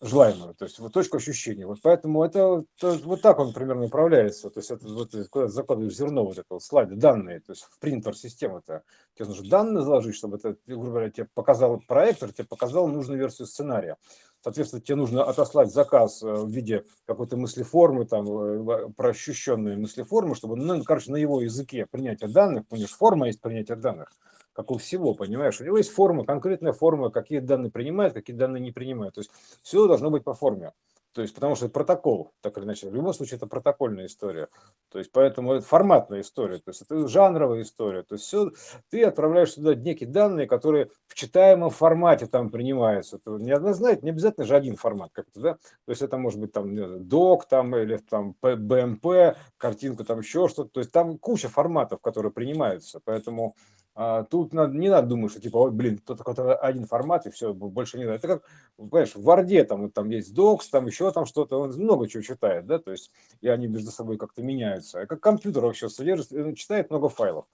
желаемую, 0.00 0.54
то 0.54 0.64
есть 0.64 0.78
вот 0.78 0.92
точку 0.92 1.16
ощущения. 1.16 1.66
Вот 1.66 1.78
поэтому 1.82 2.22
это, 2.22 2.64
это 2.76 2.92
вот 3.04 3.20
так 3.20 3.38
он 3.38 3.52
примерно 3.52 3.86
управляется. 3.86 4.48
То 4.50 4.60
есть 4.60 4.70
это 4.70 4.86
вот 4.86 5.10
куда 5.30 5.48
закладываешь 5.48 5.96
зерно 5.96 6.24
вот 6.24 6.38
этого 6.38 6.60
слайда, 6.60 6.94
данные, 6.94 7.40
то 7.40 7.52
есть 7.52 7.64
в 7.64 7.78
принтер 7.80 8.16
систему 8.16 8.58
это 8.58 8.82
тебе 9.16 9.26
нужно 9.28 9.48
данные 9.48 9.84
заложить, 9.84 10.14
чтобы 10.14 10.36
это, 10.36 10.56
грубо 10.66 10.86
говоря, 10.86 11.10
тебе 11.10 11.28
показал 11.34 11.80
проектор, 11.80 12.32
тебе 12.32 12.46
показал 12.46 12.86
нужную 12.86 13.18
версию 13.18 13.48
сценария. 13.48 13.96
Соответственно, 14.40 14.80
тебе 14.80 14.94
нужно 14.94 15.24
отослать 15.24 15.72
заказ 15.72 16.22
э, 16.22 16.32
в 16.32 16.48
виде 16.48 16.84
какой-то 17.06 17.36
мыслеформы, 17.36 18.06
там, 18.06 18.26
э, 18.28 18.88
прощущенной 18.96 19.76
мыслеформы, 19.76 20.36
чтобы, 20.36 20.54
ну, 20.54 20.80
короче, 20.84 21.10
на 21.10 21.16
его 21.16 21.40
языке 21.42 21.86
принятие 21.90 22.30
данных, 22.30 22.64
у 22.70 22.76
него 22.76 22.86
форма 22.86 23.26
есть 23.26 23.40
принятие 23.40 23.76
данных 23.76 24.12
как 24.58 24.72
у 24.72 24.76
всего, 24.76 25.14
понимаешь? 25.14 25.60
У 25.60 25.64
него 25.64 25.78
есть 25.78 25.92
форма, 25.92 26.24
конкретная 26.24 26.72
форма, 26.72 27.10
какие 27.10 27.38
данные 27.38 27.70
принимает, 27.70 28.12
какие 28.12 28.34
данные 28.34 28.60
не 28.60 28.72
принимает. 28.72 29.14
То 29.14 29.20
есть 29.20 29.30
все 29.62 29.86
должно 29.86 30.10
быть 30.10 30.24
по 30.24 30.34
форме. 30.34 30.72
То 31.12 31.22
есть, 31.22 31.32
потому 31.32 31.54
что 31.54 31.66
это 31.66 31.74
протокол, 31.74 32.32
так 32.40 32.58
или 32.58 32.64
иначе. 32.64 32.90
В 32.90 32.94
любом 32.94 33.14
случае, 33.14 33.36
это 33.36 33.46
протокольная 33.46 34.06
история. 34.06 34.48
То 34.90 34.98
есть, 34.98 35.12
поэтому 35.12 35.52
это 35.52 35.64
форматная 35.64 36.22
история. 36.22 36.58
То 36.58 36.70
есть, 36.70 36.82
это 36.82 37.06
жанровая 37.06 37.62
история. 37.62 38.02
То 38.02 38.16
есть, 38.16 38.24
все, 38.24 38.50
ты 38.90 39.04
отправляешь 39.04 39.52
сюда 39.52 39.76
некие 39.76 40.08
данные, 40.08 40.48
которые 40.48 40.90
в 41.06 41.14
читаемом 41.14 41.70
формате 41.70 42.26
там 42.26 42.50
принимаются. 42.50 43.18
Это 43.18 43.30
не 43.38 43.52
однозначно, 43.52 44.06
не 44.06 44.10
обязательно 44.10 44.44
же 44.44 44.56
один 44.56 44.74
формат 44.74 45.10
как-то, 45.12 45.40
да? 45.40 45.54
То 45.54 45.90
есть, 45.90 46.02
это 46.02 46.16
может 46.18 46.40
быть 46.40 46.50
там 46.50 47.06
док 47.06 47.46
там 47.46 47.76
или 47.76 47.98
там 47.98 48.34
BMP, 48.42 49.36
картинка 49.56 50.02
там 50.02 50.18
еще 50.18 50.48
что-то. 50.48 50.70
То 50.70 50.80
есть, 50.80 50.90
там 50.90 51.16
куча 51.16 51.48
форматов, 51.48 52.00
которые 52.00 52.32
принимаются. 52.32 53.00
Поэтому 53.04 53.54
а, 54.00 54.22
тут 54.22 54.52
надо, 54.52 54.78
не 54.78 54.90
надо 54.90 55.08
думать, 55.08 55.32
что 55.32 55.40
типа, 55.40 55.70
блин, 55.70 55.98
тут 55.98 56.18
какой-то 56.18 56.54
один 56.54 56.86
формат 56.86 57.26
и 57.26 57.30
все, 57.30 57.52
больше 57.52 57.98
не 57.98 58.04
надо. 58.04 58.18
Это 58.18 58.28
как, 58.28 58.42
понимаешь, 58.76 59.16
в 59.16 59.24
Варде 59.24 59.64
там, 59.64 59.90
там 59.90 60.08
есть 60.10 60.32
докс, 60.34 60.68
там 60.68 60.86
еще 60.86 61.10
там 61.10 61.26
что-то, 61.26 61.58
он 61.58 61.72
много 61.72 62.06
чего 62.06 62.22
читает, 62.22 62.64
да, 62.66 62.78
то 62.78 62.92
есть, 62.92 63.10
и 63.40 63.48
они 63.48 63.66
между 63.66 63.90
собой 63.90 64.16
как-то 64.16 64.40
меняются. 64.40 65.04
Как 65.06 65.18
компьютер 65.18 65.64
вообще 65.64 65.88
содержит, 65.88 66.28
читает 66.56 66.90
много 66.90 67.08
файлов. 67.08 67.46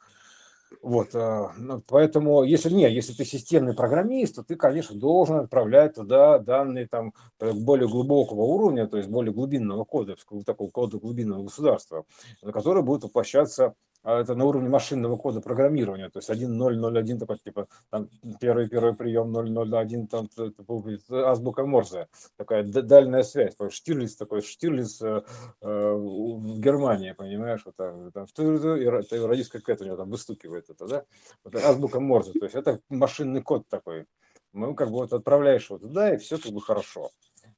Вот, 0.82 1.14
а, 1.14 1.52
ну, 1.56 1.82
поэтому, 1.88 2.42
если 2.42 2.68
не, 2.68 2.92
если 2.92 3.14
ты 3.14 3.24
системный 3.24 3.72
программист, 3.72 4.34
то 4.34 4.42
ты, 4.42 4.54
конечно, 4.56 4.94
должен 4.94 5.36
отправлять 5.36 5.94
туда 5.94 6.38
данные 6.38 6.86
там 6.88 7.14
более 7.40 7.88
глубокого 7.88 8.42
уровня, 8.42 8.86
то 8.86 8.98
есть 8.98 9.08
более 9.08 9.32
глубинного 9.32 9.84
кода, 9.84 10.14
такого 10.44 10.68
кода 10.68 10.98
глубинного 10.98 11.44
государства, 11.44 12.04
на 12.42 12.52
который 12.52 12.82
будет 12.82 13.04
воплощаться 13.04 13.74
это 14.04 14.34
на 14.34 14.44
уровне 14.44 14.68
машинного 14.68 15.16
кода 15.16 15.40
программирования, 15.40 16.10
то 16.10 16.18
есть 16.18 16.30
1.0.0.1, 16.30 17.18
такой, 17.18 17.38
типа, 17.38 17.68
там, 17.90 18.08
первый, 18.40 18.68
первый 18.68 18.94
прием 18.94 19.34
0.0.1, 19.34 20.06
там, 20.08 20.28
это 20.36 20.62
будет 20.62 21.10
азбука 21.10 21.64
Морзе, 21.64 22.08
такая 22.36 22.64
дальняя 22.64 23.22
связь, 23.22 23.54
Штирлиц 23.70 24.16
такой, 24.16 24.42
Штирлиц 24.42 25.00
э, 25.02 25.22
э, 25.62 25.92
в 25.94 26.60
Германии, 26.60 27.12
понимаешь, 27.12 27.62
вот 27.64 27.76
там, 27.76 28.12
там 28.12 28.26
и 28.26 29.18
радистка 29.18 29.60
Кэт 29.60 29.80
у 29.80 29.84
него 29.84 29.96
там 29.96 30.10
выстукивает 30.10 30.68
это, 30.68 30.86
да, 30.86 31.04
вот, 31.42 31.54
азбука 31.56 32.00
Морзе, 32.00 32.32
то 32.32 32.44
есть 32.44 32.54
это 32.54 32.80
машинный 32.90 33.42
код 33.42 33.66
такой, 33.68 34.06
ну, 34.52 34.74
как 34.74 34.88
бы 34.88 34.96
вот 34.96 35.12
отправляешь 35.12 35.68
его 35.70 35.78
туда, 35.78 36.14
и 36.14 36.18
все 36.18 36.38
как 36.38 36.52
бы 36.52 36.60
хорошо. 36.60 37.10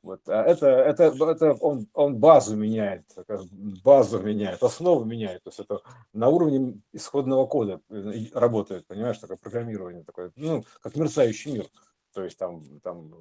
Вот. 0.06 0.20
А 0.28 0.44
это, 0.44 0.68
это, 0.68 1.04
это 1.04 1.54
он, 1.54 1.88
он 1.92 2.14
базу 2.18 2.54
меняет, 2.54 3.02
базу 3.82 4.20
меняет, 4.20 4.62
основу 4.62 5.04
меняет. 5.04 5.42
То 5.42 5.50
есть 5.50 5.58
это 5.58 5.80
на 6.12 6.28
уровне 6.28 6.80
исходного 6.92 7.44
кода 7.46 7.80
э, 7.90 8.12
работает, 8.32 8.86
понимаешь, 8.86 9.18
такое 9.18 9.36
программирование 9.36 10.04
такое, 10.04 10.30
ну, 10.36 10.64
как 10.80 10.94
мерцающий 10.94 11.54
мир. 11.54 11.66
То 12.14 12.22
есть 12.22 12.38
там, 12.38 12.62
там 12.84 13.12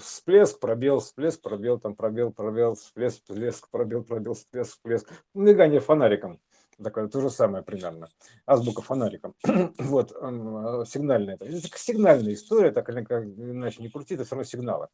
всплеск, 0.00 0.60
пробел, 0.60 1.00
всплеск, 1.00 1.40
пробел, 1.40 1.80
там 1.80 1.96
пробел, 1.96 2.30
пробел, 2.30 2.74
всплеск, 2.74 3.22
всплеск, 3.22 3.70
пробел, 3.70 4.04
пробел, 4.04 4.34
всплеск, 4.34 4.72
всплеск. 4.72 5.10
Мигание 5.32 5.80
фонариком. 5.80 6.40
Такое 6.82 7.08
то 7.08 7.22
же 7.22 7.30
самое 7.30 7.64
примерно. 7.64 8.08
Азбука 8.44 8.82
фонариком. 8.82 9.34
вот, 9.78 10.10
сигнальная. 10.10 11.36
Это 11.36 11.78
сигнальная 11.78 12.34
история, 12.34 12.70
так 12.70 12.90
или 12.90 13.00
иначе 13.00 13.80
не 13.82 13.88
крути, 13.88 14.14
это 14.14 14.24
все 14.24 14.34
равно 14.34 14.44
сигналы. 14.44 14.88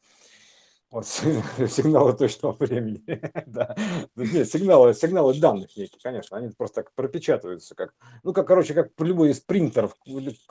Вот 0.91 1.07
сигналы 1.07 2.13
точного 2.13 2.53
времени. 2.59 3.01
да. 3.47 3.75
Нет, 4.17 4.49
сигналы, 4.51 4.93
сигналы 4.93 5.33
данных 5.39 5.75
некие, 5.77 5.99
конечно. 6.03 6.37
Они 6.37 6.49
просто 6.49 6.83
так 6.83 6.93
пропечатываются, 6.93 7.75
как, 7.75 7.93
ну, 8.23 8.33
как, 8.33 8.45
короче, 8.45 8.73
как 8.73 8.91
любой 8.99 9.31
из 9.31 9.39
принтеров, 9.39 9.95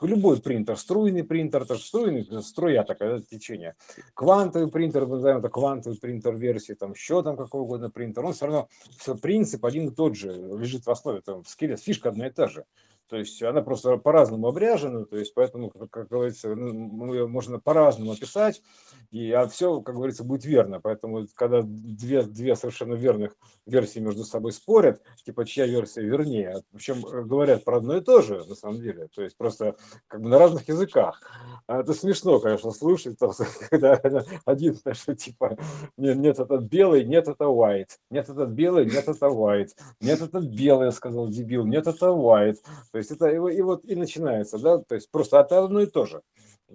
любой 0.01 0.41
принтер, 0.41 0.77
струйный 0.77 1.23
принтер, 1.23 1.61
это 1.61 1.75
струйный, 1.75 2.27
струя 2.41 2.83
такая, 2.83 3.21
течение. 3.21 3.75
Квантовый 4.15 4.71
принтер, 4.71 5.05
мы 5.05 5.15
называем 5.17 5.37
это 5.37 5.49
квантовый 5.49 5.99
принтер 5.99 6.35
версии, 6.35 6.73
там 6.73 6.93
еще 6.93 7.21
там 7.21 7.37
какой 7.37 7.61
угодно 7.61 7.91
принтер, 7.91 8.25
он 8.25 8.33
все 8.33 8.47
равно, 8.47 8.67
все, 8.97 9.15
принцип 9.15 9.63
один 9.63 9.89
и 9.89 9.91
тот 9.91 10.15
же, 10.15 10.31
лежит 10.31 10.87
в 10.87 10.89
основе, 10.89 11.21
там, 11.21 11.45
скелет, 11.45 11.79
фишка 11.79 12.09
одна 12.09 12.25
и 12.27 12.31
та 12.31 12.47
же. 12.47 12.65
То 13.11 13.17
есть 13.17 13.43
она 13.43 13.61
просто 13.61 13.97
по-разному 13.97 14.47
обряжена, 14.47 15.03
то 15.03 15.17
есть 15.17 15.33
поэтому, 15.33 15.69
как, 15.89 16.07
говорится, 16.07 16.55
ну, 16.55 17.13
ее 17.13 17.27
можно 17.27 17.59
по-разному 17.59 18.13
описать, 18.13 18.61
и 19.09 19.29
а 19.33 19.49
все, 19.49 19.81
как 19.81 19.95
говорится, 19.95 20.23
будет 20.23 20.45
верно. 20.45 20.79
Поэтому, 20.79 21.27
когда 21.35 21.61
две, 21.61 22.23
две 22.23 22.55
совершенно 22.55 22.93
верных 22.93 23.35
версии 23.65 23.99
между 23.99 24.23
собой 24.23 24.53
спорят, 24.53 25.01
типа 25.25 25.45
чья 25.45 25.67
версия 25.67 26.03
вернее, 26.03 26.63
причем 26.71 27.05
э, 27.05 27.23
говорят 27.23 27.65
про 27.65 27.79
одно 27.79 27.97
и 27.97 28.01
то 28.01 28.21
же, 28.21 28.45
на 28.45 28.55
самом 28.55 28.79
деле, 28.79 29.09
то 29.13 29.21
есть 29.21 29.35
просто 29.35 29.75
как 30.07 30.21
бы 30.21 30.29
на 30.29 30.39
разных 30.39 30.69
языках. 30.69 31.21
А 31.67 31.81
это 31.81 31.93
смешно, 31.93 32.39
конечно, 32.39 32.71
слушать, 32.71 33.17
когда 33.69 34.01
один, 34.45 34.77
что 34.93 35.15
типа 35.17 35.57
нет, 35.97 36.15
нет, 36.15 36.39
этот 36.39 36.63
белый, 36.63 37.03
нет, 37.03 37.27
это 37.27 37.43
white, 37.43 37.89
нет, 38.09 38.29
этот 38.29 38.51
белый, 38.51 38.85
нет, 38.85 39.05
это 39.05 39.25
white, 39.25 39.71
нет, 39.99 40.21
этот 40.21 40.45
белый, 40.45 40.93
сказал 40.93 41.27
дебил, 41.27 41.65
нет, 41.65 41.87
это 41.87 42.05
white. 42.05 42.59
То 42.93 43.00
есть 43.01 43.11
это 43.11 43.27
и, 43.27 43.35
и 43.35 43.61
вот 43.61 43.85
и 43.85 43.95
начинается, 43.95 44.57
да, 44.57 44.77
то 44.77 44.95
есть 44.95 45.11
просто 45.11 45.39
это 45.39 45.63
одно 45.63 45.81
и 45.81 45.85
то 45.85 46.05
же. 46.05 46.21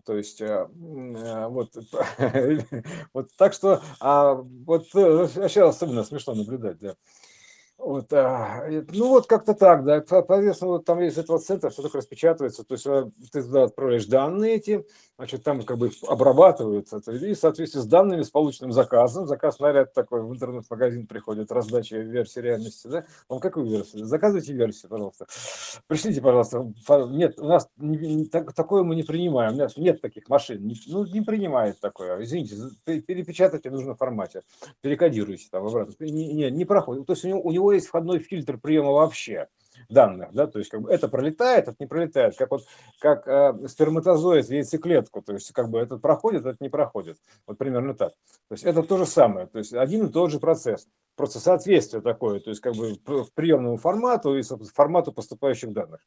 То 0.04 0.16
есть 0.16 0.40
э, 0.40 0.46
э, 0.46 1.46
вот, 1.48 1.74
вот 3.14 3.30
так 3.36 3.52
что, 3.52 3.82
а 4.00 4.34
вот 4.34 4.86
э, 4.94 5.28
особенно 5.60 6.04
смешно 6.04 6.34
наблюдать, 6.34 6.78
да. 6.78 6.96
Вот, 7.78 8.10
а, 8.14 8.66
ну 8.68 9.08
вот 9.08 9.26
как-то 9.26 9.54
так, 9.54 9.84
да. 9.84 10.02
Соответственно, 10.06 10.72
вот 10.72 10.84
там 10.84 11.00
есть 11.00 11.18
этот 11.18 11.44
центр, 11.44 11.70
все 11.70 11.82
только 11.82 11.98
распечатывается, 11.98 12.64
то 12.64 12.74
есть 12.74 12.86
ты 13.32 13.42
туда 13.42 13.64
отправляешь 13.64 14.06
данные 14.06 14.56
эти, 14.56 14.86
значит, 15.18 15.42
там 15.42 15.62
как 15.62 15.78
бы 15.78 15.90
обрабатываются, 16.06 16.98
и 17.10 17.34
в 17.34 17.38
соответствии 17.38 17.80
с 17.80 17.86
данными, 17.86 18.22
с 18.22 18.30
полученным 18.30 18.72
заказом, 18.72 19.26
заказ 19.26 19.58
наряд 19.60 19.94
такой, 19.94 20.22
в 20.22 20.32
интернет-магазин 20.32 21.06
приходит, 21.06 21.50
раздача 21.50 21.98
версии 21.98 22.40
реальности, 22.40 22.86
да, 22.86 23.04
вам 23.28 23.40
какую 23.40 23.66
версию? 23.66 24.04
Заказывайте 24.04 24.52
версию, 24.52 24.90
пожалуйста. 24.90 25.26
Пришлите, 25.86 26.20
пожалуйста. 26.20 26.70
Нет, 27.08 27.38
у 27.40 27.46
нас 27.46 27.68
не, 27.76 28.26
так, 28.26 28.52
такое 28.52 28.82
мы 28.82 28.94
не 28.94 29.02
принимаем, 29.02 29.54
у 29.54 29.58
нас 29.58 29.76
нет 29.76 30.00
таких 30.00 30.28
машин, 30.28 30.66
не, 30.66 30.76
ну, 30.88 31.06
не 31.06 31.22
принимает 31.22 31.80
такое, 31.80 32.22
извините, 32.22 32.56
перепечатайте 32.84 33.70
в 33.70 33.72
нужном 33.72 33.96
формате, 33.96 34.42
перекодируйте 34.82 35.48
там 35.50 35.66
обратно, 35.66 35.94
не, 36.00 36.32
не, 36.32 36.50
не 36.50 36.64
проходит, 36.64 37.06
то 37.06 37.14
есть 37.14 37.24
у 37.24 37.28
него, 37.28 37.40
у 37.40 37.52
него 37.52 37.72
есть 37.72 37.86
входной 37.86 38.18
фильтр 38.18 38.58
приема 38.58 38.92
вообще, 38.92 39.48
данных, 39.88 40.30
да, 40.32 40.46
то 40.46 40.58
есть 40.58 40.70
как 40.70 40.82
бы 40.82 40.90
это 40.90 41.08
пролетает, 41.08 41.68
это 41.68 41.76
не 41.78 41.86
пролетает, 41.86 42.36
как 42.36 42.50
вот 42.50 42.64
как 42.98 43.26
э, 43.26 43.68
сперматозоид 43.68 44.46
в 44.46 44.50
яйцеклетку, 44.50 45.22
то 45.22 45.32
есть 45.32 45.52
как 45.52 45.68
бы 45.68 45.78
этот 45.78 46.02
проходит, 46.02 46.42
этот 46.42 46.60
не 46.60 46.68
проходит, 46.68 47.18
вот 47.46 47.58
примерно 47.58 47.94
так. 47.94 48.12
То 48.48 48.52
есть 48.52 48.64
это 48.64 48.82
то 48.82 48.98
же 48.98 49.06
самое, 49.06 49.46
то 49.46 49.58
есть 49.58 49.72
один 49.72 50.06
и 50.06 50.12
тот 50.12 50.30
же 50.30 50.38
процесс, 50.38 50.86
просто 51.14 51.40
соответствие 51.40 52.02
такое, 52.02 52.40
то 52.40 52.50
есть 52.50 52.60
как 52.60 52.74
бы 52.74 52.96
в 53.06 53.32
приемному 53.34 53.76
формату 53.76 54.36
и 54.36 54.42
формату 54.42 55.12
поступающих 55.12 55.72
данных. 55.72 56.00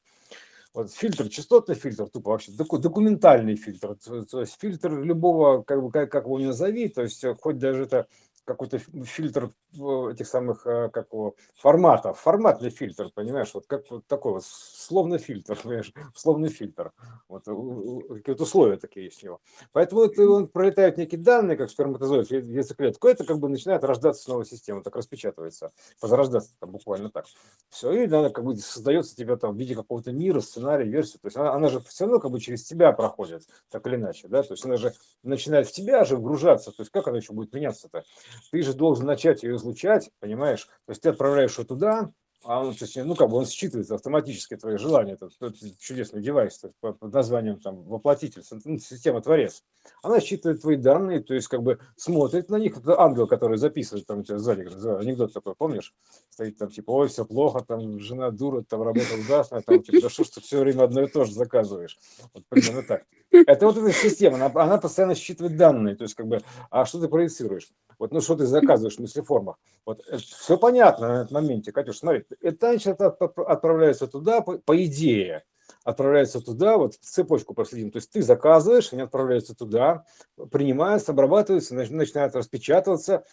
Вот 0.74 0.94
фильтр, 0.94 1.30
частотный 1.30 1.74
фильтр, 1.74 2.08
тупо 2.10 2.30
вообще 2.30 2.52
документальный 2.52 3.56
фильтр, 3.56 3.96
то 4.30 4.40
есть 4.40 4.56
фильтр 4.62 5.02
любого, 5.02 5.64
как 5.64 5.82
бы 5.82 5.92
как, 5.92 6.12
как 6.12 6.26
его 6.26 6.40
ни 6.40 6.46
назови, 6.46 6.90
то 6.90 7.02
есть 7.02 7.26
хоть 7.42 7.58
даже 7.58 7.84
это 7.84 8.08
какой-то 8.50 8.80
фильтр 8.80 9.52
этих 9.74 10.28
самых 10.28 10.66
э, 10.66 10.90
как 10.90 11.08
его, 11.14 11.36
форматов, 11.56 12.20
форматный 12.20 12.72
фильтр, 12.72 13.10
понимаешь, 13.14 13.52
вот 13.54 13.68
как 13.68 13.90
вот 13.92 14.08
такой 14.08 14.34
вот 14.34 14.44
словный 14.44 15.20
фильтр, 15.20 15.56
понимаешь, 15.64 15.94
словный 16.16 16.50
фильтр, 16.50 16.92
вот 17.28 17.46
какие-то 17.46 18.44
условия 18.44 18.78
такие 18.78 19.06
есть 19.06 19.24
у 19.24 19.28
него. 19.28 19.42
Поэтому 19.72 20.02
вот 20.02 20.18
он 20.18 20.48
пролетают 20.48 20.98
некие 20.98 21.22
данные, 21.22 21.58
как 21.58 21.70
сперматозоид, 21.70 22.32
яйцеклетку, 22.32 23.08
это 23.08 23.24
как 23.24 23.38
бы 23.40 23.50
начинает 23.50 23.84
рождаться 23.84 24.24
снова 24.24 24.44
система, 24.46 24.84
так 24.84 24.96
распечатывается, 24.96 25.72
возрождаться 26.02 26.52
там 26.60 26.72
буквально 26.72 27.12
так. 27.12 27.26
Все, 27.70 27.92
и 27.92 28.06
она 28.08 28.30
как 28.30 28.44
бы 28.44 28.56
создается 28.58 29.16
тебе 29.16 29.38
там 29.38 29.56
в 29.56 29.60
виде 29.60 29.76
какого-то 29.76 30.12
мира, 30.12 30.42
сценария, 30.42 30.86
версии, 30.86 31.18
то 31.18 31.28
есть 31.28 31.38
она, 31.38 31.54
она 31.54 31.70
же 31.70 31.80
все 31.82 32.06
равно 32.06 32.20
как 32.20 32.32
бы 32.32 32.40
через 32.40 32.64
тебя 32.64 32.92
проходит, 32.94 33.44
так 33.70 33.86
или 33.86 33.96
иначе, 33.96 34.28
да, 34.28 34.42
то 34.42 34.54
есть 34.54 34.66
она 34.66 34.78
же 34.78 34.94
начинает 35.22 35.68
в 35.68 35.72
тебя 35.72 36.04
же 36.04 36.16
вгружаться, 36.16 36.72
то 36.72 36.82
есть 36.82 36.92
как 36.92 37.08
она 37.08 37.18
еще 37.18 37.34
будет 37.34 37.54
меняться-то? 37.54 38.04
Ты 38.52 38.62
же 38.62 38.74
должен 38.74 39.06
начать 39.06 39.44
ее 39.44 39.56
излучать, 39.56 40.10
понимаешь? 40.20 40.66
То 40.86 40.92
есть 40.92 41.02
ты 41.02 41.10
отправляешь 41.10 41.58
ее 41.58 41.66
туда, 41.66 42.12
а 42.44 42.62
он, 42.62 42.74
точнее, 42.74 43.04
ну, 43.04 43.16
как 43.16 43.30
бы 43.30 43.38
он 43.38 43.46
считывает 43.46 43.92
автоматически 43.92 44.56
твои 44.56 44.78
желания. 44.78 45.14
Это, 45.14 45.30
это 45.42 45.78
чудесный 45.78 46.22
девайс 46.22 46.62
под 46.80 47.14
названием 47.14 47.60
там 47.60 47.84
воплотитель, 47.84 48.44
ну, 48.64 48.80
система 48.80 49.22
творец. 49.22 49.64
Она 50.02 50.20
считывает 50.22 50.62
твои 50.62 50.78
данные, 50.78 51.22
то 51.22 51.34
есть 51.34 51.48
как 51.48 51.64
бы 51.64 51.80
смотрит 51.98 52.50
на 52.50 52.56
них. 52.56 52.78
Это 52.78 53.00
ангел, 53.00 53.28
который 53.28 53.58
записывает 53.58 54.06
там 54.06 54.20
у 54.20 54.24
тебя 54.24 54.38
сзади, 54.38 54.62
анекдот 54.62 55.34
такой, 55.34 55.56
помнишь? 55.56 55.94
Стоит 56.30 56.58
там 56.58 56.70
типа, 56.70 56.92
ой, 56.92 57.08
все 57.10 57.26
плохо, 57.26 57.64
там 57.66 58.00
жена 58.00 58.32
дура, 58.32 58.64
там 58.64 58.84
работа 58.84 59.16
ужасная, 59.20 59.62
там 59.62 59.84
типа, 59.84 60.02
да 60.02 60.10
что 60.10 60.24
ж 60.24 60.30
ты 60.30 60.42
все 60.42 60.60
время 60.60 60.84
одно 60.84 61.04
и 61.04 61.08
то 61.08 61.26
же 61.26 61.34
заказываешь. 61.34 61.98
Вот 62.34 62.46
примерно 62.48 62.84
так. 62.84 63.04
Это 63.32 63.66
вот 63.68 63.78
эта 63.78 63.92
система, 63.92 64.36
она, 64.36 64.52
она 64.64 64.78
постоянно 64.78 65.14
считывает 65.14 65.56
данные, 65.56 65.96
то 65.96 66.04
есть 66.04 66.16
как 66.16 66.28
бы, 66.28 66.42
а 66.72 66.86
что 66.86 67.00
ты 67.00 67.08
проецируешь? 67.08 67.70
Вот, 68.00 68.12
ну, 68.12 68.22
что 68.22 68.36
ты 68.36 68.46
заказываешь 68.46 68.96
в 68.96 69.00
мыслеформах? 69.00 69.58
Вот 69.86 70.00
это, 70.08 70.18
все 70.18 70.58
понятно 70.58 71.08
на 71.08 71.22
этом 71.24 71.34
моменте, 71.34 71.72
Катюш, 71.72 72.00
смотри, 72.00 72.24
это 72.42 72.72
значит, 72.72 73.00
отправляется 73.02 74.08
туда, 74.08 74.42
по, 74.42 74.58
по 74.58 74.86
идее, 74.86 75.44
отправляется 75.84 76.42
туда, 76.42 76.78
вот 76.78 76.96
цепочку 76.96 77.54
проследим. 77.54 77.92
То 77.92 77.98
есть 77.98 78.12
ты 78.12 78.22
заказываешь, 78.22 78.92
они 78.94 79.02
отправляются 79.02 79.56
туда, 79.56 80.06
принимаются, 80.52 81.12
обрабатываются, 81.12 81.76
начинают 81.76 82.36
распечатываться, 82.36 83.24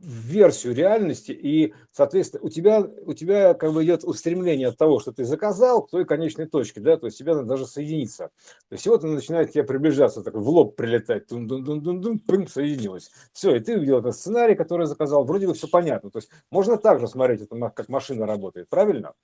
версию 0.00 0.74
реальности, 0.74 1.32
и, 1.32 1.74
соответственно, 1.90 2.42
у 2.44 2.48
тебя, 2.48 2.80
у 2.80 3.14
тебя 3.14 3.54
как 3.54 3.72
бы 3.72 3.84
идет 3.84 4.04
устремление 4.04 4.68
от 4.68 4.76
того, 4.76 5.00
что 5.00 5.12
ты 5.12 5.24
заказал, 5.24 5.82
к 5.82 5.90
той 5.90 6.04
конечной 6.04 6.46
точке, 6.46 6.80
да, 6.80 6.96
то 6.96 7.06
есть 7.06 7.18
тебе 7.18 7.34
надо 7.34 7.46
даже 7.46 7.66
соединиться. 7.66 8.30
То 8.68 8.74
есть 8.74 8.86
вот 8.86 9.04
он 9.04 9.14
начинает 9.14 9.52
тебе 9.52 9.64
приближаться, 9.64 10.22
так 10.22 10.34
в 10.34 10.48
лоб 10.48 10.76
прилетать, 10.76 11.28
дун 11.28 11.46
-дун 11.46 11.64
-дун 11.64 11.80
-дун 11.80 12.00
-дун, 12.00 12.18
пым, 12.18 12.46
соединилось. 12.46 13.10
Все, 13.32 13.56
и 13.56 13.60
ты 13.60 13.76
увидел 13.76 13.98
этот 13.98 14.16
сценарий, 14.16 14.54
который 14.54 14.86
заказал, 14.86 15.24
вроде 15.24 15.46
бы 15.46 15.54
все 15.54 15.68
понятно. 15.68 16.10
То 16.10 16.18
есть 16.18 16.30
можно 16.50 16.76
также 16.76 17.08
смотреть, 17.08 17.42
это, 17.42 17.70
как 17.70 17.88
машина 17.88 18.26
работает, 18.26 18.68
правильно? 18.68 19.14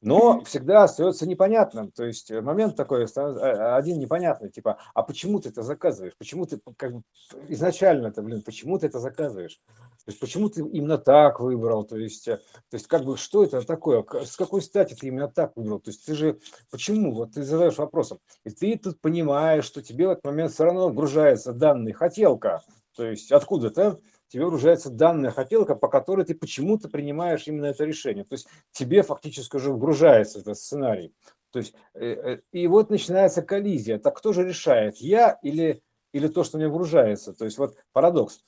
но 0.00 0.42
всегда 0.44 0.84
остается 0.84 1.26
непонятным. 1.28 1.90
То 1.92 2.04
есть 2.04 2.30
момент 2.30 2.76
такой 2.76 3.04
э, 3.04 3.74
один 3.74 3.98
непонятный, 3.98 4.50
типа, 4.50 4.78
а 4.94 5.02
почему 5.02 5.40
ты 5.40 5.50
это 5.50 5.62
заказываешь? 5.62 6.16
Почему 6.16 6.46
ты 6.46 6.58
как 6.76 6.94
бы 6.94 7.02
изначально 7.48 8.08
это, 8.08 8.22
блин, 8.22 8.42
почему 8.42 8.78
ты 8.78 8.86
это 8.86 8.98
заказываешь? 8.98 9.60
То 10.04 10.10
есть 10.10 10.20
почему 10.20 10.48
ты 10.48 10.60
именно 10.60 10.98
так 10.98 11.40
выбрал? 11.40 11.84
То 11.84 11.96
есть, 11.96 12.28
э, 12.28 12.36
то 12.38 12.74
есть 12.74 12.86
как 12.86 13.04
бы 13.04 13.16
что 13.16 13.44
это 13.44 13.62
такое? 13.62 14.04
С 14.24 14.36
какой 14.36 14.62
стати 14.62 14.94
ты 14.94 15.08
именно 15.08 15.28
так 15.28 15.56
выбрал? 15.56 15.80
То 15.80 15.90
есть 15.90 16.04
ты 16.06 16.14
же 16.14 16.38
почему? 16.70 17.12
Вот 17.12 17.32
ты 17.32 17.42
задаешь 17.42 17.76
вопросом, 17.78 18.18
и 18.44 18.50
ты 18.50 18.78
тут 18.78 19.00
понимаешь, 19.00 19.64
что 19.64 19.82
тебе 19.82 20.06
в 20.06 20.10
этот 20.10 20.24
момент 20.24 20.52
все 20.52 20.64
равно 20.64 20.88
вгружается 20.88 21.52
данный 21.52 21.92
хотелка, 21.92 22.62
то 22.96 23.04
есть 23.04 23.30
откуда-то 23.30 24.00
тебе 24.28 24.46
вгружается 24.46 24.90
данная 24.90 25.30
хотелка, 25.30 25.74
по 25.74 25.88
которой 25.88 26.24
ты 26.24 26.34
почему-то 26.34 26.88
принимаешь 26.88 27.46
именно 27.46 27.66
это 27.66 27.84
решение. 27.84 28.24
То 28.24 28.34
есть 28.34 28.48
тебе 28.72 29.02
фактически 29.02 29.56
уже 29.56 29.72
вгружается 29.72 30.38
этот 30.38 30.56
сценарий. 30.56 31.12
То 31.50 31.58
есть, 31.58 31.74
э, 31.94 32.06
э, 32.06 32.40
и 32.52 32.66
вот 32.68 32.90
начинается 32.90 33.42
коллизия. 33.42 33.98
Так 33.98 34.16
кто 34.16 34.32
же 34.32 34.46
решает, 34.46 34.98
я 34.98 35.38
или, 35.42 35.82
или 36.12 36.28
то, 36.28 36.44
что 36.44 36.58
мне 36.58 36.68
вгружается? 36.68 37.32
То 37.32 37.44
есть 37.44 37.58
вот 37.58 37.76
парадокс 37.92 38.40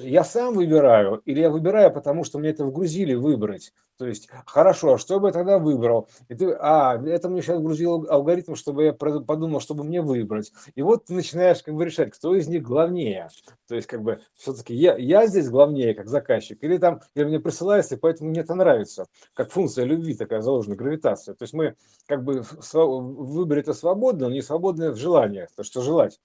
я 0.00 0.24
сам 0.24 0.54
выбираю, 0.54 1.22
или 1.24 1.40
я 1.40 1.50
выбираю, 1.50 1.92
потому 1.92 2.24
что 2.24 2.38
мне 2.38 2.50
это 2.50 2.64
вгрузили 2.64 3.14
выбрать. 3.14 3.72
То 3.96 4.06
есть, 4.08 4.28
хорошо, 4.44 4.94
а 4.94 4.98
что 4.98 5.20
бы 5.20 5.28
я 5.28 5.32
тогда 5.32 5.58
выбрал? 5.58 6.08
И 6.28 6.34
ты, 6.34 6.50
а, 6.58 7.00
это 7.06 7.28
мне 7.28 7.42
сейчас 7.42 7.58
вгрузил 7.58 8.06
алгоритм, 8.10 8.56
чтобы 8.56 8.84
я 8.84 8.92
подумал, 8.92 9.60
чтобы 9.60 9.84
мне 9.84 10.02
выбрать. 10.02 10.52
И 10.74 10.82
вот 10.82 11.04
ты 11.04 11.14
начинаешь 11.14 11.62
как 11.62 11.74
бы 11.74 11.84
решать, 11.84 12.12
кто 12.12 12.34
из 12.34 12.48
них 12.48 12.62
главнее. 12.62 13.28
То 13.68 13.76
есть, 13.76 13.86
как 13.86 14.02
бы, 14.02 14.20
все-таки 14.36 14.74
я, 14.74 14.96
я 14.96 15.28
здесь 15.28 15.48
главнее, 15.48 15.94
как 15.94 16.08
заказчик, 16.08 16.58
или 16.62 16.76
там, 16.76 17.02
или 17.14 17.24
мне 17.24 17.38
присылается, 17.38 17.94
и 17.94 17.98
поэтому 17.98 18.30
мне 18.30 18.40
это 18.40 18.56
нравится. 18.56 19.06
Как 19.32 19.50
функция 19.50 19.84
любви 19.84 20.14
такая 20.14 20.40
заложена, 20.40 20.74
гравитация. 20.74 21.36
То 21.36 21.44
есть, 21.44 21.54
мы 21.54 21.76
как 22.06 22.24
бы 22.24 22.42
в 22.42 22.74
выборе 22.74 23.60
это 23.60 23.74
свободны, 23.74 24.26
но 24.26 24.34
не 24.34 24.42
свободны 24.42 24.90
в 24.90 24.96
желаниях, 24.96 25.50
то, 25.54 25.62
что 25.62 25.82
желать. 25.82 26.18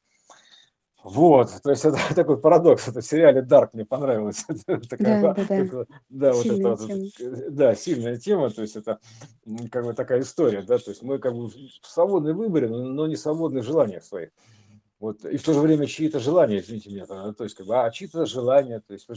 Вот, 1.04 1.50
то 1.64 1.70
есть 1.70 1.86
это 1.86 1.97
такой 2.16 2.39
парадокс. 2.39 2.88
Это 2.88 3.02
в 3.02 3.06
сериале 3.06 3.41
Dark 3.41 3.70
мне 3.74 3.86
понравилось. 3.86 4.45
Это 4.68 4.88
такая, 4.89 5.22
Да, 5.22 5.34
да-да. 5.34 5.56
это- 5.56 5.86
да, 6.10 6.34
вот 6.34 6.45
это 6.45 6.54
Сильная 6.56 6.76
вот, 6.76 6.88
тема. 6.88 7.10
э, 7.20 7.50
да, 7.50 7.76
сильная 7.76 8.18
тема. 8.18 8.50
То 8.50 8.62
есть 8.62 8.76
это 8.76 9.00
как 9.72 9.86
бы 9.86 9.93
такая 9.93 10.22
история, 10.22 10.62
да. 10.62 10.78
То 10.78 10.91
есть 10.91 11.02
мы 11.02 11.20
как 11.20 11.34
бы 11.34 11.47
в 11.47 11.54
свободной 11.84 12.34
выборе, 12.34 12.68
но 12.70 13.08
не 13.08 13.16
свободны 13.16 13.62
в 13.62 13.66
желаниях 13.66 14.04
своих. 14.04 14.30
Вот, 15.00 15.24
и 15.24 15.38
в 15.38 15.43
то 15.43 15.54
же 15.54 15.62
время 15.62 15.86
чьи-то 15.86 16.20
желания, 16.20 16.60
извините 16.60 16.89
меня, 16.89 17.06
то 17.06 17.32
то 17.32 17.45
есть, 17.45 17.56
как 17.56 17.66
бы, 17.66 17.78
а 17.82 17.89
чьи-то 17.89 18.26
желания, 18.26 18.82
то 18.86 18.91
есть, 18.91 19.08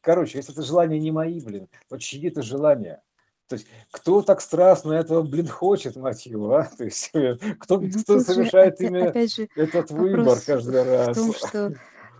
короче, 0.00 0.38
если 0.38 0.52
это 0.52 0.62
желания 0.62 0.98
не 0.98 1.12
мои, 1.12 1.38
блин, 1.40 1.68
то 1.88 1.98
чьи-то 1.98 2.42
желания. 2.42 3.00
То 3.48 3.56
есть, 3.56 3.66
кто 3.90 4.22
так 4.22 4.40
страстно 4.40 4.92
этого, 4.94 5.22
блин, 5.22 5.48
хочет, 5.48 5.96
мать 5.96 6.24
его, 6.26 6.54
а? 6.56 6.64
То 6.64 6.84
есть, 6.84 7.10
э, 7.14 7.36
кто, 7.58 7.78
Ну, 7.78 7.90
кто 8.02 8.18
же 8.18 8.24
совершает 8.24 8.74
опя 8.74 8.86
именно 8.88 9.10
опять 9.10 9.34
же 9.34 9.48
этот 9.54 9.90
выбор 9.90 10.40
каждый 10.40 10.82
в 10.82 10.86
раз? 11.06 11.16
том, 11.16 11.34
что, 11.34 11.74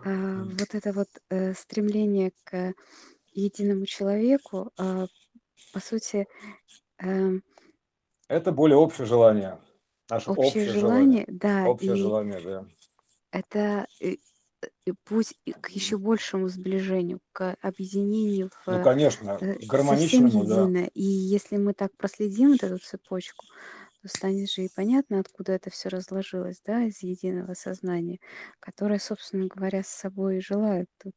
а, 0.05 0.45
вот 0.45 0.75
это 0.75 0.93
вот, 0.93 1.09
э, 1.31 1.55
стремление 1.55 2.33
к 2.45 2.75
единому 3.33 3.87
человеку, 3.87 4.71
а, 4.79 5.07
по 5.73 5.81
сути, 5.81 6.27
эм 6.99 7.43
Это 8.29 8.53
более 8.53 8.77
общее 8.77 9.07
желание, 9.07 9.59
наше 10.11 10.31
общее 10.31 10.65
общее 10.65 10.65
желание, 10.67 11.25
желание, 11.27 11.27
да, 11.29 11.65
общее 11.67 11.93
и 11.93 11.97
желание, 11.97 12.41
да. 12.41 12.65
это, 13.33 13.87
э, 14.01 14.13
э, 14.13 14.17
путь 14.93 15.35
и 15.44 15.52
к 15.52 15.70
еще 15.70 15.98
большему 15.98 16.48
сближению, 16.48 17.20
к 17.32 17.56
объединению 17.62 18.51
Ну, 18.69 18.78
в, 18.78 18.81
конечно, 18.81 19.40
э, 19.40 19.56
гармоничному, 19.59 20.44
да. 20.44 20.74
И 20.94 21.02
если 21.02 21.56
мы 21.56 21.74
так 21.74 21.97
проследим 21.97 22.52
вот 22.52 22.62
эту 22.65 22.78
цепочку, 22.78 23.47
то 24.02 24.09
станет 24.09 24.51
же 24.51 24.65
и 24.65 24.70
понятно, 24.74 25.20
откуда 25.20 25.52
это 25.52 25.70
все 25.70 25.89
разложилось, 25.90 26.61
да, 26.65 26.85
из 26.85 27.02
единого 27.02 27.55
сознания, 27.55 28.19
которое, 28.61 28.98
собственно 28.98 29.47
говоря, 29.48 29.82
с 29.85 29.89
собой 29.89 30.39
и 30.39 30.43
желает 30.43 30.89
тут. 31.02 31.15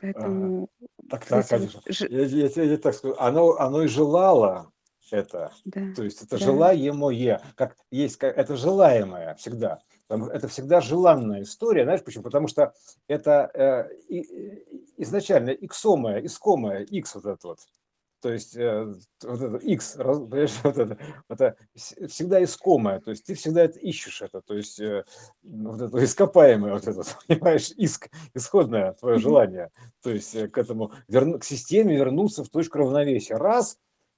Поэтому 0.00 0.68
Так, 1.10 1.26
вот 1.26 1.26
так, 1.26 1.48
вот 1.48 1.48
конечно. 1.48 1.82
ж 1.88 2.08
Я, 2.08 2.22
я, 2.24 2.48
тебе 2.48 2.70
я 2.70 2.76
так 2.78 2.94
скажу, 2.94 3.14
оно, 3.18 3.52
оно 3.58 3.82
и 3.82 3.88
желало 3.88 4.72
это. 5.10 5.52
Да, 5.64 5.82
То 5.94 6.02
есть 6.02 6.22
это 6.22 6.38
да. 6.38 6.38
желаемое, 6.38 7.40
как 7.56 7.76
есть, 7.90 8.16
как, 8.16 8.36
это 8.36 8.56
желаемое 8.56 9.34
всегда. 9.36 9.80
Потому- 10.18 10.36
Это 10.36 10.48
всегда 10.48 10.80
желанная 10.80 11.42
история, 11.42 11.84
знаешь 11.84 12.02
почему? 12.04 12.24
Потому 12.24 12.48
что 12.48 12.72
это 13.08 13.50
э, 13.54 13.94
и- 14.08 14.64
изначально 14.98 15.50
иксомое, 15.50 16.24
искомое, 16.24 16.80
икс 16.84 17.14
вот 17.14 17.26
это 17.26 17.48
вот. 17.48 17.58
То 18.20 18.32
есть 18.32 18.56
э, 18.56 18.86
вот 19.22 19.42
это 19.42 19.56
X, 19.58 19.96
раз- 19.96 20.18
понимаешь, 20.18 20.58
вот 20.64 20.78
это, 20.78 20.98
это 21.28 21.56
вс- 21.76 22.06
всегда 22.08 22.42
искомое, 22.42 23.00
то 23.00 23.10
есть 23.10 23.26
ты 23.26 23.34
всегда 23.34 23.64
это 23.64 23.78
ищешь 23.78 24.22
это, 24.22 24.40
то 24.40 24.54
есть 24.54 24.80
э, 24.80 25.04
вот 25.42 25.80
это 25.82 26.02
ископаемое, 26.02 26.72
вот 26.72 26.86
это, 26.88 27.02
понимаешь, 27.28 27.70
иск, 27.76 28.08
исходное 28.32 28.92
твое 28.94 29.18
желание, 29.18 29.70
то 30.02 30.08
есть 30.10 30.34
э, 30.34 30.48
к 30.48 30.56
этому, 30.56 30.92
верну- 31.06 31.38
к 31.38 31.44
системе 31.44 31.96
вернуться 31.96 32.44
в 32.44 32.48
точку 32.48 32.78
равновесия, 32.78 33.34
раз, 33.36 33.76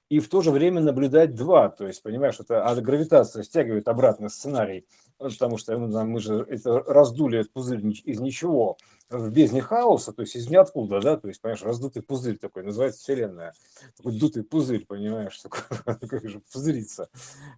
и 0.09 0.19
в 0.19 0.29
то 0.29 0.41
же 0.41 0.51
время 0.51 0.81
наблюдать 0.81 1.35
два, 1.35 1.69
то 1.69 1.87
есть, 1.87 2.01
понимаешь, 2.01 2.39
это 2.39 2.63
а 2.63 2.75
гравитация 2.75 3.43
стягивает 3.43 3.87
обратно 3.87 4.29
сценарий, 4.29 4.85
потому 5.17 5.57
что 5.57 5.77
ну, 5.77 6.05
мы 6.05 6.19
же 6.19 6.45
это 6.49 6.79
раздули 6.79 7.39
этот 7.39 7.53
пузырь 7.53 7.81
из 8.05 8.19
ничего 8.19 8.77
в 9.09 9.31
бездне 9.31 9.61
хаоса, 9.61 10.11
то 10.11 10.21
есть 10.21 10.35
из 10.35 10.49
ниоткуда, 10.49 10.99
да, 10.99 11.17
то 11.17 11.27
есть, 11.27 11.39
понимаешь, 11.41 11.63
раздутый 11.63 12.01
пузырь 12.01 12.37
такой, 12.37 12.63
называется 12.63 12.99
Вселенная 13.01 13.53
такой 13.95 14.17
дутый 14.17 14.43
пузырь, 14.43 14.85
понимаешь, 14.85 15.39
такой, 15.85 16.27
же 16.29 16.41
пузырится. 16.51 17.09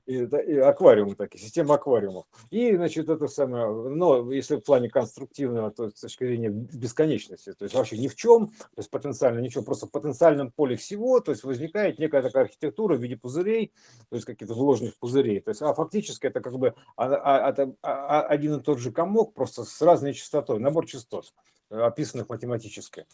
И, 0.06 0.14
и 0.16 0.58
аквариум 0.58 1.16
такие, 1.16 1.44
система 1.44 1.76
аквариумов. 1.76 2.26
И, 2.52 2.76
значит, 2.76 3.10
это 3.10 3.28
самое, 3.28 3.68
но 3.90 4.32
если 4.32 4.58
в 4.58 4.62
плане 4.62 4.90
конструктивного, 4.90 5.72
то 5.72 5.90
с 5.90 6.02
точки 6.02 6.26
зрения 6.26 6.50
бесконечности, 6.50 7.54
то 7.54 7.64
есть 7.64 7.74
вообще 7.74 7.98
ни 7.98 8.08
в 8.08 8.16
чем, 8.16 8.48
то 8.48 8.78
есть 8.78 8.90
потенциально 8.90 9.40
ничего, 9.40 9.64
просто 9.64 9.88
в 9.88 9.92
потенциальном 9.92 10.52
поле 10.52 10.76
всего, 10.76 11.20
то 11.20 11.32
есть 11.32 11.44
возникает 11.44 12.00
некая 12.00 12.22
такая 12.22 12.44
архитектура 12.44 12.96
в 12.96 13.02
виде 13.02 13.18
пузырей, 13.18 13.74
то 14.10 14.16
есть 14.16 14.26
каких-то 14.26 14.54
вложенных 14.54 14.98
пузырей. 14.98 15.40
То 15.40 15.50
есть, 15.50 15.62
а 15.62 15.74
фактически 15.74 16.28
это 16.28 16.42
как 16.42 16.58
бы 16.58 16.76
а- 16.96 17.06
а- 17.06 17.50
а- 17.50 17.74
а- 17.82 18.22
один 18.22 18.56
и 18.56 18.62
тот 18.62 18.80
же 18.80 18.92
комок, 18.92 19.34
просто 19.34 19.64
с 19.64 19.82
разной 19.82 20.14
частотой, 20.14 20.60
набор 20.60 20.86
частот, 20.86 21.34
описанных 21.70 22.30
математически. 22.30 23.06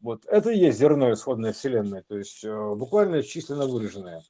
Вот 0.00 0.24
это 0.26 0.50
и 0.50 0.58
есть 0.58 0.78
зерно 0.78 1.12
исходной 1.12 1.52
Вселенной, 1.52 2.02
то 2.02 2.16
есть 2.16 2.44
э, 2.44 2.74
буквально 2.74 3.22
численно 3.22 3.66
выраженное, 3.66 4.22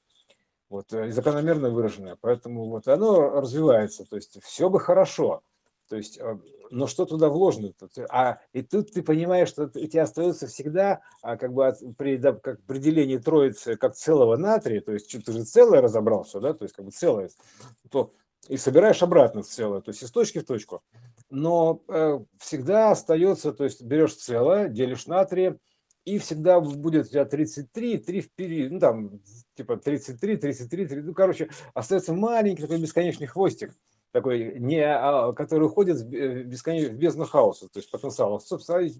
вот, 0.68 0.92
э, 0.92 1.08
и 1.08 1.10
закономерно 1.10 1.70
выраженное. 1.70 2.16
Поэтому 2.20 2.68
вот 2.68 2.88
оно 2.88 3.40
развивается, 3.40 4.04
то 4.04 4.16
есть 4.16 4.42
все 4.42 4.68
бы 4.68 4.80
хорошо, 4.80 5.42
то 5.88 5.96
есть, 5.96 6.18
э, 6.18 6.38
но 6.70 6.86
что 6.86 7.04
туда 7.04 7.28
вложено? 7.28 7.72
-то? 7.80 8.06
А 8.10 8.38
и 8.52 8.62
тут 8.62 8.92
ты 8.92 9.02
понимаешь, 9.02 9.48
что 9.48 9.64
у 9.64 9.68
тебя 9.68 10.04
остается 10.04 10.46
всегда 10.46 11.00
а, 11.22 11.36
как 11.36 11.52
бы 11.52 11.66
от- 11.66 11.82
при 11.96 12.16
да, 12.16 12.32
как 12.32 12.62
при 12.62 12.78
делении 12.78 13.18
троицы 13.18 13.76
как 13.76 13.96
целого 13.96 14.36
натрия, 14.36 14.80
то 14.80 14.92
есть 14.92 15.10
ты 15.10 15.32
же 15.32 15.44
целое 15.44 15.80
разобрался, 15.80 16.38
да, 16.40 16.54
то 16.54 16.64
есть 16.64 16.74
как 16.76 16.84
бы 16.84 16.92
целое, 16.92 17.30
то 17.90 18.12
и 18.50 18.56
собираешь 18.56 19.02
обратно 19.02 19.44
целое, 19.44 19.80
то 19.80 19.90
есть 19.90 20.02
из 20.02 20.10
точки 20.10 20.40
в 20.40 20.44
точку. 20.44 20.82
Но 21.30 21.82
э, 21.86 22.18
всегда 22.38 22.90
остается, 22.90 23.52
то 23.52 23.62
есть 23.62 23.80
берешь 23.80 24.16
целое, 24.16 24.68
делишь 24.68 25.06
на 25.06 25.24
три, 25.24 25.54
и 26.04 26.18
всегда 26.18 26.60
будет 26.60 27.06
у 27.06 27.08
тебя 27.10 27.24
33, 27.24 27.98
3 27.98 28.20
впереди, 28.20 28.68
ну 28.68 28.80
там 28.80 29.20
типа 29.54 29.76
33, 29.76 30.36
33, 30.36 30.86
30, 30.86 31.04
ну 31.06 31.14
короче, 31.14 31.48
остается 31.74 32.12
маленький 32.12 32.62
такой 32.62 32.80
бесконечный 32.80 33.28
хвостик, 33.28 33.72
такой, 34.10 34.58
не, 34.58 34.82
а, 34.82 35.32
который 35.32 35.68
уходит 35.68 35.98
в 35.98 36.08
бе- 36.08 36.42
в 36.42 36.46
бесконечную 36.46 36.96
в 36.96 36.98
бездну 36.98 37.26
хаоса, 37.26 37.68
то 37.68 37.78
есть 37.78 37.88
потенциал, 37.88 38.40
собственно, 38.40 38.90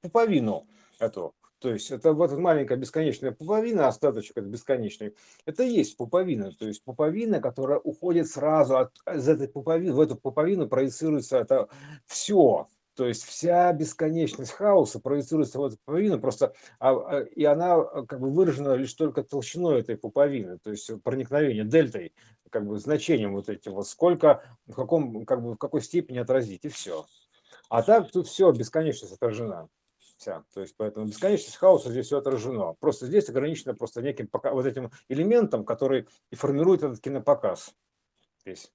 пуповину 0.00 0.68
эту. 1.00 1.34
То 1.62 1.70
есть 1.70 1.92
это 1.92 2.12
вот 2.12 2.32
эта 2.32 2.40
маленькая 2.40 2.76
бесконечная 2.76 3.30
пуповина, 3.30 3.86
остаточек 3.86 4.36
это 4.36 4.48
бесконечный, 4.48 5.14
это 5.46 5.62
есть 5.62 5.96
пуповина, 5.96 6.50
то 6.50 6.66
есть 6.66 6.82
пуповина, 6.82 7.40
которая 7.40 7.78
уходит 7.78 8.28
сразу 8.28 8.78
от, 8.78 8.92
из 9.06 9.28
этой 9.28 9.46
пуповины, 9.46 9.92
в 9.92 10.00
эту 10.00 10.16
пуповину 10.16 10.66
проецируется 10.66 11.38
это 11.38 11.68
все, 12.04 12.66
то 12.96 13.06
есть 13.06 13.22
вся 13.22 13.72
бесконечность 13.72 14.50
хаоса 14.50 14.98
проецируется 14.98 15.60
в 15.60 15.64
эту 15.64 15.76
пуповину, 15.84 16.18
просто 16.20 16.52
а, 16.80 16.94
а, 16.94 17.20
и 17.20 17.44
она 17.44 17.74
а, 17.74 18.06
как 18.06 18.18
бы 18.18 18.30
выражена 18.30 18.74
лишь 18.74 18.94
только 18.94 19.22
толщиной 19.22 19.80
этой 19.80 19.96
пуповины, 19.96 20.58
то 20.58 20.72
есть 20.72 20.90
проникновение 21.04 21.64
дельтой, 21.64 22.12
как 22.50 22.66
бы 22.66 22.76
значением 22.80 23.34
вот 23.34 23.48
этим 23.48 23.74
вот, 23.74 23.86
сколько, 23.86 24.42
в 24.66 24.74
каком, 24.74 25.24
как 25.24 25.40
бы 25.40 25.52
в 25.54 25.58
какой 25.58 25.80
степени 25.80 26.18
отразить, 26.18 26.64
и 26.64 26.68
все. 26.68 27.06
А 27.68 27.82
так 27.82 28.10
тут 28.10 28.26
все, 28.26 28.50
бесконечность 28.50 29.14
отражена. 29.14 29.68
Вся. 30.22 30.44
То 30.54 30.60
есть 30.60 30.76
поэтому 30.76 31.06
бесконечность 31.06 31.56
хаоса 31.56 31.90
здесь 31.90 32.06
все 32.06 32.18
отражено. 32.18 32.74
Просто 32.78 33.06
здесь 33.06 33.28
ограничено 33.28 33.74
просто 33.74 34.02
неким 34.02 34.28
пока, 34.28 34.52
вот 34.52 34.66
этим 34.66 34.92
элементом, 35.08 35.64
который 35.64 36.06
и 36.30 36.36
формирует 36.36 36.84
этот 36.84 37.00
кинопоказ. 37.00 37.74
Весь. 38.44 38.70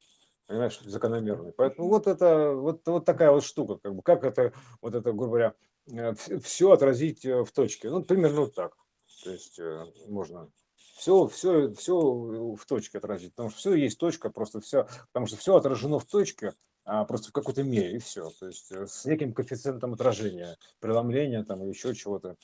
Понимаешь, 0.45 0.77
закономерный. 0.83 1.53
Поэтому 1.53 1.87
вот 1.87 2.05
это 2.05 2.51
вот, 2.51 2.85
вот 2.85 3.05
такая 3.05 3.31
вот 3.31 3.45
штука, 3.45 3.77
как 3.77 3.95
бы 3.95 4.01
как 4.01 4.25
это, 4.25 4.51
вот 4.81 4.93
это, 4.93 5.13
грубо 5.13 5.53
говоря, 5.87 6.15
все 6.41 6.71
отразить 6.71 7.23
э, 7.23 7.45
в 7.45 7.51
точке. 7.53 7.91
Ну, 7.91 8.03
примерно 8.03 8.41
вот 8.41 8.53
так. 8.53 8.75
То 9.23 9.31
есть 9.31 9.57
э, 9.57 9.85
можно 10.09 10.51
все, 10.97 11.27
все, 11.27 11.71
все 11.75 12.55
в 12.57 12.65
точке 12.65 12.97
отразить. 12.97 13.31
Потому 13.31 13.51
что 13.51 13.59
все 13.59 13.73
есть 13.75 13.97
точка, 13.97 14.29
просто 14.29 14.59
все, 14.59 14.85
потому 15.13 15.27
что 15.27 15.37
все 15.37 15.55
отражено 15.55 15.97
в 15.97 16.05
точке, 16.05 16.55
а 16.87 17.03
просто 17.03 17.29
в 17.29 17.33
какой-то 17.33 17.63
мере, 17.63 17.97
и 17.97 17.99
все. 17.99 18.29
То 18.39 18.47
есть 18.47 18.71
э, 18.71 18.87
с 18.87 19.03
неким 19.03 19.33
коэффициентом 19.33 19.93
отражения, 19.93 20.57
преломления 20.79 21.43
там 21.43 21.61
или 21.61 21.69
еще 21.69 21.93
чего-то. 21.93 22.37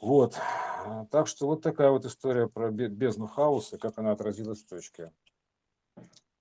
Вот. 0.00 0.36
А, 0.84 1.06
Так 1.06 1.26
что 1.26 1.46
вот 1.46 1.62
такая 1.62 1.90
вот 1.90 2.04
история 2.04 2.48
про 2.48 2.70
бе- 2.70 2.88
бездну 2.88 3.26
хаоса, 3.26 3.78
как 3.78 3.98
она 3.98 4.12
отразилась 4.12 4.62
в 4.62 4.68
точке. 4.68 5.10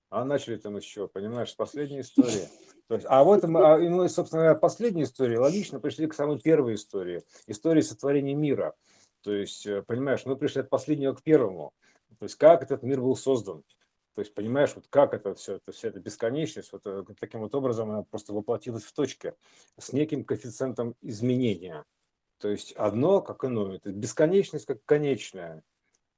А 0.09 0.25
начали 0.25 0.57
там 0.57 0.75
еще, 0.75 1.07
понимаешь, 1.07 1.51
с 1.51 1.55
последней 1.55 2.01
истории. 2.01 2.49
То 2.89 2.95
есть, 2.95 3.07
а 3.09 3.23
вот 3.23 3.43
мы, 3.43 3.61
а, 3.65 3.77
мы, 3.77 4.09
собственно 4.09 4.41
говоря, 4.41 4.59
последней 4.59 5.03
истории 5.03 5.37
логично 5.37 5.79
пришли 5.79 6.07
к 6.07 6.13
самой 6.13 6.37
первой 6.37 6.75
истории, 6.75 7.23
истории 7.47 7.81
сотворения 7.81 8.35
мира. 8.35 8.73
То 9.21 9.31
есть, 9.31 9.65
э, 9.65 9.83
понимаешь, 9.83 10.25
мы 10.25 10.35
пришли 10.35 10.61
от 10.61 10.69
последнего 10.69 11.13
к 11.13 11.23
первому. 11.23 11.71
То 12.19 12.25
есть, 12.25 12.35
как 12.35 12.61
этот 12.61 12.83
мир 12.83 12.99
был 12.99 13.15
создан. 13.15 13.63
То 14.13 14.21
есть, 14.21 14.33
понимаешь, 14.33 14.73
вот 14.75 14.85
как 14.89 15.13
это 15.13 15.33
все, 15.35 15.55
это 15.55 15.71
вся 15.71 15.87
эта 15.87 15.99
бесконечность, 15.99 16.73
вот 16.73 16.81
э, 16.85 17.03
таким 17.19 17.41
вот 17.41 17.55
образом 17.55 17.89
она 17.91 18.03
просто 18.03 18.33
воплотилась 18.33 18.83
в 18.83 18.93
точке 18.93 19.35
с 19.77 19.93
неким 19.93 20.25
коэффициентом 20.25 20.95
изменения. 21.01 21.85
То 22.39 22.49
есть, 22.49 22.73
одно 22.73 23.21
как 23.21 23.45
иное, 23.45 23.77
это 23.77 23.91
бесконечность 23.91 24.65
как 24.65 24.83
конечная. 24.83 25.63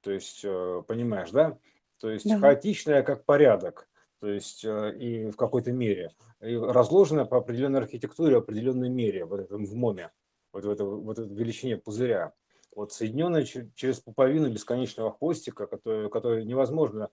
То 0.00 0.10
есть, 0.10 0.40
э, 0.44 0.82
понимаешь, 0.88 1.30
да? 1.30 1.58
То 2.00 2.10
есть, 2.10 2.28
Да. 2.28 2.38
хаотичная 2.38 3.02
как 3.02 3.24
порядок. 3.24 3.88
То 4.20 4.28
есть, 4.28 4.64
э, 4.64 4.96
и 4.96 5.30
в 5.30 5.36
какой-то 5.36 5.70
мере. 5.70 6.10
И 6.40 6.56
разложенная 6.56 7.26
по 7.26 7.36
определенной 7.36 7.80
архитектуре, 7.80 8.38
определенной 8.38 8.88
мере, 8.88 9.24
вот 9.24 9.40
этом 9.40 9.66
в 9.66 9.74
моме, 9.74 10.10
вот 10.52 10.64
в 10.64 10.70
этой, 10.70 10.86
вот 10.86 11.18
этой 11.18 11.34
величине 11.34 11.76
пузыря. 11.76 12.32
Вот 12.74 12.92
соединенная 12.92 13.44
че- 13.44 13.70
через 13.76 14.00
пуповину 14.00 14.50
бесконечного 14.50 15.12
хвостика, 15.12 15.66
который, 15.66 16.10
который 16.10 16.44
невозможно 16.44 17.10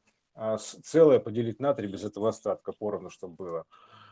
целое 0.84 1.20
поделить 1.20 1.60
на 1.60 1.74
три 1.74 1.88
без 1.88 2.04
этого 2.04 2.30
остатка 2.30 2.72
поровну, 2.72 3.10
чтобы 3.10 3.36
было. 3.36 3.66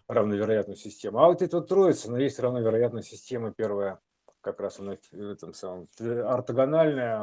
равновероятную 0.10 0.76
систему. 0.76 1.20
А 1.20 1.28
вот 1.28 1.42
эта 1.42 1.58
вот 1.58 1.70
троица, 1.70 2.12
но 2.12 2.18
есть 2.18 2.40
равновероятная 2.40 3.04
система 3.04 3.54
первая, 3.54 4.00
как 4.42 4.60
раз 4.60 4.80
она 4.80 4.98
в 5.12 5.14
этом 5.14 5.54
самом, 5.54 5.88
ортогональная 6.00 7.22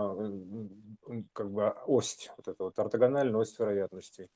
как 1.32 1.50
бы 1.50 1.74
ось, 1.86 2.30
вот 2.36 2.48
эта 2.48 2.62
вот 2.64 2.78
ортогональная 2.78 3.40
ось 3.40 3.58
вероятностей. 3.58 4.30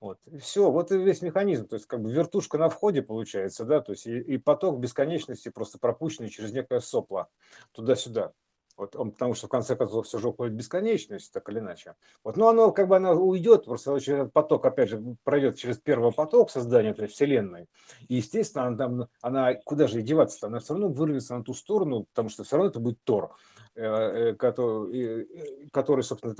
Вот. 0.00 0.18
И 0.26 0.38
все, 0.38 0.70
вот 0.70 0.92
и 0.92 0.98
весь 0.98 1.22
механизм. 1.22 1.66
То 1.66 1.74
есть 1.74 1.86
как 1.86 2.02
бы 2.02 2.12
вертушка 2.12 2.58
на 2.58 2.68
входе 2.68 3.02
получается, 3.02 3.64
да, 3.64 3.80
то 3.80 3.92
есть 3.92 4.06
и, 4.06 4.18
и 4.18 4.38
поток 4.38 4.78
бесконечности 4.78 5.48
просто 5.48 5.78
пропущенный 5.78 6.28
через 6.28 6.52
некое 6.52 6.80
сопло 6.80 7.28
туда-сюда. 7.72 8.32
Вот 8.76 8.96
он, 8.96 9.12
потому 9.12 9.34
что 9.34 9.46
в 9.46 9.50
конце 9.50 9.76
концов 9.76 10.06
все 10.06 10.18
же 10.18 10.28
уходит 10.28 10.54
в 10.54 10.56
бесконечность, 10.56 11.32
так 11.32 11.48
или 11.48 11.58
иначе. 11.58 11.94
Вот, 12.24 12.36
но 12.36 12.48
оно 12.48 12.72
как 12.72 12.88
бы 12.88 12.96
оно 12.96 13.14
уйдет, 13.14 13.64
просто 13.64 13.98
через 14.00 14.30
поток, 14.30 14.64
опять 14.64 14.88
же, 14.88 15.02
пройдет 15.24 15.56
через 15.56 15.78
первый 15.78 16.12
поток 16.12 16.50
создания 16.50 16.90
этой 16.90 17.06
вселенной. 17.06 17.66
И, 18.08 18.16
естественно, 18.16 18.66
она, 18.66 18.76
там, 18.76 19.08
она 19.20 19.54
куда 19.54 19.86
же 19.86 20.02
деваться-то? 20.02 20.46
Она 20.46 20.60
все 20.60 20.74
равно 20.74 20.88
вырвется 20.88 21.36
на 21.36 21.44
ту 21.44 21.54
сторону, 21.54 22.04
потому 22.04 22.28
что 22.28 22.44
все 22.44 22.56
равно 22.56 22.70
это 22.70 22.80
будет 22.80 23.02
Тор. 23.04 23.34
Э, 23.74 23.84
э, 23.84 24.34
который, 24.34 25.22
э, 25.22 25.66
который, 25.72 26.02
собственно, 26.02 26.34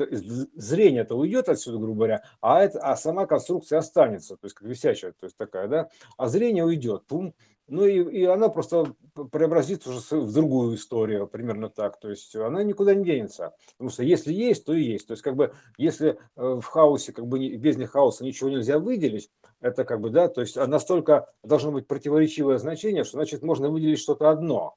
зрение-то 0.54 1.14
уйдет 1.14 1.48
отсюда, 1.48 1.78
грубо 1.78 1.94
говоря, 1.94 2.22
а, 2.42 2.62
это, 2.62 2.78
а 2.80 2.94
сама 2.94 3.24
конструкция 3.24 3.78
останется, 3.78 4.36
то 4.36 4.44
есть 4.44 4.54
как 4.54 4.68
висячая, 4.68 5.12
то 5.12 5.24
есть 5.24 5.38
такая, 5.38 5.66
да, 5.66 5.88
а 6.18 6.28
зрение 6.28 6.62
уйдет, 6.62 7.06
пум, 7.06 7.34
ну 7.72 7.86
и, 7.86 8.20
и 8.20 8.24
она 8.24 8.50
просто 8.50 8.94
преобразится 9.30 9.90
уже 9.90 10.20
в 10.20 10.32
другую 10.32 10.76
историю, 10.76 11.26
примерно 11.26 11.70
так. 11.70 11.98
То 11.98 12.10
есть 12.10 12.36
она 12.36 12.62
никуда 12.62 12.94
не 12.94 13.02
денется. 13.02 13.54
Потому 13.72 13.88
что 13.88 14.02
если 14.02 14.32
есть, 14.32 14.66
то 14.66 14.74
и 14.74 14.82
есть. 14.82 15.06
То 15.06 15.12
есть 15.12 15.22
как 15.22 15.36
бы 15.36 15.54
если 15.78 16.18
в 16.36 16.62
хаосе, 16.62 17.12
как 17.12 17.26
бы 17.26 17.56
без 17.56 17.78
них 17.78 17.92
хаоса 17.92 18.24
ничего 18.24 18.50
нельзя 18.50 18.78
выделить, 18.78 19.30
это 19.60 19.84
как 19.84 20.00
бы, 20.00 20.10
да, 20.10 20.28
то 20.28 20.42
есть 20.42 20.56
настолько 20.56 21.32
должно 21.42 21.72
быть 21.72 21.86
противоречивое 21.86 22.58
значение, 22.58 23.04
что 23.04 23.16
значит 23.16 23.42
можно 23.42 23.70
выделить 23.70 24.00
что-то 24.00 24.28
одно. 24.28 24.76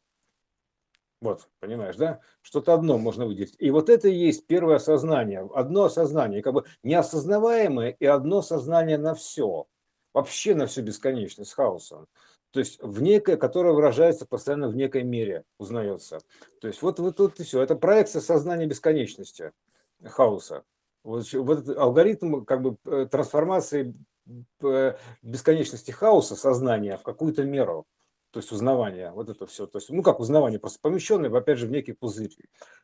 Вот, 1.20 1.50
понимаешь, 1.60 1.98
да? 1.98 2.22
Что-то 2.42 2.74
одно 2.74 2.98
можно 2.98 3.26
выделить. 3.26 3.56
И 3.60 3.72
вот 3.72 3.90
это 3.90 4.08
и 4.08 4.14
есть 4.14 4.48
первое 4.48 4.76
осознание. 4.76 5.50
Одно 5.54 5.84
осознание, 5.84 6.42
как 6.42 6.54
бы 6.54 6.64
неосознаваемое 6.84 7.98
и 8.00 8.06
одно 8.06 8.42
сознание 8.42 8.98
на 8.98 9.16
все. 9.16 9.66
Вообще 10.14 10.56
на 10.56 10.66
всю 10.66 10.82
бесконечность 10.82 11.52
хаоса. 11.52 12.06
То 12.56 12.60
есть 12.60 12.82
в 12.82 13.02
некое, 13.02 13.36
которое 13.36 13.74
выражается 13.74 14.26
постоянно 14.26 14.70
в 14.70 14.78
некой 14.78 15.04
мере, 15.04 15.44
узнается. 15.60 16.20
То 16.62 16.70
есть 16.70 16.82
вот, 16.82 17.00
вот 17.00 17.18
тут 17.18 17.38
и 17.42 17.44
все. 17.44 17.62
Это 17.62 17.76
проекция 17.76 18.22
сознания 18.22 18.66
бесконечности 18.66 19.52
хаоса. 20.02 20.64
Вот, 21.04 21.30
вот 21.34 21.60
этот 21.60 21.78
алгоритм 21.78 22.46
как 22.46 22.62
бы 22.62 22.78
э, 22.86 23.08
трансформации 23.12 23.94
э, 24.64 24.96
бесконечности 25.22 25.92
хаоса 25.92 26.38
сознания 26.38 26.96
в 26.96 27.04
какую-то 27.04 27.44
меру 27.44 27.86
то 28.32 28.40
есть 28.40 28.52
узнавание, 28.54 29.12
вот 29.12 29.30
это 29.30 29.46
все, 29.46 29.66
то 29.66 29.78
есть, 29.78 29.90
ну 29.90 30.04
как 30.04 30.20
узнавание, 30.20 30.60
просто 30.60 30.80
помещенное, 30.82 31.34
опять 31.34 31.58
же, 31.58 31.68
в 31.68 31.72
некий 31.72 31.94
пузырь. 31.94 32.36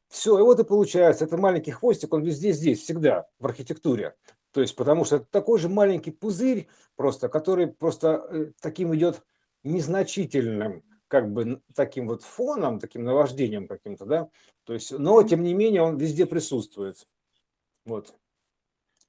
Все, 0.07 0.39
и 0.39 0.41
вот 0.41 0.61
и 0.61 0.64
получается, 0.64 1.26
это 1.26 1.35
маленький 1.35 1.72
хвостик, 1.72 2.14
он 2.14 2.23
везде 2.23 2.53
здесь, 2.53 2.81
всегда, 2.81 3.27
в 3.38 3.45
архитектуре. 3.45 4.15
То 4.53 4.61
есть, 4.61 4.77
потому 4.77 5.03
что 5.03 5.18
это 5.18 5.26
такой 5.30 5.60
же 5.60 5.68
маленький 5.68 6.11
пузырь, 6.11 6.69
просто, 6.95 7.27
который 7.27 7.68
просто 7.68 8.26
э, 8.30 8.52
таким 8.61 8.95
идет 8.95 9.22
незначительным, 9.64 10.84
как 11.08 11.32
бы 11.32 11.62
таким 11.76 12.08
вот 12.08 12.24
фоном, 12.24 12.80
таким 12.80 13.04
наваждением 13.04 13.68
каким-то, 13.68 14.06
да, 14.06 14.30
то 14.64 14.74
есть, 14.74 14.92
но 14.98 15.22
тем 15.24 15.44
не 15.44 15.54
менее 15.54 15.82
он 15.82 15.98
везде 15.98 16.26
присутствует. 16.26 17.08
Вот. 17.86 18.16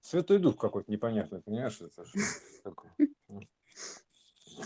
Святой 0.00 0.38
Дух 0.38 0.56
какой-то 0.56 0.90
непонятный, 0.90 1.40
понимаешь, 1.40 1.80
это 1.80 2.04
что 2.04 2.62
такое? 2.64 2.92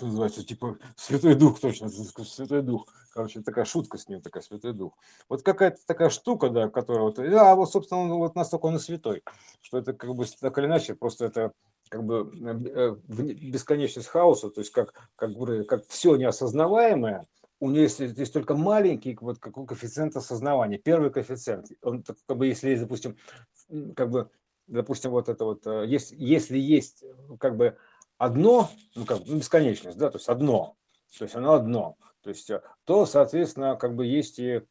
называется, 0.01 0.45
типа 0.45 0.79
Святой 0.97 1.35
Дух 1.35 1.61
точно, 1.61 1.89
Святой 1.89 2.63
Дух. 2.63 2.87
Короче, 3.13 3.41
такая 3.41 3.65
шутка 3.65 3.99
с 3.99 4.09
ним, 4.09 4.21
такая 4.21 4.43
Святой 4.43 4.73
Дух. 4.73 4.97
Вот 5.29 5.43
какая-то 5.43 5.79
такая 5.87 6.11
штука, 6.11 6.51
да, 6.51 6.69
которая 6.69 7.05
вот, 7.05 7.19
а 7.19 7.55
вот, 7.55 7.71
собственно, 7.71 8.15
вот 8.15 8.35
настолько 8.35 8.67
он 8.67 8.77
и 8.77 8.79
святой, 8.79 9.23
что 9.63 9.79
это 9.79 9.93
как 9.95 10.15
бы 10.15 10.27
так 10.27 10.59
или 10.59 10.67
иначе, 10.67 10.95
просто 10.95 11.27
это 11.27 11.53
как 11.89 12.05
бы 12.05 12.31
э, 12.41 12.97
бесконечность 13.09 14.09
хаоса, 14.09 14.51
то 14.51 14.61
есть 14.61 14.73
как, 14.73 15.11
как, 15.17 15.33
бы, 15.33 15.65
как 15.65 15.87
все 15.87 16.17
неосознаваемое, 16.17 17.27
у 17.61 17.71
нее 17.71 17.85
есть, 17.85 18.01
есть 18.01 18.33
только 18.33 18.55
маленький 18.55 19.17
вот 19.21 19.39
какой 19.39 19.67
коэффициент 19.67 20.17
осознавания, 20.17 20.79
первый 20.79 21.11
коэффициент. 21.11 21.69
Он 21.83 22.03
как 22.03 22.37
бы, 22.37 22.47
если 22.47 22.75
допустим, 22.75 23.17
как 23.95 24.11
бы, 24.11 24.31
допустим, 24.67 25.11
вот 25.11 25.29
это 25.29 25.45
вот, 25.45 25.67
э, 25.67 25.87
есть, 25.87 26.13
если 26.13 26.59
есть 26.59 27.05
как 27.41 27.57
бы 27.57 27.77
одно, 28.19 28.71
ну 28.95 29.05
как 29.07 29.21
ну, 29.27 29.37
бесконечность, 29.39 29.99
да, 29.99 30.11
то 30.11 30.19
есть 30.19 30.29
одно, 30.29 30.77
то 31.19 31.25
есть 31.25 31.35
оно 31.35 31.55
одно, 31.55 31.97
то 32.23 32.31
есть 32.31 32.51
э, 32.51 32.63
то, 32.85 33.07
соответственно, 33.07 33.77
как 33.77 33.95
бы 33.95 34.07
есть 34.07 34.39
и, 34.39 34.63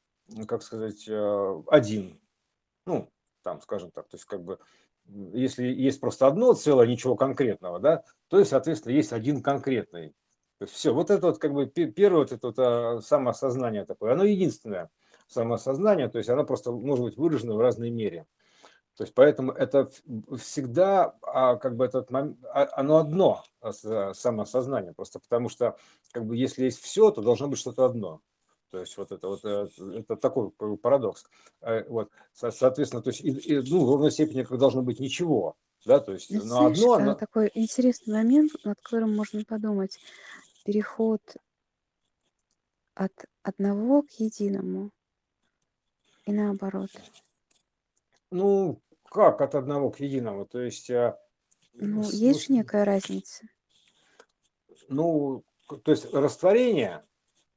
как 0.47 0.61
сказать, 0.61 1.07
э, 1.07 1.63
один, 1.67 2.19
ну, 2.85 3.09
там, 3.41 3.61
скажем 3.61 3.91
так, 3.91 4.07
то 4.07 4.15
есть 4.15 4.25
как 4.25 4.43
бы 4.43 4.59
если 5.07 5.65
есть 5.65 5.99
просто 5.99 6.27
одно 6.27 6.53
целое, 6.53 6.87
ничего 6.87 7.15
конкретного, 7.15 7.79
да, 7.79 8.03
то 8.27 8.39
есть, 8.39 8.51
соответственно, 8.51 8.93
есть 8.93 9.13
один 9.13 9.41
конкретный. 9.41 10.09
То 10.57 10.63
есть 10.63 10.73
все, 10.73 10.93
вот 10.93 11.11
это 11.11 11.27
вот 11.27 11.37
как 11.37 11.53
бы 11.53 11.65
первое 11.67 12.19
вот 12.19 12.31
это 12.31 12.47
вот 12.47 12.59
а, 12.59 13.01
самоосознание 13.01 13.85
такое, 13.85 14.13
оно 14.13 14.23
единственное 14.23 14.89
самоосознание, 15.27 16.07
то 16.07 16.17
есть 16.17 16.29
оно 16.29 16.45
просто 16.45 16.71
может 16.71 17.03
быть 17.03 17.17
выражено 17.17 17.55
в 17.55 17.59
разной 17.59 17.89
мере. 17.89 18.25
То 18.95 19.03
есть 19.03 19.13
поэтому 19.13 19.51
это 19.51 19.89
всегда 20.37 21.15
а, 21.21 21.57
как 21.57 21.75
бы 21.75 21.83
этот 21.85 22.09
момент, 22.09 22.37
а, 22.45 22.69
оно 22.77 22.97
одно 22.97 23.43
самосознание, 24.13 24.93
просто 24.93 25.19
потому 25.19 25.49
что 25.49 25.75
как 26.11 26.25
бы 26.25 26.37
если 26.37 26.65
есть 26.65 26.81
все, 26.81 27.11
то 27.11 27.21
должно 27.21 27.47
быть 27.49 27.59
что-то 27.59 27.83
одно. 27.85 28.21
То 28.71 28.79
есть 28.79 28.97
вот 28.97 29.11
это 29.11 29.27
вот 29.27 29.45
э, 29.45 29.67
это 29.99 30.15
такой 30.15 30.51
парадокс. 30.77 31.25
Э, 31.61 31.83
вот, 31.87 32.11
соответственно, 32.33 33.01
то 33.01 33.09
есть 33.09 33.21
и, 33.21 33.29
и, 33.29 33.61
ну, 33.69 33.85
в 33.85 33.91
равной 33.91 34.11
степени 34.11 34.43
должно 34.57 34.81
быть 34.81 34.99
ничего, 34.99 35.55
да, 35.85 35.99
то 35.99 36.13
есть, 36.13 36.31
но 36.31 36.41
Знаешь, 36.41 36.77
одно, 36.77 36.93
оно... 36.93 37.15
такой 37.15 37.51
интересный 37.53 38.13
момент, 38.15 38.51
над 38.63 38.79
которым 38.81 39.15
можно 39.15 39.43
подумать. 39.45 39.99
Переход 40.65 41.21
от 42.95 43.13
одного 43.43 44.01
к 44.01 44.09
единому 44.13 44.91
и 46.25 46.31
наоборот. 46.31 46.89
Ну, 48.31 48.81
как 49.03 49.41
от 49.41 49.53
одного 49.53 49.91
к 49.91 49.99
единому? 49.99 50.45
То 50.45 50.59
есть... 50.61 50.89
А, 50.89 51.19
ну, 51.73 52.01
есть 52.09 52.47
же 52.47 52.53
некая 52.53 52.83
разница. 52.83 53.45
Ну, 54.89 55.43
то 55.83 55.91
есть 55.91 56.11
растворение, 56.13 57.05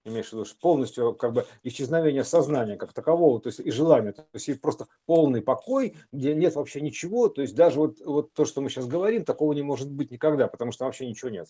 имеешь 0.08 0.28
в 0.28 0.32
виду, 0.32 0.44
полностью 0.60 1.14
как 1.14 1.32
бы 1.32 1.46
исчезновение 1.62 2.24
сознания 2.24 2.76
как 2.76 2.92
такового, 2.92 3.40
то 3.40 3.48
есть 3.48 3.60
и 3.60 3.70
желания, 3.70 4.12
то 4.12 4.26
есть 4.32 4.48
и 4.48 4.54
просто 4.54 4.86
полный 5.06 5.42
покой, 5.42 5.96
где 6.12 6.34
нет 6.34 6.54
вообще 6.54 6.80
ничего, 6.80 7.28
то 7.28 7.42
есть 7.42 7.54
даже 7.54 7.78
вот, 7.78 8.00
вот 8.04 8.32
то, 8.32 8.44
что 8.44 8.60
мы 8.60 8.70
сейчас 8.70 8.86
говорим, 8.86 9.24
такого 9.24 9.52
не 9.52 9.62
может 9.62 9.90
быть 9.90 10.10
никогда, 10.10 10.48
потому 10.48 10.72
что 10.72 10.84
вообще 10.84 11.06
ничего 11.06 11.30
нет. 11.30 11.48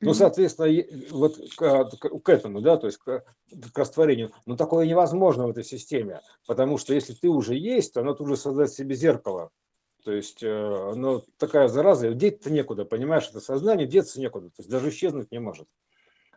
Ну, 0.00 0.12
соответственно, 0.12 0.84
вот 1.10 1.38
к, 1.56 1.90
к 2.22 2.28
этому, 2.28 2.60
да, 2.60 2.76
то 2.76 2.86
есть 2.86 2.98
к, 2.98 3.24
к 3.72 3.78
растворению. 3.78 4.30
Но 4.44 4.54
такое 4.54 4.86
невозможно 4.86 5.46
в 5.46 5.50
этой 5.50 5.64
системе, 5.64 6.20
потому 6.46 6.76
что 6.76 6.92
если 6.92 7.14
ты 7.14 7.28
уже 7.28 7.54
есть, 7.54 7.94
то 7.94 8.00
оно 8.00 8.12
тут 8.12 8.28
же 8.28 8.36
создает 8.36 8.70
себе 8.70 8.94
зеркало. 8.94 9.50
То 10.04 10.12
есть 10.12 10.42
э, 10.42 10.90
оно 10.92 11.22
такая 11.38 11.66
зараза, 11.66 12.12
деть-то 12.12 12.50
некуда, 12.52 12.84
понимаешь, 12.84 13.28
это 13.28 13.40
сознание, 13.40 13.88
деться 13.88 14.20
некуда, 14.20 14.48
то 14.50 14.60
есть 14.60 14.70
даже 14.70 14.90
исчезнуть 14.90 15.32
не 15.32 15.40
может. 15.40 15.66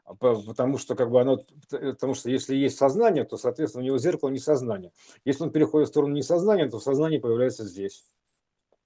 А 0.10 0.15
потому 0.15 0.80
что 0.80 0.95
как 0.95 1.11
бы 1.11 1.22
оно, 1.22 1.38
потому 1.69 2.15
что 2.15 2.31
если 2.31 2.56
есть 2.56 2.80
сознание, 2.80 3.26
то, 3.26 3.38
соответственно, 3.38 3.84
у 3.84 3.86
него 3.86 3.99
зеркало 3.99 4.30
не 4.30 4.40
сознание. 4.40 4.91
Если 5.23 5.44
он 5.44 5.52
переходит 5.52 5.88
в 5.88 5.91
сторону 5.91 6.15
несознания, 6.15 6.68
то 6.68 6.80
сознание 6.80 7.19
появляется 7.19 7.64
здесь. 7.64 8.03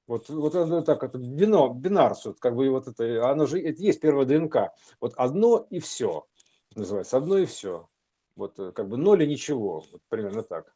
Вот, 0.06 0.28
вот 0.28 0.54
это 0.54 0.82
так, 0.82 1.02
это 1.02 1.18
бино, 1.18 1.74
бинарс, 1.74 2.28
как 2.40 2.58
бы 2.58 2.70
вот 2.70 2.90
это, 2.90 3.32
оно 3.32 3.46
же, 3.46 3.62
это 3.62 3.82
есть 3.82 4.02
первая 4.02 4.26
ДНК. 4.26 4.74
Вот 5.00 5.14
одно 5.16 5.66
и 5.70 5.80
все, 5.80 6.28
называется, 6.76 7.16
одно 7.16 7.38
и 7.38 7.46
все. 7.46 7.88
Вот 8.36 8.60
э, 8.60 8.74
как 8.74 8.90
бы 8.90 8.98
ноль 8.98 9.24
и 9.24 9.28
ничего, 9.28 9.86
вот 9.94 10.02
примерно 10.10 10.44
так. 10.44 10.76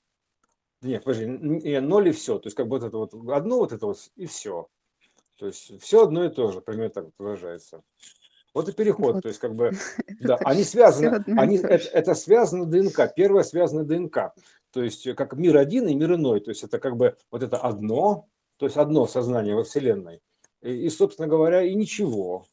Нет, 0.81 1.03
подожди, 1.03 1.25
не, 1.25 1.81
ноль 1.81 2.07
и 2.07 2.11
все, 2.13 2.39
то 2.39 2.47
есть 2.47 2.55
как 2.55 2.69
бы 2.69 2.79
вот 2.79 2.87
это 2.87 2.97
вот 2.97 3.13
одно 3.35 3.57
вот 3.57 3.73
это 3.73 3.85
вот 3.85 3.97
и 4.15 4.25
все. 4.25 4.69
То 5.35 5.47
есть 5.47 5.81
все 5.81 6.03
одно 6.03 6.23
и 6.23 6.29
то 6.29 6.53
же, 6.53 6.61
примерно 6.61 6.91
так 6.91 7.05
выражается. 7.17 7.83
Вот 8.57 8.69
и 8.69 8.71
переход, 8.71 9.13
вот. 9.13 9.21
то 9.21 9.27
есть 9.27 9.39
как 9.39 9.53
бы, 9.53 9.71
да, 10.19 10.39
они 10.43 10.63
связаны, 10.63 11.23
они, 11.37 11.57
это, 11.57 11.87
это 11.93 12.15
связано 12.15 12.65
ДНК, 12.65 13.13
первое 13.15 13.43
связано 13.43 13.83
ДНК, 13.83 14.33
то 14.71 14.81
есть 14.81 15.13
как 15.13 15.35
мир 15.35 15.57
один 15.57 15.87
и 15.87 15.93
мир 15.93 16.15
иной, 16.15 16.39
то 16.39 16.49
есть 16.49 16.63
это 16.63 16.79
как 16.79 16.97
бы 16.97 17.15
вот 17.29 17.43
это 17.43 17.57
одно, 17.57 18.27
то 18.57 18.65
есть 18.65 18.75
одно 18.75 19.05
сознание 19.05 19.53
во 19.53 19.63
Вселенной. 19.63 20.21
И, 20.63 20.71
и 20.71 20.89
собственно 20.89 21.27
говоря, 21.27 21.61
и 21.61 21.75
ничего. 21.75 22.47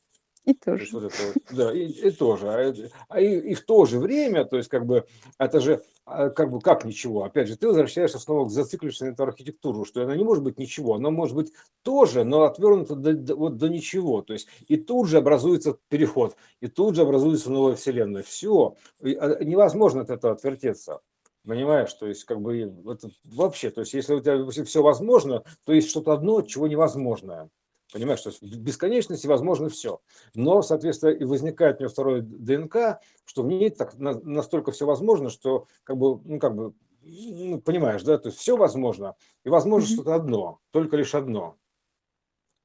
И 0.45 0.53
тоже. 0.53 0.87
вот 0.93 1.05
это 1.05 1.17
да, 1.51 1.73
и, 1.73 1.87
и 1.87 2.11
тоже. 2.11 2.49
А, 2.51 2.59
это- 2.59 2.91
а 3.09 3.21
и, 3.21 3.39
и 3.53 3.55
в 3.55 3.65
то 3.65 3.87
же 3.87 3.99
время, 3.99 4.45
то 4.45 4.57
есть 4.59 4.69
как 4.69 4.85
бы 4.85 5.07
это 5.39 5.61
же 5.61 5.83
а, 6.05 6.29
как 6.29 6.51
бы 6.51 6.61
как 6.61 6.85
ничего. 6.85 7.25
Опять 7.25 7.49
же, 7.49 7.57
ты 7.57 7.67
возвращаешься 7.67 8.19
снова 8.19 8.45
к 8.47 8.51
зациклившейся 8.51 9.07
на 9.07 9.11
эту 9.11 9.23
архитектуру, 9.23 9.87
что 9.87 10.03
она 10.03 10.15
не 10.17 10.25
может 10.25 10.45
быть 10.45 10.59
ничего, 10.59 10.95
она 10.95 11.11
может 11.11 11.35
быть 11.35 11.53
тоже, 11.83 12.25
но 12.25 12.43
отвернута 12.45 12.95
до, 12.95 13.15
до- 13.15 13.37
вот 13.37 13.57
до 13.57 13.69
ничего. 13.69 14.21
То 14.21 14.35
есть 14.35 14.49
и 14.69 14.77
тут 14.77 15.09
же 15.09 15.17
образуется 15.17 15.79
переход, 15.89 16.37
и 16.61 16.67
тут 16.69 16.95
же 16.95 17.03
образуется 17.03 17.51
новая 17.51 17.75
вселенная. 17.75 18.23
Все, 18.23 18.77
невозможно 19.01 20.03
от 20.03 20.11
этого 20.11 20.35
отвертеться. 20.35 21.01
Понимаешь, 21.47 21.93
то 21.95 22.07
есть 22.07 22.25
как 22.25 22.41
бы 22.41 22.73
вот 22.83 23.03
вообще, 23.25 23.71
то 23.71 23.81
есть 23.83 23.93
если 23.95 24.15
у 24.15 24.21
тебя 24.21 24.65
все 24.65 24.83
возможно, 24.83 25.43
то 25.65 25.73
есть 25.73 25.91
что-то 25.91 26.13
одно, 26.13 26.43
чего 26.43 26.67
невозможное. 26.67 27.49
Понимаешь, 27.95 28.19
что 28.19 28.33
в 28.33 28.43
бесконечности 28.43 29.29
возможно 29.29 29.69
все. 29.69 30.01
Но, 30.35 30.63
соответственно, 30.63 31.11
и 31.11 31.23
возникает 31.25 31.77
у 31.79 31.85
него 31.85 31.93
второй 31.93 32.23
ДНК, 32.23 32.99
что 33.25 33.45
в 33.45 33.47
ней 33.47 33.71
так 33.71 33.97
на- 33.99 34.19
настолько 34.21 34.73
все 34.73 34.85
возможно, 34.85 35.31
что 35.31 35.69
как 35.85 35.97
бы, 35.97 36.21
ну, 36.25 36.41
как 36.41 36.57
бы, 36.57 36.75
ну, 37.03 37.61
понимаешь, 37.61 38.03
да, 38.03 38.19
то 38.19 38.31
есть 38.31 38.41
все 38.41 38.57
возможно, 38.57 39.15
и 39.45 39.49
возможно 39.49 39.87
Мгм. 39.87 39.95
что-то 39.95 40.17
одно, 40.17 40.59
только 40.73 40.97
лишь 40.97 41.15
одно. 41.15 41.55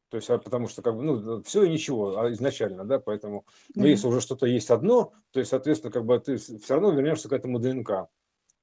То 0.10 0.18
есть, 0.18 0.28
а 0.32 0.40
потому 0.40 0.68
что 0.68 0.82
как 0.82 0.96
бы, 0.98 1.04
ну, 1.04 1.44
все 1.44 1.62
и 1.62 1.70
ничего 1.70 2.18
а 2.20 2.32
изначально, 2.32 2.84
да, 2.84 2.98
поэтому, 2.98 3.46
но 3.76 3.84
Да. 3.84 3.90
если 3.90 4.08
уже 4.08 4.22
что-то 4.22 4.48
есть 4.48 4.72
одно, 4.72 5.14
то 5.30 5.40
есть, 5.40 5.52
соответственно, 5.52 5.92
как 5.94 6.06
бы 6.06 6.18
ты 6.20 6.38
все 6.38 6.74
равно 6.74 6.90
вернешься 6.90 7.30
к 7.30 7.34
этому 7.34 7.60
ДНК. 7.60 8.08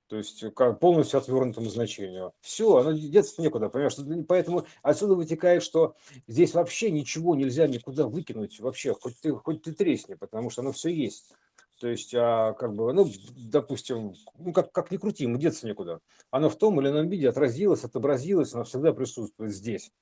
То 0.09 0.16
есть 0.16 0.43
э, 0.43 0.51
как 0.51 0.78
полностью 0.78 1.19
отвернутому 1.19 1.69
значению. 1.69 2.33
Все, 2.41 2.77
оно 2.77 2.93
деться 2.93 3.43
некуда, 3.43 3.69
понимаешь? 3.69 4.27
Поэтому 4.28 4.66
отсюда 4.83 5.15
вытекает, 5.15 5.62
что 5.62 5.97
здесь 6.27 6.55
вообще 6.55 6.91
ничего 6.91 7.35
нельзя 7.35 7.66
никуда 7.66 8.07
выкинуть, 8.07 8.61
вообще, 8.61 8.95
хоть 8.95 9.19
ты, 9.20 9.33
хоть 9.33 9.62
ты 9.62 9.73
тресни, 9.73 10.15
потому 10.15 10.51
что 10.51 10.62
оно 10.62 10.73
все 10.73 10.91
есть. 10.91 11.33
То 11.81 11.89
есть, 11.89 12.15
а, 12.15 12.55
как 12.55 12.74
бы, 12.74 12.93
ну, 12.93 13.07
допустим, 13.37 14.15
ну, 14.39 14.53
как, 14.53 14.73
как 14.73 14.91
ни 14.91 14.97
крути, 14.97 15.24
ему 15.24 15.37
деться 15.37 15.66
некуда. 15.66 16.01
Оно 16.31 16.49
в 16.49 16.57
том 16.57 16.81
или 16.81 16.89
ином 16.89 17.09
виде 17.09 17.28
отразилось, 17.28 17.85
отобразилось, 17.85 18.55
оно 18.55 18.65
всегда 18.65 18.93
присутствует 18.93 19.53
здесь. 19.53 19.93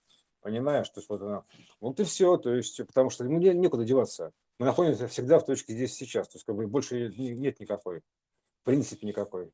Понимаешь? 0.40 0.88
То 0.90 1.00
есть, 1.00 1.08
вот 1.08 1.22
оно. 1.22 1.44
Вот 1.80 1.98
и 1.98 2.04
все. 2.04 2.36
То 2.36 2.54
есть, 2.54 2.76
потому 2.86 3.10
что 3.10 3.24
ему 3.24 3.38
не- 3.38 3.54
некуда 3.54 3.84
деваться. 3.84 4.32
Мы 4.58 4.66
находимся 4.66 5.08
всегда 5.08 5.38
в 5.38 5.44
точке 5.46 5.72
здесь 5.72 5.94
сейчас. 5.94 6.28
То 6.28 6.36
есть, 6.36 6.44
как 6.44 6.54
бы 6.54 6.66
больше 6.66 7.10
не- 7.16 7.34
нет 7.34 7.58
никакой. 7.58 8.00
В 8.00 8.64
принципе, 8.64 9.06
никакой. 9.06 9.50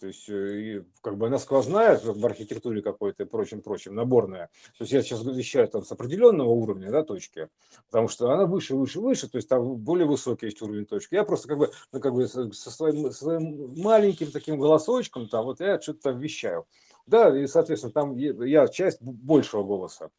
То 0.00 0.06
есть, 0.06 0.28
э, 0.28 0.60
и 0.60 0.82
как 1.00 1.16
бы 1.16 1.26
она 1.26 1.38
сквозная 1.38 1.98
в 1.98 2.24
архитектуре 2.24 2.82
какой-то 2.82 3.24
и 3.24 3.26
прочим, 3.26 3.62
прочим, 3.62 3.94
наборная. 3.94 4.46
То 4.76 4.84
есть 4.84 4.92
я 4.92 5.02
сейчас 5.02 5.24
вещаю 5.24 5.68
там 5.68 5.84
с 5.84 5.90
определенного 5.90 6.50
уровня, 6.50 6.90
да, 6.90 7.02
точки, 7.02 7.48
потому 7.86 8.08
что 8.08 8.30
она 8.30 8.46
выше, 8.46 8.76
выше, 8.76 9.00
выше, 9.00 9.28
то 9.28 9.36
есть 9.36 9.48
там 9.48 9.76
более 9.76 10.06
высокий 10.06 10.46
есть 10.46 10.62
уровень 10.62 10.86
точки. 10.86 11.14
Я 11.14 11.24
просто 11.24 11.48
как 11.48 11.58
бы, 11.58 11.70
ну, 11.92 12.00
как 12.00 12.14
бы 12.14 12.28
со 12.28 12.70
своим, 12.70 13.10
своим 13.10 13.74
маленьким 13.76 14.30
таким 14.30 14.58
голосочком 14.58 15.28
там, 15.28 15.44
вот 15.44 15.60
я 15.60 15.80
что-то 15.80 16.00
там 16.02 16.18
вещаю. 16.18 16.66
Да, 17.06 17.36
и, 17.36 17.46
соответственно, 17.46 17.92
там 17.92 18.16
я 18.16 18.68
часть 18.68 19.00
большего 19.00 19.64
голоса. 19.64 20.10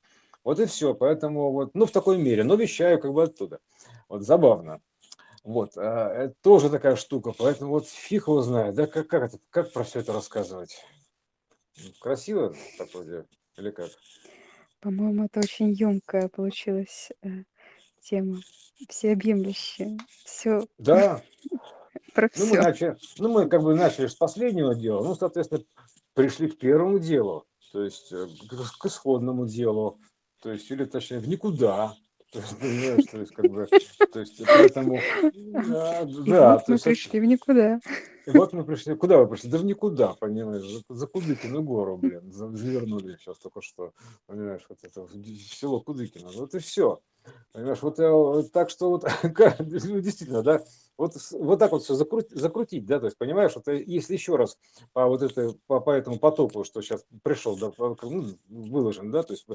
Вот 0.43 0.59
и 0.59 0.65
все, 0.65 0.93
поэтому 0.93 1.51
вот, 1.51 1.71
ну, 1.75 1.85
в 1.85 1.91
такой 1.91 2.17
мере, 2.17 2.43
но 2.43 2.55
вещаю 2.55 2.99
как 2.99 3.13
бы 3.13 3.23
оттуда. 3.23 3.59
Вот 4.07 4.23
забавно. 4.23 4.81
Вот, 5.49 5.71
а, 5.77 6.13
это 6.13 6.35
тоже 6.43 6.69
такая 6.69 6.95
штука, 6.95 7.33
поэтому 7.35 7.71
вот 7.71 7.87
фиг 7.87 8.27
его 8.27 8.39
знает, 8.43 8.75
да, 8.75 8.85
как, 8.85 9.07
как, 9.07 9.23
это, 9.23 9.39
как 9.49 9.73
про 9.73 9.83
все 9.83 10.01
это 10.01 10.13
рассказывать? 10.13 10.85
М, 11.79 11.91
Красиво 11.99 12.53
так 12.77 12.93
вроде, 12.93 13.25
или 13.57 13.71
как? 13.71 13.89
По-моему, 14.79 15.25
это 15.25 15.39
очень 15.39 15.71
емкая 15.71 16.27
получилась 16.29 17.09
э, 17.23 17.29
тема. 17.99 18.41
Всеобъемлющая. 18.87 19.97
Все 20.23 20.67
Да, 20.77 21.23
про 22.13 22.29
ну 22.35 22.45
мы 22.45 22.57
все. 22.57 22.61
начали, 22.61 22.95
ну 23.17 23.29
мы 23.29 23.49
как 23.49 23.63
бы 23.63 23.73
начали 23.73 24.05
с 24.05 24.13
последнего 24.13 24.75
дела, 24.75 25.03
ну, 25.03 25.15
соответственно, 25.15 25.63
пришли 26.13 26.47
к 26.47 26.59
первому 26.59 26.99
делу, 26.99 27.47
то 27.71 27.83
есть 27.83 28.11
э, 28.11 28.27
к, 28.47 28.77
к 28.81 28.85
исходному 28.85 29.47
делу, 29.47 29.99
то 30.43 30.51
есть, 30.51 30.69
или 30.69 30.85
точнее, 30.85 31.17
в 31.17 31.27
никуда, 31.27 31.95
то 32.31 32.39
есть, 32.39 32.59
понимаешь, 32.59 33.05
то 33.11 33.17
есть, 33.17 33.33
как 33.33 33.45
бы, 33.49 33.67
то 34.11 34.19
есть, 34.19 34.41
поэтому, 34.45 34.99
да, 35.33 36.05
да, 36.05 36.57
то 36.59 36.73
есть, 36.73 36.83
пришли 36.83 37.19
в 37.19 37.25
никуда. 37.25 37.79
Вот 38.33 38.53
мы 38.53 38.63
пришли. 38.63 38.95
Куда 38.95 39.17
вы 39.17 39.27
пришли? 39.27 39.49
Да 39.49 39.57
в 39.57 39.65
никуда, 39.65 40.13
понимаешь? 40.13 40.63
За, 40.63 40.81
за 40.89 41.07
Кудыкину 41.07 41.63
гору, 41.63 41.97
блин. 41.97 42.31
За- 42.31 42.55
завернули 42.55 43.17
сейчас 43.17 43.37
только 43.37 43.61
что. 43.61 43.93
Понимаешь, 44.27 44.65
вот 44.69 44.79
это 44.83 45.07
село 45.51 45.81
Кудыкино. 45.81 46.29
Вот 46.33 46.53
и 46.55 46.59
все. 46.59 47.01
Понимаешь, 47.51 47.81
вот, 47.81 47.99
э, 47.99 48.09
вот 48.09 48.51
так 48.51 48.69
что 48.69 48.89
вот 48.89 49.03
ну, 49.23 49.99
действительно, 49.99 50.41
да, 50.41 50.63
вот, 50.97 51.15
вот 51.31 51.59
так 51.59 51.71
вот 51.71 51.83
все 51.83 51.93
закрутить, 51.93 52.31
закрутить, 52.31 52.85
да, 52.85 52.99
то 52.99 53.05
есть, 53.05 53.17
понимаешь, 53.17 53.51
вот 53.55 53.67
э, 53.67 53.83
если 53.85 54.13
еще 54.13 54.35
раз 54.35 54.57
по 54.93 55.05
вот 55.05 55.21
этой, 55.21 55.53
по, 55.67 55.79
по 55.79 55.91
этому 55.91 56.17
потоку, 56.17 56.63
что 56.63 56.81
сейчас 56.81 57.05
пришел, 57.23 57.57
да, 57.57 57.71
ну, 57.77 58.25
выложен, 58.47 59.11
да, 59.11 59.23
то 59.23 59.33
есть 59.33 59.45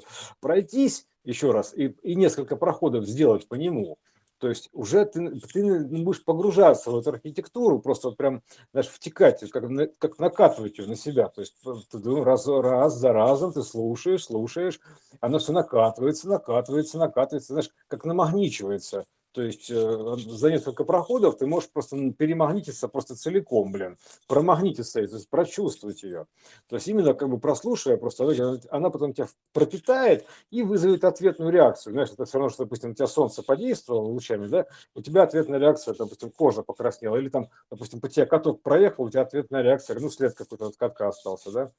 пройтись 0.40 1.06
еще 1.24 1.52
раз 1.52 1.72
и, 1.74 1.88
и 2.02 2.14
несколько 2.14 2.56
проходов 2.56 3.06
сделать 3.06 3.48
по 3.48 3.55
нему, 3.55 3.98
то 4.45 4.51
есть 4.51 4.69
уже 4.75 5.07
ты, 5.07 5.31
ты 5.55 5.81
будешь 5.87 6.23
погружаться 6.23 6.91
в 6.91 6.99
эту 6.99 7.09
архитектуру, 7.09 7.79
просто 7.79 8.09
вот 8.09 8.19
прям, 8.19 8.43
знаешь, 8.73 8.89
втекать, 8.89 9.41
как, 9.51 9.65
как 9.97 10.19
накатывать 10.19 10.77
ее 10.77 10.87
на 10.87 10.97
себя. 10.97 11.29
То 11.29 11.41
есть 11.41 11.55
ты 11.62 11.99
ну, 11.99 12.23
раз, 12.25 12.47
раз 12.47 12.95
за 12.95 13.15
разом 13.15 13.55
ты 13.55 13.62
слушаешь, 13.62 14.27
слушаешь, 14.27 14.81
оно 15.23 15.39
все 15.39 15.53
накатывается, 15.53 16.29
накатывается, 16.29 16.99
накатывается, 16.99 17.55
знаешь, 17.55 17.71
как 17.89 18.05
намагничивается. 18.05 19.07
То 19.35 19.43
есть 19.43 19.69
э, 19.69 20.16
за 20.28 20.51
несколько 20.51 20.85
проходов 20.85 21.36
ты 21.36 21.47
можешь 21.47 21.69
просто 21.69 21.97
перемагнититься 22.12 22.86
просто 22.86 23.16
целиком, 23.16 23.73
блин, 23.73 23.98
промагнититься, 24.28 25.05
то 25.06 25.16
есть 25.16 25.28
прочувствовать 25.28 26.05
ее. 26.05 26.27
То 26.69 26.77
есть 26.77 26.86
именно 26.86 27.15
как 27.15 27.28
бы 27.28 27.39
прослушивая, 27.40 27.97
просто 27.97 28.24
она- 28.24 28.61
она 28.70 28.90
потом 28.90 29.12
тебя 29.12 29.27
пропитает 29.52 30.24
и 30.52 30.62
вызовет 30.62 31.02
ответную 31.02 31.51
реакцию. 31.51 31.94
Знаешь, 31.94 32.11
это 32.12 32.27
все 32.27 32.39
равно, 32.39 32.51
что, 32.51 32.62
допустим, 32.65 32.93
у 32.93 32.94
тебя 32.94 33.09
солнце 33.09 33.43
подействовало 33.43 34.05
лучами, 34.06 34.47
да, 34.47 34.66
у 34.94 35.02
тебя 35.02 35.24
ответная 35.24 35.59
реакция, 35.59 35.94
допустим, 35.94 36.31
кожа 36.31 36.62
покраснела, 36.62 37.16
или 37.16 37.28
там, 37.28 37.48
допустим, 37.70 38.01
по 38.01 38.09
тебе 38.09 38.27
каток 38.27 38.62
проехал, 38.62 39.05
у 39.05 39.11
тебя 39.11 39.23
ответная 39.23 39.62
реакция, 39.62 39.98
ну, 39.98 40.11
след 40.11 40.35
какой-то 40.35 40.66
от 40.69 40.77
катка 40.77 41.09
остался, 41.09 41.51
да. 41.51 41.73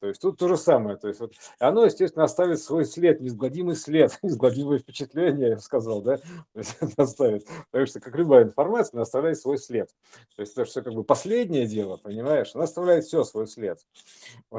То 0.00 0.08
есть 0.08 0.20
тут 0.20 0.38
то 0.38 0.48
же 0.48 0.56
самое. 0.56 0.96
То 0.96 1.08
есть 1.08 1.20
вот 1.20 1.32
оно, 1.58 1.84
естественно, 1.84 2.24
оставит 2.24 2.60
свой 2.60 2.84
след, 2.84 3.20
неизгладимый 3.20 3.76
след, 3.76 4.18
неизгладимое 4.22 4.78
впечатление, 4.78 5.50
я 5.50 5.54
бы 5.56 5.62
сказал, 5.62 6.02
да, 6.02 6.16
то 6.52 6.58
есть 6.58 6.76
это 6.80 7.02
оставит. 7.02 7.46
Потому 7.70 7.86
что, 7.86 8.00
как 8.00 8.14
любая 8.16 8.44
информация, 8.44 8.94
она 8.94 9.02
оставляет 9.02 9.38
свой 9.38 9.58
след. 9.58 9.88
То 10.36 10.42
есть 10.42 10.52
это 10.52 10.64
все 10.64 10.82
как 10.82 10.94
бы 10.94 11.04
последнее 11.04 11.66
дело, 11.66 11.96
понимаешь, 11.96 12.50
она 12.54 12.64
оставляет 12.64 13.04
все 13.04 13.24
свой 13.24 13.46
след. 13.46 13.78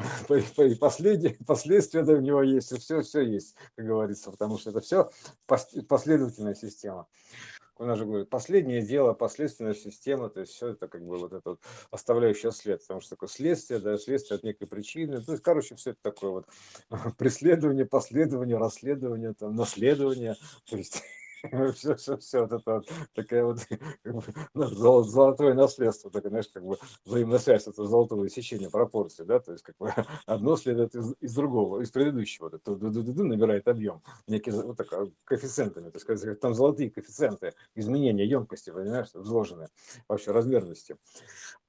И 0.58 0.74
последние, 0.74 1.36
последствия 1.46 2.02
у 2.02 2.20
него 2.20 2.42
есть, 2.42 2.76
все, 2.78 3.02
все 3.02 3.20
есть, 3.20 3.54
как 3.76 3.86
говорится, 3.86 4.30
потому 4.30 4.58
что 4.58 4.70
это 4.70 4.80
все 4.80 5.10
последовательная 5.46 6.54
система 6.54 7.06
у 7.78 7.84
нас 7.84 7.98
же 7.98 8.04
говорят, 8.04 8.28
последнее 8.28 8.82
дело, 8.82 9.12
последственная 9.12 9.74
система, 9.74 10.28
то 10.28 10.40
есть 10.40 10.52
все 10.52 10.68
это 10.68 10.88
как 10.88 11.04
бы 11.04 11.18
вот 11.18 11.32
это 11.32 11.50
вот 11.50 11.60
оставляющее 11.90 12.52
след, 12.52 12.80
потому 12.82 13.00
что 13.00 13.10
такое 13.10 13.28
следствие, 13.28 13.80
да, 13.80 13.96
следствие 13.98 14.36
от 14.36 14.44
некой 14.44 14.66
причины, 14.66 15.22
то 15.22 15.32
есть, 15.32 15.42
короче, 15.42 15.74
все 15.76 15.90
это 15.90 16.00
такое 16.02 16.30
вот 16.30 16.46
преследование, 17.18 17.86
последование, 17.86 18.58
расследование, 18.58 19.34
там, 19.34 19.54
наследование, 19.54 20.36
то 20.68 20.76
есть 20.76 21.02
все, 21.74 21.94
все, 21.96 22.16
все, 22.16 22.40
вот 22.42 22.52
это 22.52 22.72
вот 22.74 22.88
такая 23.14 23.44
вот 23.44 23.58
как 24.02 24.14
бы, 24.14 24.22
ну, 24.54 24.64
золо- 24.68 25.04
золотое 25.04 25.54
наследство, 25.54 26.10
такое, 26.10 26.30
знаешь, 26.30 26.48
как 26.52 26.64
бы 26.64 26.78
взаимная 27.04 27.38
связь, 27.38 27.66
это 27.66 27.86
золотого 27.86 28.28
сечения 28.28 28.70
пропорции, 28.70 29.24
да, 29.24 29.38
то 29.40 29.52
есть 29.52 29.62
как 29.64 29.76
бы 29.78 29.92
одно 30.26 30.56
следует 30.56 30.94
из, 30.94 31.14
из 31.20 31.34
другого, 31.34 31.80
из 31.80 31.90
предыдущего, 31.90 32.48
это 32.48 32.76
набирает 32.76 33.68
объем, 33.68 34.02
некие 34.26 34.54
вот 34.54 34.76
так, 34.76 34.92
а, 34.92 35.06
коэффициентами, 35.24 35.90
есть 35.96 36.06
как- 36.06 36.40
там 36.40 36.54
золотые 36.54 36.90
коэффициенты 36.90 37.54
изменения 37.74 38.26
емкости, 38.26 38.70
понимаешь, 38.70 39.08
вложены 39.14 39.68
вообще 40.08 40.32
размерности. 40.32 40.96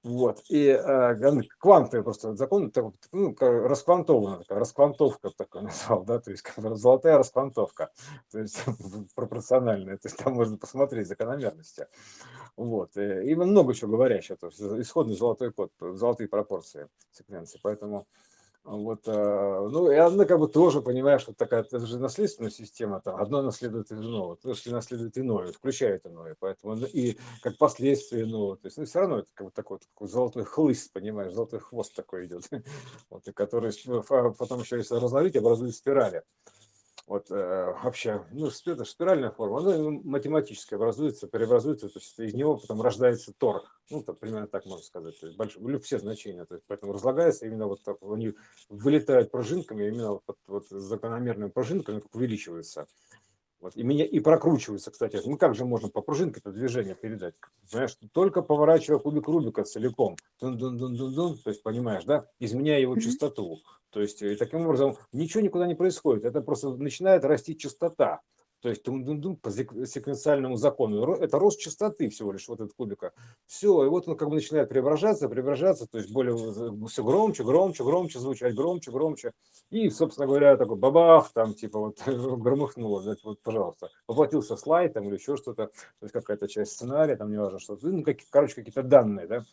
Вот. 0.04 0.42
И 0.48 0.68
э, 0.68 1.28
он 1.28 1.44
квантовый 1.58 2.04
просто 2.04 2.34
закон, 2.36 2.72
ну, 3.12 3.34
такая 3.34 3.68
расквантовка 3.68 5.30
такой 5.32 5.62
назвал, 5.64 6.06
да, 6.06 6.20
то 6.20 6.32
есть 6.32 6.46
золотая 6.56 7.18
расквантовка, 7.18 7.92
то 8.32 8.40
есть 8.40 8.64
пропорциональная, 9.16 9.98
то 9.98 10.08
есть 10.08 10.18
там 10.18 10.34
можно 10.34 10.58
посмотреть 10.58 11.08
закономерности. 11.08 11.88
Вот. 12.56 12.96
И, 12.96 13.32
и 13.32 13.36
много 13.36 13.74
чего 13.74 13.92
говорящего, 13.92 14.38
то 14.38 14.48
есть 14.48 14.62
исходный 14.62 15.16
золотой 15.16 15.52
код, 15.52 15.72
золотые 15.80 16.30
пропорции 16.30 16.88
секвенции, 17.12 17.60
поэтому 17.62 18.08
вот, 18.78 19.08
э, 19.08 19.12
ну, 19.72 19.92
и 19.92 19.96
она 19.96 20.26
как 20.26 20.40
бы 20.40 20.48
тоже, 20.48 20.82
понимаешь, 20.82 21.24
вот 21.26 21.38
такая, 21.38 21.64
это 21.64 21.80
же 21.80 21.98
наследственная 21.98 22.52
система, 22.52 23.02
там, 23.02 23.16
одно 23.16 23.42
наследует 23.42 23.92
иного, 23.92 24.38
то, 24.38 24.54
что 24.54 24.72
наследует 24.72 25.18
иное, 25.18 25.52
включает 25.52 26.06
иное, 26.06 26.36
поэтому, 26.40 26.76
ну, 26.76 26.86
и 26.86 27.18
как 27.42 27.58
последствие 27.58 28.26
иного, 28.26 28.58
то 28.58 28.68
есть, 28.68 28.78
ну, 28.78 28.86
все 28.86 29.00
равно 29.00 29.20
это 29.20 29.28
как 29.34 29.48
бы 29.48 29.52
такой, 29.52 29.80
такой 29.80 30.08
золотой 30.08 30.44
хлыст, 30.44 30.94
понимаешь, 30.94 31.34
золотой 31.34 31.60
хвост 31.60 31.96
такой 31.96 32.28
идет, 32.28 32.48
вот, 33.10 33.28
и 33.28 33.32
который, 33.32 33.72
потом 34.38 34.60
еще, 34.62 34.78
если 34.78 34.96
разложить, 34.96 35.36
образует 35.36 35.76
спирали. 35.76 36.22
Вот 37.10 37.32
э, 37.32 37.74
вообще, 37.84 38.24
ну, 38.32 38.52
это 38.68 38.86
спиральная 38.86 39.32
форма, 39.32 39.62
она 39.62 40.00
математически 40.04 40.76
образуется, 40.76 41.28
преобразуется, 41.28 41.90
то 41.90 41.98
есть 41.98 42.20
из 42.20 42.36
него 42.36 42.58
потом 42.58 42.84
рождается 42.84 43.34
тор. 43.36 43.64
Ну, 43.90 44.04
так, 44.04 44.20
примерно 44.20 44.46
так 44.46 44.68
можно 44.68 44.86
сказать. 44.86 45.20
То 45.20 45.26
есть 45.26 45.36
большой, 45.36 45.80
все 45.80 45.98
значения. 45.98 46.46
То 46.46 46.54
есть, 46.54 46.66
поэтому 46.68 46.94
разлагается 46.94 47.48
именно 47.48 47.66
вот 47.66 47.82
так, 47.82 47.98
они 48.04 48.36
вылетают 48.70 49.32
пружинками, 49.32 49.88
именно 49.88 50.22
вот, 50.28 50.38
вот 50.46 50.68
закономерными 50.70 51.50
пружинками, 51.50 52.04
увеличиваются. 52.14 52.86
Вот, 53.62 53.76
и, 53.76 53.84
меня, 53.84 54.06
и 54.06 54.20
прокручивается, 54.20 54.90
кстати. 54.90 55.20
Ну 55.26 55.38
как 55.38 55.54
же 55.54 55.66
можно 55.66 55.90
по 55.90 56.02
пружинке 56.02 56.40
это 56.40 56.52
движение 56.52 56.96
передать? 56.96 57.36
Понимаешь, 57.70 57.98
только 58.14 58.42
поворачивая 58.42 59.00
кубик 59.00 59.28
Рубика 59.28 59.64
целиком, 59.64 60.16
дун 60.40 60.58
-дун 60.58 60.78
-дун 60.78 60.96
-дун 60.96 61.14
-дун, 61.14 61.38
то 61.44 61.50
есть 61.50 61.62
понимаешь, 61.62 62.06
да, 62.06 62.26
изменяя 62.40 62.80
его 62.80 62.98
частоту. 62.98 63.60
То 63.90 64.02
есть 64.02 64.22
и 64.22 64.36
таким 64.36 64.62
образом 64.62 64.96
ничего 65.12 65.42
никуда 65.42 65.68
не 65.68 65.76
происходит. 65.76 66.24
Это 66.24 66.42
просто 66.42 66.70
начинает 66.76 67.26
расти 67.26 67.58
частота. 67.58 68.22
То 68.62 68.70
есть 68.70 68.84
тум 68.84 69.04
-дум 69.04 69.22
-дум, 69.22 69.36
по 69.38 69.52
секвенциальному 69.52 70.58
закону. 70.58 71.14
Это 71.14 71.40
рост 71.40 71.60
частоты 71.60 72.10
всего 72.10 72.32
лишь 72.32 72.48
вот 72.48 72.60
этот 72.60 72.74
кубика. 72.74 73.14
Все, 73.46 73.86
и 73.86 73.88
вот 73.88 74.08
он 74.08 74.18
как 74.18 74.30
бы 74.30 74.36
начинает 74.36 74.70
преображаться, 74.70 75.30
преображаться, 75.30 75.88
то 75.88 75.98
есть 75.98 76.12
более 76.12 76.36
все 76.88 77.04
громче, 77.04 77.44
громче, 77.44 77.84
громче 77.84 78.20
звучать, 78.20 78.56
громче, 78.56 78.92
громче. 78.92 79.32
И, 79.70 79.90
собственно 79.90 80.28
говоря, 80.28 80.58
такой 80.58 80.76
бабах, 80.76 81.32
там 81.32 81.54
типа 81.54 81.80
вот 81.80 82.02
громыхнуло, 82.06 83.02
да, 83.04 83.16
вот, 83.24 83.42
пожалуйста, 83.42 83.90
воплотился 84.08 84.58
слайд 84.58 84.94
там 84.94 85.08
или 85.08 85.16
еще 85.16 85.38
что-то, 85.38 85.68
то 85.68 85.72
есть 86.04 86.14
какая-то 86.14 86.48
часть 86.48 86.74
сценария, 86.74 87.16
там 87.16 87.32
не 87.32 87.38
важно 87.38 87.60
что, 87.60 87.78
ну, 87.82 88.04
как, 88.04 88.18
короче, 88.30 88.56
какие-то 88.56 88.84
данные, 88.84 89.28
да. 89.28 89.44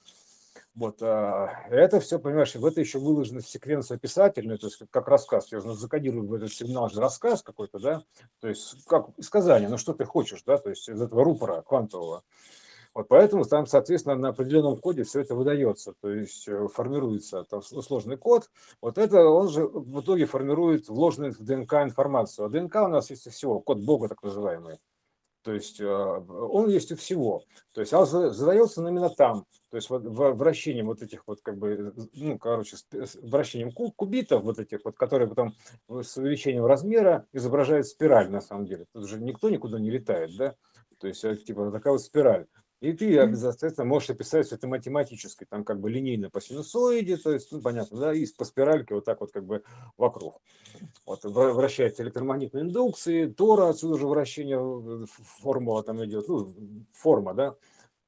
Вот, 0.76 1.02
а, 1.02 1.64
это 1.70 2.00
все, 2.00 2.18
понимаешь, 2.18 2.54
в 2.54 2.64
это 2.64 2.82
еще 2.82 2.98
выложено 2.98 3.40
в 3.40 3.48
секвенцию 3.48 3.96
описательную, 3.96 4.58
то 4.58 4.66
есть 4.66 4.76
как, 4.76 4.90
как 4.90 5.08
рассказ, 5.08 5.50
я 5.50 5.60
закодирую 5.60 6.28
в 6.28 6.34
этот 6.34 6.52
сигнал 6.52 6.90
же 6.90 7.00
рассказ 7.00 7.42
какой-то, 7.42 7.78
да, 7.78 8.02
то 8.40 8.48
есть 8.48 8.84
как 8.86 9.08
сказание, 9.18 9.70
ну 9.70 9.78
что 9.78 9.94
ты 9.94 10.04
хочешь, 10.04 10.42
да, 10.44 10.58
то 10.58 10.68
есть 10.68 10.86
из 10.90 11.00
этого 11.00 11.24
рупора 11.24 11.62
квантового. 11.62 12.24
Вот 12.92 13.08
поэтому 13.08 13.44
там, 13.44 13.66
соответственно, 13.66 14.16
на 14.16 14.28
определенном 14.28 14.76
коде 14.76 15.04
все 15.04 15.20
это 15.20 15.34
выдается, 15.34 15.94
то 15.98 16.10
есть 16.10 16.46
э, 16.46 16.68
формируется 16.68 17.44
там 17.44 17.62
сложный 17.62 18.18
код. 18.18 18.50
Вот 18.80 18.98
это 18.98 19.22
он 19.28 19.48
же 19.48 19.66
в 19.66 20.00
итоге 20.00 20.24
формирует 20.24 20.88
вложенную 20.88 21.32
в 21.32 21.44
ДНК 21.44 21.74
информацию. 21.74 22.46
А 22.46 22.48
ДНК 22.48 22.76
у 22.76 22.88
нас 22.88 23.10
есть 23.10 23.30
всего, 23.30 23.60
код 23.60 23.80
Бога 23.80 24.08
так 24.08 24.22
называемый. 24.22 24.78
То 25.46 25.52
есть 25.52 25.80
э, 25.80 25.86
он 25.86 26.68
есть 26.68 26.90
у 26.90 26.96
всего. 26.96 27.44
То 27.72 27.80
есть 27.80 27.92
он 27.92 28.04
задается 28.04 28.80
именно 28.80 29.10
там. 29.10 29.46
То 29.70 29.76
есть 29.76 29.88
вращением 29.88 30.86
вот 30.86 31.02
этих 31.02 31.22
вот 31.24 31.40
как 31.40 31.56
бы, 31.56 31.94
ну, 32.14 32.36
короче, 32.36 32.76
вращением 33.22 33.70
кубитов 33.70 34.42
вот 34.42 34.58
этих 34.58 34.80
вот, 34.84 34.96
которые 34.96 35.28
потом 35.28 35.54
с 35.88 36.16
увеличением 36.16 36.64
размера 36.64 37.26
изображают 37.32 37.86
спираль 37.86 38.28
на 38.28 38.40
самом 38.40 38.66
деле. 38.66 38.86
Тут 38.92 39.08
же 39.08 39.20
никто 39.20 39.48
никуда 39.48 39.78
не 39.78 39.88
летает, 39.88 40.36
да? 40.36 40.56
То 40.98 41.06
есть 41.06 41.24
э, 41.24 41.36
типа 41.36 41.70
такая 41.70 41.92
вот 41.92 42.02
спираль. 42.02 42.46
И 42.86 42.92
ты 42.92 43.18
обязательно 43.18 43.84
можешь 43.84 44.10
описать 44.10 44.46
все 44.46 44.54
это 44.54 44.68
математически, 44.68 45.44
там 45.44 45.64
как 45.64 45.80
бы 45.80 45.90
линейно 45.90 46.30
по 46.30 46.40
синусоиде, 46.40 47.16
то 47.16 47.32
есть, 47.32 47.50
ну, 47.50 47.60
понятно, 47.60 47.98
да, 47.98 48.14
и 48.14 48.24
по 48.26 48.44
спиральке 48.44 48.94
вот 48.94 49.04
так 49.04 49.20
вот 49.20 49.32
как 49.32 49.44
бы 49.44 49.64
вокруг. 49.96 50.40
Вот 51.04 51.24
вращается 51.24 52.04
электромагнитные 52.04 52.62
индукции, 52.62 53.26
Тора, 53.26 53.70
отсюда 53.70 53.98
же 53.98 54.06
вращение, 54.06 54.58
э, 54.58 55.06
формула 55.40 55.82
там 55.82 56.04
идет, 56.04 56.28
ну, 56.28 56.54
форма, 56.92 57.34
да, 57.34 57.56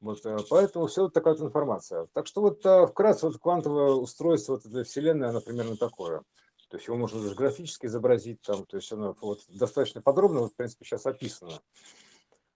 вот, 0.01 0.25
э, 0.25 0.37
поэтому 0.49 0.87
все 0.87 1.03
вот 1.03 1.13
такая 1.13 1.35
вот 1.35 1.43
информация. 1.43 2.07
Так 2.13 2.29
что 2.29 2.41
вот 2.43 2.65
э, 2.65 2.87
вкратце 2.87 3.27
вот 3.27 3.39
квантовое 3.39 3.91
устройство 3.91 4.53
вот 4.53 4.67
этой 4.67 4.85
вселенной, 4.85 5.31
оно 5.31 5.41
примерно 5.41 5.77
такое. 5.77 6.23
То 6.69 6.77
есть 6.77 6.87
его 6.87 6.97
можно 6.97 7.21
даже 7.21 7.35
графически 7.35 7.87
изобразить, 7.87 8.43
там, 8.43 8.65
то 8.65 8.77
есть 8.77 8.93
оно 8.93 9.17
вот 9.23 9.41
достаточно 9.49 10.03
подробно, 10.03 10.39
вот, 10.39 10.53
в 10.53 10.55
принципе, 10.55 10.85
сейчас 10.85 11.05
описано 11.05 11.59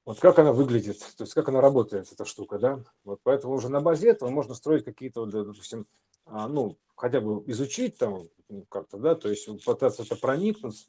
вот 0.05 0.19
как 0.19 0.39
она 0.39 0.53
выглядит, 0.53 0.99
то 0.99 1.25
есть 1.25 1.35
как 1.35 1.49
она 1.49 1.61
работает, 1.61 2.13
эта 2.13 2.25
штука, 2.25 2.59
да. 2.59 2.81
Вот 3.05 3.21
поэтому 3.23 3.55
уже 3.55 3.69
на 3.69 3.81
базе 3.81 4.11
этого 4.11 4.31
можно 4.31 4.55
строить 4.55 4.85
какие-то, 4.85 5.27
допустим, 5.27 5.87
а, 6.27 6.49
ну, 6.49 6.77
хотя 6.97 7.21
бы 7.21 7.43
изучить 7.47 7.99
там 7.99 8.23
как-то, 8.69 8.99
да, 8.99 9.15
то 9.15 9.29
есть 9.29 9.49
пытаться 9.65 10.03
это 10.03 10.17
проникнуть, 10.17 10.87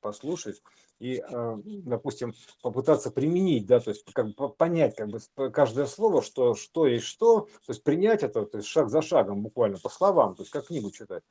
послушать 0.00 0.62
и, 0.98 1.18
а, 1.18 1.58
допустим, 1.64 2.34
попытаться 2.62 3.10
применить, 3.10 3.66
да, 3.66 3.80
то 3.80 3.90
есть 3.90 4.04
как 4.12 4.34
бы 4.34 4.48
понять 4.48 4.96
как 4.96 5.08
бы 5.08 5.20
каждое 5.50 5.86
слово, 5.86 6.22
что, 6.22 6.54
что 6.54 6.86
есть 6.86 7.06
что, 7.06 7.42
то 7.42 7.70
есть 7.72 7.82
принять 7.82 8.22
это, 8.22 8.44
то 8.46 8.58
есть 8.58 8.68
шаг 8.68 8.90
за 8.90 9.02
шагом 9.02 9.42
буквально 9.42 9.78
по 9.78 9.88
словам, 9.88 10.34
то 10.34 10.42
есть 10.42 10.52
как 10.52 10.66
книгу 10.66 10.90
читать. 10.90 11.22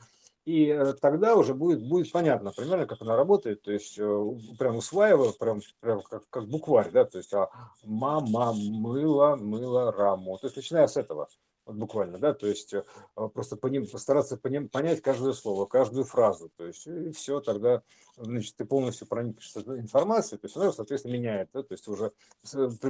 И 0.45 0.67
э, 0.67 0.93
тогда 1.01 1.35
уже 1.35 1.55
будет, 1.55 1.81
будет 1.81 2.11
понятно 2.11 2.51
примерно, 2.51 2.85
как 2.85 3.01
она 3.01 3.15
работает, 3.15 3.63
то 3.63 3.71
есть 3.71 3.97
э, 3.97 4.29
прям 4.59 4.77
усваиваю, 4.77 5.33
прям, 5.33 5.59
прям 5.79 6.03
как, 6.03 6.29
как 6.29 6.47
букварь, 6.47 6.91
да, 6.91 7.03
то 7.03 7.17
есть 7.17 7.33
а, 7.33 7.49
мама 7.83 8.53
мыла, 8.53 9.35
мыла 9.35 9.91
раму. 9.91 10.37
То 10.37 10.45
есть 10.45 10.55
начиная 10.55 10.85
с 10.85 10.97
этого, 10.97 11.29
вот 11.65 11.77
буквально, 11.77 12.19
да, 12.19 12.35
то 12.35 12.45
есть 12.45 12.75
э, 12.75 12.83
просто 13.33 13.55
по 13.55 13.65
ним, 13.65 13.87
постараться 13.87 14.37
по 14.37 14.47
ним, 14.47 14.69
понять 14.69 15.01
каждое 15.01 15.33
слово, 15.33 15.65
каждую 15.65 16.05
фразу, 16.05 16.51
то 16.55 16.67
есть 16.67 16.85
и 16.85 17.09
все, 17.09 17.39
тогда, 17.39 17.81
значит, 18.15 18.55
ты 18.55 18.65
полностью 18.65 19.07
проникнешься 19.07 19.61
информацией, 19.61 20.39
то 20.39 20.45
есть 20.45 20.57
она, 20.57 20.71
соответственно, 20.71 21.13
меняет, 21.13 21.49
да, 21.53 21.63
то 21.63 21.73
есть 21.73 21.87
уже 21.87 22.11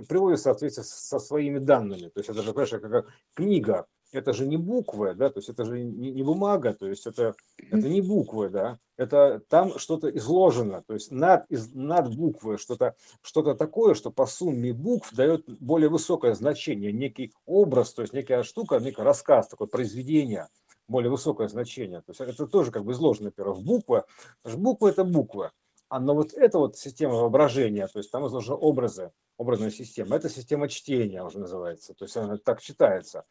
приводит 0.09 0.39
в 0.39 0.43
соответствие 0.43 0.83
со 0.83 1.19
своими 1.19 1.59
данными, 1.59 2.09
то 2.09 2.19
есть 2.19 2.29
это 2.29 2.41
же, 2.41 2.51
понимаешь, 2.51 2.71
как 2.71 3.13
книга, 3.33 3.87
это 4.15 4.33
же 4.33 4.47
не 4.47 4.57
буквы, 4.57 5.13
да, 5.13 5.29
то 5.29 5.39
есть 5.39 5.49
это 5.49 5.65
же 5.65 5.79
не, 5.79 6.11
не 6.11 6.23
бумага, 6.23 6.73
то 6.73 6.87
есть 6.87 7.05
это, 7.07 7.35
это 7.57 7.89
не 7.89 8.01
буквы, 8.01 8.49
да, 8.49 8.77
это 8.97 9.41
там 9.49 9.77
что-то 9.77 10.09
изложено, 10.09 10.83
то 10.87 10.93
есть 10.93 11.11
над, 11.11 11.45
из, 11.49 11.73
над 11.73 12.15
буквы 12.15 12.57
что-то 12.57 12.95
что 13.21 13.53
такое, 13.53 13.93
что 13.93 14.11
по 14.11 14.25
сумме 14.25 14.73
букв 14.73 15.13
дает 15.13 15.45
более 15.59 15.89
высокое 15.89 16.33
значение, 16.33 16.91
некий 16.91 17.33
образ, 17.45 17.93
то 17.93 18.01
есть 18.01 18.13
некая 18.13 18.43
штука, 18.43 18.79
некий 18.79 19.01
рассказ, 19.01 19.47
такое 19.47 19.67
произведение, 19.67 20.47
более 20.87 21.09
высокое 21.09 21.47
значение. 21.47 22.01
То 22.01 22.11
есть 22.11 22.21
это 22.21 22.47
тоже 22.47 22.71
как 22.71 22.85
бы 22.85 22.91
изложено, 22.91 23.29
во-первых, 23.29 23.57
в 23.57 23.63
буквы, 23.63 24.03
буква– 24.43 24.87
это 24.89 25.03
буква, 25.03 25.51
а 25.89 25.99
но 25.99 26.15
вот 26.15 26.33
эта 26.33 26.57
вот 26.57 26.77
система 26.77 27.15
воображения, 27.15 27.87
то 27.87 27.99
есть 27.99 28.11
там 28.11 28.25
изложены 28.27 28.57
образы, 28.57 29.11
образная 29.37 29.71
система. 29.71 30.15
Это 30.15 30.29
система 30.29 30.67
чтения 30.67 31.23
уже 31.23 31.39
называется, 31.39 31.93
то 31.93 32.05
есть 32.05 32.15
она 32.17 32.37
так 32.37 32.61
читается. 32.61 33.25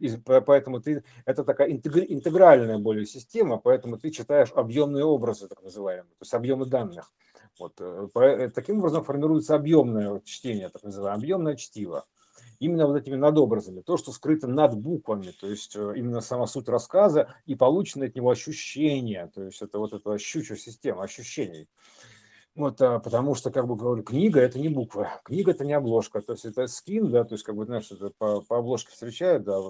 И 0.00 0.16
поэтому 0.16 0.80
ты, 0.80 1.04
это 1.24 1.44
такая 1.44 1.70
интегральная 1.70 2.78
более 2.78 3.06
система, 3.06 3.58
поэтому 3.58 3.98
ты 3.98 4.10
читаешь 4.10 4.52
объемные 4.54 5.04
образы, 5.04 5.48
так 5.48 5.62
называемые, 5.62 6.10
то 6.10 6.22
есть 6.22 6.34
объемы 6.34 6.66
данных. 6.66 7.12
Вот, 7.58 7.74
э, 7.80 8.08
э, 8.14 8.50
таким 8.50 8.78
образом 8.78 9.02
формируется 9.04 9.54
объемное 9.54 10.20
чтение, 10.24 10.68
так 10.68 10.82
называемое, 10.84 11.18
объемное 11.18 11.56
чтиво. 11.56 12.04
Именно 12.60 12.88
вот 12.88 12.96
этими 12.96 13.16
надобразами, 13.16 13.82
то, 13.82 13.96
что 13.96 14.12
скрыто 14.12 14.48
над 14.48 14.76
буквами, 14.76 15.30
то 15.30 15.48
есть 15.48 15.76
э, 15.76 15.94
именно 15.96 16.20
сама 16.20 16.46
суть 16.46 16.68
рассказа 16.68 17.34
и 17.46 17.54
полученное 17.54 18.08
от 18.08 18.16
него 18.16 18.30
ощущение, 18.30 19.30
то 19.32 19.42
есть 19.42 19.62
это 19.62 19.78
вот 19.78 19.92
эта 19.92 20.12
ощущая 20.12 20.56
система 20.56 21.02
ощущений. 21.02 21.68
Вот, 22.58 22.82
а, 22.82 22.98
потому 22.98 23.36
что, 23.36 23.52
как 23.52 23.68
бы 23.68 23.76
говорю, 23.76 24.02
книга– 24.02 24.40
это 24.42 24.58
не 24.58 24.68
буква, 24.68 25.08
книга– 25.24 25.50
это 25.52 25.64
не 25.64 25.74
обложка, 25.74 26.20
то 26.20 26.32
есть 26.32 26.44
это 26.44 26.66
скин, 26.66 27.08
да, 27.08 27.22
то 27.22 27.34
есть, 27.34 27.44
как 27.44 27.54
бы, 27.54 27.64
знаешь, 27.64 27.88
это 27.92 28.10
по, 28.18 28.40
по 28.40 28.58
обложке 28.58 28.90
встречают, 28.90 29.44
да, 29.44 29.60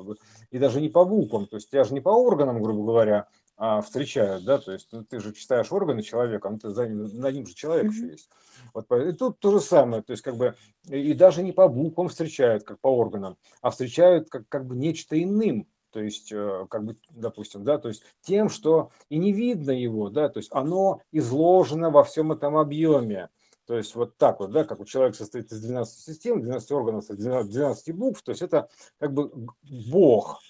и 0.51 0.59
даже 0.59 0.81
не 0.81 0.89
по 0.89 1.05
буквам, 1.05 1.47
то 1.47 1.57
есть 1.57 1.71
тебя 1.71 1.85
же 1.85 1.93
не 1.93 2.01
по 2.01 2.09
органам, 2.09 2.63
грубо 2.63 2.87
говоря, 2.87 3.29
а 3.59 3.83
встречают, 3.83 4.45
да, 4.45 4.57
то 4.57 4.73
есть 4.73 4.89
ну, 4.91 5.05
ты 5.05 5.21
же 5.21 5.35
читаешь 5.35 5.71
органы 5.71 6.03
человека, 6.03 6.49
ну, 6.49 6.59
ты 6.59 6.71
за 6.71 6.89
ним, 6.89 7.21
на 7.21 7.31
ним 7.31 7.47
же 7.47 7.55
человек 7.55 7.87
mm-hmm. 7.87 7.95
еще 7.95 8.07
есть. 8.07 8.31
Вот, 8.73 8.91
и 8.91 9.13
тут 9.13 9.39
то 9.39 9.51
же 9.51 9.61
самое, 9.61 10.03
то 10.03 10.13
есть 10.13 10.23
как 10.23 10.37
бы 10.37 10.55
и 10.89 11.13
даже 11.13 11.43
не 11.43 11.53
по 11.53 11.69
буквам 11.69 12.09
встречают, 12.09 12.65
как 12.65 12.81
по 12.81 12.89
органам, 12.89 13.37
а 13.61 13.71
встречают 13.71 14.31
как, 14.31 14.49
как 14.49 14.65
бы 14.65 14.77
нечто 14.77 15.23
иным, 15.23 15.67
то 15.99 16.05
есть, 16.05 16.31
э, 16.31 16.67
как 16.71 16.85
бы, 16.85 16.97
допустим, 17.11 17.65
да, 17.65 17.77
то 17.77 17.89
есть 17.89 18.05
тем, 18.21 18.49
что 18.49 18.93
и 19.09 19.19
не 19.19 19.33
видно 19.33 19.73
его, 19.73 20.11
да, 20.11 20.29
то 20.29 20.39
есть 20.39 20.49
оно 20.53 21.01
изложено 21.11 21.91
во 21.91 22.05
всем 22.05 22.31
этом 22.31 22.57
объеме. 22.57 23.31
То 23.67 23.77
есть 23.77 23.97
вот 23.97 24.17
так 24.17 24.39
вот, 24.39 24.53
да, 24.53 24.63
как 24.63 24.79
у 24.79 24.85
человека 24.85 25.17
состоит 25.17 25.51
из 25.51 25.61
12 25.61 25.99
систем, 25.99 26.41
12 26.41 26.71
органов, 26.71 27.07
12, 27.09 27.51
12 27.51 27.93
букв, 27.97 28.23
то 28.23 28.31
есть 28.31 28.43
это 28.43 28.69
как 29.01 29.13
бы 29.13 29.49
Бог, 29.91 30.41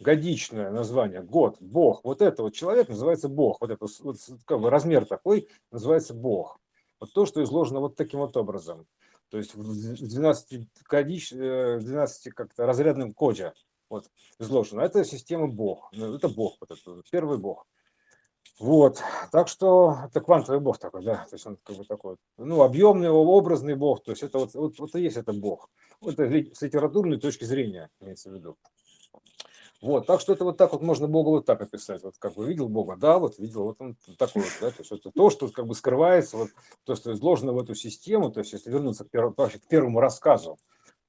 годичное 0.00 0.70
название, 0.70 1.20
год, 1.20 1.58
Бог. 1.60 2.02
Вот 2.02 2.22
это 2.22 2.42
вот 2.42 2.54
человек 2.54 2.88
называется 2.88 3.28
Бог, 3.28 3.60
вот 3.60 3.70
это 3.70 3.86
вот, 4.02 4.16
как 4.46 4.58
бы 4.58 4.70
размер 4.70 5.04
такой 5.04 5.48
называется 5.70 6.14
Бог. 6.14 6.58
Вот 6.98 7.12
то, 7.12 7.26
что 7.26 7.42
изложено 7.42 7.80
вот 7.80 7.94
таким 7.94 8.20
вот 8.20 8.38
образом. 8.38 8.86
То 9.28 9.36
есть 9.36 9.54
в 9.54 10.08
12, 10.08 10.66
кодич, 10.84 11.32
12 11.32 12.32
как-то 12.32 12.64
разрядном 12.64 13.12
коде 13.12 13.52
вот, 13.88 14.10
изложено. 14.38 14.80
Это 14.80 15.04
система 15.04 15.48
Бог. 15.48 15.88
Ну, 15.92 16.14
это 16.14 16.28
Бог, 16.28 16.56
вот 16.60 16.70
это, 16.70 17.02
первый 17.10 17.38
Бог. 17.38 17.66
Вот, 18.58 19.00
так 19.30 19.46
что 19.46 19.98
это 20.06 20.20
квантовый 20.20 20.60
бог 20.60 20.78
такой, 20.78 21.04
да, 21.04 21.26
то 21.28 21.34
есть 21.34 21.46
он 21.46 21.58
как 21.62 21.76
бы 21.76 21.84
такой, 21.84 22.16
ну, 22.38 22.62
объемный, 22.62 23.08
образный 23.08 23.76
бог, 23.76 24.02
то 24.02 24.10
есть 24.10 24.24
это 24.24 24.38
вот, 24.38 24.54
вот, 24.54 24.78
вот 24.80 24.94
и 24.96 25.02
есть 25.02 25.16
это 25.16 25.32
бог. 25.32 25.70
Это 26.02 26.24
с 26.28 26.62
литературной 26.62 27.20
точки 27.20 27.44
зрения 27.44 27.88
имеется 28.00 28.30
в 28.30 28.34
виду. 28.34 28.56
Вот, 29.80 30.06
так 30.06 30.20
что 30.20 30.32
это 30.32 30.44
вот 30.44 30.56
так 30.56 30.72
вот 30.72 30.82
можно 30.82 31.06
Бога 31.06 31.28
вот 31.28 31.46
так 31.46 31.60
описать. 31.60 32.02
Вот 32.02 32.16
как 32.18 32.34
бы 32.34 32.44
видел 32.46 32.68
Бога, 32.68 32.96
да, 32.96 33.20
вот 33.20 33.38
видел, 33.38 33.62
вот 33.62 33.76
он 33.80 33.96
такой 34.18 34.42
вот, 34.42 34.52
да, 34.60 34.70
то 34.70 34.80
есть 34.80 34.90
это 34.90 35.12
то, 35.12 35.30
что 35.30 35.48
как 35.48 35.66
бы 35.68 35.74
скрывается, 35.76 36.36
вот 36.36 36.50
то, 36.84 36.96
что 36.96 37.12
изложено 37.12 37.52
в 37.52 37.60
эту 37.60 37.76
систему, 37.76 38.32
то 38.32 38.40
есть 38.40 38.52
если 38.52 38.70
вернуться 38.70 39.04
к, 39.04 39.10
первому, 39.10 39.34
к 39.34 39.68
первому 39.68 40.00
рассказу, 40.00 40.58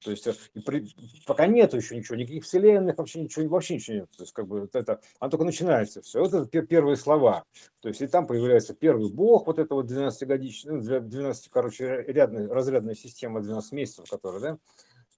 то 0.02 0.10
есть 0.10 0.26
э, 0.26 0.34
и 0.54 0.60
при, 0.60 0.88
пока 1.26 1.46
нету 1.46 1.76
еще 1.76 1.96
ничего, 1.96 2.16
никаких 2.16 2.44
вселенных, 2.44 2.96
вообще 2.96 3.20
ничего, 3.20 3.48
вообще 3.48 3.74
ничего 3.74 3.96
нет. 3.98 4.10
То 4.16 4.22
есть 4.22 4.32
как 4.32 4.46
бы 4.46 4.62
вот 4.62 4.74
это, 4.74 5.00
оно 5.18 5.30
только 5.30 5.44
начинается 5.44 6.00
все. 6.00 6.20
Вот 6.20 6.32
это 6.32 6.62
первые 6.62 6.96
слова. 6.96 7.44
То 7.80 7.88
есть 7.88 8.00
и 8.00 8.06
там 8.06 8.26
появляется 8.26 8.74
первый 8.74 9.12
бог, 9.12 9.46
вот 9.46 9.58
это 9.58 9.74
вот 9.74 9.90
12-годичный, 9.90 10.80
12, 10.80 11.46
ну, 11.46 11.50
короче, 11.52 12.04
рядная, 12.08 12.48
разрядная 12.48 12.94
система 12.94 13.42
12 13.42 13.72
месяцев, 13.72 14.08
которая, 14.08 14.40
да, 14.40 14.58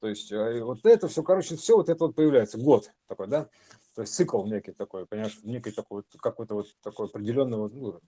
то 0.00 0.08
есть 0.08 0.32
э, 0.32 0.62
вот 0.64 0.84
это 0.84 1.06
все, 1.06 1.22
короче, 1.22 1.56
все 1.56 1.76
вот 1.76 1.88
это 1.88 2.06
вот 2.06 2.16
появляется, 2.16 2.58
год 2.58 2.90
такой, 3.06 3.28
да, 3.28 3.48
то 3.94 4.02
есть 4.02 4.14
цикл 4.14 4.44
некий 4.46 4.72
такой, 4.72 5.06
понимаешь, 5.06 5.38
некий 5.44 5.70
такой, 5.70 6.02
какой-то 6.18 6.54
вот 6.54 6.66
такой 6.82 7.06
определенный 7.06 7.58
вот, 7.58 7.72
ну, 7.72 8.00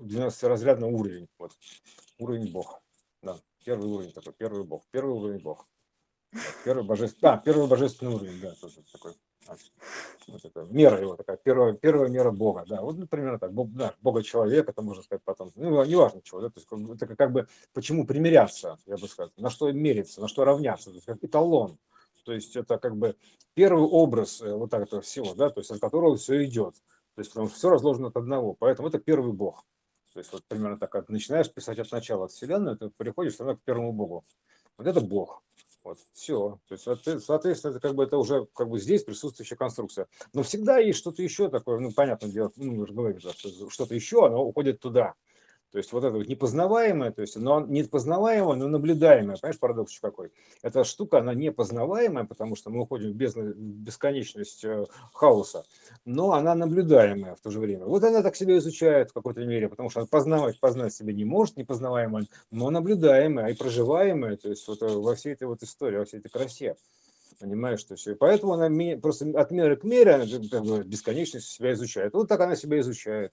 12-разрядный 0.00 0.92
уровень, 0.92 1.28
вот, 1.38 1.52
уровень 2.18 2.52
Бог, 2.52 2.82
да, 3.22 3.38
первый 3.64 3.88
уровень 3.88 4.12
такой, 4.12 4.34
первый 4.34 4.64
Бог, 4.64 4.84
первый 4.90 5.14
уровень 5.14 5.40
Бог. 5.40 5.66
Первый 6.64 6.84
божественный, 6.84 7.20
да, 7.20 7.36
первый 7.36 7.66
божественный 7.66 8.14
уровень, 8.14 8.40
да, 8.40 8.54
тоже 8.54 8.82
такой. 8.90 9.12
Вот 10.28 10.44
это 10.44 10.66
мера 10.70 11.00
его 11.00 11.16
такая, 11.16 11.36
первая, 11.36 11.74
первая 11.74 12.08
мера 12.08 12.30
Бога, 12.30 12.64
да, 12.66 12.80
вот, 12.80 12.96
например, 12.96 13.38
так, 13.38 13.52
Бог, 13.52 13.70
да, 13.72 13.94
Бога 14.00 14.22
человека, 14.22 14.70
это 14.70 14.82
можно 14.82 15.02
сказать 15.02 15.22
потом, 15.24 15.50
ну, 15.56 15.84
неважно 15.84 16.22
чего, 16.22 16.40
да, 16.40 16.48
то 16.48 16.60
есть 16.60 17.02
это 17.02 17.16
как 17.16 17.32
бы, 17.32 17.48
почему 17.74 18.06
примиряться, 18.06 18.78
я 18.86 18.96
бы 18.96 19.08
сказал, 19.08 19.32
на 19.36 19.50
что 19.50 19.70
мериться, 19.72 20.20
на 20.20 20.28
что 20.28 20.44
равняться, 20.44 20.90
то 20.90 20.94
есть 20.94 21.06
как 21.06 21.22
эталон, 21.22 21.76
то 22.24 22.32
есть 22.32 22.54
это 22.54 22.78
как 22.78 22.96
бы 22.96 23.16
первый 23.54 23.84
образ 23.84 24.40
э, 24.40 24.54
вот 24.54 24.70
так 24.70 24.84
этого 24.84 25.02
всего, 25.02 25.34
да, 25.34 25.50
то 25.50 25.60
есть 25.60 25.70
от 25.72 25.80
которого 25.80 26.16
все 26.16 26.44
идет, 26.44 26.74
то 27.14 27.20
есть 27.20 27.30
потому 27.30 27.48
что 27.48 27.56
все 27.56 27.68
разложено 27.68 28.08
от 28.08 28.16
одного, 28.16 28.54
поэтому 28.54 28.88
это 28.88 29.00
первый 29.00 29.32
Бог, 29.32 29.66
то 30.12 30.20
есть 30.20 30.32
вот 30.32 30.44
примерно 30.46 30.78
так, 30.78 31.08
начинаешь 31.08 31.52
писать 31.52 31.80
от 31.80 31.90
начала 31.90 32.26
от 32.26 32.30
Вселенной, 32.30 32.78
ты 32.78 32.90
приходишь 32.90 33.36
к 33.36 33.58
первому 33.64 33.92
Богу, 33.92 34.24
вот 34.78 34.86
это 34.86 35.00
Бог, 35.00 35.42
вот, 35.84 35.98
все. 36.12 36.60
То 36.68 36.74
есть, 36.74 37.24
соответственно, 37.24 37.72
это 37.72 37.80
как 37.80 37.94
бы 37.94 38.04
это 38.04 38.16
уже 38.16 38.46
как 38.54 38.68
бы 38.68 38.78
здесь 38.78 39.02
присутствующая 39.04 39.56
конструкция. 39.56 40.06
Но 40.32 40.42
всегда 40.42 40.78
есть 40.78 40.98
что-то 40.98 41.22
еще 41.22 41.48
такое, 41.48 41.78
ну, 41.80 41.92
понятное 41.92 42.30
дело, 42.30 42.52
ну, 42.56 42.86
что-то 42.86 43.94
еще, 43.94 44.26
оно 44.26 44.44
уходит 44.44 44.80
туда. 44.80 45.14
То 45.72 45.78
есть 45.78 45.90
вот 45.92 46.04
это 46.04 46.14
вот 46.14 46.28
непознаваемое, 46.28 47.12
то 47.12 47.22
есть 47.22 47.34
но 47.36 47.60
непознаваемое, 47.60 48.56
но 48.56 48.68
наблюдаемое. 48.68 49.36
Понимаешь, 49.36 49.58
парадокс 49.58 49.98
какой? 50.00 50.30
Эта 50.60 50.84
штука, 50.84 51.20
она 51.20 51.32
непознаваемая, 51.32 52.24
потому 52.24 52.56
что 52.56 52.68
мы 52.68 52.82
уходим 52.82 53.12
в, 53.12 53.14
бесконечность 53.14 54.64
э, 54.64 54.84
хаоса, 55.14 55.64
но 56.04 56.32
она 56.32 56.54
наблюдаемая 56.54 57.34
в 57.36 57.40
то 57.40 57.50
же 57.50 57.58
время. 57.58 57.86
Вот 57.86 58.04
она 58.04 58.22
так 58.22 58.36
себя 58.36 58.58
изучает 58.58 59.10
в 59.10 59.14
какой-то 59.14 59.46
мере, 59.46 59.70
потому 59.70 59.88
что 59.88 60.04
познавать, 60.04 60.60
познать 60.60 60.92
себя 60.92 61.14
не 61.14 61.24
может, 61.24 61.56
непознаваемое, 61.56 62.26
но 62.50 62.68
наблюдаемое 62.68 63.48
и 63.48 63.56
проживаемое, 63.56 64.36
то 64.36 64.50
есть 64.50 64.68
вот 64.68 64.82
э, 64.82 64.86
во 64.86 65.14
всей 65.14 65.32
этой 65.32 65.48
вот 65.48 65.62
истории, 65.62 65.96
во 65.96 66.04
всей 66.04 66.18
этой 66.18 66.28
красе. 66.28 66.76
Понимаешь, 67.40 67.80
что 67.80 67.96
все. 67.96 68.14
Поэтому 68.14 68.52
она 68.52 68.70
просто 69.00 69.26
от 69.40 69.50
меры 69.50 69.76
к 69.76 69.84
мере, 69.84 70.14
она 70.14 70.24
бесконечность 70.84 71.48
себя 71.48 71.72
изучает. 71.72 72.12
Вот 72.12 72.28
так 72.28 72.40
она 72.40 72.56
себя 72.56 72.78
изучает 72.80 73.32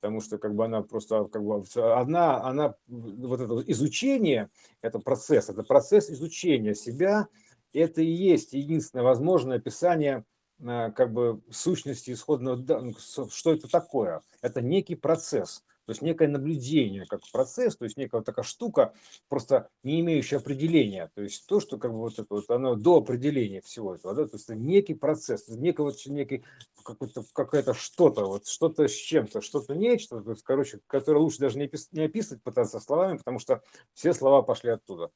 потому 0.00 0.20
что 0.20 0.38
как 0.38 0.54
бы 0.54 0.64
она 0.64 0.82
просто 0.82 1.24
как 1.24 1.42
бы 1.44 1.62
одна, 1.76 2.42
она 2.42 2.74
вот 2.86 3.40
это 3.40 3.70
изучение, 3.70 4.50
это 4.82 4.98
процесс, 4.98 5.48
это 5.48 5.62
процесс 5.62 6.10
изучения 6.10 6.74
себя, 6.74 7.28
это 7.72 8.02
и 8.02 8.10
есть 8.10 8.52
единственное 8.52 9.02
возможное 9.02 9.58
описание 9.58 10.24
э, 10.60 10.90
как 10.92 11.12
бы 11.12 11.40
сущности 11.50 12.12
исходного, 12.12 12.56
ну, 12.56 12.94
что 13.30 13.52
это 13.52 13.68
такое. 13.68 14.22
Это 14.40 14.60
некий 14.60 14.94
процесс– 14.94 15.62
то 15.86 15.90
есть 15.92 16.02
некое 16.02 16.28
наблюдение 16.28 17.06
как 17.06 17.20
процесс, 17.32 17.76
то 17.76 17.84
есть 17.84 17.96
некая 17.96 18.18
вот 18.18 18.26
такая 18.26 18.44
штука, 18.44 18.92
просто 19.28 19.68
не 19.84 20.00
имеющая 20.00 20.38
определения. 20.38 21.10
То 21.14 21.22
есть 21.22 21.46
то, 21.46 21.60
что 21.60 21.78
как 21.78 21.92
бы 21.92 21.98
вот 21.98 22.18
это 22.18 22.26
вот, 22.28 22.50
оно 22.50 22.74
до 22.74 22.98
определения 22.98 23.60
всего 23.60 23.94
этого, 23.94 24.14
да, 24.14 24.26
то 24.26 24.36
есть 24.36 24.44
это 24.44 24.56
некий 24.56 24.94
процесс, 24.94 25.48
некий 25.48 25.82
вот 25.82 25.94
некий 26.06 26.44
какой-то 26.84 27.24
какое-то 27.32 27.72
что-то, 27.72 28.26
вот 28.26 28.46
что-то 28.46 28.88
с 28.88 28.92
чем-то, 28.92 29.40
что-то 29.40 29.74
нечто, 29.74 30.20
то 30.20 30.30
есть, 30.30 30.42
короче, 30.42 30.80
которое 30.88 31.20
лучше 31.20 31.38
даже 31.38 31.58
не, 31.58 31.66
опис, 31.66 31.88
не 31.92 32.04
описывать 32.04 32.42
пытаться 32.42 32.80
словами, 32.80 33.18
потому 33.18 33.38
что 33.38 33.62
все 33.94 34.12
слова 34.12 34.42
пошли 34.42 34.70
оттуда. 34.70 35.10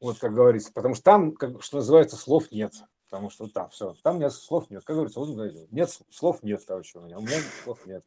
Вот 0.00 0.18
как 0.18 0.34
говорится, 0.34 0.72
потому 0.72 0.94
что 0.94 1.04
там, 1.04 1.32
как, 1.32 1.62
что 1.62 1.78
называется, 1.78 2.16
слов 2.16 2.50
нет 2.52 2.72
потому 3.08 3.30
что 3.30 3.48
там 3.48 3.70
все, 3.70 3.94
там 4.02 4.16
меня 4.16 4.30
слов 4.30 4.68
нет. 4.70 4.84
Как 4.84 4.96
говорится, 4.96 5.20
вот 5.20 5.70
нет 5.70 5.90
слов 6.10 6.42
нет, 6.42 6.62
короче, 6.66 6.98
у 6.98 7.02
меня, 7.02 7.18
у 7.18 7.22
меня 7.22 7.38
слов 7.64 7.84
нет. 7.86 8.04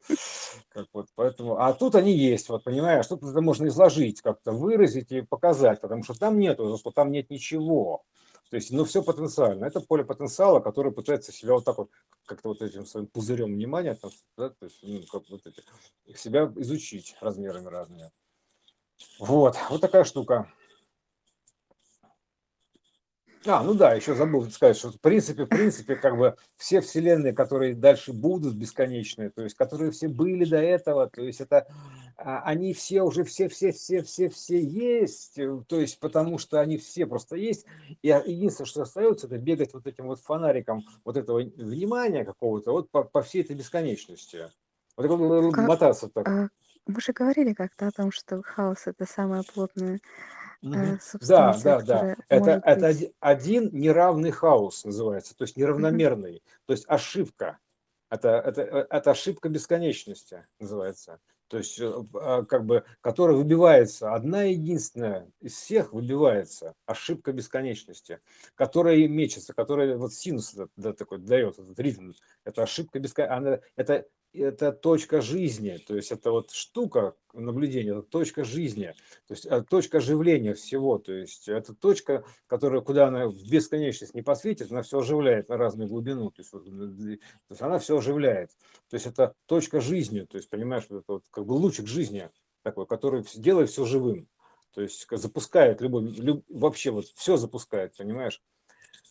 Как 0.70 0.88
вот, 0.94 1.08
поэтому, 1.16 1.60
а 1.60 1.74
тут 1.74 1.96
они 1.96 2.16
есть, 2.16 2.50
вот 2.50 2.64
понимаешь, 2.64 3.08
тут 3.08 3.24
это 3.24 3.42
можно 3.42 3.68
изложить, 3.68 4.22
как-то 4.22 4.52
выразить 4.52 5.12
и 5.12 5.22
показать, 5.22 5.82
потому 5.82 6.04
что 6.04 6.14
там 6.14 6.40
нету, 6.40 6.78
что 6.78 6.92
там 6.92 7.12
нет 7.12 7.30
ничего. 7.30 8.04
То 8.50 8.56
есть, 8.56 8.72
ну, 8.72 8.84
все 8.84 9.04
потенциально. 9.04 9.66
Это 9.66 9.80
поле 9.80 10.04
потенциала, 10.04 10.60
которое 10.60 10.90
пытается 10.90 11.32
себя 11.32 11.54
вот 11.54 11.66
так 11.66 11.78
вот, 11.78 11.92
как-то 12.26 12.50
вот 12.50 12.62
этим 12.64 12.86
своим 12.86 13.06
пузырем 13.06 13.54
внимания, 13.54 13.94
там, 13.94 14.10
да, 14.38 14.50
то 14.50 14.66
есть, 14.66 14.80
ну, 14.82 15.02
как 15.12 15.30
вот 15.30 15.42
эти, 15.46 15.62
себя 16.18 16.52
изучить 16.56 17.16
размерами 17.22 17.68
разными. 17.68 18.12
Вот, 19.20 19.56
вот 19.70 19.82
такая 19.82 20.04
штука. 20.04 20.52
А, 23.46 23.64
ну 23.64 23.74
да, 23.74 23.94
еще 23.94 24.16
забыл 24.16 24.50
сказать, 24.50 24.76
что 24.76 24.92
в 24.92 25.00
принципе, 25.00 25.46
в 25.46 25.48
принципе, 25.48 25.96
как 25.96 26.18
бы 26.18 26.36
все 26.58 26.82
вселенные, 26.82 27.32
которые 27.34 27.74
дальше 27.74 28.12
будут 28.12 28.56
бесконечные, 28.56 29.30
то 29.30 29.44
есть 29.44 29.56
которые 29.56 29.92
все 29.92 30.10
были 30.10 30.44
до 30.44 30.58
этого, 30.58 31.10
то 31.10 31.22
есть 31.22 31.40
это 31.40 31.66
а, 32.18 32.42
они 32.42 32.74
все 32.74 33.02
уже 33.02 33.24
все, 33.24 33.48
все, 33.48 33.72
все, 33.72 34.04
все, 34.04 34.28
все 34.28 34.62
есть, 34.62 35.38
э, 35.38 35.62
то 35.70 35.80
есть 35.80 36.00
потому 36.02 36.38
что 36.38 36.60
они 36.60 36.78
все 36.78 37.06
просто 37.06 37.38
есть, 37.38 37.66
и 38.02 38.10
единственное, 38.10 38.68
что 38.68 38.82
остается, 38.82 39.28
это 39.28 39.38
бегать 39.38 39.74
вот 39.74 39.88
этим 39.88 40.08
вот 40.08 40.20
фонариком 40.20 40.84
вот 41.06 41.16
этого 41.16 41.40
внимания 41.40 42.26
какого-то 42.26 42.74
вот 42.74 42.92
по, 42.92 43.04
по 43.04 43.22
всей 43.22 43.44
этой 43.44 43.56
бесконечности. 43.56 44.50
Вот 44.98 45.54
Как, 45.54 45.70
мотаться 45.70 46.10
так. 46.10 46.28
а, 46.28 46.50
мы 46.88 47.00
же 47.00 47.14
говорили 47.14 47.54
как-то 47.54 47.88
о 47.88 47.92
том, 47.92 48.12
что 48.12 48.42
хаос 48.42 48.88
это 48.88 49.06
Мгм. 49.06 49.96
э, 49.96 50.00
Да, 50.62 50.98
субстанция, 51.02 51.80
да, 51.80 52.02
да. 52.02 52.16
которая 52.28 52.58
Это, 52.58 52.70
это 52.70 52.88
быть. 52.88 53.14
один 53.20 53.70
неравный 53.72 54.32
хаос 54.32 54.84
называется, 54.84 55.36
то 55.36 55.44
есть 55.44 55.56
неравномерный, 55.56 56.44
то 56.66 56.74
есть 56.74 56.86
ошибка. 56.88 57.60
Это, 58.10 58.30
это, 58.30 58.62
э, 58.64 58.88
это 58.90 59.12
ошибка 59.12 59.50
бесконечности 59.50 60.46
называется. 60.60 61.20
То 61.48 61.58
есть, 61.58 61.80
э, 61.80 61.92
а, 62.14 62.44
как 62.44 62.66
бы, 62.66 62.84
которая 63.02 63.36
выбивается, 63.36 64.14
одна 64.14 64.44
единственная 64.44 65.32
из 65.42 65.54
всех 65.54 65.94
выбивается, 65.94 66.74
ошибка 66.86 67.32
бесконечности, 67.32 68.20
которая 68.56 69.08
мечется, 69.08 69.54
которая 69.54 69.98
вот 69.98 70.14
синус 70.14 70.54
этот, 70.54 70.72
да, 70.76 70.94
такой 70.94 71.18
дает, 71.18 71.58
этот 71.58 71.80
ритм, 71.80 72.12
это 72.44 72.64
ошибка 72.64 73.00
бесконечности, 73.00 73.64
это 73.76 74.06
это 74.34 74.72
точка 74.72 75.22
жизни, 75.22 75.78
то 75.86 75.96
есть 75.96 76.12
это 76.12 76.32
вот 76.32 76.52
штука 76.52 77.16
наблюдения, 77.34 77.92
это 77.92 78.04
точка 78.04 78.44
жизни, 78.44 78.94
то 79.28 79.34
есть 79.34 79.46
э, 79.46 79.64
точка 79.64 79.98
оживления 79.98 80.54
всего, 80.54 81.00
то 81.00 81.14
есть 81.14 81.48
это 81.48 81.74
точка, 81.74 82.24
которая, 82.48 82.82
куда 82.82 83.08
она 83.08 83.28
в 83.28 83.50
бесконечность 83.50 84.14
не 84.14 84.22
посветит, 84.22 84.72
она 84.72 84.84
все 84.84 85.00
оживляет 85.00 85.50
на 85.50 85.58
разную 85.58 85.90
глубину, 85.90 86.30
то 86.30 86.42
есть, 86.42 86.54
вот, 86.54 86.66
то 86.66 87.20
есть 87.50 87.62
она 87.62 87.80
все 87.80 87.98
оживляет, 87.98 88.52
то 88.90 88.96
есть 88.96 89.08
это 89.08 89.34
точка 89.48 89.82
жизни, 89.82 90.22
то 90.22 90.38
есть 90.38 90.50
понимаешь, 90.50 90.86
это 90.86 91.04
вот 91.08 91.26
как 91.32 91.46
бы 91.46 91.54
лучик 91.54 91.88
жизни 91.88 92.30
такой, 92.62 92.86
который 92.86 93.26
делает 93.36 93.70
все 93.70 93.86
живым, 93.86 94.28
то 94.74 94.82
есть 94.82 95.08
запускает 95.10 95.82
любой, 95.82 96.04
люб, 96.04 96.46
вообще 96.50 96.92
вот 96.92 97.06
все 97.16 97.38
запускает, 97.38 97.98
понимаешь? 97.98 98.42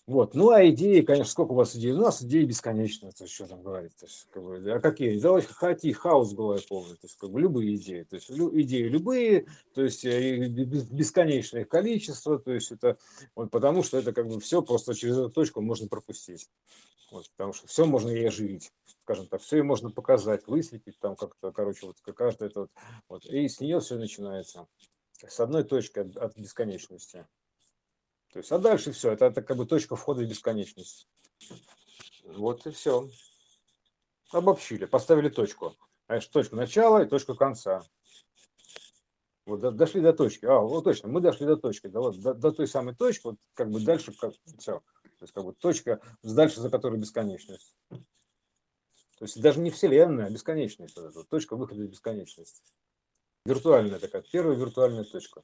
Вот. 0.09 0.35
Ну, 0.35 0.49
а 0.49 0.67
идеи, 0.71 1.03
конечно, 1.03 1.31
сколько 1.31 1.53
у 1.53 1.55
вас 1.55 1.77
идей? 1.77 1.93
У 1.93 1.99
нас 1.99 2.23
идеи 2.23 2.47
бесконечные, 2.47 3.13
то 3.13 3.25
есть, 3.25 3.35
что 3.35 3.47
там 3.47 3.63
говорить. 3.63 3.95
То 3.97 4.07
есть, 4.07 4.27
как 4.33 4.43
бы, 4.43 4.73
а 4.73 4.81
какие? 4.81 5.21
Давайте 5.21 5.49
хаоти, 5.49 5.93
хаос 5.93 6.33
бывает 6.33 6.67
полный. 6.67 6.95
То 6.95 7.05
есть, 7.05 7.19
как 7.19 7.29
бы, 7.29 7.39
любые 7.39 7.77
идеи. 7.77 8.05
То 8.05 8.17
есть, 8.17 8.31
лю, 8.31 8.51
идеи 8.59 8.85
любые, 8.85 9.45
то 9.75 9.83
есть, 9.83 10.07
э, 10.07 10.49
бесконечное 10.49 11.67
количество. 11.67 12.39
То 12.39 12.55
есть, 12.55 12.73
это 12.73 12.97
вот 13.35 13.51
потому 13.51 13.83
что 13.83 13.99
это 13.99 14.15
как 14.15 14.29
бы 14.29 14.41
все 14.41 14.63
просто 14.63 14.95
через 14.95 15.19
эту 15.19 15.29
точку 15.29 15.61
можно 15.61 15.89
пропустить. 15.89 16.49
Вот, 17.11 17.29
потому 17.37 17.53
что 17.53 17.67
все 17.67 17.85
можно 17.85 18.09
и 18.09 18.25
оживить, 18.25 18.73
скажем 19.03 19.27
так, 19.27 19.43
все 19.43 19.63
можно 19.63 19.91
показать, 19.91 20.47
высветить 20.47 20.99
там 21.01 21.17
как-то, 21.17 21.53
короче, 21.53 21.85
вот 21.85 21.97
каждое 22.17 22.49
это 22.49 22.61
вот, 22.61 22.71
вот, 23.11 23.27
и 23.27 23.47
с 23.47 23.61
нее 23.61 23.81
все 23.81 23.97
начинается. 23.97 24.67
С 25.27 25.39
одной 25.39 25.65
точки 25.65 25.99
от, 25.99 26.17
от 26.17 26.39
бесконечности. 26.39 27.27
То 28.33 28.39
есть, 28.39 28.53
а 28.53 28.59
дальше 28.59 28.93
все, 28.93 29.13
это, 29.13 29.27
это 29.27 29.43
как 29.43 29.57
бы 29.57 29.67
точка 29.67 29.97
входа 29.97 30.23
в 30.23 30.29
бесконечность. 30.29 31.09
Вот 32.25 32.67
и 32.67 32.71
все. 32.71 33.09
Обобщили, 34.31 34.85
поставили 34.85 35.31
точку. 35.31 35.75
Знаешь, 36.07 36.27
точку 36.27 36.57
начала 36.57 37.03
и 37.03 37.09
точку 37.09 37.35
конца. 37.35 37.85
Вот 39.47 39.61
дошли 39.77 40.03
до 40.03 40.13
точки. 40.13 40.45
А, 40.45 40.59
вот 40.59 40.85
точно, 40.85 41.09
мы 41.09 41.23
дошли 41.23 41.47
до 41.47 41.57
точки. 41.57 41.87
Вот, 41.87 42.21
до, 42.21 42.35
до 42.35 42.53
той 42.53 42.69
самой 42.69 42.95
точки, 42.95 43.29
вот 43.29 43.37
как 43.55 43.71
бы 43.71 43.81
дальше 43.81 44.13
как, 44.13 44.35
все. 44.59 44.81
То 45.03 45.23
есть 45.23 45.33
как 45.33 45.45
бы 45.45 45.55
точка, 45.55 46.01
дальше 46.23 46.61
за 46.61 46.69
которой 46.69 47.01
бесконечность. 47.01 47.75
То 47.89 49.25
есть 49.25 49.41
даже 49.41 49.59
не 49.61 49.71
Вселенная, 49.71 50.27
а 50.27 50.31
бесконечность. 50.31 50.97
Вот 50.97 51.07
эта, 51.07 51.25
точка 51.25 51.57
выхода 51.57 51.83
из 51.83 51.89
бесконечности. 51.89 52.63
Виртуальная 53.47 53.99
такая, 53.99 54.23
первая 54.23 54.55
виртуальная 54.55 55.05
точка. 55.05 55.43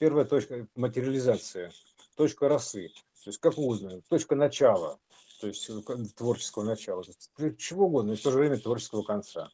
Первая 0.00 0.24
точка 0.24 0.66
материализации, 0.74 1.70
точка 2.16 2.48
росы. 2.48 2.88
То 3.24 3.30
есть 3.30 3.38
как 3.38 3.58
узнать, 3.58 4.06
точка 4.08 4.34
начала, 4.34 4.98
то 5.40 5.46
есть 5.46 5.68
э, 5.68 5.80
творческого 6.16 6.64
начала. 6.64 7.04
Чего 7.58 7.86
угодно, 7.86 8.12
и 8.12 8.16
в 8.16 8.22
то 8.22 8.30
же 8.30 8.38
время 8.38 8.58
творческого 8.58 9.02
конца. 9.02 9.50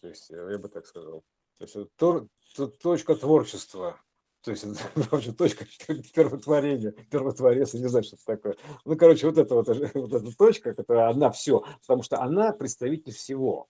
То 0.00 0.08
есть 0.08 0.30
э, 0.30 0.48
я 0.50 0.58
бы 0.58 0.68
так 0.68 0.86
сказал. 0.86 1.22
То 1.58 1.64
есть 1.64 1.76
то, 1.96 2.28
то, 2.56 2.66
точка 2.66 3.14
творчества, 3.14 4.00
то 4.42 4.50
есть 4.50 4.64
вообще 5.10 5.32
точка 5.32 5.66
первотворения, 6.14 6.92
первотворец, 7.10 7.74
не 7.74 7.86
знаю, 7.86 8.04
что 8.04 8.16
это 8.16 8.24
такое. 8.24 8.56
Ну, 8.84 8.96
короче, 8.96 9.26
вот 9.26 9.38
эта 9.38 9.54
вот, 9.54 9.68
вот 9.94 10.12
эта 10.12 10.36
точка, 10.36 10.74
которая 10.74 11.08
одна 11.08 11.30
все, 11.30 11.64
потому 11.80 12.02
что 12.02 12.20
она 12.20 12.52
представитель 12.52 13.12
всего. 13.12 13.68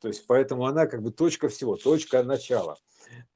То 0.00 0.08
есть 0.08 0.26
поэтому 0.26 0.66
она 0.66 0.86
как 0.86 1.02
бы 1.02 1.12
точка 1.12 1.48
всего, 1.48 1.76
точка 1.76 2.22
начала. 2.22 2.76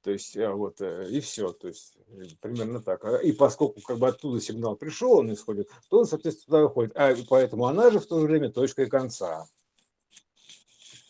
То 0.02 0.10
есть 0.10 0.36
э, 0.36 0.50
вот 0.50 0.80
э, 0.80 1.08
и 1.10 1.20
все, 1.20 1.52
то 1.52 1.68
есть 1.68 1.98
примерно 2.40 2.80
так. 2.80 3.04
А, 3.04 3.16
и 3.16 3.32
поскольку 3.32 3.80
как 3.80 3.98
бы 3.98 4.08
оттуда 4.08 4.40
сигнал 4.40 4.76
пришел, 4.76 5.18
он 5.18 5.32
исходит, 5.32 5.70
то 5.88 6.00
он, 6.00 6.06
соответственно, 6.06 6.46
туда 6.46 6.62
выходит. 6.62 6.96
А 6.96 7.14
поэтому 7.28 7.66
она 7.66 7.90
же 7.90 8.00
в 8.00 8.06
то 8.06 8.20
же 8.20 8.26
время 8.26 8.50
точка 8.50 8.82
и 8.82 8.88
конца. 8.88 9.46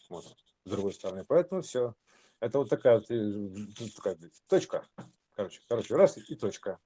Вот, 0.08 0.24
с 0.64 0.70
другой 0.70 0.94
стороны. 0.94 1.24
Поэтому 1.26 1.62
все. 1.62 1.94
Это 2.40 2.58
вот 2.58 2.68
такая, 2.68 3.02
э, 3.08 3.48
такая 3.96 4.18
точка. 4.48 4.86
Короче, 5.34 5.60
короче, 5.68 5.94
раз 5.96 6.16
и 6.16 6.34
точка. 6.34 6.78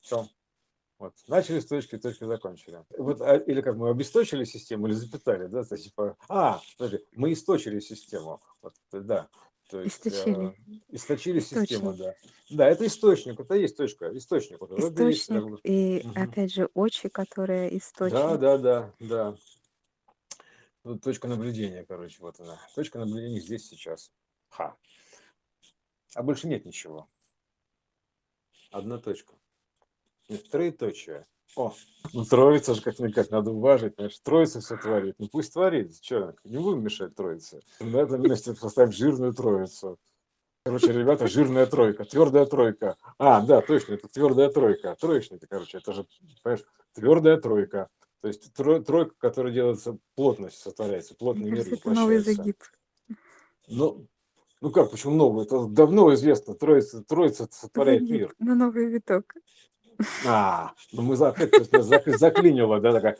Все. 0.00 0.26
Вот. 1.00 1.14
Начали 1.28 1.60
с 1.60 1.66
точки, 1.66 1.96
точки 1.96 2.24
закончили. 2.24 2.84
Вот, 2.98 3.22
а, 3.22 3.36
или 3.36 3.62
как 3.62 3.76
мы 3.76 3.88
обесточили 3.88 4.44
систему, 4.44 4.86
или 4.86 4.92
запитали, 4.92 5.46
да, 5.46 5.64
то, 5.64 5.74
типа, 5.74 6.18
а, 6.28 6.60
подожди, 6.76 7.02
мы 7.12 7.32
источили 7.32 7.80
систему. 7.80 8.42
Вот, 8.60 8.74
да. 8.92 9.30
То 9.70 9.80
есть, 9.82 10.04
Источили. 10.06 10.48
Э, 10.48 10.54
источили 10.88 11.38
Источник. 11.38 11.68
систему, 11.68 11.94
да. 11.94 12.14
Да, 12.50 12.68
это 12.68 12.86
источник, 12.86 13.38
это 13.38 13.54
есть 13.54 13.76
точка, 13.76 14.16
источник. 14.16 14.60
Вот, 14.60 14.70
вот 14.70 14.78
Источник 14.80 15.44
бы. 15.44 15.60
и, 15.62 16.02
Мгм. 16.04 16.22
опять 16.22 16.52
же, 16.52 16.68
очи, 16.74 17.08
которые 17.08 17.70
Да, 17.70 17.76
источник. 17.76 18.40
да, 18.40 18.58
да, 18.58 18.94
да. 18.98 19.36
Вот 20.82 21.02
точка 21.02 21.28
наблюдения, 21.28 21.84
короче, 21.84 22.16
вот 22.20 22.40
она. 22.40 22.58
Точка 22.74 22.98
наблюдения 22.98 23.40
здесь 23.40 23.68
сейчас. 23.68 24.10
Ха. 24.48 24.76
А 26.14 26.22
больше 26.22 26.48
нет 26.48 26.64
ничего. 26.64 27.08
Одна 28.72 28.98
точка. 28.98 29.34
Нет, 30.28 30.48
троеточие. 30.50 31.26
О, 31.56 31.72
ну 32.12 32.24
троица 32.24 32.74
же 32.74 32.82
как-никак 32.82 33.30
надо 33.30 33.50
уважить, 33.50 33.94
знаешь, 33.96 34.18
троица 34.20 34.60
все 34.60 34.76
творит. 34.76 35.16
Ну 35.18 35.28
пусть 35.28 35.52
творит, 35.52 35.94
что, 36.00 36.34
не 36.44 36.58
будем 36.58 36.82
мешать 36.82 37.14
троице. 37.14 37.60
На 37.80 37.98
этом 37.98 38.22
месте 38.22 38.54
поставь 38.54 38.94
жирную 38.94 39.32
троицу. 39.32 39.98
Короче, 40.64 40.92
ребята, 40.92 41.26
жирная 41.26 41.66
тройка, 41.66 42.04
твердая 42.04 42.44
тройка. 42.44 42.96
А, 43.18 43.40
да, 43.40 43.62
точно, 43.62 43.94
это 43.94 44.08
твердая 44.08 44.50
тройка. 44.50 44.94
Троечник, 45.00 45.40
короче, 45.48 45.78
это 45.78 45.92
же, 45.92 46.06
понимаешь, 46.44 46.64
твердая 46.92 47.38
тройка. 47.38 47.88
То 48.20 48.28
есть 48.28 48.52
тро- 48.54 48.82
тройка, 48.82 49.14
которая 49.18 49.52
делается, 49.52 49.96
плотность 50.14 50.58
сотворяется, 50.58 51.14
плотный 51.14 51.44
Мне 51.44 51.52
мир 51.52 51.64
кажется, 51.64 51.88
это 51.88 51.98
новый 51.98 52.18
загиб. 52.18 52.56
Ну, 53.68 54.06
ну 54.60 54.70
как, 54.70 54.90
почему 54.90 55.14
новый? 55.14 55.46
Это 55.46 55.64
давно 55.64 56.12
известно, 56.12 56.54
троица, 56.54 57.02
троица 57.02 57.48
сотворяет 57.50 58.02
Загиб 58.02 58.20
мир. 58.20 58.34
на 58.38 58.54
новый 58.54 58.86
виток. 58.86 59.34
А, 60.26 60.72
ну 60.92 61.02
мы 61.02 61.16
за- 61.16 61.34
заклинило, 62.18 62.80
да, 62.80 62.92
такая, 62.92 63.16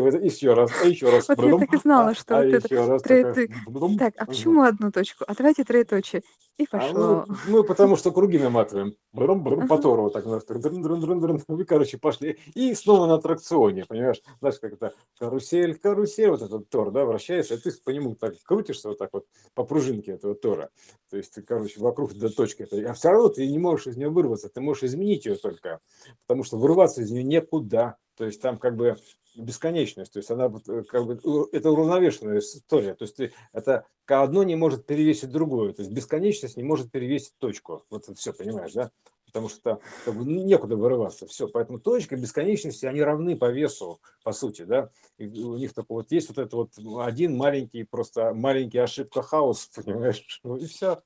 вот 0.00 0.14
еще 0.22 0.54
раз, 0.54 0.70
а 0.82 0.86
еще 0.86 1.10
раз, 1.10 1.28
Вот 1.28 1.38
я 1.38 1.58
так 1.58 1.72
и 1.74 1.76
знала, 1.76 2.10
а, 2.10 2.14
что 2.14 2.38
а 2.38 2.42
вот 2.42 2.54
это 2.54 2.68
троеты- 3.02 3.54
бадум, 3.66 3.98
Так, 3.98 4.14
а 4.18 4.26
почему 4.26 4.62
одну 4.62 4.90
точку? 4.90 5.24
А 5.26 5.34
давайте 5.34 5.64
троеточие. 5.64 6.22
И 6.58 6.64
А 6.70 6.78
пошло. 6.78 7.24
мы, 7.28 7.36
мы 7.48 7.64
потому 7.64 7.96
что 7.96 8.12
круги 8.12 8.38
наматываем. 8.38 8.94
Брум, 9.12 9.42
брум, 9.44 9.68
по 9.68 9.74
Ага. 9.74 9.82
Тору 9.82 10.02
вот 10.04 10.12
так. 10.14 10.24
дрын, 10.24 10.82
дрын, 10.82 11.00
дрын, 11.00 11.20
дрын. 11.20 11.42
Вы, 11.48 11.64
короче, 11.66 11.98
пошли. 11.98 12.38
И 12.54 12.74
снова 12.74 13.06
на 13.06 13.14
аттракционе, 13.14 13.84
понимаешь? 13.84 14.22
Знаешь, 14.40 14.58
как 14.58 14.72
это 14.72 14.94
карусель, 15.18 15.74
карусель, 15.78 16.30
вот 16.30 16.40
этот 16.40 16.68
Тор, 16.70 16.90
да, 16.92 17.04
вращается, 17.04 17.54
и 17.54 17.58
ты 17.58 17.70
по 17.84 17.90
нему 17.90 18.14
так 18.14 18.34
крутишься 18.42 18.88
вот 18.88 18.98
так 18.98 19.10
вот 19.12 19.26
по 19.54 19.64
пружинке 19.64 20.12
этого 20.12 20.34
Тора. 20.34 20.70
То 21.10 21.18
есть 21.18 21.34
ты, 21.34 21.42
короче, 21.42 21.78
вокруг 21.78 22.14
до 22.14 22.30
точки. 22.30 22.66
А 22.84 22.92
все 22.94 23.10
равно 23.10 23.28
ты 23.28 23.46
не 23.46 23.58
можешь 23.58 23.88
из 23.88 23.96
нее 23.98 24.08
вырваться, 24.08 24.48
ты 24.48 24.60
можешь 24.62 24.84
изменить 24.84 25.26
ее 25.26 25.36
только. 25.36 25.80
Потому 26.26 26.42
что 26.42 26.56
вырваться 26.56 27.02
из 27.02 27.10
нее 27.10 27.22
некуда. 27.22 27.96
То 28.16 28.24
есть 28.24 28.40
там 28.40 28.56
как 28.56 28.76
бы 28.76 28.96
бесконечность, 29.36 30.12
то 30.12 30.18
есть 30.18 30.30
она 30.30 30.46
э, 30.46 30.82
как 30.84 31.06
бы 31.06 31.20
у- 31.22 31.44
это 31.52 31.70
уравновешенная 31.70 32.38
история, 32.38 32.94
то 32.94 33.04
есть 33.04 33.16
ты- 33.16 33.32
это 33.52 33.86
одно 34.06 34.42
не 34.42 34.56
может 34.56 34.86
перевесить 34.86 35.30
другое, 35.30 35.72
то 35.72 35.82
есть 35.82 35.92
бесконечность 35.92 36.56
не 36.56 36.62
может 36.62 36.90
перевесить 36.90 37.34
точку, 37.38 37.84
вот 37.90 38.06
все, 38.16 38.32
понимаешь, 38.32 38.72
да? 38.72 38.90
Потому 39.26 39.48
что 39.48 39.80
как 40.04 40.14
бы, 40.14 40.24
ну, 40.24 40.44
некуда 40.44 40.76
вырываться, 40.76 41.26
все, 41.26 41.48
поэтому 41.48 41.78
точка 41.78 42.16
бесконечности, 42.16 42.86
они 42.86 43.02
равны 43.02 43.36
по 43.36 43.50
весу, 43.50 44.00
по 44.24 44.32
сути, 44.32 44.62
да, 44.62 44.90
и 45.18 45.26
у 45.26 45.56
них 45.56 45.74
только 45.74 45.92
вот 45.92 46.10
есть 46.12 46.28
вот 46.28 46.38
это 46.38 46.56
вот 46.56 46.72
один 47.04 47.36
маленький, 47.36 47.84
просто 47.84 48.32
маленький 48.32 48.78
ошибка 48.78 49.22
хаос, 49.22 49.66
понимаешь, 49.74 50.40
ну 50.42 50.56
и 50.56 50.66
все, 50.66 51.02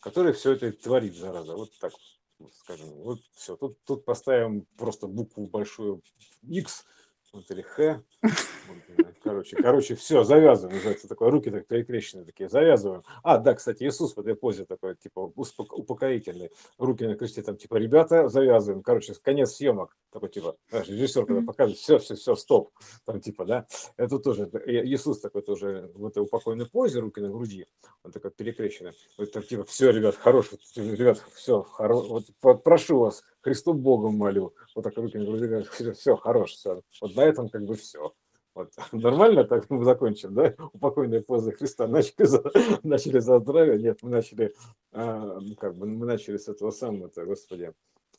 который 0.00 0.32
все 0.32 0.52
это 0.52 0.72
творит, 0.72 1.14
зараза, 1.16 1.54
вот 1.54 1.70
так 1.78 1.92
вот 1.92 2.15
скажем, 2.52 2.90
вот 2.90 3.20
все, 3.34 3.56
тут, 3.56 3.82
тут 3.84 4.04
поставим 4.04 4.66
просто 4.76 5.06
букву 5.06 5.46
большую 5.46 6.02
X, 6.42 6.84
вот 7.32 7.50
или 7.50 7.62
Х, 7.62 8.02
вот, 8.22 9.15
короче, 9.26 9.56
короче, 9.56 9.94
все, 9.96 10.22
завязываем, 10.24 10.76
называется 10.76 11.08
такое, 11.08 11.30
руки 11.30 11.50
так 11.50 11.66
перекрещенные 11.66 12.24
такие, 12.24 12.48
завязываем. 12.48 13.02
А, 13.22 13.38
да, 13.38 13.54
кстати, 13.54 13.82
Иисус 13.82 14.16
в 14.16 14.20
этой 14.20 14.34
позе 14.36 14.64
такой, 14.64 14.94
типа, 14.94 15.32
упокоительный, 15.36 16.50
руки 16.78 17.04
на 17.04 17.16
кресте, 17.16 17.42
там, 17.42 17.56
типа, 17.56 17.76
ребята, 17.76 18.28
завязываем, 18.28 18.82
короче, 18.82 19.14
конец 19.22 19.52
съемок, 19.54 19.96
такой, 20.10 20.28
типа, 20.28 20.56
знаешь, 20.70 20.88
режиссер 20.88 21.26
когда 21.26 21.42
показывает, 21.42 21.78
все, 21.78 21.98
все, 21.98 22.14
все, 22.14 22.36
стоп, 22.36 22.70
там, 23.04 23.20
типа, 23.20 23.44
да, 23.44 23.66
это 23.96 24.18
тоже, 24.18 24.48
И- 24.66 24.94
Иисус 24.94 25.20
такой 25.20 25.42
тоже 25.42 25.90
в 25.94 26.06
этой 26.06 26.22
упокойной 26.22 26.66
позе, 26.66 27.00
руки 27.00 27.20
на 27.20 27.28
груди, 27.28 27.66
он 28.04 28.12
такой 28.12 28.30
перекрещенный, 28.30 28.92
вот 29.18 29.32
так, 29.32 29.46
типа, 29.46 29.64
все, 29.64 29.90
ребят, 29.90 30.14
хорош, 30.16 30.52
вот, 30.52 30.60
ребят, 30.76 31.22
все, 31.34 31.66
вот, 31.78 32.24
по- 32.40 32.54
прошу 32.54 33.00
вас, 33.00 33.22
Христу 33.40 33.74
Богом 33.74 34.16
молю, 34.16 34.54
вот 34.74 34.82
так 34.82 34.96
руки 34.96 35.18
на 35.18 35.24
груди, 35.24 35.66
все, 35.72 35.92
все, 35.92 36.16
хорош, 36.16 36.52
все, 36.52 36.82
вот 37.00 37.14
на 37.14 37.22
этом 37.22 37.48
как 37.48 37.64
бы 37.64 37.74
все. 37.76 38.12
Вот. 38.56 38.72
Нормально 38.92 39.44
так 39.44 39.68
мы 39.68 39.84
закончим, 39.84 40.34
да? 40.34 40.54
Упокойные 40.72 41.20
позы 41.20 41.52
Христа 41.52 41.86
начали 41.86 42.24
за, 42.24 42.42
начали 42.82 43.18
за 43.18 43.38
здравие. 43.38 43.78
Нет, 43.78 43.98
мы 44.02 44.08
начали, 44.08 44.54
а, 44.92 45.38
ну, 45.40 45.54
как 45.54 45.76
бы, 45.76 45.86
мы 45.86 46.06
начали 46.06 46.38
с 46.38 46.48
этого 46.48 46.70
самого-то, 46.70 47.26
господи. 47.26 47.72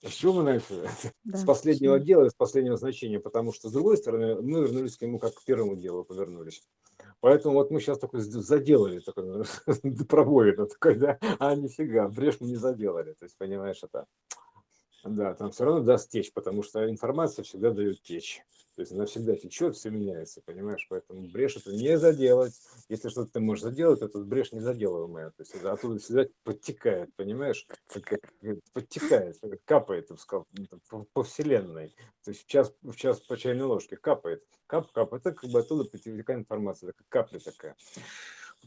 С 0.03 0.11
чего 0.11 0.33
мы 0.33 0.43
начали? 0.43 0.87
Да. 1.23 1.39
С 1.39 1.43
последнего 1.43 1.99
дела, 1.99 2.29
с 2.29 2.35
последнего 2.35 2.77
значения, 2.77 3.19
потому 3.19 3.51
что, 3.51 3.67
с 3.67 3.71
другой 3.73 3.97
стороны, 3.97 4.39
мы 4.41 4.61
вернулись 4.61 4.95
к 4.95 5.01
нему 5.01 5.19
как 5.19 5.33
к 5.33 5.43
первому 5.43 5.75
делу 5.75 6.05
повернулись. 6.05 6.61
Поэтому 7.19 7.55
вот 7.55 7.71
мы 7.71 7.81
сейчас 7.81 7.97
такой 7.97 8.21
заделали, 8.21 8.99
такой 8.99 9.43
пробоина 10.07 10.67
такой, 10.67 10.95
да, 10.95 11.17
а 11.39 11.55
нифига, 11.55 12.07
брешь 12.07 12.37
мы 12.39 12.47
не 12.47 12.55
заделали. 12.55 13.13
То 13.13 13.25
есть, 13.25 13.35
понимаешь, 13.37 13.83
это, 13.83 14.05
да, 15.03 15.33
там 15.33 15.51
все 15.51 15.65
равно 15.65 15.81
даст 15.81 16.11
течь, 16.11 16.31
потому 16.31 16.63
что 16.63 16.89
информация 16.89 17.43
всегда 17.43 17.71
дает 17.71 18.01
течь. 18.03 18.45
То 18.77 18.81
есть 18.81 18.91
она 18.91 19.07
всегда 19.07 19.35
течет, 19.35 19.75
все 19.75 19.89
меняется, 19.89 20.39
понимаешь? 20.45 20.85
Поэтому 20.87 21.27
брешь 21.31 21.57
это 21.57 21.71
не 21.71 21.97
заделать. 21.97 22.53
Если 22.89 23.09
что-то 23.09 23.31
ты 23.31 23.39
можешь 23.39 23.63
заделать, 23.63 24.01
то 24.01 24.07
тут 24.07 24.27
брешь 24.27 24.51
не 24.51 24.59
заделываемая. 24.59 25.31
То 25.31 25.41
есть 25.41 25.55
это 25.55 25.71
оттуда 25.71 25.97
всегда 25.97 26.27
подтекает, 26.43 27.11
понимаешь? 27.15 27.65
Подтекает, 28.73 29.41
капает, 29.65 30.11
сказал, 30.19 30.45
по, 30.89 31.07
по 31.11 31.23
вселенной. 31.23 31.95
То 32.23 32.29
есть 32.29 32.43
в 32.43 32.45
час, 32.45 32.71
в 32.83 32.95
час 32.95 33.19
по 33.21 33.35
чайной 33.35 33.65
ложке 33.65 33.97
капает. 33.97 34.43
Кап, 34.67 34.91
кап. 34.91 35.11
Это 35.11 35.31
как 35.31 35.49
бы 35.49 35.57
оттуда 35.57 35.85
подтекает 35.85 36.41
информация, 36.41 36.93
как 36.93 37.07
капля 37.09 37.39
такая. 37.39 37.75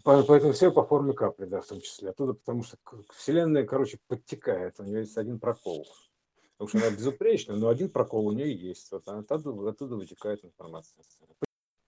По- 0.03 0.24
Поэтому 0.24 0.55
все 0.55 0.73
по 0.73 0.85
форме 0.85 1.12
капли, 1.12 1.45
да, 1.45 1.61
в 1.61 1.66
том 1.69 1.81
числе. 1.81 2.11
Оттуда, 2.11 2.32
потому 2.32 2.65
что 2.65 2.78
вселенная, 3.15 3.65
короче, 3.65 4.01
подтекает. 4.09 4.81
У 4.81 4.82
нее 4.82 5.03
есть 5.03 5.16
один 5.16 5.39
прокол. 5.39 5.87
Потому 6.61 6.78
что 6.78 6.89
она 6.89 6.95
безупречна, 6.95 7.57
но 7.57 7.69
один 7.70 7.89
прокол 7.89 8.27
у 8.27 8.32
нее 8.32 8.55
есть. 8.55 8.93
Вот 8.93 9.09
оттуда, 9.09 9.70
оттуда 9.70 9.97
вытекает 9.97 10.45
информация. 10.45 11.03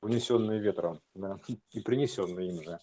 Унесенные 0.00 0.60
ветром, 0.60 1.02
да, 1.14 1.38
и 1.46 1.80
принесенные 1.80 2.48
им 2.48 2.62
же. 2.62 2.78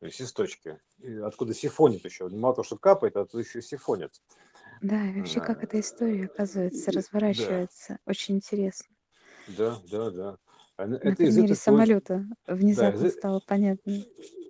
То 0.00 0.06
есть 0.06 0.20
из 0.20 0.32
точки. 0.32 0.80
И 0.98 1.14
откуда 1.18 1.54
сифонит 1.54 2.04
еще. 2.04 2.28
Мало 2.28 2.56
того, 2.56 2.64
что 2.64 2.76
капает, 2.76 3.16
а 3.16 3.20
оттуда 3.20 3.44
еще 3.44 3.62
сифонит. 3.62 4.20
Да, 4.82 5.06
и 5.06 5.14
вообще, 5.20 5.38
как 5.38 5.58
Да. 5.58 5.62
эта 5.62 5.78
история, 5.78 6.24
оказывается, 6.24 6.90
разворачивается. 6.90 8.00
Очень 8.04 8.34
интересно. 8.36 8.92
Да, 9.46 9.78
да, 9.88 10.10
да. 10.10 10.38
А, 10.78 10.86
ну, 10.86 10.92
На 10.92 10.96
Это 10.98 11.08
из 11.08 11.16
примере 11.34 11.48
точки, 11.48 11.60
самолета 11.60 12.24
да, 12.46 12.54
из, 12.54 12.58
внезапно 12.60 13.06
э- 13.06 13.10
стало 13.10 13.42
понятно. 13.44 14.04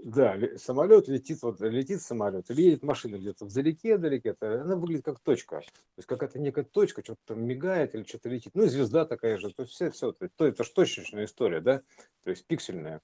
да, 0.04 0.36
ле- 0.36 0.58
самолет 0.58 1.08
летит, 1.08 1.40
вот 1.40 1.58
летит 1.62 2.02
самолет, 2.02 2.50
или 2.50 2.62
едет 2.62 2.82
машина 2.82 3.16
где-то 3.16 3.46
вдалеке-далеке, 3.46 4.28
это, 4.30 4.60
она 4.60 4.76
выглядит 4.76 5.06
как 5.06 5.20
точка. 5.20 5.60
То 5.60 5.64
есть 5.96 6.06
какая-то 6.06 6.38
некая 6.38 6.64
точка, 6.64 7.02
что-то 7.02 7.20
там 7.28 7.42
мигает 7.46 7.94
или 7.94 8.02
что-то 8.02 8.28
летит. 8.28 8.52
Ну 8.54 8.64
и 8.64 8.68
звезда 8.68 9.06
такая 9.06 9.38
же. 9.38 9.54
То 9.54 9.62
есть 9.62 9.72
все, 9.72 9.90
все, 9.90 10.12
то, 10.12 10.46
это 10.46 10.64
же 10.64 10.70
точечная 10.70 11.24
история, 11.24 11.62
да, 11.62 11.80
то 12.24 12.30
есть 12.30 12.44
пиксельная. 12.44 13.00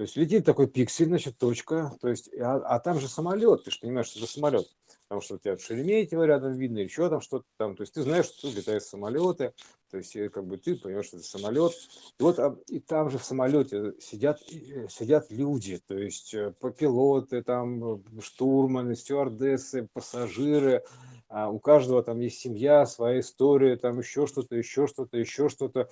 То 0.00 0.04
есть 0.04 0.16
летит 0.16 0.46
такой 0.46 0.66
пиксель, 0.66 1.08
значит, 1.08 1.36
точка, 1.36 1.92
то 2.00 2.08
есть, 2.08 2.30
а, 2.40 2.56
а 2.56 2.80
там 2.80 2.98
же 2.98 3.06
самолет, 3.06 3.64
ты 3.64 3.70
же 3.70 3.80
понимаешь, 3.80 4.06
что 4.06 4.20
это 4.20 4.32
самолет, 4.32 4.66
потому 5.02 5.20
что 5.20 5.34
у 5.34 5.38
тебя 5.38 5.58
Шереметьево 5.58 6.22
рядом 6.22 6.54
видно, 6.54 6.78
еще 6.78 7.10
там 7.10 7.20
что-то 7.20 7.44
там, 7.58 7.76
то 7.76 7.82
есть 7.82 7.92
ты 7.92 8.00
знаешь, 8.00 8.24
что 8.24 8.48
тут 8.48 8.56
летают 8.56 8.82
самолеты, 8.82 9.52
то 9.90 9.98
есть 9.98 10.16
э, 10.16 10.30
как 10.30 10.46
бы 10.46 10.56
ты 10.56 10.76
понимаешь, 10.76 11.04
что 11.04 11.18
это 11.18 11.26
самолет, 11.26 11.74
и 12.18 12.22
вот 12.22 12.38
а, 12.38 12.56
и 12.68 12.80
там 12.80 13.10
же 13.10 13.18
в 13.18 13.24
самолете 13.24 13.92
сидят, 14.00 14.40
э, 14.50 14.88
сидят 14.88 15.30
люди, 15.30 15.82
то 15.86 15.98
есть 15.98 16.32
э, 16.32 16.54
пилоты, 16.78 17.42
там 17.42 18.02
штурманы, 18.22 18.96
стюардессы, 18.96 19.86
пассажиры, 19.92 20.82
а 21.30 21.48
у 21.48 21.60
каждого 21.60 22.02
там 22.02 22.18
есть 22.18 22.40
семья, 22.40 22.84
своя 22.86 23.20
история, 23.20 23.76
там 23.76 24.00
еще 24.00 24.26
что-то, 24.26 24.56
еще 24.56 24.88
что-то, 24.88 25.16
еще 25.16 25.48
что-то, 25.48 25.88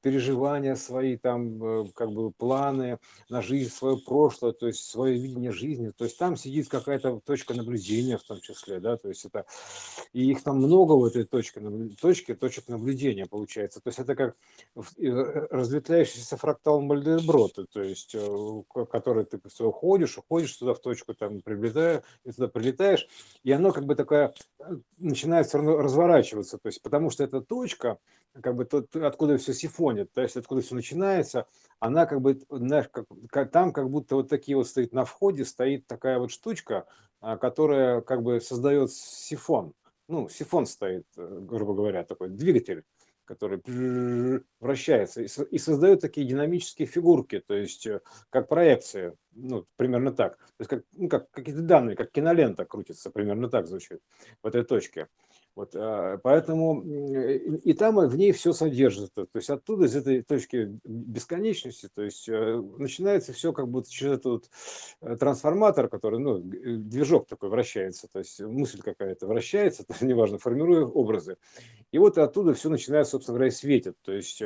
переживания 0.00 0.74
свои, 0.74 1.18
там 1.18 1.62
э, 1.62 1.84
как 1.94 2.10
бы 2.12 2.32
планы, 2.32 2.98
на 3.28 3.42
жизнь, 3.42 3.70
свое 3.70 3.98
прошлое, 3.98 4.52
то 4.52 4.66
есть 4.66 4.88
свое 4.88 5.20
видение 5.20 5.52
жизни. 5.52 5.90
То 5.90 6.04
есть 6.04 6.16
там 6.16 6.34
сидит 6.34 6.68
какая-то 6.68 7.20
точка 7.20 7.52
наблюдения 7.52 8.16
в 8.16 8.22
том 8.22 8.40
числе, 8.40 8.80
да, 8.80 8.96
то 8.96 9.10
есть 9.10 9.26
это, 9.26 9.44
и 10.14 10.30
их 10.30 10.42
там 10.42 10.56
много 10.56 10.94
в 10.94 11.04
этой 11.04 11.24
точке, 11.24 11.60
точке 12.00 12.34
точек 12.34 12.68
наблюдения 12.68 13.26
получается. 13.26 13.80
То 13.82 13.88
есть 13.88 13.98
это 13.98 14.14
как 14.14 14.36
э, 14.74 15.10
разветвляющийся 15.50 16.38
фрактал 16.38 16.80
Мальдеброта, 16.80 17.66
то 17.70 17.82
есть 17.82 18.14
э, 18.14 18.62
который 18.90 19.26
ты 19.26 19.38
уходишь, 19.62 20.16
уходишь 20.16 20.56
туда 20.56 20.72
в 20.72 20.80
точку, 20.80 21.12
там 21.12 21.42
прилетаешь, 21.42 22.02
и 22.24 22.32
туда 22.32 22.48
прилетаешь, 22.48 23.06
и 23.42 23.52
оно 23.52 23.72
как 23.72 23.84
бы 23.84 23.94
такая 23.94 24.32
начинает 24.98 25.46
все 25.46 25.58
равно 25.58 25.78
разворачиваться, 25.78 26.58
то 26.58 26.66
есть 26.68 26.82
потому 26.82 27.10
что 27.10 27.24
эта 27.24 27.40
точка, 27.40 27.98
как 28.40 28.54
бы 28.54 28.64
тот, 28.64 28.94
откуда 28.96 29.38
все 29.38 29.52
сифонит, 29.54 30.12
то 30.12 30.22
есть 30.22 30.36
откуда 30.36 30.60
все 30.60 30.74
начинается, 30.74 31.46
она 31.78 32.06
как 32.06 32.20
бы, 32.20 32.40
знаешь, 32.50 32.88
как, 33.30 33.50
там 33.50 33.72
как 33.72 33.90
будто 33.90 34.16
вот 34.16 34.28
такие 34.28 34.56
вот 34.56 34.68
стоит 34.68 34.92
на 34.92 35.04
входе, 35.04 35.44
стоит 35.44 35.86
такая 35.86 36.18
вот 36.18 36.30
штучка, 36.30 36.86
а, 37.20 37.36
которая 37.36 38.00
как 38.00 38.22
бы 38.22 38.40
создает 38.40 38.92
сифон. 38.92 39.74
Ну, 40.08 40.28
сифон 40.28 40.66
стоит, 40.66 41.06
э, 41.16 41.38
грубо 41.40 41.74
говоря, 41.74 42.02
такой 42.02 42.30
двигатель, 42.30 42.84
который 43.30 44.42
вращается 44.58 45.22
и 45.22 45.58
создает 45.58 46.00
такие 46.00 46.26
динамические 46.26 46.88
фигурки, 46.88 47.38
то 47.46 47.54
есть 47.54 47.86
э, 47.86 48.00
как 48.28 48.48
проекции, 48.48 49.16
ну, 49.30 49.66
примерно 49.76 50.10
так. 50.10 50.36
То 50.36 50.54
есть 50.58 50.70
как, 50.70 50.82
ну, 50.92 51.08
как 51.08 51.30
какие-то 51.30 51.62
данные, 51.62 51.94
как 51.94 52.10
кинолента 52.10 52.64
крутится, 52.64 53.08
примерно 53.10 53.48
так 53.48 53.68
звучит 53.68 54.00
в 54.42 54.46
этой 54.48 54.64
точке. 54.64 55.06
Вот, 55.56 55.74
а, 55.74 56.18
поэтому 56.22 56.82
э, 56.84 57.36
и 57.38 57.72
там 57.72 57.96
в 57.96 58.16
ней 58.16 58.32
все 58.32 58.52
содержится. 58.52 59.26
То 59.26 59.28
есть 59.34 59.50
оттуда, 59.50 59.86
из 59.86 59.96
этой 59.96 60.22
точки 60.22 60.78
бесконечности, 60.84 61.88
то 61.92 62.02
есть 62.02 62.28
э, 62.28 62.62
начинается 62.78 63.32
все 63.32 63.52
как 63.52 63.68
будто 63.68 63.90
через 63.90 64.14
этот 64.14 64.24
вот 64.24 64.50
э, 65.00 65.16
трансформатор, 65.16 65.88
который, 65.88 66.20
ну, 66.20 66.38
движок 66.38 67.26
такой 67.26 67.48
вращается, 67.48 68.08
то 68.12 68.20
есть 68.20 68.40
мысль 68.40 68.80
какая-то 68.80 69.26
вращается, 69.26 69.84
неважно, 70.00 70.38
формируя 70.38 70.84
образы. 70.84 71.36
И 71.90 71.98
вот 71.98 72.18
оттуда 72.18 72.54
все 72.54 72.68
начинает, 72.68 73.08
собственно 73.08 73.36
говоря, 73.36 73.48
и 73.48 73.54
светит. 73.54 73.96
То 74.02 74.12
есть 74.12 74.42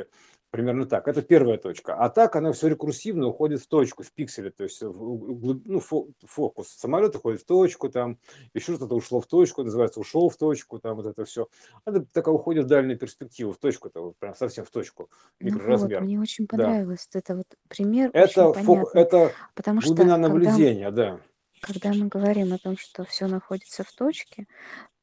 примерно 0.55 0.85
так. 0.85 1.07
Это 1.09 1.21
первая 1.21 1.57
точка. 1.57 1.95
А 1.95 2.09
так 2.09 2.35
она 2.37 2.53
все 2.53 2.69
рекурсивно 2.69 3.27
уходит 3.27 3.61
в 3.61 3.67
точку, 3.67 4.03
в 4.03 4.11
пикселе. 4.13 4.51
То 4.51 4.63
есть 4.63 4.81
в 4.81 5.03
углуб- 5.03 5.61
ну, 5.65 5.79
фо- 5.79 6.09
фокус 6.23 6.69
самолета 6.69 7.17
уходит 7.17 7.41
в 7.41 7.45
точку, 7.45 7.89
там 7.89 8.17
еще 8.53 8.75
что-то 8.75 8.95
ушло 8.95 9.19
в 9.19 9.27
точку, 9.27 9.63
называется 9.63 9.99
ушел 9.99 10.29
в 10.29 10.37
точку, 10.37 10.79
там 10.79 10.95
вот 10.95 11.05
это 11.07 11.25
все. 11.25 11.47
Это 11.85 12.05
такая 12.05 12.33
уходит 12.33 12.65
в 12.65 12.67
дальнюю 12.67 12.97
перспективу, 12.97 13.51
в 13.51 13.57
точку-то, 13.57 14.01
вот 14.01 14.17
прям 14.17 14.33
совсем 14.35 14.63
в 14.63 14.69
точку, 14.71 15.09
Ну 15.39 15.49
вот, 15.49 15.55
микроразмер. 15.59 16.01
мне 16.01 16.19
очень 16.19 16.45
Да. 16.45 16.57
понравилось 16.57 17.07
вот 17.13 17.19
это 17.21 17.35
вот 17.35 17.47
пример, 17.67 18.11
очень 18.13 18.19
Это, 18.23 18.41
фок- 18.53 18.65
понятный, 18.65 19.01
это 19.01 19.31
потому 19.55 19.81
что 19.81 19.89
глубина 19.93 20.15
когда, 20.15 20.27
м- 20.27 20.33
наблюдения, 20.33 20.91
да. 20.91 21.19
когда 21.61 21.89
мы 21.93 22.07
говорим 22.07 22.53
о 22.53 22.57
том, 22.59 22.77
что 22.77 23.03
все 23.03 23.27
находится 23.27 23.83
в 23.83 23.91
точке, 23.91 24.47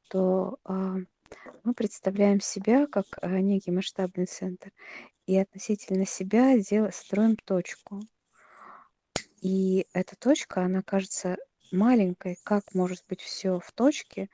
то 0.09 0.57
а, 0.65 0.95
мы 1.63 1.73
представляем 1.73 2.39
себя 2.41 2.85
как 2.87 3.05
а, 3.21 3.39
некий 3.39 3.71
масштабный 3.71 4.25
центр 4.27 4.71
и 5.27 5.37
относительно 5.37 6.05
себя 6.05 6.57
дел- 6.59 6.91
строим 6.91 7.35
точку. 7.37 8.01
И 9.41 9.85
эта 9.93 10.15
точка, 10.15 10.63
она 10.63 10.81
кажется 10.81 11.37
маленькой. 11.71 12.37
Как 12.43 12.73
может 12.73 13.03
быть 13.09 13.21
все 13.21 13.59
в 13.59 13.71
точке, 13.73 14.29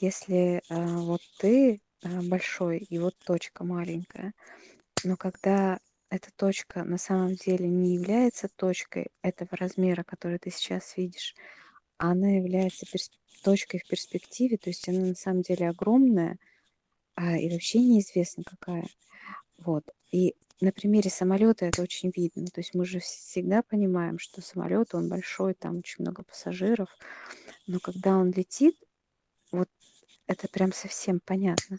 если 0.00 0.62
а, 0.68 0.98
вот 0.98 1.20
ты 1.38 1.80
а, 2.02 2.22
большой 2.22 2.78
и 2.78 2.98
вот 2.98 3.16
точка 3.18 3.64
маленькая? 3.64 4.32
Но 5.04 5.16
когда 5.16 5.80
эта 6.10 6.30
точка 6.36 6.84
на 6.84 6.98
самом 6.98 7.34
деле 7.34 7.68
не 7.68 7.94
является 7.94 8.48
точкой 8.48 9.08
этого 9.22 9.50
размера, 9.52 10.04
который 10.04 10.38
ты 10.38 10.50
сейчас 10.50 10.96
видишь, 10.96 11.34
она 11.98 12.30
является 12.36 12.86
перс- 12.86 13.10
точкой 13.42 13.80
в 13.80 13.88
перспективе, 13.88 14.58
то 14.58 14.70
есть 14.70 14.88
она 14.88 15.00
на 15.00 15.14
самом 15.14 15.42
деле 15.42 15.68
огромная, 15.70 16.38
а, 17.16 17.36
и 17.38 17.50
вообще 17.50 17.80
неизвестно 17.80 18.44
какая. 18.44 18.88
Вот. 19.58 19.84
И 20.14 20.36
на 20.60 20.70
примере 20.70 21.10
самолета 21.10 21.66
это 21.66 21.82
очень 21.82 22.12
видно. 22.14 22.46
То 22.46 22.60
есть 22.60 22.72
мы 22.72 22.84
же 22.84 23.00
всегда 23.00 23.64
понимаем, 23.64 24.20
что 24.20 24.40
самолет, 24.42 24.94
он 24.94 25.08
большой, 25.08 25.54
там 25.54 25.78
очень 25.78 26.04
много 26.04 26.22
пассажиров, 26.22 26.88
но 27.66 27.80
когда 27.80 28.16
он 28.16 28.30
летит, 28.30 28.76
вот 29.50 29.68
это 30.28 30.46
прям 30.48 30.72
совсем 30.72 31.18
понятно, 31.18 31.78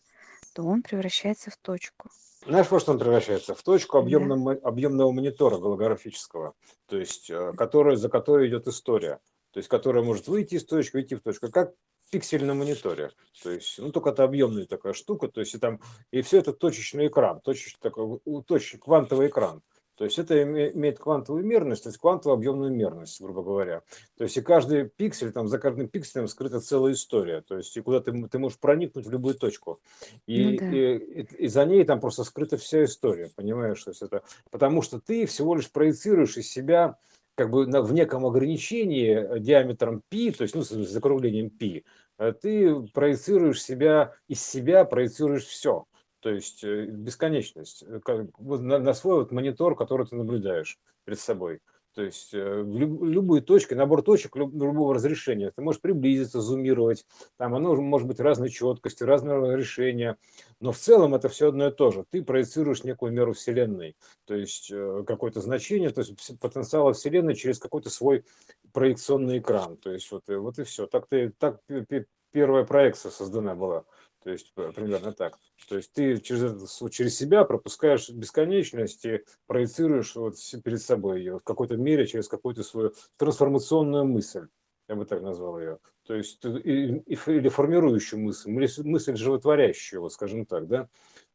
то 0.54 0.64
он 0.64 0.84
превращается 0.84 1.50
в 1.50 1.56
точку. 1.56 2.10
Знаешь, 2.46 2.70
во 2.70 2.80
что 2.82 2.92
он 2.92 3.00
превращается? 3.00 3.56
В 3.56 3.64
точку 3.64 3.98
Да. 4.00 4.04
объемного, 4.04 4.52
объемного 4.54 5.12
монитора 5.14 5.58
голографического, 5.58 6.56
то 6.88 6.98
есть 6.98 7.30
э, 7.30 7.54
который, 7.54 7.96
за 7.96 8.10
которой 8.10 8.50
идет 8.50 8.68
история, 8.68 9.20
то 9.52 9.60
есть 9.60 9.70
которая 9.70 10.04
может 10.04 10.28
выйти 10.28 10.56
из 10.56 10.66
точки, 10.66 10.98
уйти 10.98 11.16
в 11.16 11.22
точку, 11.22 11.50
как 11.50 11.74
пиксель 12.12 12.46
на 12.46 12.54
мониторе. 12.54 13.12
То 13.44 13.52
есть, 13.52 13.80
ну, 13.80 13.92
только 13.92 14.10
это 14.10 14.24
объемная 14.24 14.66
такая 14.66 14.94
штука, 14.94 15.28
то 15.28 15.42
есть 15.42 15.56
и 15.56 15.58
там, 15.58 15.80
и 16.12 16.22
все 16.22 16.40
это 16.40 16.54
точечный 16.54 17.08
экран, 17.08 17.42
точечный 17.42 17.80
такой, 17.82 18.20
точечный 18.46 18.80
квантовый 18.80 19.28
экран. 19.28 19.62
То 19.98 20.04
есть 20.04 20.20
это 20.20 20.34
име- 20.42 20.74
имеет 20.74 21.00
квантовую 21.00 21.46
мерность, 21.46 21.84
то 21.84 21.90
есть 21.90 21.98
квантовую 22.00 22.36
объемную 22.36 22.70
мерность, 22.70 23.22
грубо 23.22 23.44
говоря. 23.44 23.82
То 24.18 24.26
есть 24.26 24.36
и 24.36 24.42
каждый 24.42 24.90
пиксель, 24.90 25.32
там 25.32 25.48
за 25.48 25.58
каждым 25.58 25.88
пикселем 25.88 26.28
скрыта 26.28 26.60
целая 26.60 26.92
история. 26.92 27.42
То 27.42 27.56
есть 27.56 27.78
и 27.78 27.82
куда 27.82 28.02
ты, 28.02 28.12
ты 28.28 28.38
можешь 28.38 28.60
проникнуть 28.60 29.06
в 29.06 29.10
любую 29.10 29.36
точку. 29.36 29.80
Ну 30.02 30.10
И, 30.28 30.58
да. 30.58 30.70
и, 30.70 30.98
и- 30.98 31.46
и 31.46 31.48
за 31.48 31.66
ней 31.66 31.86
там 31.86 32.02
просто 32.02 32.26
скрыта 32.26 32.58
вся 32.58 32.84
история, 32.84 33.32
понимаешь? 33.38 33.82
То 33.82 33.92
есть 33.92 34.02
это, 34.02 34.24
потому 34.52 34.82
что 34.82 35.00
ты 35.00 35.26
всего 35.26 35.56
лишь 35.56 35.72
проецируешь 35.72 36.36
из 36.36 36.50
себя 36.50 36.98
как 37.36 37.50
бы 37.52 37.68
на- 37.68 37.82
в 37.82 37.94
неком 37.94 38.26
ограничении 38.26 39.16
э, 39.16 39.40
диаметром 39.40 40.02
π, 40.10 40.32
то 40.32 40.44
есть 40.44 40.56
ну, 40.56 40.64
с 40.64 40.70
закруглением 40.70 41.50
π, 41.50 41.84
э, 42.20 42.34
ты 42.34 42.76
проецируешь 42.94 43.62
себя, 43.62 44.14
из 44.28 44.42
себя 44.46 44.86
проецируешь 44.86 45.46
все. 45.46 45.86
То 46.22 46.30
есть 46.30 46.64
э, 46.64 46.86
бесконечность, 46.86 47.84
как- 48.04 48.28
на, 48.40 48.80
на 48.80 48.94
свой 48.94 49.18
вот 49.20 49.32
монитор, 49.32 49.76
который 49.76 50.08
ты 50.08 50.16
наблюдаешь 50.16 50.78
перед 51.06 51.20
собой. 51.20 51.60
То 51.96 52.04
есть 52.04 52.34
э, 52.34 52.64
любые 52.66 53.42
точки, 53.42 53.74
набор 53.74 54.02
точек 54.02 54.36
люб- 54.36 54.54
любого 54.54 54.94
разрешения. 54.94 55.52
Ты 55.56 55.62
можешь 55.62 55.80
приблизиться, 55.80 56.42
зумировать. 56.42 57.06
Там 57.38 57.56
оно 57.56 57.74
может 57.76 58.08
быть 58.08 58.20
разной 58.20 58.50
четкости, 58.50 59.04
разного 59.04 59.56
решения. 59.56 60.18
Но 60.60 60.74
в 60.74 60.78
целом 60.78 61.16
это 61.16 61.30
все 61.30 61.50
одно 61.50 61.68
и 61.68 61.72
то 61.72 61.92
же. 61.92 62.04
Ты 62.10 62.22
проецируешь 62.22 62.84
некую 62.84 63.14
меру 63.14 63.32
Вселенной. 63.32 63.96
То 64.26 64.36
есть 64.36 64.70
э, 64.72 65.04
какое-то 65.08 65.40
значение, 65.40 65.90
то 65.90 66.02
есть 66.02 66.40
потенциала 66.40 66.92
Вселенной 66.94 67.34
через 67.34 67.60
какой-то 67.60 67.90
свой 67.90 68.26
проекционный 68.74 69.40
экран. 69.40 69.78
То 69.78 69.92
есть 69.92 70.12
вот, 70.12 70.30
и- 70.30 70.36
вот 70.36 70.60
и 70.60 70.64
все. 70.64 70.88
Так, 70.88 71.08
ты, 71.08 71.32
так 71.40 71.62
пе- 71.66 71.86
пе- 71.86 72.08
первая 72.32 72.66
проекция 72.66 73.10
создана 73.10 73.56
была. 73.56 73.86
То 74.26 74.32
есть 74.32 74.54
примерно 74.56 75.14
так. 75.14 75.38
То 75.70 75.76
есть 75.76 75.94
ты 75.94 76.18
через, 76.18 76.82
через 76.90 77.16
себя 77.16 77.46
пропускаешь 77.46 78.10
бесконечность 78.10 79.06
и 79.06 79.24
проецируешь 79.46 80.16
вот 80.16 80.38
перед 80.64 80.82
собой 80.82 81.20
ее 81.20 81.38
в 81.38 81.44
какой-то 81.44 81.78
мере 81.78 82.08
через 82.08 82.28
какую-то 82.28 82.64
свою 82.64 82.94
трансформационную 83.18 84.04
мысль. 84.04 84.48
Я 84.90 84.96
бы 84.96 85.06
так 85.06 85.22
назвал 85.22 85.60
ее. 85.60 85.78
То 86.08 86.16
есть 86.16 86.44
или 86.44 87.50
формирующую 87.50 88.20
мысль, 88.20 88.50
мысль 88.50 89.16
животворящую, 89.16 90.02
вот 90.02 90.12
скажем 90.12 90.48
так, 90.48 90.66
да. 90.68 90.90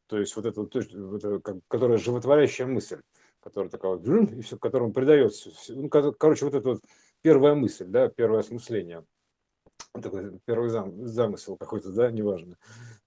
То 0.09 0.19
есть 0.19 0.35
вот 0.35 0.47
это, 0.47 0.63
вот 0.63 0.75
точ- 0.75 0.93
вот 0.93 1.25
это 1.25 1.61
которая 1.69 1.97
животворящая 1.97 2.67
мысль, 2.67 3.03
которая 3.39 3.71
такая 3.71 3.93
вот, 3.93 4.33
и 4.33 4.41
все, 4.41 4.59
которому 4.59 4.93
придается, 4.93 5.51
ну, 5.69 5.89
ко- 5.89 6.11
короче, 6.11 6.45
вот 6.45 6.55
это 6.55 6.71
вот 6.71 6.81
первая 7.23 7.55
мысль, 7.55 7.85
да, 7.87 8.09
первое 8.09 8.41
осмысление. 8.41 9.05
Такой 10.01 10.39
первый 10.45 10.71
зам, 10.71 11.07
замысел 11.07 11.57
какой-то, 11.57 11.91
да, 11.91 12.11
неважно. 12.11 12.57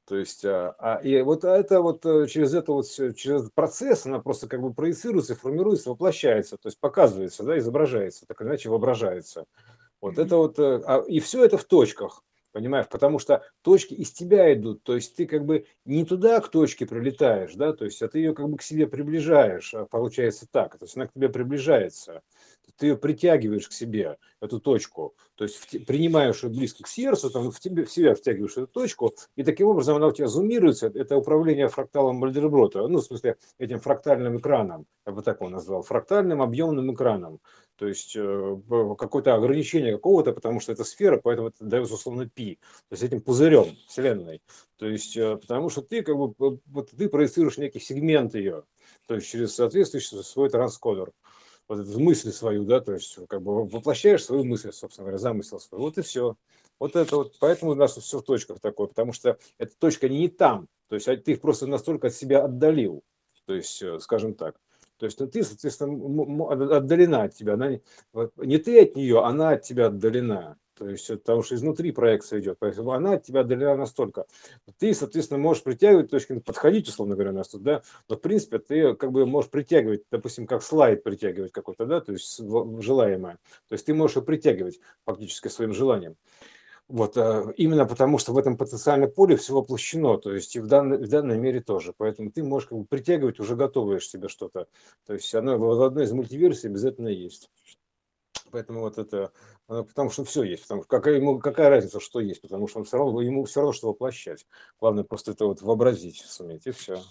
То 0.05 0.17
есть, 0.17 0.43
а, 0.43 0.75
а, 0.79 0.95
и 0.97 1.21
вот 1.21 1.45
это 1.45 1.81
вот 1.81 2.05
э, 2.05 2.27
через 2.27 2.53
это 2.53 2.73
вот 2.73 2.87
через 2.87 3.41
этот 3.41 3.53
процесс 3.53 4.05
она 4.05 4.19
просто 4.19 4.47
как 4.47 4.61
бы 4.61 4.73
проецируется, 4.73 5.35
формируется, 5.35 5.89
воплощается, 5.89 6.57
то 6.57 6.67
есть 6.67 6.79
показывается, 6.79 7.43
да, 7.43 7.57
изображается, 7.57 8.25
так 8.25 8.41
иначе 8.41 8.69
воображается. 8.69 9.45
Вот 10.01 10.17
это 10.17 10.35
вот, 10.35 10.59
э, 10.59 10.81
а, 10.85 10.99
и 11.07 11.21
все 11.21 11.45
это 11.45 11.57
в 11.57 11.63
точках, 11.63 12.21
понимаешь, 12.51 12.87
потому 12.89 13.17
что 13.17 13.43
точки 13.61 13.93
из 13.93 14.11
тебя 14.11 14.53
идут, 14.53 14.83
то 14.83 14.95
есть 14.95 15.15
ты 15.15 15.25
как 15.25 15.45
бы 15.45 15.65
не 15.85 16.03
туда 16.03 16.41
к 16.41 16.49
точке 16.49 16.85
прилетаешь, 16.85 17.53
да, 17.55 17.71
то 17.71 17.85
есть, 17.85 18.01
а 18.01 18.09
ты 18.09 18.19
ее 18.19 18.33
как 18.35 18.49
бы 18.49 18.57
к 18.57 18.61
себе 18.61 18.87
приближаешь, 18.87 19.73
а 19.73 19.85
получается 19.85 20.47
так, 20.51 20.77
то 20.77 20.83
есть 20.83 20.97
она 20.97 21.07
к 21.07 21.13
тебе 21.13 21.29
приближается 21.29 22.21
ты 22.77 22.87
ее 22.87 22.97
притягиваешь 22.97 23.67
к 23.67 23.71
себе, 23.71 24.17
эту 24.43 24.59
точку, 24.59 25.15
то 25.35 25.45
есть 25.45 25.85
принимаешь 25.85 26.43
ее 26.43 26.49
близко 26.49 26.83
к 26.83 26.87
сердцу, 26.87 27.29
там, 27.29 27.49
в, 27.49 27.59
тебе, 27.59 27.85
в 27.85 27.91
себя 27.91 28.13
втягиваешь 28.13 28.57
эту 28.57 28.67
точку, 28.67 29.13
и 29.35 29.43
таким 29.43 29.67
образом 29.67 29.95
она 29.95 30.07
у 30.07 30.11
тебя 30.11 30.27
зумируется, 30.27 30.87
это 30.87 31.17
управление 31.17 31.69
фракталом 31.69 32.17
Мальдерброта, 32.17 32.87
ну, 32.87 32.99
в 32.99 33.03
смысле, 33.03 33.37
этим 33.57 33.79
фрактальным 33.79 34.37
экраном, 34.37 34.85
я 35.05 35.13
бы 35.13 35.21
так 35.21 35.39
его 35.39 35.49
назвал, 35.49 35.83
фрактальным 35.83 36.41
объемным 36.41 36.93
экраном, 36.93 37.39
то 37.77 37.87
есть 37.87 38.15
э, 38.15 38.57
какое-то 38.97 39.33
ограничение 39.33 39.93
какого-то, 39.93 40.33
потому 40.33 40.59
что 40.59 40.71
это 40.71 40.83
сфера, 40.83 41.19
поэтому 41.23 41.49
это 41.49 41.63
дается 41.63 41.95
условно 41.95 42.29
пи, 42.29 42.59
то 42.89 42.93
есть 42.93 43.03
этим 43.03 43.21
пузырем 43.21 43.75
Вселенной. 43.87 44.41
То 44.77 44.87
есть 44.87 45.17
э, 45.17 45.37
потому 45.37 45.69
что 45.69 45.81
ты 45.81 46.03
как 46.03 46.15
бы 46.15 46.33
вот 46.37 46.91
ты 46.91 47.09
проецируешь 47.09 47.57
некий 47.57 47.79
сегмент 47.79 48.35
ее, 48.35 48.63
то 49.07 49.15
есть 49.15 49.27
через 49.27 49.55
соответствующий 49.55 50.23
свой 50.23 50.49
транскодер 50.49 51.11
вот 51.67 51.79
эту 51.79 51.99
мысль 51.99 52.31
свою, 52.31 52.65
да, 52.65 52.79
то 52.81 52.93
есть 52.93 53.17
как 53.27 53.41
бы 53.41 53.65
воплощаешь 53.65 54.23
свою 54.23 54.43
мысль, 54.43 54.71
собственно 54.71 55.05
говоря, 55.05 55.17
замысел 55.17 55.59
свой. 55.59 55.79
Вот 55.79 55.97
и 55.97 56.01
все. 56.01 56.35
Вот 56.79 56.95
это 56.95 57.15
вот, 57.15 57.37
поэтому 57.39 57.71
у 57.71 57.75
нас 57.75 57.95
все 57.95 58.19
в 58.19 58.23
точках 58.23 58.59
такое, 58.59 58.87
потому 58.87 59.13
что 59.13 59.37
эта 59.57 59.77
точка 59.77 60.09
не 60.09 60.27
там, 60.27 60.67
то 60.89 60.95
есть 60.95 61.07
а 61.07 61.15
ты 61.15 61.33
их 61.33 61.41
просто 61.41 61.67
настолько 61.67 62.07
от 62.07 62.13
себя 62.13 62.43
отдалил, 62.43 63.03
то 63.45 63.53
есть, 63.53 63.81
э, 63.81 63.99
скажем 63.99 64.33
так. 64.33 64.59
То 64.97 65.05
есть 65.05 65.19
ну, 65.19 65.27
ты, 65.27 65.43
соответственно, 65.43 66.77
отдалена 66.77 67.23
от 67.23 67.35
тебя. 67.35 67.53
Она, 67.53 67.71
не 68.37 68.57
ты 68.57 68.81
от 68.81 68.95
нее, 68.95 69.21
она 69.23 69.51
от 69.51 69.63
тебя 69.63 69.87
отдалена. 69.87 70.57
То 70.77 70.89
есть, 70.89 71.07
потому 71.07 71.43
что 71.43 71.55
изнутри 71.55 71.91
проекция 71.91 72.39
идет. 72.39 72.57
Поэтому 72.59 72.91
она 72.91 73.13
от 73.13 73.23
тебя 73.23 73.41
отдалена 73.41 73.75
настолько. 73.75 74.25
Ты, 74.79 74.93
соответственно, 74.93 75.39
можешь 75.39 75.63
притягивать 75.63 76.09
точки, 76.09 76.39
подходить, 76.39 76.87
условно 76.87 77.15
говоря, 77.15 77.31
нас 77.31 77.53
да, 77.53 77.83
но, 78.09 78.15
в 78.15 78.21
принципе, 78.21 78.59
ты 78.59 78.95
как 78.95 79.11
бы 79.11 79.25
можешь 79.25 79.51
притягивать, 79.51 80.03
допустим, 80.09 80.47
как 80.47 80.63
слайд 80.63 81.03
притягивать 81.03 81.51
какой-то, 81.51 81.85
да, 81.85 82.01
то 82.01 82.11
есть 82.13 82.39
желаемое. 82.81 83.37
То 83.69 83.73
есть 83.73 83.85
ты 83.85 83.93
можешь 83.93 84.15
его 84.15 84.25
притягивать 84.25 84.79
фактически 85.05 85.47
своим 85.49 85.73
желанием. 85.73 86.15
Вот, 86.89 87.15
э, 87.15 87.53
именно 87.55 87.85
потому, 87.85 88.17
что 88.17 88.33
в 88.33 88.37
этом 88.37 88.57
потенциальном 88.57 89.09
поле 89.09 89.37
все 89.37 89.53
воплощено, 89.53 90.17
то 90.17 90.33
есть 90.33 90.55
и 90.55 90.59
в 90.59 90.67
данной, 90.67 90.97
в 90.97 91.07
данной 91.07 91.37
мере 91.37 91.61
тоже. 91.61 91.93
Поэтому 91.97 92.29
ты 92.29 92.43
можешь 92.43 92.67
как 92.67 92.77
бы 92.77 92.85
притягивать 92.85 93.39
уже 93.39 93.55
готовое 93.55 93.99
себе 93.99 94.27
что-то. 94.27 94.67
То 95.05 95.13
есть 95.13 95.33
оно 95.33 95.57
в 95.57 95.81
одной 95.81 96.03
из 96.03 96.11
мультиверсий 96.11 96.69
обязательно 96.69 97.07
есть. 97.07 97.49
Поэтому 98.53 98.81
вот 98.81 98.99
это, 98.99 99.33
э, 99.67 99.83
потому 99.83 100.11
что 100.11 100.23
все 100.23 100.43
есть, 100.43 100.61
потому 100.61 100.83
что 100.83 100.87
какая, 100.87 101.15
ему, 101.15 101.39
какая 101.39 101.69
разница, 101.69 101.99
что 101.99 102.19
есть, 102.19 102.39
потому 102.39 102.67
что 102.67 102.79
он 102.79 102.85
все 102.85 102.97
равно, 102.97 103.19
ему 103.19 103.45
все 103.45 103.61
равно 103.61 103.73
что 103.73 103.87
воплощать. 103.87 104.45
Главное 104.79 105.03
просто 105.03 105.31
это 105.31 105.47
вот 105.47 105.63
вообразить 105.63 106.17
суметь, 106.17 106.67
и 106.67 106.71
все. 106.71 107.01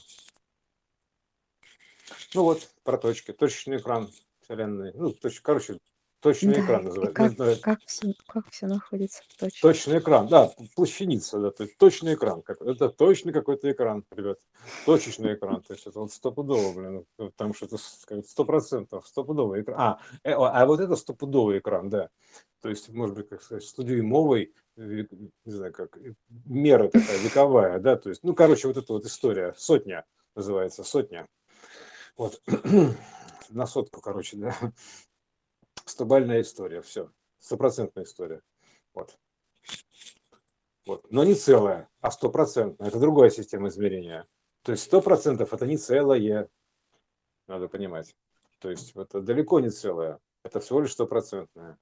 Ну 2.33 2.45
вот, 2.45 2.71
про 2.85 2.97
точки, 2.97 3.33
точечный 3.33 3.79
экран 3.79 4.09
Вселенной. 4.43 4.93
Ну, 4.95 5.11
точ, 5.11 5.41
короче, 5.41 5.79
Точный 6.23 6.55
Да, 6.55 6.61
экран 6.61 6.85
называется. 6.85 7.35
как, 7.37 7.61
как 7.63 7.81
все, 7.85 8.15
как 8.29 8.49
все 8.49 8.67
находится 8.69 9.23
в 9.29 9.37
точке. 9.37 9.61
Точный 9.61 9.99
экран, 9.99 10.29
да, 10.29 10.53
плащаница, 10.77 11.41
да, 11.41 11.51
то 11.51 11.65
есть 11.65 11.77
точный 11.79 12.15
экран. 12.15 12.45
Это 12.47 12.91
точный 12.91 13.33
какой-то 13.33 13.71
экран, 13.73 14.05
ребят. 14.13 14.39
Точечный 14.87 15.35
экран, 15.35 15.63
то 15.63 15.75
есть 15.75 15.85
это 15.85 15.99
вот 15.99 16.13
стопудово, 16.13 16.75
блин, 16.75 17.05
потому 17.17 17.55
что 17.55 17.67
это 17.67 17.77
сто 17.77 18.45
процентов, 18.45 19.05
стопудовый 19.09 19.63
экран. 19.63 19.77
А, 19.81 20.01
э, 20.23 20.31
а 20.31 20.65
вот 20.65 20.79
это 20.79 20.95
стопудовый 20.95 21.59
экран, 21.59 21.91
да. 21.91 22.09
То 22.61 22.69
есть, 22.69 22.89
может 22.91 23.17
быть, 23.17 23.29
как 23.29 23.43
сказать, 23.43 23.65
студиумовый, 23.65 24.55
не 24.77 25.09
знаю, 25.45 25.73
как, 25.73 25.99
мера 26.45 26.89
такая 26.89 27.19
вековая, 27.19 27.81
да, 27.81 27.97
то 27.97 28.11
есть, 28.11 28.23
ну, 28.23 28.33
короче, 28.33 28.69
вот 28.69 28.77
эта 28.77 28.93
вот 28.93 29.05
история, 29.05 29.55
сотня 29.59 30.05
называется, 30.37 30.85
сотня. 30.85 31.27
Вот, 32.17 32.41
на 33.51 33.67
сотку, 33.67 34.01
короче, 34.01 34.37
да. 34.37 34.55
Стобальная 35.85 36.41
история, 36.41 36.83
все. 36.83 37.11
Стопроцентная 37.39 38.05
история. 38.05 38.43
Вот. 38.95 39.17
Вот. 40.87 41.11
Но 41.11 41.25
не 41.25 41.35
целая, 41.35 41.89
а 42.01 42.11
стопроцентная. 42.11 42.89
Это 42.89 42.99
другая 42.99 43.31
система 43.31 43.69
измерения. 43.69 44.27
То 44.63 44.73
есть 44.73 44.85
сто 44.85 45.01
процентов 45.01 45.53
это 45.53 45.67
не 45.67 45.77
целое. 45.77 46.49
Надо 47.47 47.69
понимать. 47.69 48.15
То 48.59 48.71
есть 48.71 48.95
это 48.95 49.21
далеко 49.21 49.61
не 49.61 49.71
целое. 49.71 50.19
Это 50.45 50.61
всего 50.61 50.81
лишь 50.81 50.93
стопроцентное. 50.93 51.79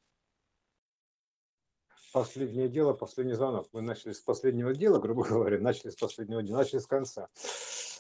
Последнее 2.12 2.68
дело, 2.68 2.92
последний 2.92 3.34
звонок. 3.34 3.68
Мы 3.72 3.82
начали 3.82 4.12
с 4.12 4.20
последнего 4.20 4.74
дела, 4.74 4.98
грубо 4.98 5.24
говоря, 5.28 5.60
начали 5.60 5.90
с 5.90 5.96
последнего 5.96 6.42
дела, 6.42 6.58
начали 6.58 6.80
с 6.80 6.86
конца. 6.86 7.28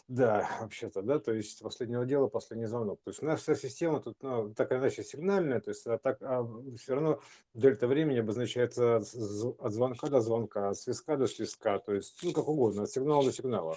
Да, 0.08 0.48
вообще-то, 0.60 1.02
да, 1.02 1.18
то 1.18 1.32
есть 1.32 1.60
последнего 1.62 2.04
дела 2.04 2.28
последний 2.28 2.66
звонок. 2.66 3.00
То 3.04 3.10
есть 3.10 3.22
наша 3.22 3.54
система 3.54 4.00
тут 4.00 4.16
ну, 4.22 4.52
так 4.54 4.72
или 4.72 4.78
иначе 4.78 5.04
сигнальная, 5.04 5.60
то 5.60 5.70
есть 5.70 5.86
а 5.86 5.98
так, 5.98 6.18
а 6.22 6.46
все 6.78 6.94
равно 6.94 7.20
дельта 7.54 7.86
времени 7.86 8.18
обозначается 8.18 8.96
от 8.96 9.72
звонка 9.72 10.08
до 10.08 10.20
звонка, 10.20 10.70
от 10.70 10.78
свистка 10.78 11.16
до 11.16 11.26
свистка, 11.26 11.78
то 11.78 11.94
есть 11.94 12.18
ну 12.22 12.32
как 12.32 12.48
угодно, 12.48 12.82
от 12.82 12.90
сигнала 12.90 13.24
до 13.24 13.32
сигнала. 13.32 13.76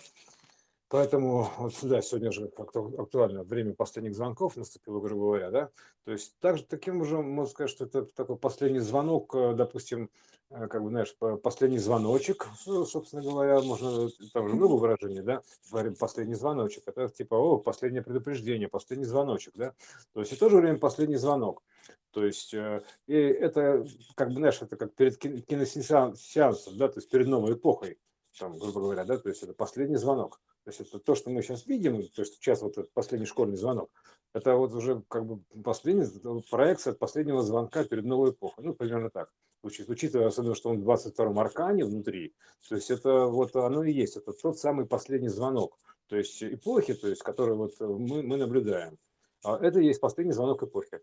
Поэтому 0.94 1.50
вот 1.58 1.74
да, 1.82 2.04
сегодня 2.04 2.32
же 2.32 2.50
как-то 2.50 2.86
актуально 3.00 3.44
время 3.44 3.74
последних 3.74 4.14
звонков 4.14 4.56
наступило, 4.56 5.00
грубо 5.00 5.22
говоря, 5.24 5.50
да. 5.50 5.70
То 6.06 6.12
есть 6.12 6.38
также 6.40 6.64
таким 6.66 7.02
уже 7.02 7.18
можно 7.18 7.50
сказать, 7.50 7.72
что 7.72 7.86
это 7.86 8.06
такой 8.06 8.38
последний 8.38 8.78
звонок, 8.78 9.34
э, 9.34 9.56
допустим, 9.56 10.12
э, 10.52 10.68
как 10.68 10.84
бы, 10.84 10.90
знаешь, 10.90 11.16
последний 11.42 11.80
звоночек, 11.80 12.48
собственно 12.64 13.24
говоря, 13.24 13.60
можно, 13.62 14.08
там 14.34 14.48
же 14.48 14.54
много 14.54 14.74
выражений, 14.74 15.24
да, 15.24 15.42
говорим 15.72 15.96
последний 15.96 16.36
звоночек, 16.36 16.84
это 16.86 17.10
типа, 17.10 17.34
о, 17.34 17.58
последнее 17.58 18.04
предупреждение, 18.04 18.68
последний 18.68 19.06
звоночек, 19.06 19.56
да, 19.56 19.74
то 20.14 20.20
есть 20.20 20.34
и 20.34 20.36
в 20.36 20.40
то 20.40 20.50
же 20.50 20.58
время 20.58 20.78
последний 20.78 21.18
звонок. 21.18 21.64
То 22.12 22.24
есть 22.24 22.54
э, 22.54 22.84
и 23.08 23.16
это, 23.16 23.84
как 24.14 24.28
бы, 24.28 24.36
знаешь, 24.36 24.62
это 24.62 24.76
как 24.76 24.94
перед 24.94 25.18
киносеансом, 25.18 26.78
да, 26.78 26.88
то 26.88 27.00
есть 27.00 27.10
перед 27.10 27.26
новой 27.26 27.54
эпохой, 27.54 27.98
там, 28.38 28.60
грубо 28.60 28.80
говоря, 28.82 29.06
да, 29.06 29.18
то 29.18 29.30
есть 29.30 29.42
это 29.42 29.54
последний 29.54 29.98
звонок. 29.98 30.40
То 30.64 30.70
есть 30.70 30.80
это 30.80 31.00
то, 31.00 31.14
что 31.14 31.30
мы 31.30 31.42
сейчас 31.42 31.68
видим, 31.68 32.02
то 32.10 32.22
есть 32.22 32.36
сейчас 32.36 32.62
вот 32.62 32.78
этот 32.78 32.94
последний 32.94 33.26
школьный 33.26 33.58
звонок, 33.58 33.90
это 34.34 34.56
вот 34.56 34.74
уже 34.74 35.04
как 35.10 35.26
бы 35.26 35.44
последний 35.62 36.06
проекция 36.50 36.94
от 36.94 37.00
последнего 37.00 37.42
звонка 37.42 37.84
перед 37.84 38.06
новой 38.06 38.32
эпохой. 38.32 38.64
Ну, 38.64 38.74
примерно 38.74 39.10
так. 39.10 39.30
Учитывая 39.62 40.28
особенно, 40.28 40.56
что 40.56 40.70
он 40.70 40.82
в 40.82 40.90
22-м 40.90 41.40
аркане 41.40 41.86
внутри, 41.86 42.34
то 42.68 42.76
есть 42.76 42.92
это 42.92 43.28
вот 43.28 43.56
оно 43.56 43.84
и 43.84 43.94
есть, 43.94 44.18
это 44.18 44.34
тот 44.34 44.60
самый 44.60 44.86
последний 44.86 45.30
звонок, 45.30 45.78
то 46.08 46.18
есть 46.18 46.44
эпохи, 46.44 46.94
то 46.94 47.08
есть 47.08 47.24
который 47.24 47.56
вот 47.56 47.80
мы, 47.80 48.24
мы 48.24 48.38
наблюдаем. 48.38 48.98
А 49.44 49.58
это 49.58 49.80
и 49.80 49.86
есть 49.86 50.02
последний 50.02 50.34
звонок 50.34 50.64
эпохи 50.64 51.00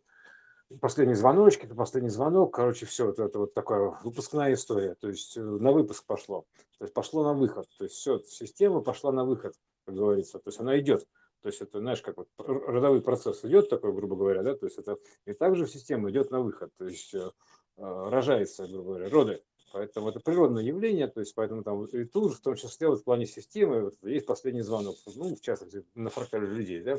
последний 0.80 1.14
звоночек, 1.14 1.64
это 1.64 1.74
последний 1.74 2.10
звонок, 2.10 2.55
короче, 2.55 2.86
все, 2.86 3.10
это, 3.10 3.24
это 3.24 3.40
вот 3.40 3.55
такая 3.55 3.98
выпускная 4.05 4.55
история, 4.55 4.94
то 4.94 5.09
есть 5.09 5.36
э, 5.36 5.40
на 5.40 5.72
выпуск 5.72 6.05
пошло, 6.06 6.47
то 6.78 6.84
есть 6.84 6.94
пошло 6.94 7.24
на 7.24 7.34
выход, 7.34 7.66
то 7.78 7.84
есть 7.84 7.97
все, 7.97 8.20
система 8.20 8.80
пошла 8.80 9.12
на 9.12 9.24
выход, 9.24 9.55
как 9.84 9.94
говорится, 9.94 10.38
то 10.38 10.48
есть 10.48 10.60
она 10.60 10.78
идет, 10.78 11.06
то 11.42 11.48
есть 11.48 11.60
это, 11.60 11.80
знаешь, 11.80 12.02
как 12.02 12.16
вот 12.18 12.28
родовой 12.38 13.02
процесс 13.02 13.44
идет 13.44 13.68
такой, 13.68 13.92
грубо 13.92 14.16
говоря, 14.16 14.42
да, 14.42 14.55
то 14.55 14.66
есть 14.66 14.78
это 14.78 14.98
и 15.26 15.32
также 15.32 15.66
система 15.66 16.10
идет 16.10 16.30
на 16.30 16.40
выход, 16.40 16.70
то 16.76 16.86
есть 16.86 17.14
э, 17.14 17.30
э, 17.76 18.09
рожается, 18.09 18.66
грубо 18.66 18.90
говоря, 18.90 19.09
роды, 19.09 19.42
Поэтому 19.72 20.09
это 20.09 20.18
природное 20.20 20.64
явление, 20.64 21.06
то 21.06 21.20
есть 21.20 21.34
поэтому 21.34 21.62
там 21.62 21.84
и 21.84 22.05
тут, 22.05 22.34
в 22.34 22.40
том 22.40 22.56
числе 22.56 22.88
вот 22.88 23.01
в 23.01 23.05
плане 23.05 23.26
системы, 23.26 23.82
вот, 23.82 23.94
есть 24.02 24.26
последний 24.26 24.62
звонок, 24.62 24.97
ну, 25.14 25.36
в 25.36 25.40
частности, 25.40 25.84
на 25.94 26.10
фрактале 26.10 26.47
людей, 26.47 26.82
да, 26.82 26.98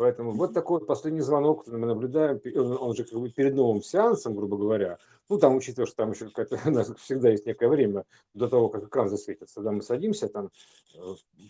Поэтому 0.00 0.32
вот 0.32 0.54
такой 0.54 0.80
последний 0.80 1.20
звонок 1.20 1.66
мы 1.66 1.86
наблюдаем, 1.86 2.40
он 2.80 2.96
же 2.96 3.04
как 3.04 3.20
бы 3.20 3.28
перед 3.28 3.54
новым 3.54 3.82
сеансом, 3.82 4.34
грубо 4.34 4.56
говоря, 4.56 4.96
ну 5.28 5.36
там, 5.36 5.54
учитывая, 5.54 5.86
что 5.86 5.96
там 5.96 6.12
еще 6.12 6.24
у 6.66 6.70
нас 6.70 6.90
всегда 6.96 7.28
есть 7.28 7.44
некое 7.44 7.68
время 7.68 8.06
до 8.32 8.48
того, 8.48 8.70
как 8.70 8.84
экран 8.84 9.10
засветится, 9.10 9.56
когда 9.56 9.72
мы 9.72 9.82
садимся 9.82 10.30
там 10.30 10.48
э, 10.94 10.98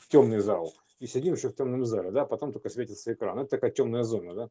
в 0.01 0.09
темный 0.09 0.41
зал, 0.41 0.75
и 0.99 1.07
сидим 1.07 1.35
еще 1.35 1.51
в 1.51 1.55
темном 1.55 1.85
зале, 1.85 2.11
да, 2.11 2.27
потом 2.27 2.53
только 2.53 2.71
светится 2.71 3.13
экран. 3.13 3.39
Это 3.39 3.51
такая 3.51 3.71
темная 3.71 4.03
зона, 4.03 4.35
да. 4.35 4.49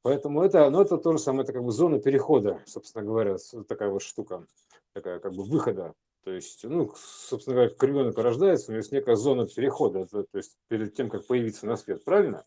Поэтому 0.00 0.42
это, 0.42 0.70
ну, 0.70 0.80
это 0.80 0.96
то 0.96 1.12
же 1.12 1.18
самое, 1.18 1.44
это 1.44 1.52
как 1.52 1.62
бы 1.62 1.72
зона 1.72 2.00
перехода, 2.00 2.58
собственно 2.64 3.04
говоря, 3.04 3.36
такая 3.68 3.90
вот 3.90 4.00
штука, 4.00 4.46
такая 4.94 5.18
как 5.18 5.34
бы 5.34 5.44
выхода. 5.44 5.92
То 6.24 6.30
есть, 6.30 6.64
ну, 6.64 6.90
собственно 6.96 7.56
говоря, 7.56 7.74
ребенок 7.78 8.16
рождается, 8.16 8.70
у 8.70 8.72
него 8.72 8.78
есть 8.78 8.92
некая 8.92 9.16
зона 9.16 9.46
перехода, 9.46 10.06
то 10.06 10.24
есть 10.32 10.56
перед 10.68 10.94
тем, 10.94 11.10
как 11.10 11.26
появиться 11.26 11.66
на 11.66 11.76
свет, 11.76 12.02
правильно? 12.02 12.46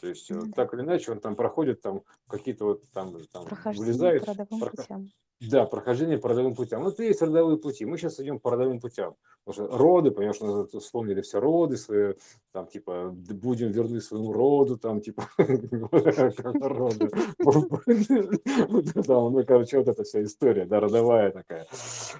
То 0.00 0.08
есть 0.08 0.30
Ну 0.30 0.46
да. 0.46 0.52
так 0.52 0.74
или 0.74 0.80
иначе 0.80 1.12
он 1.12 1.20
там 1.20 1.36
проходит 1.36 1.82
там 1.82 2.02
какие-то 2.26 2.64
вот 2.64 2.82
там, 2.92 3.14
там 3.32 3.44
вылезает, 3.74 4.24
по 4.24 4.32
родовым 4.32 4.60
путям. 4.70 5.10
да, 5.40 5.66
прохождение 5.66 6.18
по 6.18 6.28
родовым 6.30 6.54
путям. 6.54 6.82
Вот 6.84 6.98
есть 7.00 7.20
родовые 7.22 7.58
пути. 7.58 7.84
Мы 7.84 7.98
сейчас 7.98 8.18
идем 8.20 8.40
по 8.40 8.50
родовым 8.50 8.80
путям. 8.80 9.14
Потому 9.44 9.68
что 9.68 9.78
роды, 9.78 10.10
понимаешь, 10.10 10.40
мы 10.40 10.54
вот 10.62 10.72
вспомнили 10.82 11.22
все 11.22 11.40
роды 11.40 11.76
свои, 11.78 12.12
там, 12.52 12.66
типа, 12.66 13.10
будем 13.10 13.70
верны 13.70 14.00
своему 14.00 14.32
роду, 14.32 14.76
там, 14.76 15.00
типа, 15.00 15.28
роды. 15.38 17.08
Там, 19.06 19.32
Ну, 19.32 19.44
короче, 19.44 19.78
вот 19.78 19.88
эта 19.88 20.04
вся 20.04 20.22
история, 20.22 20.66
да, 20.66 20.80
родовая 20.80 21.30
такая. 21.30 21.66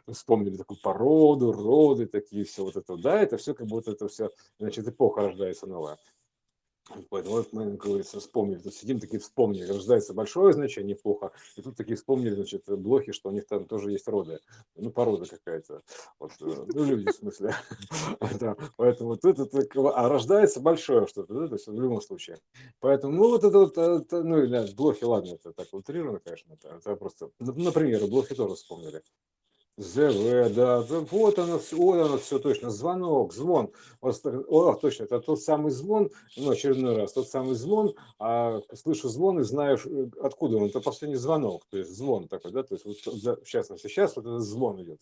Вспомнили 0.08 0.56
такую 0.56 0.80
породу, 0.82 1.52
роды 1.52 2.06
такие, 2.06 2.44
все 2.44 2.64
вот 2.64 2.76
это. 2.76 2.96
Да, 2.96 3.20
это 3.20 3.36
все 3.36 3.54
как 3.54 3.66
будто 3.66 3.90
это 3.92 4.08
все, 4.08 4.30
значит, 4.58 4.88
эпоха 4.88 5.22
рождается 5.22 5.66
новая. 5.66 5.98
Поэтому 7.08 7.36
вот 7.36 7.52
мы, 7.52 7.76
как 7.76 7.86
говорится, 7.86 8.20
вспомнили, 8.20 8.58
тут 8.58 8.74
сидим 8.74 9.00
такие 9.00 9.20
вспомнили, 9.20 9.70
рождается 9.70 10.14
большое 10.14 10.52
значение 10.52 10.96
эпоха, 10.96 11.32
и 11.56 11.62
тут 11.62 11.76
такие 11.76 11.96
вспомнили, 11.96 12.34
значит, 12.34 12.64
блохи, 12.66 13.12
что 13.12 13.28
у 13.28 13.32
них 13.32 13.46
там 13.46 13.64
тоже 13.66 13.92
есть 13.92 14.08
роды, 14.08 14.40
ну, 14.76 14.90
порода 14.90 15.26
какая-то, 15.26 15.82
вот, 16.18 16.32
э, 16.40 16.66
ну, 16.74 16.84
люди, 16.84 17.10
в 17.10 17.14
смысле, 17.14 17.54
Да, 18.40 18.56
поэтому 18.76 19.16
тут 19.16 19.38
это, 19.38 19.80
бы, 19.80 19.92
а 19.92 20.08
рождается 20.08 20.60
большое 20.60 21.06
что-то, 21.06 21.34
да, 21.34 21.48
то 21.48 21.54
есть 21.54 21.66
в 21.66 21.80
любом 21.80 22.00
случае. 22.00 22.38
Поэтому, 22.80 23.14
ну, 23.14 23.28
вот 23.30 23.44
это 23.44 23.58
вот, 23.58 23.78
э, 23.78 24.04
ну, 24.10 24.42
или 24.42 24.74
блохи, 24.74 25.04
ладно, 25.04 25.34
это 25.34 25.52
так 25.52 25.68
утрировано, 25.72 26.20
конечно, 26.20 26.52
это, 26.52 26.76
это 26.76 26.96
просто, 26.96 27.30
например, 27.38 28.06
блохи 28.06 28.34
тоже 28.34 28.54
вспомнили. 28.54 29.02
ЗВ, 29.80 30.54
да, 30.54 30.82
вот 30.82 31.38
оно, 31.38 31.58
вот 31.72 32.00
оно 32.00 32.18
все 32.18 32.38
точно, 32.38 32.70
звонок, 32.70 33.32
звон. 33.32 33.70
О, 34.02 34.74
точно, 34.74 35.04
это 35.04 35.20
тот 35.20 35.40
самый 35.40 35.70
звон, 35.70 36.10
ну, 36.36 36.50
очередной 36.50 36.96
раз, 36.96 37.14
тот 37.14 37.28
самый 37.28 37.54
звон, 37.54 37.94
а 38.18 38.60
слышу 38.74 39.08
звон 39.08 39.40
и 39.40 39.42
знаю, 39.42 39.78
откуда 40.22 40.58
он, 40.58 40.64
это 40.64 40.80
последний 40.80 41.16
звонок, 41.16 41.64
то 41.70 41.78
есть 41.78 41.96
звон 41.96 42.28
такой, 42.28 42.52
да, 42.52 42.62
то 42.62 42.74
есть 42.74 42.84
вот, 42.84 42.96
в 43.42 43.46
частности, 43.46 43.88
сейчас 43.88 44.16
вот 44.16 44.26
этот 44.26 44.42
звон 44.42 44.82
идет. 44.82 45.00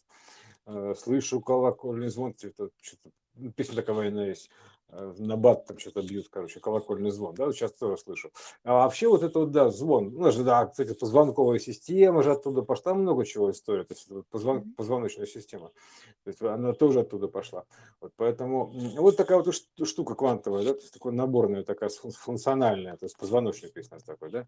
Э, 0.67 0.95
Слышу 0.97 1.41
колокольный 1.41 2.09
звон, 2.09 2.35
что-то, 2.39 2.71
ну, 3.35 3.51
песня 3.53 3.75
такая 3.75 3.97
военная 3.97 4.29
есть, 4.29 4.49
на 4.91 5.37
бат 5.37 5.67
там 5.67 5.79
что-то 5.79 6.03
бьют, 6.03 6.29
короче, 6.31 6.61
колокольный 6.61 7.11
звон, 7.11 7.35
да, 7.35 7.53
сейчас 7.53 7.73
тоже 7.73 7.99
слышу. 7.99 8.31
А 8.65 8.85
вообще 8.85 9.09
вот 9.09 9.23
это 9.23 9.41
вот, 9.41 9.51
да, 9.51 9.71
звон, 9.71 10.15
ну, 10.15 10.31
же, 10.31 10.45
да, 10.45 10.67
кстати, 10.67 10.95
позвонковая 10.95 11.59
система 11.59 12.23
же 12.23 12.33
оттуда 12.33 12.63
пошла, 12.63 12.95
много 12.95 13.27
чего 13.27 13.51
история, 13.51 13.85
то 13.85 13.93
есть 13.93 14.09
позвон, 14.31 14.73
позвоночная 14.75 15.27
система, 15.27 15.69
то 16.25 16.31
есть 16.31 16.41
она 16.41 16.73
тоже 16.73 17.01
оттуда 17.01 17.29
пошла. 17.29 17.65
Вот 18.01 18.13
поэтому 18.17 18.73
вот 18.97 19.17
такая 19.17 19.43
вот 19.43 19.55
штука 19.87 20.15
квантовая, 20.15 20.65
да, 20.65 20.73
то 20.73 20.81
есть 20.81 20.95
такая 20.95 21.13
наборная, 21.13 21.65
такая 21.65 21.91
фун- 21.91 22.13
функциональная, 22.13 22.97
то 22.97 23.05
есть 23.05 23.17
позвоночник 23.19 23.77
есть 23.77 23.93
у 23.93 23.95
нас 23.95 24.05
такой, 24.05 24.31
да. 24.31 24.43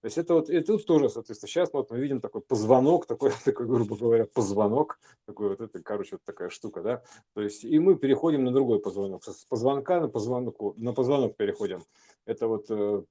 То 0.00 0.04
есть 0.04 0.18
это 0.18 0.34
вот, 0.34 0.50
и 0.50 0.60
тут 0.60 0.84
тоже, 0.86 1.08
соответственно, 1.08 1.48
сейчас 1.48 1.72
вот 1.72 1.90
мы 1.90 1.98
видим 1.98 2.20
такой 2.20 2.42
позвонок, 2.42 3.06
такой, 3.06 3.30
такой, 3.44 3.66
грубо 3.66 3.96
говоря, 3.96 4.26
позвонок, 4.26 4.98
такой 5.24 5.48
вот 5.48 5.60
это, 5.62 5.82
короче, 5.82 6.16
вот 6.16 6.22
такая 6.24 6.50
штука, 6.50 6.82
да. 6.82 7.02
То 7.34 7.40
есть 7.40 7.64
и 7.64 7.78
мы 7.78 7.96
переходим 7.96 8.44
на 8.44 8.52
другой 8.52 8.78
позвонок, 8.80 9.24
с 9.24 9.46
позвонка 9.46 9.85
на 9.88 10.08
позвонку, 10.08 10.74
на 10.76 10.92
позвонок 10.92 11.36
переходим. 11.36 11.82
Это 12.26 12.48
вот 12.48 12.66
э, 12.70 13.02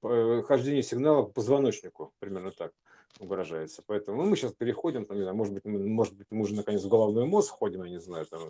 п- 0.00 0.42
хождение 0.42 0.82
сигнала 0.82 1.22
по 1.24 1.32
позвоночнику, 1.32 2.12
примерно 2.20 2.50
так 2.50 2.72
выражается. 3.20 3.82
Поэтому 3.86 4.22
ну, 4.22 4.30
мы 4.30 4.36
сейчас 4.36 4.52
переходим, 4.52 5.04
там, 5.04 5.16
не 5.16 5.22
знаю, 5.22 5.36
может 5.36 5.52
быть, 5.54 5.64
мы, 5.64 5.78
может 5.86 6.14
быть, 6.14 6.26
мы 6.30 6.42
уже 6.42 6.54
наконец 6.54 6.82
в 6.82 6.88
головной 6.88 7.26
мозг 7.26 7.54
входим, 7.54 7.82
я 7.84 7.90
не 7.90 8.00
знаю, 8.00 8.26
там, 8.26 8.40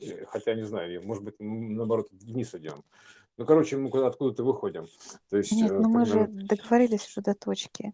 э, 0.00 0.24
хотя 0.26 0.54
не 0.54 0.64
знаю, 0.66 1.00
может 1.06 1.22
быть, 1.24 1.34
наоборот, 1.38 2.08
вниз 2.10 2.54
идем. 2.54 2.82
Ну, 3.38 3.44
короче, 3.46 3.76
мы 3.76 3.90
куда- 3.90 4.06
откуда-то 4.08 4.44
выходим. 4.44 4.86
То 5.30 5.36
есть, 5.36 5.52
Нет, 5.52 5.70
э, 5.70 5.78
ну 5.78 5.88
мы 5.88 6.06
же 6.06 6.26
договорились 6.26 7.06
уже 7.08 7.20
до 7.22 7.34
точки. 7.34 7.92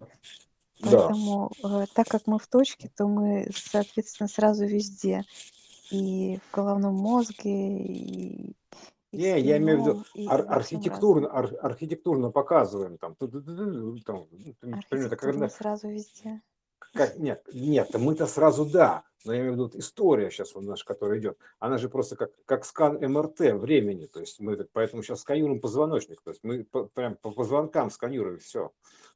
да, 0.81 1.09
Поэтому, 1.09 1.51
э, 1.65 1.87
так 1.95 2.09
как 2.09 2.27
мы 2.27 2.39
в 2.39 2.47
точке, 2.47 2.91
то 2.97 3.07
мы, 3.09 3.49
соответственно, 3.55 4.29
сразу 4.29 4.65
везде. 4.67 5.25
И 5.91 6.39
в 6.51 6.55
головном 6.57 6.95
мозге, 6.95 7.77
и, 7.79 8.53
Не, 9.13 9.39
я 9.41 9.59
имею 9.59 9.79
в 9.83 9.87
виду 9.87 10.05
ар- 10.29 10.47
архитектурно, 10.49 11.29
ар- 11.31 11.59
архитектурно 11.61 12.31
показываем 12.31 12.97
там, 12.99 13.15
там, 13.15 13.29
как, 13.29 14.75
Архитектурно 14.75 15.17
когда- 15.17 15.49
сразу 15.51 15.89
везде. 15.89 16.41
как- 16.79 17.19
нет, 17.19 17.47
нет, 17.53 17.91
мы-то 17.95 18.27
сразу 18.27 18.65
да, 18.65 19.05
но 19.25 19.33
я 19.35 19.41
имею 19.41 19.53
в 19.53 19.55
виду 19.55 19.65
вот 19.65 19.77
история 19.77 20.31
сейчас 20.31 20.55
вот 20.55 20.65
наша, 20.65 20.85
которая 20.87 21.19
идет, 21.19 21.37
она 21.59 21.77
же 21.79 21.89
просто 21.91 22.17
как, 22.17 22.31
как 22.47 22.65
скан 22.65 22.97
МРТ 23.01 23.41
времени, 23.53 24.07
то 24.07 24.21
есть 24.21 24.41
мы 24.41 24.57
так- 24.57 24.69
поэтому 24.73 25.03
сейчас 25.03 25.21
сканируем 25.21 25.61
позвоночник, 25.61 26.23
то 26.23 26.31
есть 26.31 26.43
мы 26.43 26.65
по- 26.65 26.85
прям 26.87 27.17
по 27.17 27.31
позвонкам 27.33 27.91
сканируем 27.91 28.39
все. 28.39 28.73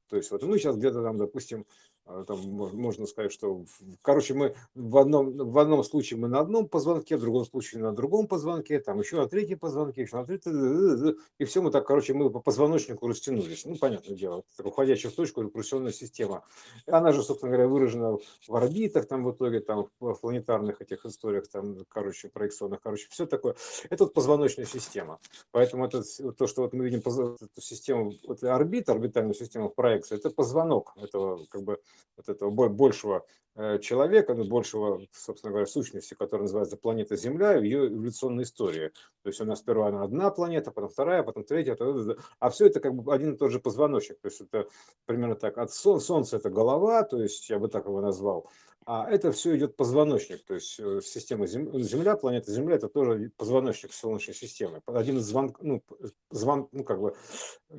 То 0.09 0.16
есть 0.16 0.31
вот 0.31 0.43
мы 0.44 0.59
сейчас 0.59 0.77
где-то 0.77 1.02
там, 1.02 1.16
допустим, 1.16 1.66
там 2.06 2.38
мож- 2.38 2.74
можно 2.74 3.06
сказать, 3.06 3.32
что, 3.32 3.64
короче, 4.02 4.34
мы 4.34 4.54
в 4.74 4.96
одном, 4.96 5.36
в 5.36 5.58
одном 5.58 5.82
случае 5.82 6.18
мы 6.18 6.28
на 6.28 6.40
одном 6.40 6.68
позвонке, 6.68 7.16
в 7.16 7.20
другом 7.20 7.44
случае 7.44 7.82
на 7.82 7.92
другом 7.92 8.28
позвонке, 8.28 8.78
там 8.78 9.00
еще 9.00 9.16
на 9.16 9.28
третьем 9.28 9.58
позвонке, 9.58 10.02
еще 10.02 10.16
на 10.16 10.24
третьем, 10.24 11.16
и 11.38 11.44
все 11.44 11.62
мы 11.62 11.70
так, 11.70 11.86
короче, 11.86 12.14
мы 12.14 12.30
по 12.30 12.40
позвоночнику 12.40 13.08
растянулись. 13.08 13.64
Ну, 13.64 13.76
понятное 13.76 14.16
дело, 14.16 14.44
уходящая 14.62 15.10
в 15.10 15.14
точку 15.14 15.42
рекурсионная 15.42 15.92
система. 15.92 16.44
Она 16.86 17.12
же, 17.12 17.22
собственно 17.22 17.50
говоря, 17.50 17.68
выражена 17.68 18.18
в 18.46 18.56
орбитах, 18.56 19.06
там 19.06 19.24
в 19.24 19.32
итоге, 19.32 19.60
там 19.60 19.88
в 20.00 20.14
планетарных 20.14 20.80
этих 20.80 21.04
историях, 21.04 21.48
там, 21.48 21.84
короче, 21.88 22.28
проекционных, 22.28 22.80
короче, 22.80 23.08
все 23.10 23.26
такое. 23.26 23.56
Это 23.90 24.04
вот 24.04 24.14
позвоночная 24.14 24.66
система. 24.66 25.18
Поэтому 25.50 25.86
это, 25.86 26.02
то, 26.32 26.46
что 26.46 26.62
вот 26.62 26.72
мы 26.72 26.84
видим 26.84 27.00
эту 27.00 27.60
систему, 27.60 28.12
вот 28.26 28.42
орбита, 28.44 28.92
орбитальную 28.92 29.34
систему 29.34 29.68
в 29.68 29.74
проекции, 29.74 30.16
это 30.16 30.30
позвонок 30.30 30.92
этого, 30.96 31.44
как 31.46 31.62
бы, 31.62 31.80
вот 32.16 32.28
этого 32.28 32.51
бо- 32.51 32.68
большего 32.68 33.27
э, 33.55 33.78
человека, 33.78 34.35
ну, 34.35 34.44
большего, 34.44 35.01
собственно 35.12 35.51
говоря, 35.51 35.66
сущности, 35.66 36.14
которая 36.14 36.43
называется 36.43 36.77
планета 36.77 37.16
Земля, 37.16 37.59
в 37.59 37.62
ее 37.62 37.89
эволюционной 37.89 38.44
истории. 38.44 38.90
То 39.23 39.28
есть 39.28 39.40
у 39.40 39.44
нас 39.44 39.60
сперва 39.60 39.89
она 39.89 40.02
одна 40.02 40.31
планета, 40.31 40.70
потом 40.70 40.90
вторая, 40.90 41.23
потом 41.23 41.44
третья, 41.44 41.74
т.д. 41.74 42.16
а 42.39 42.51
все 42.51 42.66
это 42.66 42.81
как 42.81 42.94
бы 42.94 43.14
один 43.14 43.35
и 43.35 43.36
тот 43.36 43.51
же 43.51 43.59
позвоночник. 43.59 44.20
То 44.20 44.28
есть 44.28 44.40
это 44.40 44.68
примерно 45.06 45.36
так. 45.36 45.59
От 45.59 45.73
Сол- 45.73 46.01
Солнца 46.01 46.36
это 46.36 46.51
голова, 46.51 47.02
то 47.02 47.20
есть 47.20 47.48
я 47.48 47.59
бы 47.59 47.68
так 47.68 47.86
его 47.86 48.01
назвал, 48.01 48.48
а 48.86 49.10
это 49.10 49.32
все 49.32 49.56
идет 49.56 49.74
позвоночник, 49.74 50.44
то 50.44 50.54
есть 50.54 50.78
э, 50.78 51.00
система 51.02 51.46
Зем- 51.46 51.76
Земля, 51.80 52.16
планета 52.16 52.52
Земля, 52.52 52.76
это 52.76 52.88
тоже 52.88 53.32
позвоночник 53.36 53.92
Солнечной 53.92 54.36
системы. 54.36 54.80
Один 54.86 55.18
из 55.18 55.24
звонков, 55.24 55.60
ну, 55.60 55.82
звон, 56.30 56.68
ну, 56.70 56.84
как 56.84 57.00
бы, 57.00 57.16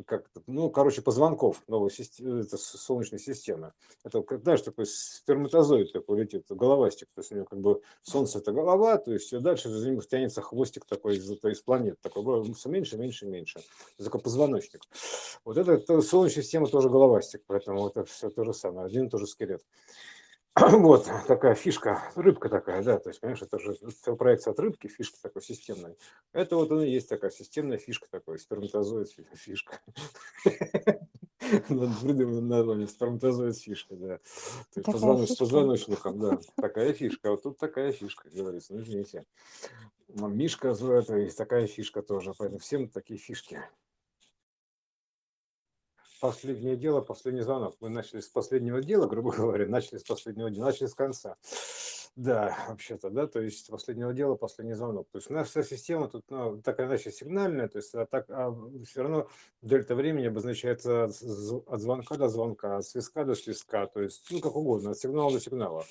как, 0.06 0.28
это, 0.28 0.44
ну, 0.48 0.70
короче, 0.70 1.02
позвонков 1.02 1.64
новой 1.68 1.92
системы, 1.92 2.42
это 2.42 2.58
с- 2.58 2.78
Солнечной 2.78 3.22
системы. 3.22 3.72
Это, 4.04 4.22
как, 4.22 4.44
знаешь, 4.44 4.62
такой 4.62 4.86
сперматозоид 4.86 5.94
такой 5.94 6.20
летит, 6.20 6.44
головастик, 6.50 7.08
то 7.16 7.22
есть 7.22 7.32
у 7.32 7.36
него 7.36 7.46
как 7.46 7.62
бы 7.62 7.82
Солнце 8.02 8.40
это 8.40 8.52
голова, 8.52 8.98
то 8.98 9.14
есть 9.14 9.32
дальше 9.40 9.70
за 9.70 9.90
ним 9.90 10.02
тянется 10.02 10.42
хвостик 10.42 10.84
такой 10.86 11.16
из, 11.16 11.32
это 11.32 11.48
из 11.48 11.62
планет, 11.62 12.02
такой 12.02 12.54
все 12.54 12.68
меньше, 12.68 12.98
меньше, 12.98 13.26
меньше. 13.28 13.60
Это 13.96 14.04
такой 14.04 14.20
позвоночник. 14.20 14.82
Вот 15.46 15.58
это, 15.58 15.72
это 15.72 16.02
Солнечная 16.02 16.44
система 16.44 16.68
тоже 16.68 16.90
головастик, 16.90 17.44
поэтому 17.48 17.88
это 17.88 18.04
все 18.04 18.30
то 18.30 18.44
же 18.44 18.54
самое, 18.54 18.88
один 18.88 19.06
и 19.06 19.10
тот 19.10 19.22
же 19.22 19.28
скелет. 19.28 19.64
Вот 20.72 21.10
такая 21.28 21.54
фишка, 21.56 22.02
рыбка 22.16 22.50
такая, 22.50 22.82
да, 22.84 22.98
то 23.00 23.10
есть, 23.10 23.20
понимаешь, 23.22 23.42
это 23.42 23.60
же 23.60 23.76
проекция 24.18 24.52
от 24.52 24.60
рыбки, 24.60 24.88
фишка 24.88 25.18
такой 25.22 25.42
системной. 25.44 25.96
Это 26.34 26.56
вот 26.56 26.72
она 26.72 26.86
и 26.86 26.90
есть 26.90 27.10
такая 27.10 27.30
системная 27.32 27.78
фишка 27.78 28.08
такой, 28.10 28.40
сперматозоид 28.40 29.12
фи- 29.12 29.28
фишка. 29.36 29.80
Надо 31.70 31.94
придумать 32.02 32.44
название, 32.44 32.88
сперматозоид 32.88 33.58
фишка, 33.58 33.96
да. 33.96 34.18
То 34.18 34.22
есть 34.24 34.74
Такая 34.86 34.94
позвоно- 34.94 35.26
с 35.26 35.30
фишка. 35.30 35.44
позвоночником, 35.44 36.20
да. 36.20 36.40
Такая 36.56 36.94
фишка, 36.94 37.32
вот 37.32 37.44
тут 37.44 37.58
такая 37.58 37.92
фишка, 37.92 38.30
говорится, 38.30 38.74
ну 38.74 38.82
извините. 38.82 39.26
Мишка, 40.10 40.70
это 40.70 41.30
такая 41.36 41.68
фишка 41.68 42.02
тоже, 42.02 42.34
поэтому 42.38 42.60
всем 42.60 42.90
такие 42.90 43.20
фишки. 43.20 43.62
Последнее 46.20 46.76
дело, 46.76 47.02
последний 47.02 47.42
звонок. 47.42 47.76
Мы 47.80 47.90
начали 47.90 48.22
с 48.22 48.28
последнего 48.28 48.82
дела, 48.82 49.08
грубо 49.08 49.32
говоря, 49.36 49.68
начали 49.68 49.98
с 49.98 50.04
последнего 50.04 50.50
дела, 50.50 50.66
начали 50.66 50.88
с 50.88 50.96
конца. 50.96 51.36
Да, 52.16 52.58
вообще-то, 52.68 53.12
да, 53.12 53.28
то 53.28 53.40
есть 53.40 53.70
последнего 53.70 54.12
дела, 54.12 54.34
последний 54.34 54.74
звонок. 54.74 55.08
То 55.12 55.20
есть 55.20 55.50
вся 55.50 55.62
система 55.62 56.08
тут 56.08 56.26
ну, 56.30 56.60
так 56.64 56.80
иначе 56.80 57.12
сигнальная, 57.12 57.68
то 57.68 57.78
есть 57.78 57.94
а 57.94 58.08
так, 58.08 58.26
а 58.30 58.52
все 58.88 59.04
равно 59.04 59.28
дельта 59.62 59.94
времени 59.94 60.26
обозначается 60.26 61.04
от 61.04 61.80
звонка 61.80 62.16
до 62.16 62.28
звонка, 62.28 62.78
от 62.78 62.86
свистка 62.86 63.24
до 63.24 63.36
свистка, 63.36 63.86
то 63.86 64.02
есть, 64.02 64.26
ну, 64.32 64.40
как 64.40 64.56
угодно, 64.56 64.92
от 64.92 64.98
сигнала 64.98 65.32
до 65.32 65.40
сигнала. 65.40 65.86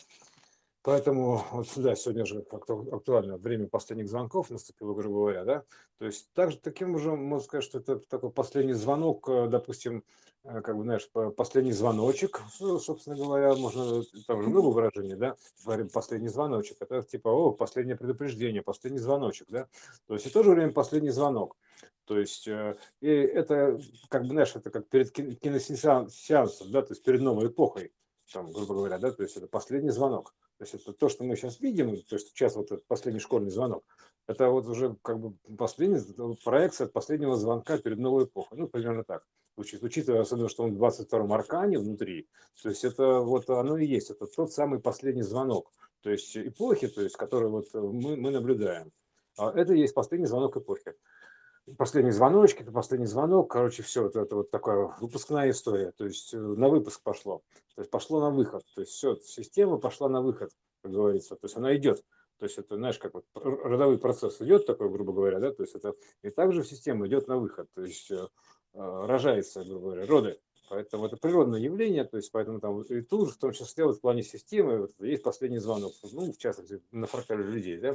Поэтому 0.86 1.42
вот 1.50 1.66
да, 1.78 1.96
сегодня 1.96 2.24
же 2.24 2.46
актуально 2.48 3.38
время 3.38 3.66
последних 3.66 4.08
звонков 4.08 4.50
наступило, 4.50 4.94
грубо 4.94 5.16
говоря, 5.16 5.44
да. 5.44 5.64
То 5.98 6.06
есть 6.06 6.32
также 6.32 6.58
таким 6.58 6.94
уже 6.94 7.10
можно 7.10 7.44
сказать, 7.44 7.64
что 7.64 7.78
это 7.80 7.98
такой 7.98 8.30
последний 8.30 8.72
звонок, 8.72 9.28
э, 9.28 9.48
допустим, 9.48 10.04
э, 10.44 10.60
как 10.60 10.76
бы, 10.76 10.84
знаешь, 10.84 11.10
последний 11.36 11.72
звоночек, 11.72 12.40
собственно 12.80 13.16
говоря, 13.16 13.56
можно, 13.56 14.04
там 14.28 14.42
же 14.42 14.48
много 14.48 14.68
выражений, 14.68 15.16
да, 15.16 15.34
говорим 15.64 15.88
последний 15.88 16.28
звоночек, 16.28 16.76
это 16.78 17.02
типа, 17.02 17.30
о, 17.30 17.50
последнее 17.50 17.96
предупреждение, 17.96 18.62
последний 18.62 19.00
звоночек, 19.00 19.48
да. 19.50 19.66
То 20.06 20.14
есть 20.14 20.26
и 20.26 20.28
в 20.28 20.32
то 20.32 20.44
же 20.44 20.52
время 20.52 20.72
последний 20.72 21.10
звонок. 21.10 21.56
То 22.04 22.16
есть 22.16 22.46
э, 22.46 22.76
и 23.00 23.08
это, 23.08 23.80
как 24.08 24.22
бы, 24.22 24.28
знаешь, 24.28 24.54
это 24.54 24.70
как 24.70 24.86
перед 24.86 25.10
киносеансом, 25.10 26.70
да, 26.70 26.82
то 26.82 26.92
есть 26.92 27.02
перед 27.02 27.22
новой 27.22 27.48
эпохой, 27.48 27.92
там, 28.32 28.52
грубо 28.52 28.74
говоря, 28.74 28.98
да, 28.98 29.10
то 29.10 29.24
есть 29.24 29.36
это 29.36 29.48
последний 29.48 29.90
звонок. 29.90 30.32
То 30.58 30.64
есть 30.64 30.74
это 30.74 30.92
то, 30.92 31.08
что 31.08 31.24
мы 31.24 31.36
сейчас 31.36 31.60
видим, 31.60 31.96
то 32.02 32.16
есть 32.16 32.28
сейчас 32.28 32.56
вот 32.56 32.72
этот 32.72 32.86
последний 32.86 33.20
школьный 33.20 33.50
звонок, 33.50 33.84
это 34.26 34.48
вот 34.48 34.66
уже 34.66 34.96
как 35.02 35.20
бы 35.20 35.36
последний 35.56 36.00
проекция 36.44 36.86
последнего 36.86 37.36
звонка 37.36 37.78
перед 37.78 37.98
новой 37.98 38.24
эпохой. 38.24 38.58
Ну, 38.58 38.66
примерно 38.66 39.04
так. 39.04 39.26
Учитывая 39.56 40.20
особенно, 40.20 40.48
что 40.48 40.64
он 40.64 40.74
в 40.74 40.82
22-м 40.82 41.32
аркане 41.32 41.78
внутри, 41.78 42.28
то 42.62 42.68
есть 42.68 42.84
это 42.84 43.20
вот 43.20 43.48
оно 43.48 43.78
и 43.78 43.86
есть, 43.86 44.10
это 44.10 44.26
тот 44.26 44.52
самый 44.52 44.80
последний 44.80 45.22
звонок, 45.22 45.72
то 46.02 46.10
есть 46.10 46.36
эпохи, 46.36 46.88
то 46.88 47.00
есть, 47.00 47.16
который 47.16 47.48
вот 47.48 47.72
мы, 47.72 48.16
мы 48.16 48.30
наблюдаем. 48.30 48.92
А 49.38 49.52
это 49.52 49.74
и 49.74 49.80
есть 49.80 49.94
последний 49.94 50.26
звонок 50.26 50.56
эпохи 50.56 50.94
последний 51.74 52.10
звоночек, 52.10 52.62
это 52.62 52.72
последний 52.72 53.06
звонок, 53.06 53.50
короче, 53.50 53.82
все, 53.82 54.06
это, 54.06 54.20
это 54.20 54.36
вот 54.36 54.50
такая 54.50 54.94
выпускная 55.00 55.50
история, 55.50 55.92
то 55.92 56.04
есть 56.04 56.32
э, 56.32 56.38
на 56.38 56.68
выпуск 56.68 57.02
пошло, 57.02 57.42
то 57.74 57.82
есть 57.82 57.90
пошло 57.90 58.20
на 58.20 58.30
выход, 58.30 58.62
то 58.74 58.82
есть 58.82 58.92
все, 58.92 59.16
система 59.16 59.78
пошла 59.78 60.08
на 60.08 60.20
выход, 60.20 60.50
как 60.82 60.92
говорится, 60.92 61.34
то 61.34 61.46
есть 61.46 61.56
она 61.56 61.74
идет, 61.76 62.04
то 62.38 62.44
есть 62.44 62.58
это, 62.58 62.76
знаешь, 62.76 62.98
как 62.98 63.14
вот 63.14 63.24
родовой 63.34 63.98
процесс 63.98 64.40
идет 64.40 64.66
такой, 64.66 64.90
грубо 64.90 65.12
говоря, 65.12 65.40
да, 65.40 65.52
то 65.52 65.62
есть 65.62 65.74
это 65.74 65.94
и 66.22 66.30
также 66.30 66.62
система 66.62 67.06
идет 67.06 67.26
на 67.28 67.36
выход, 67.38 67.68
то 67.74 67.82
есть 67.82 68.10
э, 68.10 68.28
э, 68.74 69.06
рожается, 69.06 69.64
грубо 69.64 69.86
говоря, 69.86 70.06
роды, 70.06 70.40
Поэтому 70.68 71.06
это 71.06 71.16
природное 71.16 71.60
явление, 71.60 72.04
то 72.04 72.16
есть 72.16 72.32
поэтому 72.32 72.60
там 72.60 72.82
и 72.82 73.00
тут, 73.02 73.30
в 73.30 73.38
том 73.38 73.52
числе 73.52 73.84
вот 73.84 73.98
в 73.98 74.00
плане 74.00 74.22
системы, 74.22 74.78
вот, 74.78 74.90
есть 74.98 75.22
последний 75.22 75.58
звонок, 75.58 75.92
ну, 76.12 76.32
в 76.32 76.38
частности, 76.38 76.82
на 76.90 77.06
фрактале 77.06 77.44
людей, 77.44 77.78
да, 77.78 77.94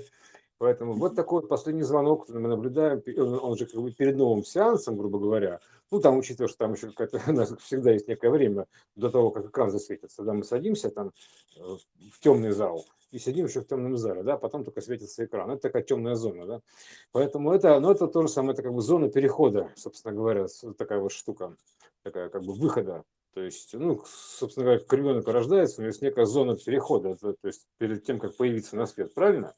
Поэтому 0.61 0.93
вот 0.93 1.15
такой 1.15 1.41
последний 1.47 1.81
звонок 1.81 2.29
мы 2.29 2.47
наблюдаем, 2.47 3.01
он 3.41 3.57
же 3.57 3.65
как 3.65 3.81
бы 3.81 3.91
перед 3.91 4.15
новым 4.15 4.45
сеансом, 4.45 4.95
грубо 4.95 5.17
говоря. 5.17 5.59
Ну, 5.89 5.99
там, 5.99 6.19
учитывая, 6.19 6.49
что 6.49 6.59
там 6.59 6.73
еще 6.73 6.91
какая-то, 6.91 7.19
у 7.31 7.33
нас 7.33 7.51
всегда 7.61 7.89
есть 7.93 8.07
некое 8.07 8.29
время 8.29 8.67
до 8.95 9.09
того, 9.09 9.31
как 9.31 9.47
экран 9.47 9.71
засветится. 9.71 10.17
Когда 10.17 10.33
мы 10.33 10.43
садимся 10.43 10.91
там 10.91 11.13
э, 11.57 11.61
в 12.13 12.19
темный 12.19 12.51
зал 12.51 12.85
и 13.09 13.17
сидим 13.17 13.47
еще 13.47 13.61
в 13.61 13.67
темном 13.67 13.97
зале, 13.97 14.21
да, 14.21 14.37
потом 14.37 14.63
только 14.63 14.81
светится 14.81 15.25
экран. 15.25 15.49
Это 15.49 15.63
такая 15.63 15.81
темная 15.81 16.13
зона, 16.13 16.45
да. 16.45 16.61
Поэтому 17.11 17.51
это, 17.53 17.79
ну, 17.79 17.89
это 17.89 18.05
то 18.05 18.21
же 18.21 18.27
самое, 18.27 18.53
это 18.53 18.61
как 18.61 18.75
бы 18.75 18.81
зона 18.83 19.09
перехода, 19.09 19.71
собственно 19.75 20.13
говоря, 20.13 20.45
такая 20.77 20.99
вот 20.99 21.11
штука, 21.11 21.55
такая 22.03 22.29
как 22.29 22.43
бы 22.43 22.53
выхода 22.53 23.03
то 23.33 23.39
есть, 23.41 23.73
ну, 23.73 24.03
собственно 24.05 24.65
говоря, 24.65 24.83
ребенок 24.91 25.25
рождается, 25.29 25.77
у 25.77 25.81
него 25.83 25.87
есть 25.87 26.01
некая 26.01 26.25
зона 26.25 26.57
перехода, 26.57 27.15
то 27.15 27.33
есть 27.41 27.65
перед 27.77 28.03
тем, 28.03 28.19
как 28.19 28.35
появиться 28.35 28.75
на 28.75 28.85
свет, 28.85 29.13
правильно? 29.13 29.55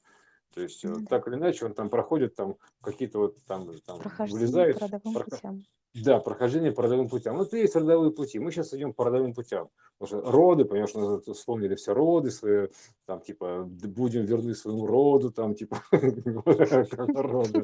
То 0.54 0.62
есть 0.62 0.84
ну, 0.84 1.06
так 1.06 1.28
или 1.28 1.36
иначе 1.36 1.66
он 1.66 1.74
там 1.74 1.90
проходит 1.90 2.36
там 2.36 2.56
какие-то 2.82 3.20
вот 3.20 3.38
там, 3.46 3.70
там 3.86 4.00
вылезает. 4.30 4.80
По 4.80 4.86
родовым 4.86 5.14
проход... 5.14 5.30
путям. 5.32 5.64
Да, 5.96 6.20
прохождение 6.20 6.72
по 6.72 6.82
родовым 6.82 7.08
путям. 7.08 7.38
Вот 7.38 7.54
есть 7.54 7.76
родовые 7.76 8.12
пути. 8.12 8.40
Мы 8.40 8.52
сейчас 8.52 8.74
идем 8.74 8.94
по 8.94 9.06
родовым 9.06 9.36
путям. 9.36 9.70
Потому 10.00 10.22
что 10.22 10.32
роды, 10.32 10.66
понимаешь, 10.66 10.96
мы 10.96 11.22
вспомнили 11.34 11.76
все 11.76 11.94
роды 11.94 12.32
свои, 12.32 12.68
там, 13.06 13.22
типа, 13.22 13.64
будем 13.64 14.26
верны 14.26 14.56
своему 14.56 14.88
роду, 14.88 15.32
там, 15.32 15.54
типа, 15.54 15.84
роды. 15.92 17.64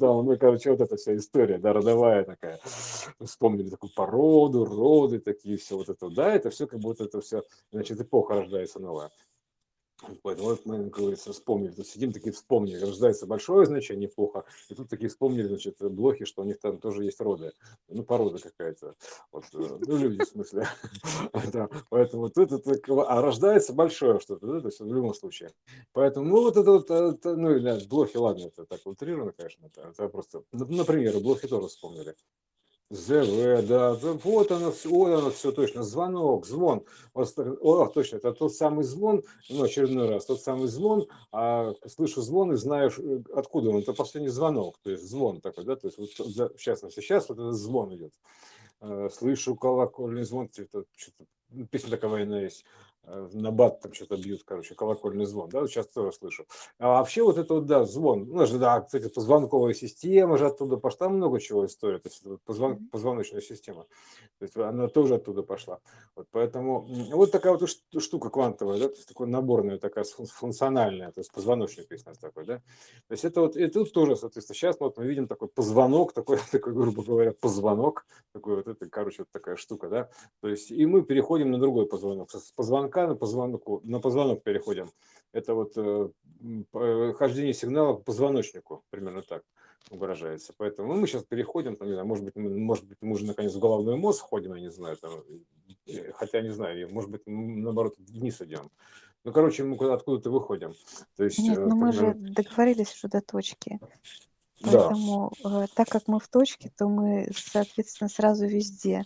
Ну, 0.00 0.38
короче, 0.38 0.70
вот 0.70 0.80
эта 0.80 0.96
вся 0.96 1.14
история, 1.16 1.58
да, 1.58 1.74
родовая 1.74 2.24
такая. 2.24 2.58
Вспомнили 3.20 3.68
такую 3.68 3.92
породу, 3.94 4.64
роды 4.64 5.20
такие, 5.20 5.58
все 5.58 5.76
вот 5.76 5.90
это, 5.90 6.08
да, 6.08 6.34
это 6.34 6.48
все 6.48 6.66
как 6.66 6.80
будто 6.80 7.04
это 7.04 7.20
все, 7.20 7.42
значит, 7.70 8.00
эпоха 8.00 8.36
рождается 8.36 8.80
новая. 8.80 9.10
Поэтому 10.22 10.50
вот 10.50 10.66
мы, 10.66 10.90
как 10.90 11.00
говорится, 11.00 11.32
вспомнили, 11.32 11.72
тут 11.72 11.86
сидим, 11.86 12.12
такие 12.12 12.32
вспомнили, 12.32 12.80
рождается 12.80 13.26
большое 13.26 13.66
значение 13.66 14.08
эпоха, 14.08 14.44
и 14.68 14.74
тут 14.74 14.88
такие 14.88 15.08
вспомнили, 15.08 15.46
значит, 15.46 15.76
блохи, 15.80 16.24
что 16.24 16.42
у 16.42 16.44
них 16.44 16.60
там 16.60 16.78
тоже 16.78 17.04
есть 17.04 17.20
роды, 17.20 17.52
ну, 17.88 18.02
порода 18.02 18.38
какая-то, 18.38 18.94
вот, 19.30 19.44
э, 19.54 19.78
ну, 19.86 19.96
люди, 19.96 20.24
в 20.24 20.28
смысле, 20.28 20.66
да, 21.52 21.68
поэтому 21.90 22.30
тут 22.30 22.52
это, 22.52 22.72
а 23.06 23.22
рождается 23.22 23.72
большое 23.72 24.20
что-то, 24.20 24.46
да, 24.46 24.60
то 24.60 24.68
есть 24.68 24.80
в 24.80 24.92
любом 24.92 25.14
случае. 25.14 25.52
Поэтому, 25.92 26.26
ну, 26.26 26.42
вот 26.42 26.56
это 26.56 26.70
вот, 26.70 26.90
это, 26.90 27.36
ну, 27.36 27.54
или 27.54 27.86
блохи, 27.86 28.16
ладно, 28.16 28.46
это 28.46 28.64
так 28.64 28.80
утрировано, 28.84 29.32
конечно, 29.32 29.66
это, 29.66 29.88
это 29.88 30.08
просто, 30.08 30.42
например, 30.52 31.18
блохи 31.20 31.48
тоже 31.48 31.68
вспомнили. 31.68 32.14
ЗВ, 32.92 33.66
да, 33.66 33.94
вот 33.94 34.52
оно 34.52 34.70
вот 34.84 35.12
оно 35.12 35.30
все 35.30 35.50
точно, 35.50 35.82
звонок, 35.82 36.44
звон, 36.44 36.84
о, 37.14 37.86
точно, 37.86 38.16
это 38.16 38.34
тот 38.34 38.54
самый 38.54 38.84
звон, 38.84 39.22
ну, 39.48 39.62
очередной 39.62 40.10
раз, 40.10 40.26
тот 40.26 40.42
самый 40.42 40.68
звон, 40.68 41.08
а 41.32 41.72
слышу 41.86 42.20
звон 42.20 42.52
и 42.52 42.56
знаю, 42.56 42.90
откуда 43.34 43.70
он, 43.70 43.78
это 43.78 43.94
последний 43.94 44.28
звонок, 44.28 44.76
то 44.82 44.90
есть 44.90 45.08
звон 45.08 45.40
такой, 45.40 45.64
да, 45.64 45.76
то 45.76 45.86
есть 45.86 45.96
вот, 45.96 46.10
в 46.54 46.58
частности, 46.58 47.00
сейчас 47.00 47.30
вот 47.30 47.38
этот 47.38 47.54
звон 47.54 47.96
идет, 47.96 48.12
э, 48.82 49.08
слышу 49.10 49.56
колокольный 49.56 50.24
звон, 50.24 50.50
что-то, 50.52 50.84
песня 51.70 51.88
такая 51.88 52.10
военная 52.10 52.42
есть, 52.42 52.66
на 53.04 53.50
бат 53.50 53.80
там 53.80 53.92
что-то 53.92 54.16
бьют, 54.16 54.42
короче, 54.44 54.74
колокольный 54.74 55.24
звон, 55.24 55.48
да, 55.48 55.66
сейчас 55.66 55.88
тоже 55.88 56.12
слышу. 56.12 56.46
А 56.78 56.88
вообще 56.88 57.22
вот 57.22 57.36
это 57.36 57.54
вот, 57.54 57.66
да, 57.66 57.84
звон, 57.84 58.28
ну, 58.28 58.46
же, 58.46 58.58
да, 58.58 58.80
кстати, 58.80 59.08
позвонковая 59.08 59.74
система 59.74 60.38
же 60.38 60.46
оттуда 60.46 60.76
пошла, 60.76 61.08
много 61.08 61.40
чего 61.40 61.66
история, 61.66 61.98
то 61.98 62.08
есть 62.08 62.22
позвон, 62.44 62.88
позвоночная 62.88 63.40
система, 63.40 63.84
то 64.38 64.44
есть 64.44 64.56
она 64.56 64.86
тоже 64.88 65.16
оттуда 65.16 65.42
пошла. 65.42 65.80
Вот 66.14 66.28
поэтому 66.30 66.86
вот 67.12 67.32
такая 67.32 67.56
вот 67.56 67.68
штука 67.98 68.30
квантовая, 68.30 68.78
да, 68.78 68.88
то 68.88 68.94
есть 68.94 69.08
такая 69.08 69.26
наборная, 69.26 69.78
такая 69.78 70.04
функциональная, 70.04 71.10
то 71.10 71.20
есть 71.20 71.32
позвоночник 71.32 71.90
есть 71.90 72.06
у 72.06 72.10
нас 72.10 72.18
такой, 72.18 72.44
да. 72.44 72.58
То 73.08 73.12
есть 73.12 73.24
это 73.24 73.40
вот, 73.40 73.56
и 73.56 73.66
тут 73.66 73.92
тоже, 73.92 74.16
соответственно, 74.16 74.54
сейчас 74.54 74.78
вот 74.78 74.96
мы 74.96 75.06
видим 75.06 75.26
такой 75.26 75.48
позвонок, 75.48 76.12
такой, 76.12 76.38
такой, 76.52 76.72
грубо 76.72 77.02
говоря, 77.02 77.32
позвонок, 77.32 78.06
такой 78.32 78.56
вот 78.56 78.68
это, 78.68 78.88
короче, 78.88 79.22
вот 79.22 79.30
такая 79.32 79.56
штука, 79.56 79.88
да. 79.88 80.08
То 80.40 80.48
есть 80.48 80.70
и 80.70 80.86
мы 80.86 81.02
переходим 81.02 81.50
на 81.50 81.58
другой 81.58 81.86
позвонок. 81.86 82.30
С 82.30 82.52
позвонка 82.52 82.91
позвонка 82.92 83.06
на 83.06 83.14
позвонку, 83.14 83.80
на 83.84 84.00
позвонок 84.00 84.42
переходим. 84.42 84.90
Это 85.32 85.54
вот 85.54 85.72
э, 85.76 86.08
э, 86.74 87.12
хождение 87.16 87.54
сигнала 87.54 87.94
по 87.94 88.02
позвоночнику, 88.02 88.84
примерно 88.90 89.22
так 89.22 89.42
выражается. 89.90 90.52
Поэтому 90.56 90.94
ну, 90.94 91.00
мы 91.00 91.06
сейчас 91.06 91.24
переходим, 91.24 91.76
там, 91.76 91.88
не 91.88 91.94
знаю, 91.94 92.06
может 92.06 92.24
быть, 92.24 92.36
мы, 92.36 92.50
может 92.50 92.86
быть, 92.86 92.98
мы 93.00 93.12
уже 93.12 93.24
наконец 93.24 93.54
в 93.54 93.58
головной 93.58 93.96
мозг 93.96 94.24
входим, 94.24 94.54
я 94.54 94.60
не 94.60 94.70
знаю, 94.70 94.96
там, 94.96 95.12
хотя 96.14 96.40
не 96.40 96.50
знаю, 96.50 96.88
может 96.92 97.10
быть, 97.10 97.22
наоборот, 97.26 97.94
вниз 97.98 98.40
идем. 98.40 98.70
Ну, 99.24 99.32
короче, 99.32 99.64
мы 99.64 99.76
куда 99.76 99.94
откуда-то 99.94 100.30
выходим. 100.30 100.74
То 101.16 101.24
есть, 101.24 101.38
Нет, 101.38 101.58
э, 101.58 101.66
но 101.66 101.76
мы 101.76 101.92
же 101.92 102.14
договорились 102.14 102.94
уже 102.94 103.08
до 103.08 103.20
точки. 103.20 103.78
Поэтому, 104.60 105.32
да. 105.42 105.66
так 105.74 105.88
как 105.88 106.08
мы 106.08 106.20
в 106.20 106.28
точке, 106.28 106.70
то 106.76 106.88
мы, 106.88 107.28
соответственно, 107.34 108.08
сразу 108.08 108.46
везде. 108.46 109.04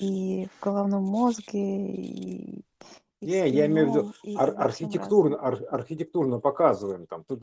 И 0.00 0.46
в 0.46 0.64
головном 0.64 1.04
мозге, 1.04 1.86
и 1.86 2.64
не, 3.20 3.48
я 3.48 3.66
имею 3.66 3.90
в 3.90 3.90
виду 3.90 4.38
ар- 4.38 4.54
архитектурно, 4.56 5.36
ар- 5.40 5.66
архитектурно 5.70 6.40
показываем 6.40 7.06
там, 7.06 7.24
там, 7.24 7.38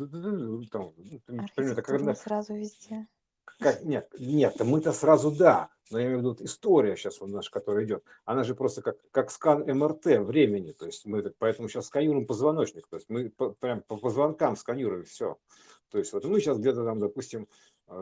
например, 1.28 1.72
это 1.74 1.82
когда 1.82 2.16
сразу 2.16 2.56
везде. 2.56 3.08
как, 3.46 3.84
нет, 3.84 4.10
нет, 4.20 4.60
мы-то 4.60 4.92
сразу 4.92 5.32
да, 5.32 5.70
но 5.92 6.00
я 6.00 6.06
имею 6.06 6.20
в 6.20 6.22
виду 6.22 6.38
история 6.40 6.96
сейчас 6.96 7.22
у 7.22 7.28
нас, 7.28 7.50
которая 7.50 7.86
идет, 7.86 8.04
она 8.26 8.44
же 8.44 8.56
просто 8.56 8.82
как, 8.82 8.98
как 9.12 9.32
скан 9.32 9.66
МРТ 9.66 10.06
времени, 10.06 10.72
то 10.72 10.86
есть 10.86 11.06
мы 11.06 11.22
поэтому 11.38 11.70
сейчас 11.70 11.88
сканируем 11.88 12.26
позвоночник, 12.26 12.88
то 12.88 12.98
есть 12.98 13.10
мы 13.10 13.30
по, 13.30 13.52
прям 13.52 13.82
по 13.82 13.98
позвонкам 13.98 14.56
сканируем 14.56 15.06
все. 15.06 15.38
То 15.90 16.00
есть 16.00 16.12
вот 16.12 16.26
мы 16.26 16.40
сейчас 16.42 16.58
где-то 16.58 16.84
там, 16.84 17.00
допустим, 17.00 17.48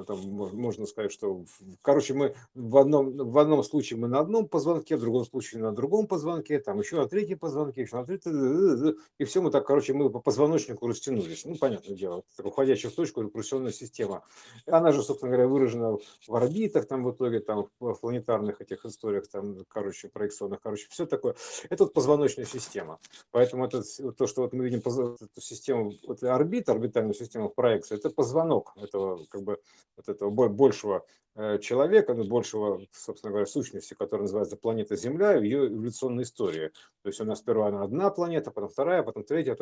там 0.08 0.20
можно 0.30 0.86
сказать, 0.88 1.12
что, 1.12 1.46
короче, 1.82 2.14
мы 2.14 2.36
в 2.56 2.78
одном, 2.78 3.16
в 3.16 3.38
одном 3.38 3.64
случае 3.64 4.00
мы 4.00 4.08
на 4.08 4.20
одном 4.20 4.48
позвонке, 4.48 4.96
в 4.98 5.00
другом 5.00 5.26
случае 5.26 5.62
на 5.62 5.72
другом 5.72 6.08
позвонке, 6.08 6.60
там 6.60 6.80
еще 6.80 6.96
на 6.96 7.08
третьем 7.08 7.38
позвонке, 7.38 7.82
еще 7.82 7.98
на 7.98 8.06
третьем, 8.06 8.98
и 9.20 9.24
все 9.26 9.42
мы 9.42 9.52
так, 9.52 9.68
короче, 9.68 9.94
мы 9.94 10.10
по 10.10 10.20
позвоночнику 10.20 10.88
растянулись. 10.88 11.46
Ну, 11.46 11.56
понятное 11.58 11.96
дело, 11.96 12.24
уходящая 12.44 12.92
в 12.92 12.96
точку 12.96 13.22
рекурсионная 13.22 13.72
система. 13.72 14.24
Она 14.66 14.92
же, 14.92 15.04
собственно 15.04 15.32
говоря, 15.32 15.48
выражена 15.48 15.98
в 16.28 16.36
орбитах, 16.36 16.88
там 16.88 17.04
в 17.04 17.12
итоге, 17.12 17.40
там 17.40 17.68
в 17.80 17.96
планетарных 17.96 18.62
этих 18.62 18.86
историях, 18.86 19.28
там, 19.28 19.66
короче, 19.68 20.10
проекционных, 20.10 20.62
короче, 20.62 20.88
все 20.90 21.06
такое. 21.06 21.36
Это 21.70 21.84
вот 21.84 21.94
позвоночная 21.94 22.46
система. 22.46 23.00
Поэтому 23.32 23.66
это, 23.66 23.84
то, 24.14 24.26
что 24.26 24.42
вот 24.42 24.54
мы 24.54 24.66
видим 24.66 24.80
эту 24.80 25.42
систему, 25.42 25.94
вот 26.08 26.24
орбит, 26.24 26.70
орбитальную 26.70 27.14
систему 27.14 27.50
в 27.50 27.54
проекции, 27.54 27.96
это 27.96 28.10
позвонок 28.10 28.74
этого, 28.78 29.26
как 29.30 29.44
бы, 29.44 29.60
вот 29.98 30.10
этого 30.10 30.30
большего 30.30 31.06
Э, 31.38 31.60
человека, 31.60 32.14
ну, 32.14 32.24
большего, 32.24 32.80
собственно 32.94 33.32
говоря, 33.32 33.46
сущности, 33.46 33.94
которая 33.94 34.24
называется 34.24 34.56
планета 34.56 34.96
Земля, 34.96 35.34
ее 35.34 35.68
эволюционная 35.68 36.24
история. 36.24 36.72
То 37.02 37.10
есть 37.10 37.20
у 37.20 37.26
нас 37.26 37.40
сперва 37.40 37.68
она 37.68 37.84
одна 37.84 38.10
планета, 38.10 38.52
потом 38.52 38.70
вторая, 38.70 39.04
потом 39.04 39.26
третья, 39.26 39.58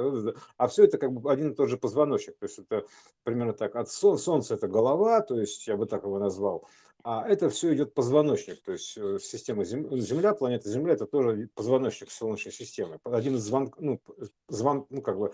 а 0.58 0.68
все 0.68 0.84
это 0.84 1.00
как 1.00 1.12
бы 1.12 1.32
один 1.32 1.52
и 1.52 1.56
тот 1.56 1.70
же 1.70 1.78
позвоночник. 1.78 2.38
То 2.38 2.46
есть 2.46 2.60
это 2.60 2.86
примерно 3.24 3.54
так. 3.54 3.76
От 3.76 3.90
Солнца 3.90 4.54
это 4.54 4.68
голова, 4.68 5.22
то 5.22 5.40
есть 5.40 5.66
я 5.66 5.76
бы 5.76 5.88
так 5.88 6.04
его 6.04 6.20
назвал, 6.20 6.68
а 7.04 7.28
это 7.28 7.50
все 7.50 7.74
идет 7.74 7.94
позвоночник, 7.94 8.62
то 8.64 8.72
есть 8.72 8.98
э, 8.98 9.20
система 9.22 9.66
Земля, 9.66 10.34
планета 10.34 10.70
Земля, 10.70 10.94
это 10.94 11.06
тоже 11.06 11.50
позвоночник 11.54 12.10
Солнечной 12.10 12.54
системы. 12.54 12.98
Один 13.04 13.36
из 13.36 13.44
звонков, 13.44 13.84
ну, 13.84 14.02
звон, 14.48 14.88
ну, 14.90 15.02
как 15.02 15.18
бы, 15.18 15.34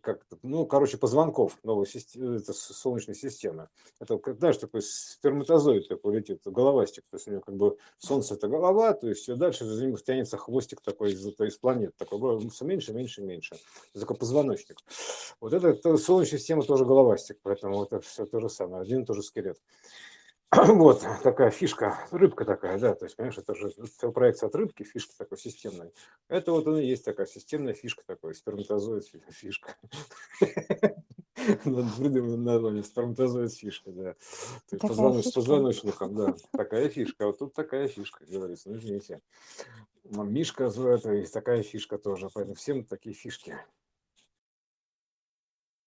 как, 0.00 0.24
ну, 0.42 0.64
короче, 0.64 0.98
позвонков 0.98 1.58
новой 1.64 1.88
системы, 1.88 2.36
это 2.36 2.52
Солнечной 2.52 3.16
системы. 3.16 3.68
Это, 3.98 4.20
знаешь, 4.38 4.58
такой 4.58 4.82
сперматозоид 4.82 5.88
такой 5.88 6.18
летит, 6.18 6.42
головастик, 6.44 7.02
то 7.10 7.16
есть 7.16 7.26
у 7.26 7.32
него 7.32 7.40
как 7.40 7.56
бы 7.56 7.76
Солнце 7.98 8.34
это 8.34 8.46
голова, 8.46 8.92
то 8.92 9.08
есть 9.08 9.34
дальше 9.34 9.64
за 9.64 9.84
ним 9.84 9.96
тянется 9.96 10.36
хвостик 10.36 10.82
такой 10.82 11.14
из, 11.14 11.26
из 11.26 11.56
планет, 11.56 11.96
такой 11.96 12.48
все 12.50 12.64
меньше, 12.64 12.92
меньше, 12.92 13.22
меньше. 13.22 13.56
Это 13.90 14.00
такой 14.02 14.18
позвоночник. 14.18 14.78
Вот 15.40 15.52
это, 15.52 15.70
это 15.70 15.96
Солнечная 15.96 16.38
система 16.38 16.62
тоже 16.62 16.84
головастик, 16.84 17.38
поэтому 17.42 17.82
это 17.82 18.00
все 18.00 18.24
то 18.24 18.38
же 18.38 18.48
самое, 18.48 18.82
один 18.82 19.02
и 19.02 19.04
тот 19.04 19.16
же 19.16 19.24
скелет. 19.24 19.58
Вот 20.66 21.02
такая 21.22 21.50
фишка, 21.50 21.98
рыбка 22.10 22.44
такая, 22.44 22.78
да, 22.78 22.94
то 22.94 23.06
есть, 23.06 23.16
понимаешь, 23.16 23.38
это 23.38 23.54
же 23.54 23.72
проекция 24.12 24.48
от 24.48 24.54
рыбки, 24.54 24.82
фишка 24.82 25.14
такой 25.16 25.38
системной. 25.38 25.92
Это 26.28 26.52
вот 26.52 26.66
она 26.66 26.78
и 26.78 26.86
есть 26.86 27.06
такая 27.06 27.26
системная 27.26 27.72
фишка 27.72 28.02
такой, 28.06 28.34
сперматозоид 28.34 29.10
фишка. 29.30 29.76
Придумано 31.34 32.36
название, 32.36 32.82
сперматозоид 32.82 33.54
фишка, 33.54 33.92
да. 33.92 34.12
То 34.68 34.76
есть 34.76 34.82
позвоноч, 34.82 35.24
с 35.24 35.32
позвоночником, 35.32 36.14
да. 36.14 36.34
Такая 36.52 36.90
фишка, 36.90 37.26
вот 37.26 37.38
тут 37.38 37.54
такая 37.54 37.88
фишка, 37.88 38.26
говорится, 38.26 38.68
ну 38.68 38.76
извините. 38.76 39.22
Мишка, 40.04 40.64
это 40.64 41.12
есть 41.14 41.32
такая 41.32 41.62
фишка 41.62 41.96
тоже, 41.96 42.28
поэтому 42.34 42.56
всем 42.56 42.84
такие 42.84 43.14
фишки. 43.14 43.56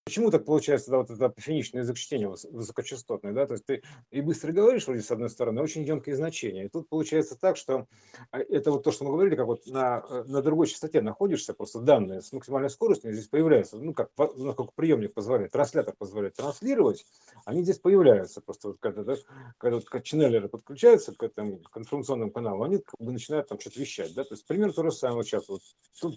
Почему 0.05 0.29
так 0.29 0.45
получается, 0.45 0.91
да, 0.91 0.97
вот 0.97 1.09
это 1.09 1.33
финишное 1.37 1.81
язык 1.81 1.97
чтения 1.97 2.27
высокочастотный, 2.27 3.33
да, 3.33 3.47
то 3.47 3.53
есть 3.53 3.65
ты 3.65 3.81
и 4.11 4.21
быстро 4.21 4.51
говоришь, 4.51 4.85
вроде, 4.85 5.01
с 5.01 5.09
одной 5.09 5.31
стороны, 5.31 5.63
очень 5.63 5.81
емкие 5.83 6.15
значения. 6.15 6.65
И 6.65 6.69
тут 6.69 6.87
получается 6.89 7.35
так, 7.35 7.57
что 7.57 7.87
а, 8.29 8.37
это 8.37 8.71
вот 8.71 8.83
то, 8.83 8.91
что 8.91 9.03
мы 9.03 9.13
говорили, 9.13 9.35
как 9.35 9.47
вот 9.47 9.65
на, 9.65 10.05
э, 10.07 10.23
на 10.27 10.43
другой 10.43 10.67
частоте 10.67 11.01
находишься, 11.01 11.55
просто 11.55 11.79
данные 11.79 12.21
с 12.21 12.31
максимальной 12.33 12.69
скоростью 12.69 13.13
здесь 13.13 13.27
появляются, 13.27 13.77
ну, 13.77 13.95
как, 13.95 14.11
насколько 14.15 14.73
приемник 14.75 15.15
позволяет, 15.15 15.51
транслятор 15.53 15.95
позволяет 15.97 16.35
транслировать, 16.35 17.03
они 17.43 17.63
здесь 17.63 17.79
появляются. 17.79 18.41
Просто, 18.41 18.67
вот, 18.67 18.77
когда, 18.79 19.03
да, 19.03 19.15
когда 19.57 19.77
вот, 19.77 20.03
ченнелеры 20.03 20.49
подключаются 20.49 21.15
к 21.15 21.23
этому 21.23 21.57
к 21.57 21.75
информационным 21.79 22.29
каналам, 22.29 22.61
они 22.61 22.77
как 22.77 22.93
бы 22.99 23.11
начинают 23.11 23.47
там 23.47 23.59
что-то 23.59 23.79
вещать, 23.79 24.13
да, 24.13 24.23
то 24.23 24.35
есть 24.35 24.45
примерно 24.45 24.73
то 24.73 24.83
же 24.83 24.91
самое. 24.91 25.23
Сейчас, 25.23 25.47
вот, 25.47 25.61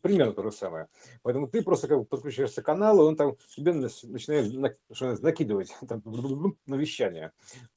примерно 0.02 0.34
то 0.34 0.42
же 0.42 0.52
самое. 0.52 0.88
Поэтому 1.22 1.48
ты 1.48 1.62
просто 1.62 1.88
как 1.88 2.00
бы 2.00 2.04
подключаешься 2.04 2.60
к 2.60 2.66
каналу, 2.66 3.06
он 3.06 3.16
там 3.16 3.34
тебе 3.56 3.78
начинает 4.04 5.22
накидывать 5.22 5.74
там, 5.88 6.02
на 6.66 6.74
вещание. 6.76 7.32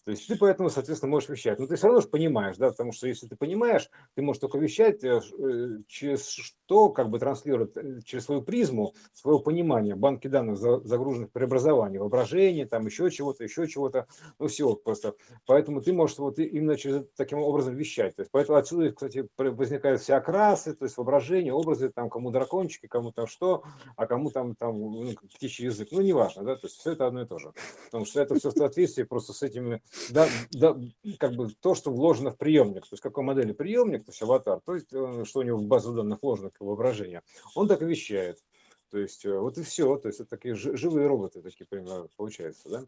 То 0.06 0.12
есть 0.12 0.28
ты 0.28 0.36
поэтому, 0.38 0.70
соответственно, 0.70 1.12
можешь 1.12 1.30
вещать. 1.30 1.60
Но 1.60 1.68
ты 1.68 1.76
все 1.76 1.88
равно 1.88 2.02
же 2.02 2.08
понимаешь, 2.08 2.58
да, 2.58 2.70
потому 2.70 2.92
что 2.92 3.08
если 3.08 3.28
ты 3.28 3.36
понимаешь, 3.36 3.90
ты 4.16 4.22
можешь 4.22 4.40
только 4.40 4.58
вещать, 4.58 5.04
э, 5.04 5.20
э, 5.40 5.78
через 5.88 6.28
что 6.28 6.90
как 6.90 7.10
бы 7.10 7.20
транслировать, 7.20 7.76
э, 7.76 8.00
через 8.04 8.26
свою 8.26 8.42
призму, 8.42 8.94
своего 9.14 9.40
понимания, 9.40 9.96
банки 9.96 10.28
данных 10.28 10.58
загруженных 10.58 11.32
преобразований, 11.32 12.00
воображения, 12.00 12.66
там 12.66 12.86
еще 12.86 13.10
чего-то, 13.10 13.44
еще 13.44 13.68
чего-то, 13.68 14.08
ну 14.40 14.48
все 14.48 14.76
просто. 14.76 15.14
Поэтому 15.46 15.82
ты 15.82 15.94
можешь 15.94 16.18
вот 16.18 16.40
именно 16.40 16.78
через 16.78 17.06
таким 17.16 17.40
образом 17.40 17.76
вещать. 17.76 18.16
То 18.16 18.22
есть 18.22 18.32
поэтому 18.32 18.58
отсюда, 18.58 18.92
кстати, 18.92 19.28
возникают 19.38 20.02
все 20.02 20.16
окрасы, 20.16 20.74
то 20.76 20.86
есть 20.86 20.98
воображение, 20.98 21.54
образы, 21.54 21.90
там 21.90 22.10
кому 22.10 22.32
дракончики, 22.32 22.88
кому 22.88 23.12
там 23.12 23.28
что, 23.28 23.64
а 23.96 24.08
кому 24.08 24.32
там, 24.32 24.56
там 24.56 24.80
ну, 24.80 25.12
птичий 25.34 25.66
язык. 25.66 25.91
Ну, 25.92 26.02
неважно, 26.02 26.44
да, 26.44 26.56
то 26.56 26.68
есть 26.68 26.78
все 26.78 26.92
это 26.92 27.08
одно 27.08 27.22
и 27.22 27.26
то 27.26 27.38
же. 27.38 27.54
Потому 27.86 28.06
что 28.06 28.22
это 28.22 28.36
все 28.36 28.50
в 28.50 28.58
соответствии 28.58 29.04
просто 29.04 29.34
с 29.34 29.44
этими 29.44 29.82
да, 30.10 30.28
да, 30.52 30.78
как 31.20 31.34
бы 31.34 31.50
то, 31.60 31.76
что 31.76 31.92
вложено 31.92 32.32
в 32.32 32.38
приемник, 32.38 32.84
то 32.84 32.94
есть 32.94 33.04
какой 33.04 33.24
модели 33.24 33.52
приемник, 33.52 34.06
то 34.06 34.12
есть 34.12 34.22
аватар, 34.22 34.62
то 34.62 34.74
есть 34.74 34.88
э, 34.94 35.24
что 35.26 35.40
у 35.40 35.44
него 35.44 35.58
в 35.58 35.66
базу 35.66 35.94
данных 35.94 36.20
вложено 36.22 36.50
как 36.50 36.62
воображение, 36.62 37.22
он 37.56 37.68
так 37.68 37.82
и 37.82 37.86
вещает. 37.86 38.44
То 38.90 38.98
есть 38.98 39.26
э, 39.26 39.38
вот 39.38 39.58
и 39.58 39.64
все, 39.64 39.98
то 39.98 40.08
есть 40.08 40.20
это 40.20 40.30
такие 40.30 40.56
живые 40.56 41.08
роботы 41.08 41.42
такие 41.42 41.66
примерно 41.66 42.08
получаются, 42.16 42.70
да 42.70 42.86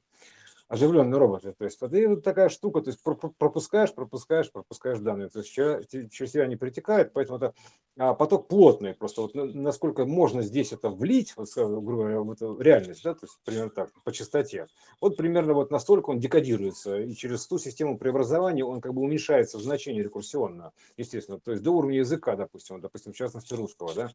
оживленные 0.74 1.20
роботы. 1.20 1.54
То 1.56 1.66
есть 1.66 1.80
вот, 1.82 1.94
и 1.94 2.08
вот 2.08 2.24
такая 2.24 2.50
штука, 2.50 2.82
то 2.82 2.90
есть 2.90 3.00
пропускаешь, 3.38 3.94
пропускаешь, 3.94 4.52
пропускаешь 4.52 4.98
данные. 5.00 5.30
То 5.30 5.40
есть 5.40 5.54
через 5.54 6.32
тебя 6.32 6.48
не 6.48 6.56
притекает, 6.56 7.14
поэтому 7.14 7.38
это 7.38 7.54
а, 7.96 8.16
поток 8.16 8.48
плотный. 8.48 8.96
Просто 8.96 9.22
вот 9.22 9.36
насколько 9.36 10.06
можно 10.06 10.42
здесь 10.42 10.74
это 10.74 10.90
влить, 10.90 11.36
вот, 11.38 11.48
грубо 11.56 11.98
говоря, 11.98 12.22
в 12.22 12.32
эту 12.32 12.60
реальность, 12.60 13.04
да, 13.04 13.14
то 13.14 13.20
есть 13.28 13.38
примерно 13.46 13.70
так, 13.70 13.92
по 14.04 14.12
частоте. 14.12 14.66
Вот 15.00 15.16
примерно 15.16 15.54
вот 15.54 15.70
настолько 15.70 16.10
он 16.10 16.20
декодируется, 16.20 17.00
и 17.00 17.14
через 17.14 17.46
ту 17.46 17.60
систему 17.60 18.00
преобразования 18.00 18.66
он 18.66 18.82
как 18.82 18.96
бы 18.96 19.02
уменьшается 19.04 19.60
в 19.60 19.62
значении 19.62 20.02
рекурсионно, 20.02 20.72
естественно. 20.98 21.40
То 21.40 21.52
есть 21.52 21.62
до 21.62 21.70
уровня 21.70 22.00
языка, 22.00 22.36
допустим, 22.36 22.82
допустим, 22.82 23.14
в 23.14 23.16
частности 23.16 23.54
русского, 23.54 23.94
да, 23.94 24.10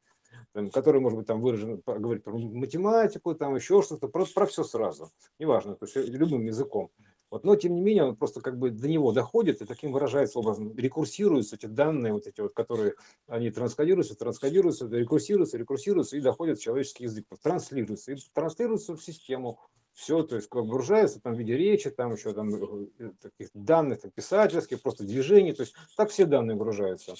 который, 0.73 1.01
может 1.01 1.19
быть, 1.19 1.27
там 1.27 1.41
выражен, 1.41 1.83
говорить 1.87 2.25
про 2.25 2.37
математику, 2.37 3.35
там 3.35 3.55
еще 3.55 3.83
что-то, 3.83 4.09
про, 4.09 4.25
про 4.27 4.47
все 4.47 4.65
сразу. 4.65 5.11
Неважно, 5.39 5.75
то 5.75 5.87
есть 5.87 5.97
любым 5.97 6.45
языком. 6.45 6.91
Вот, 7.31 7.45
но 7.45 7.57
тем 7.57 7.75
не 7.75 7.83
менее 7.83 8.05
он 8.05 8.17
просто 8.17 8.41
как 8.41 8.59
бы 8.59 8.71
до 8.71 8.89
него 8.89 9.13
доходит 9.13 9.61
и 9.61 9.67
таким 9.67 9.93
выражается 9.93 10.39
образом, 10.39 10.75
рекурсируются 10.77 11.57
эти 11.57 11.67
данные, 11.67 12.15
вот 12.15 12.27
эти 12.27 12.41
вот, 12.41 12.55
которые 12.55 12.95
они 13.27 13.51
транскодируются, 13.51 14.17
транскодируются, 14.17 14.87
рекурсируются, 14.89 15.59
рекурсируются 15.59 16.17
и 16.17 16.21
доходят 16.21 16.59
в 16.59 16.63
человеческий 16.63 17.05
язык, 17.05 17.27
транслируются 17.43 18.13
и 18.13 18.17
транслируются 18.33 18.97
в 18.97 19.03
систему. 19.03 19.61
Все, 19.93 20.23
то 20.23 20.37
есть 20.37 20.49
выгружается 20.53 21.21
там 21.21 21.35
в 21.35 21.39
виде 21.39 21.57
речи, 21.57 21.91
там 21.91 22.13
еще 22.13 22.33
там 22.33 22.55
э, 22.55 23.11
таких 23.21 23.49
данных 23.53 24.01
там, 24.01 24.13
писательских, 24.13 24.81
просто 24.81 25.03
движений, 25.03 25.53
то 25.53 25.63
есть 25.63 25.75
так 25.97 26.11
все 26.11 26.25
данные 26.25 26.57
выгружаются. 26.57 27.15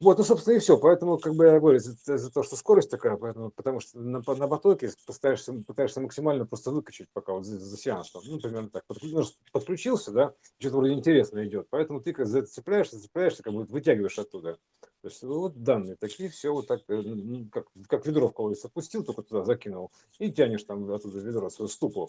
Вот, 0.00 0.16
ну, 0.16 0.24
собственно, 0.24 0.54
и 0.54 0.58
все. 0.58 0.78
Поэтому, 0.78 1.18
как 1.18 1.34
бы 1.34 1.44
я 1.44 1.60
говорю, 1.60 1.78
за, 1.78 2.16
за 2.16 2.32
то, 2.32 2.42
что 2.42 2.56
скорость 2.56 2.90
такая, 2.90 3.16
поэтому, 3.16 3.50
потому 3.50 3.80
что 3.80 3.98
на, 3.98 4.22
на 4.26 4.48
потоке 4.48 4.90
пытаешься, 5.06 5.52
пытаешься 5.66 6.00
максимально 6.00 6.46
просто 6.46 6.70
выкачать, 6.70 7.08
пока 7.12 7.34
вот 7.34 7.44
за, 7.44 7.58
за 7.58 7.76
сеанс, 7.76 8.10
там, 8.10 8.22
ну, 8.24 8.40
примерно 8.40 8.70
так. 8.70 8.84
Ну, 9.02 9.22
подключился, 9.52 10.10
да, 10.10 10.34
что-то 10.58 10.78
вроде 10.78 10.94
интересно 10.94 11.46
идет, 11.46 11.66
поэтому 11.68 12.00
ты 12.00 12.14
как 12.14 12.26
зацепляешься, 12.26 12.96
зацепляешься, 12.96 13.42
как 13.42 13.52
бы 13.52 13.64
вытягиваешь 13.64 14.18
оттуда. 14.18 14.58
То 15.02 15.08
есть 15.08 15.22
вот 15.22 15.62
данные 15.62 15.96
такие, 15.96 16.30
все 16.30 16.50
вот 16.50 16.66
так, 16.66 16.80
э, 16.88 16.94
ну, 17.02 17.48
как, 17.50 17.66
как 17.86 18.06
ведро 18.06 18.28
в 18.28 18.32
колодец 18.32 18.64
опустил, 18.64 19.04
только 19.04 19.22
туда 19.22 19.44
закинул, 19.44 19.92
и 20.18 20.32
тянешь 20.32 20.64
там 20.64 20.90
оттуда 20.90 21.18
ведро, 21.18 21.50
свою 21.50 21.68
ступу 21.68 22.08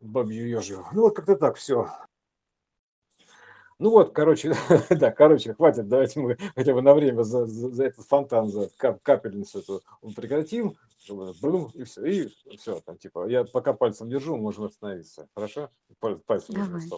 бабью 0.00 0.48
ежью. 0.48 0.84
Ну 0.92 1.02
вот 1.02 1.16
как-то 1.16 1.36
так 1.36 1.56
все. 1.56 1.88
Ну 3.78 3.90
вот, 3.90 4.12
короче, 4.12 4.54
да, 4.90 5.12
короче, 5.12 5.54
хватит, 5.54 5.88
давайте 5.88 6.18
мы 6.20 6.36
хотя 6.56 6.74
бы 6.74 6.82
на 6.82 6.94
время 6.94 7.22
за, 7.22 7.46
за, 7.46 7.70
за 7.70 7.84
этот 7.84 8.04
фонтан, 8.06 8.48
за 8.48 8.70
кап, 8.76 9.00
капельницу 9.02 9.60
эту 9.60 9.82
прекратим, 10.16 10.76
блум, 11.40 11.70
и 11.74 11.84
все, 11.84 12.04
и 12.04 12.56
все, 12.56 12.80
там, 12.80 12.98
типа, 12.98 13.28
я 13.28 13.44
пока 13.44 13.72
пальцем 13.72 14.08
держу, 14.08 14.36
можем 14.36 14.64
остановиться, 14.64 15.28
хорошо? 15.34 15.70
Пальцем 16.26 16.54
Давай. 16.54 16.88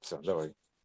Все, 0.00 0.18
давай. 0.18 0.54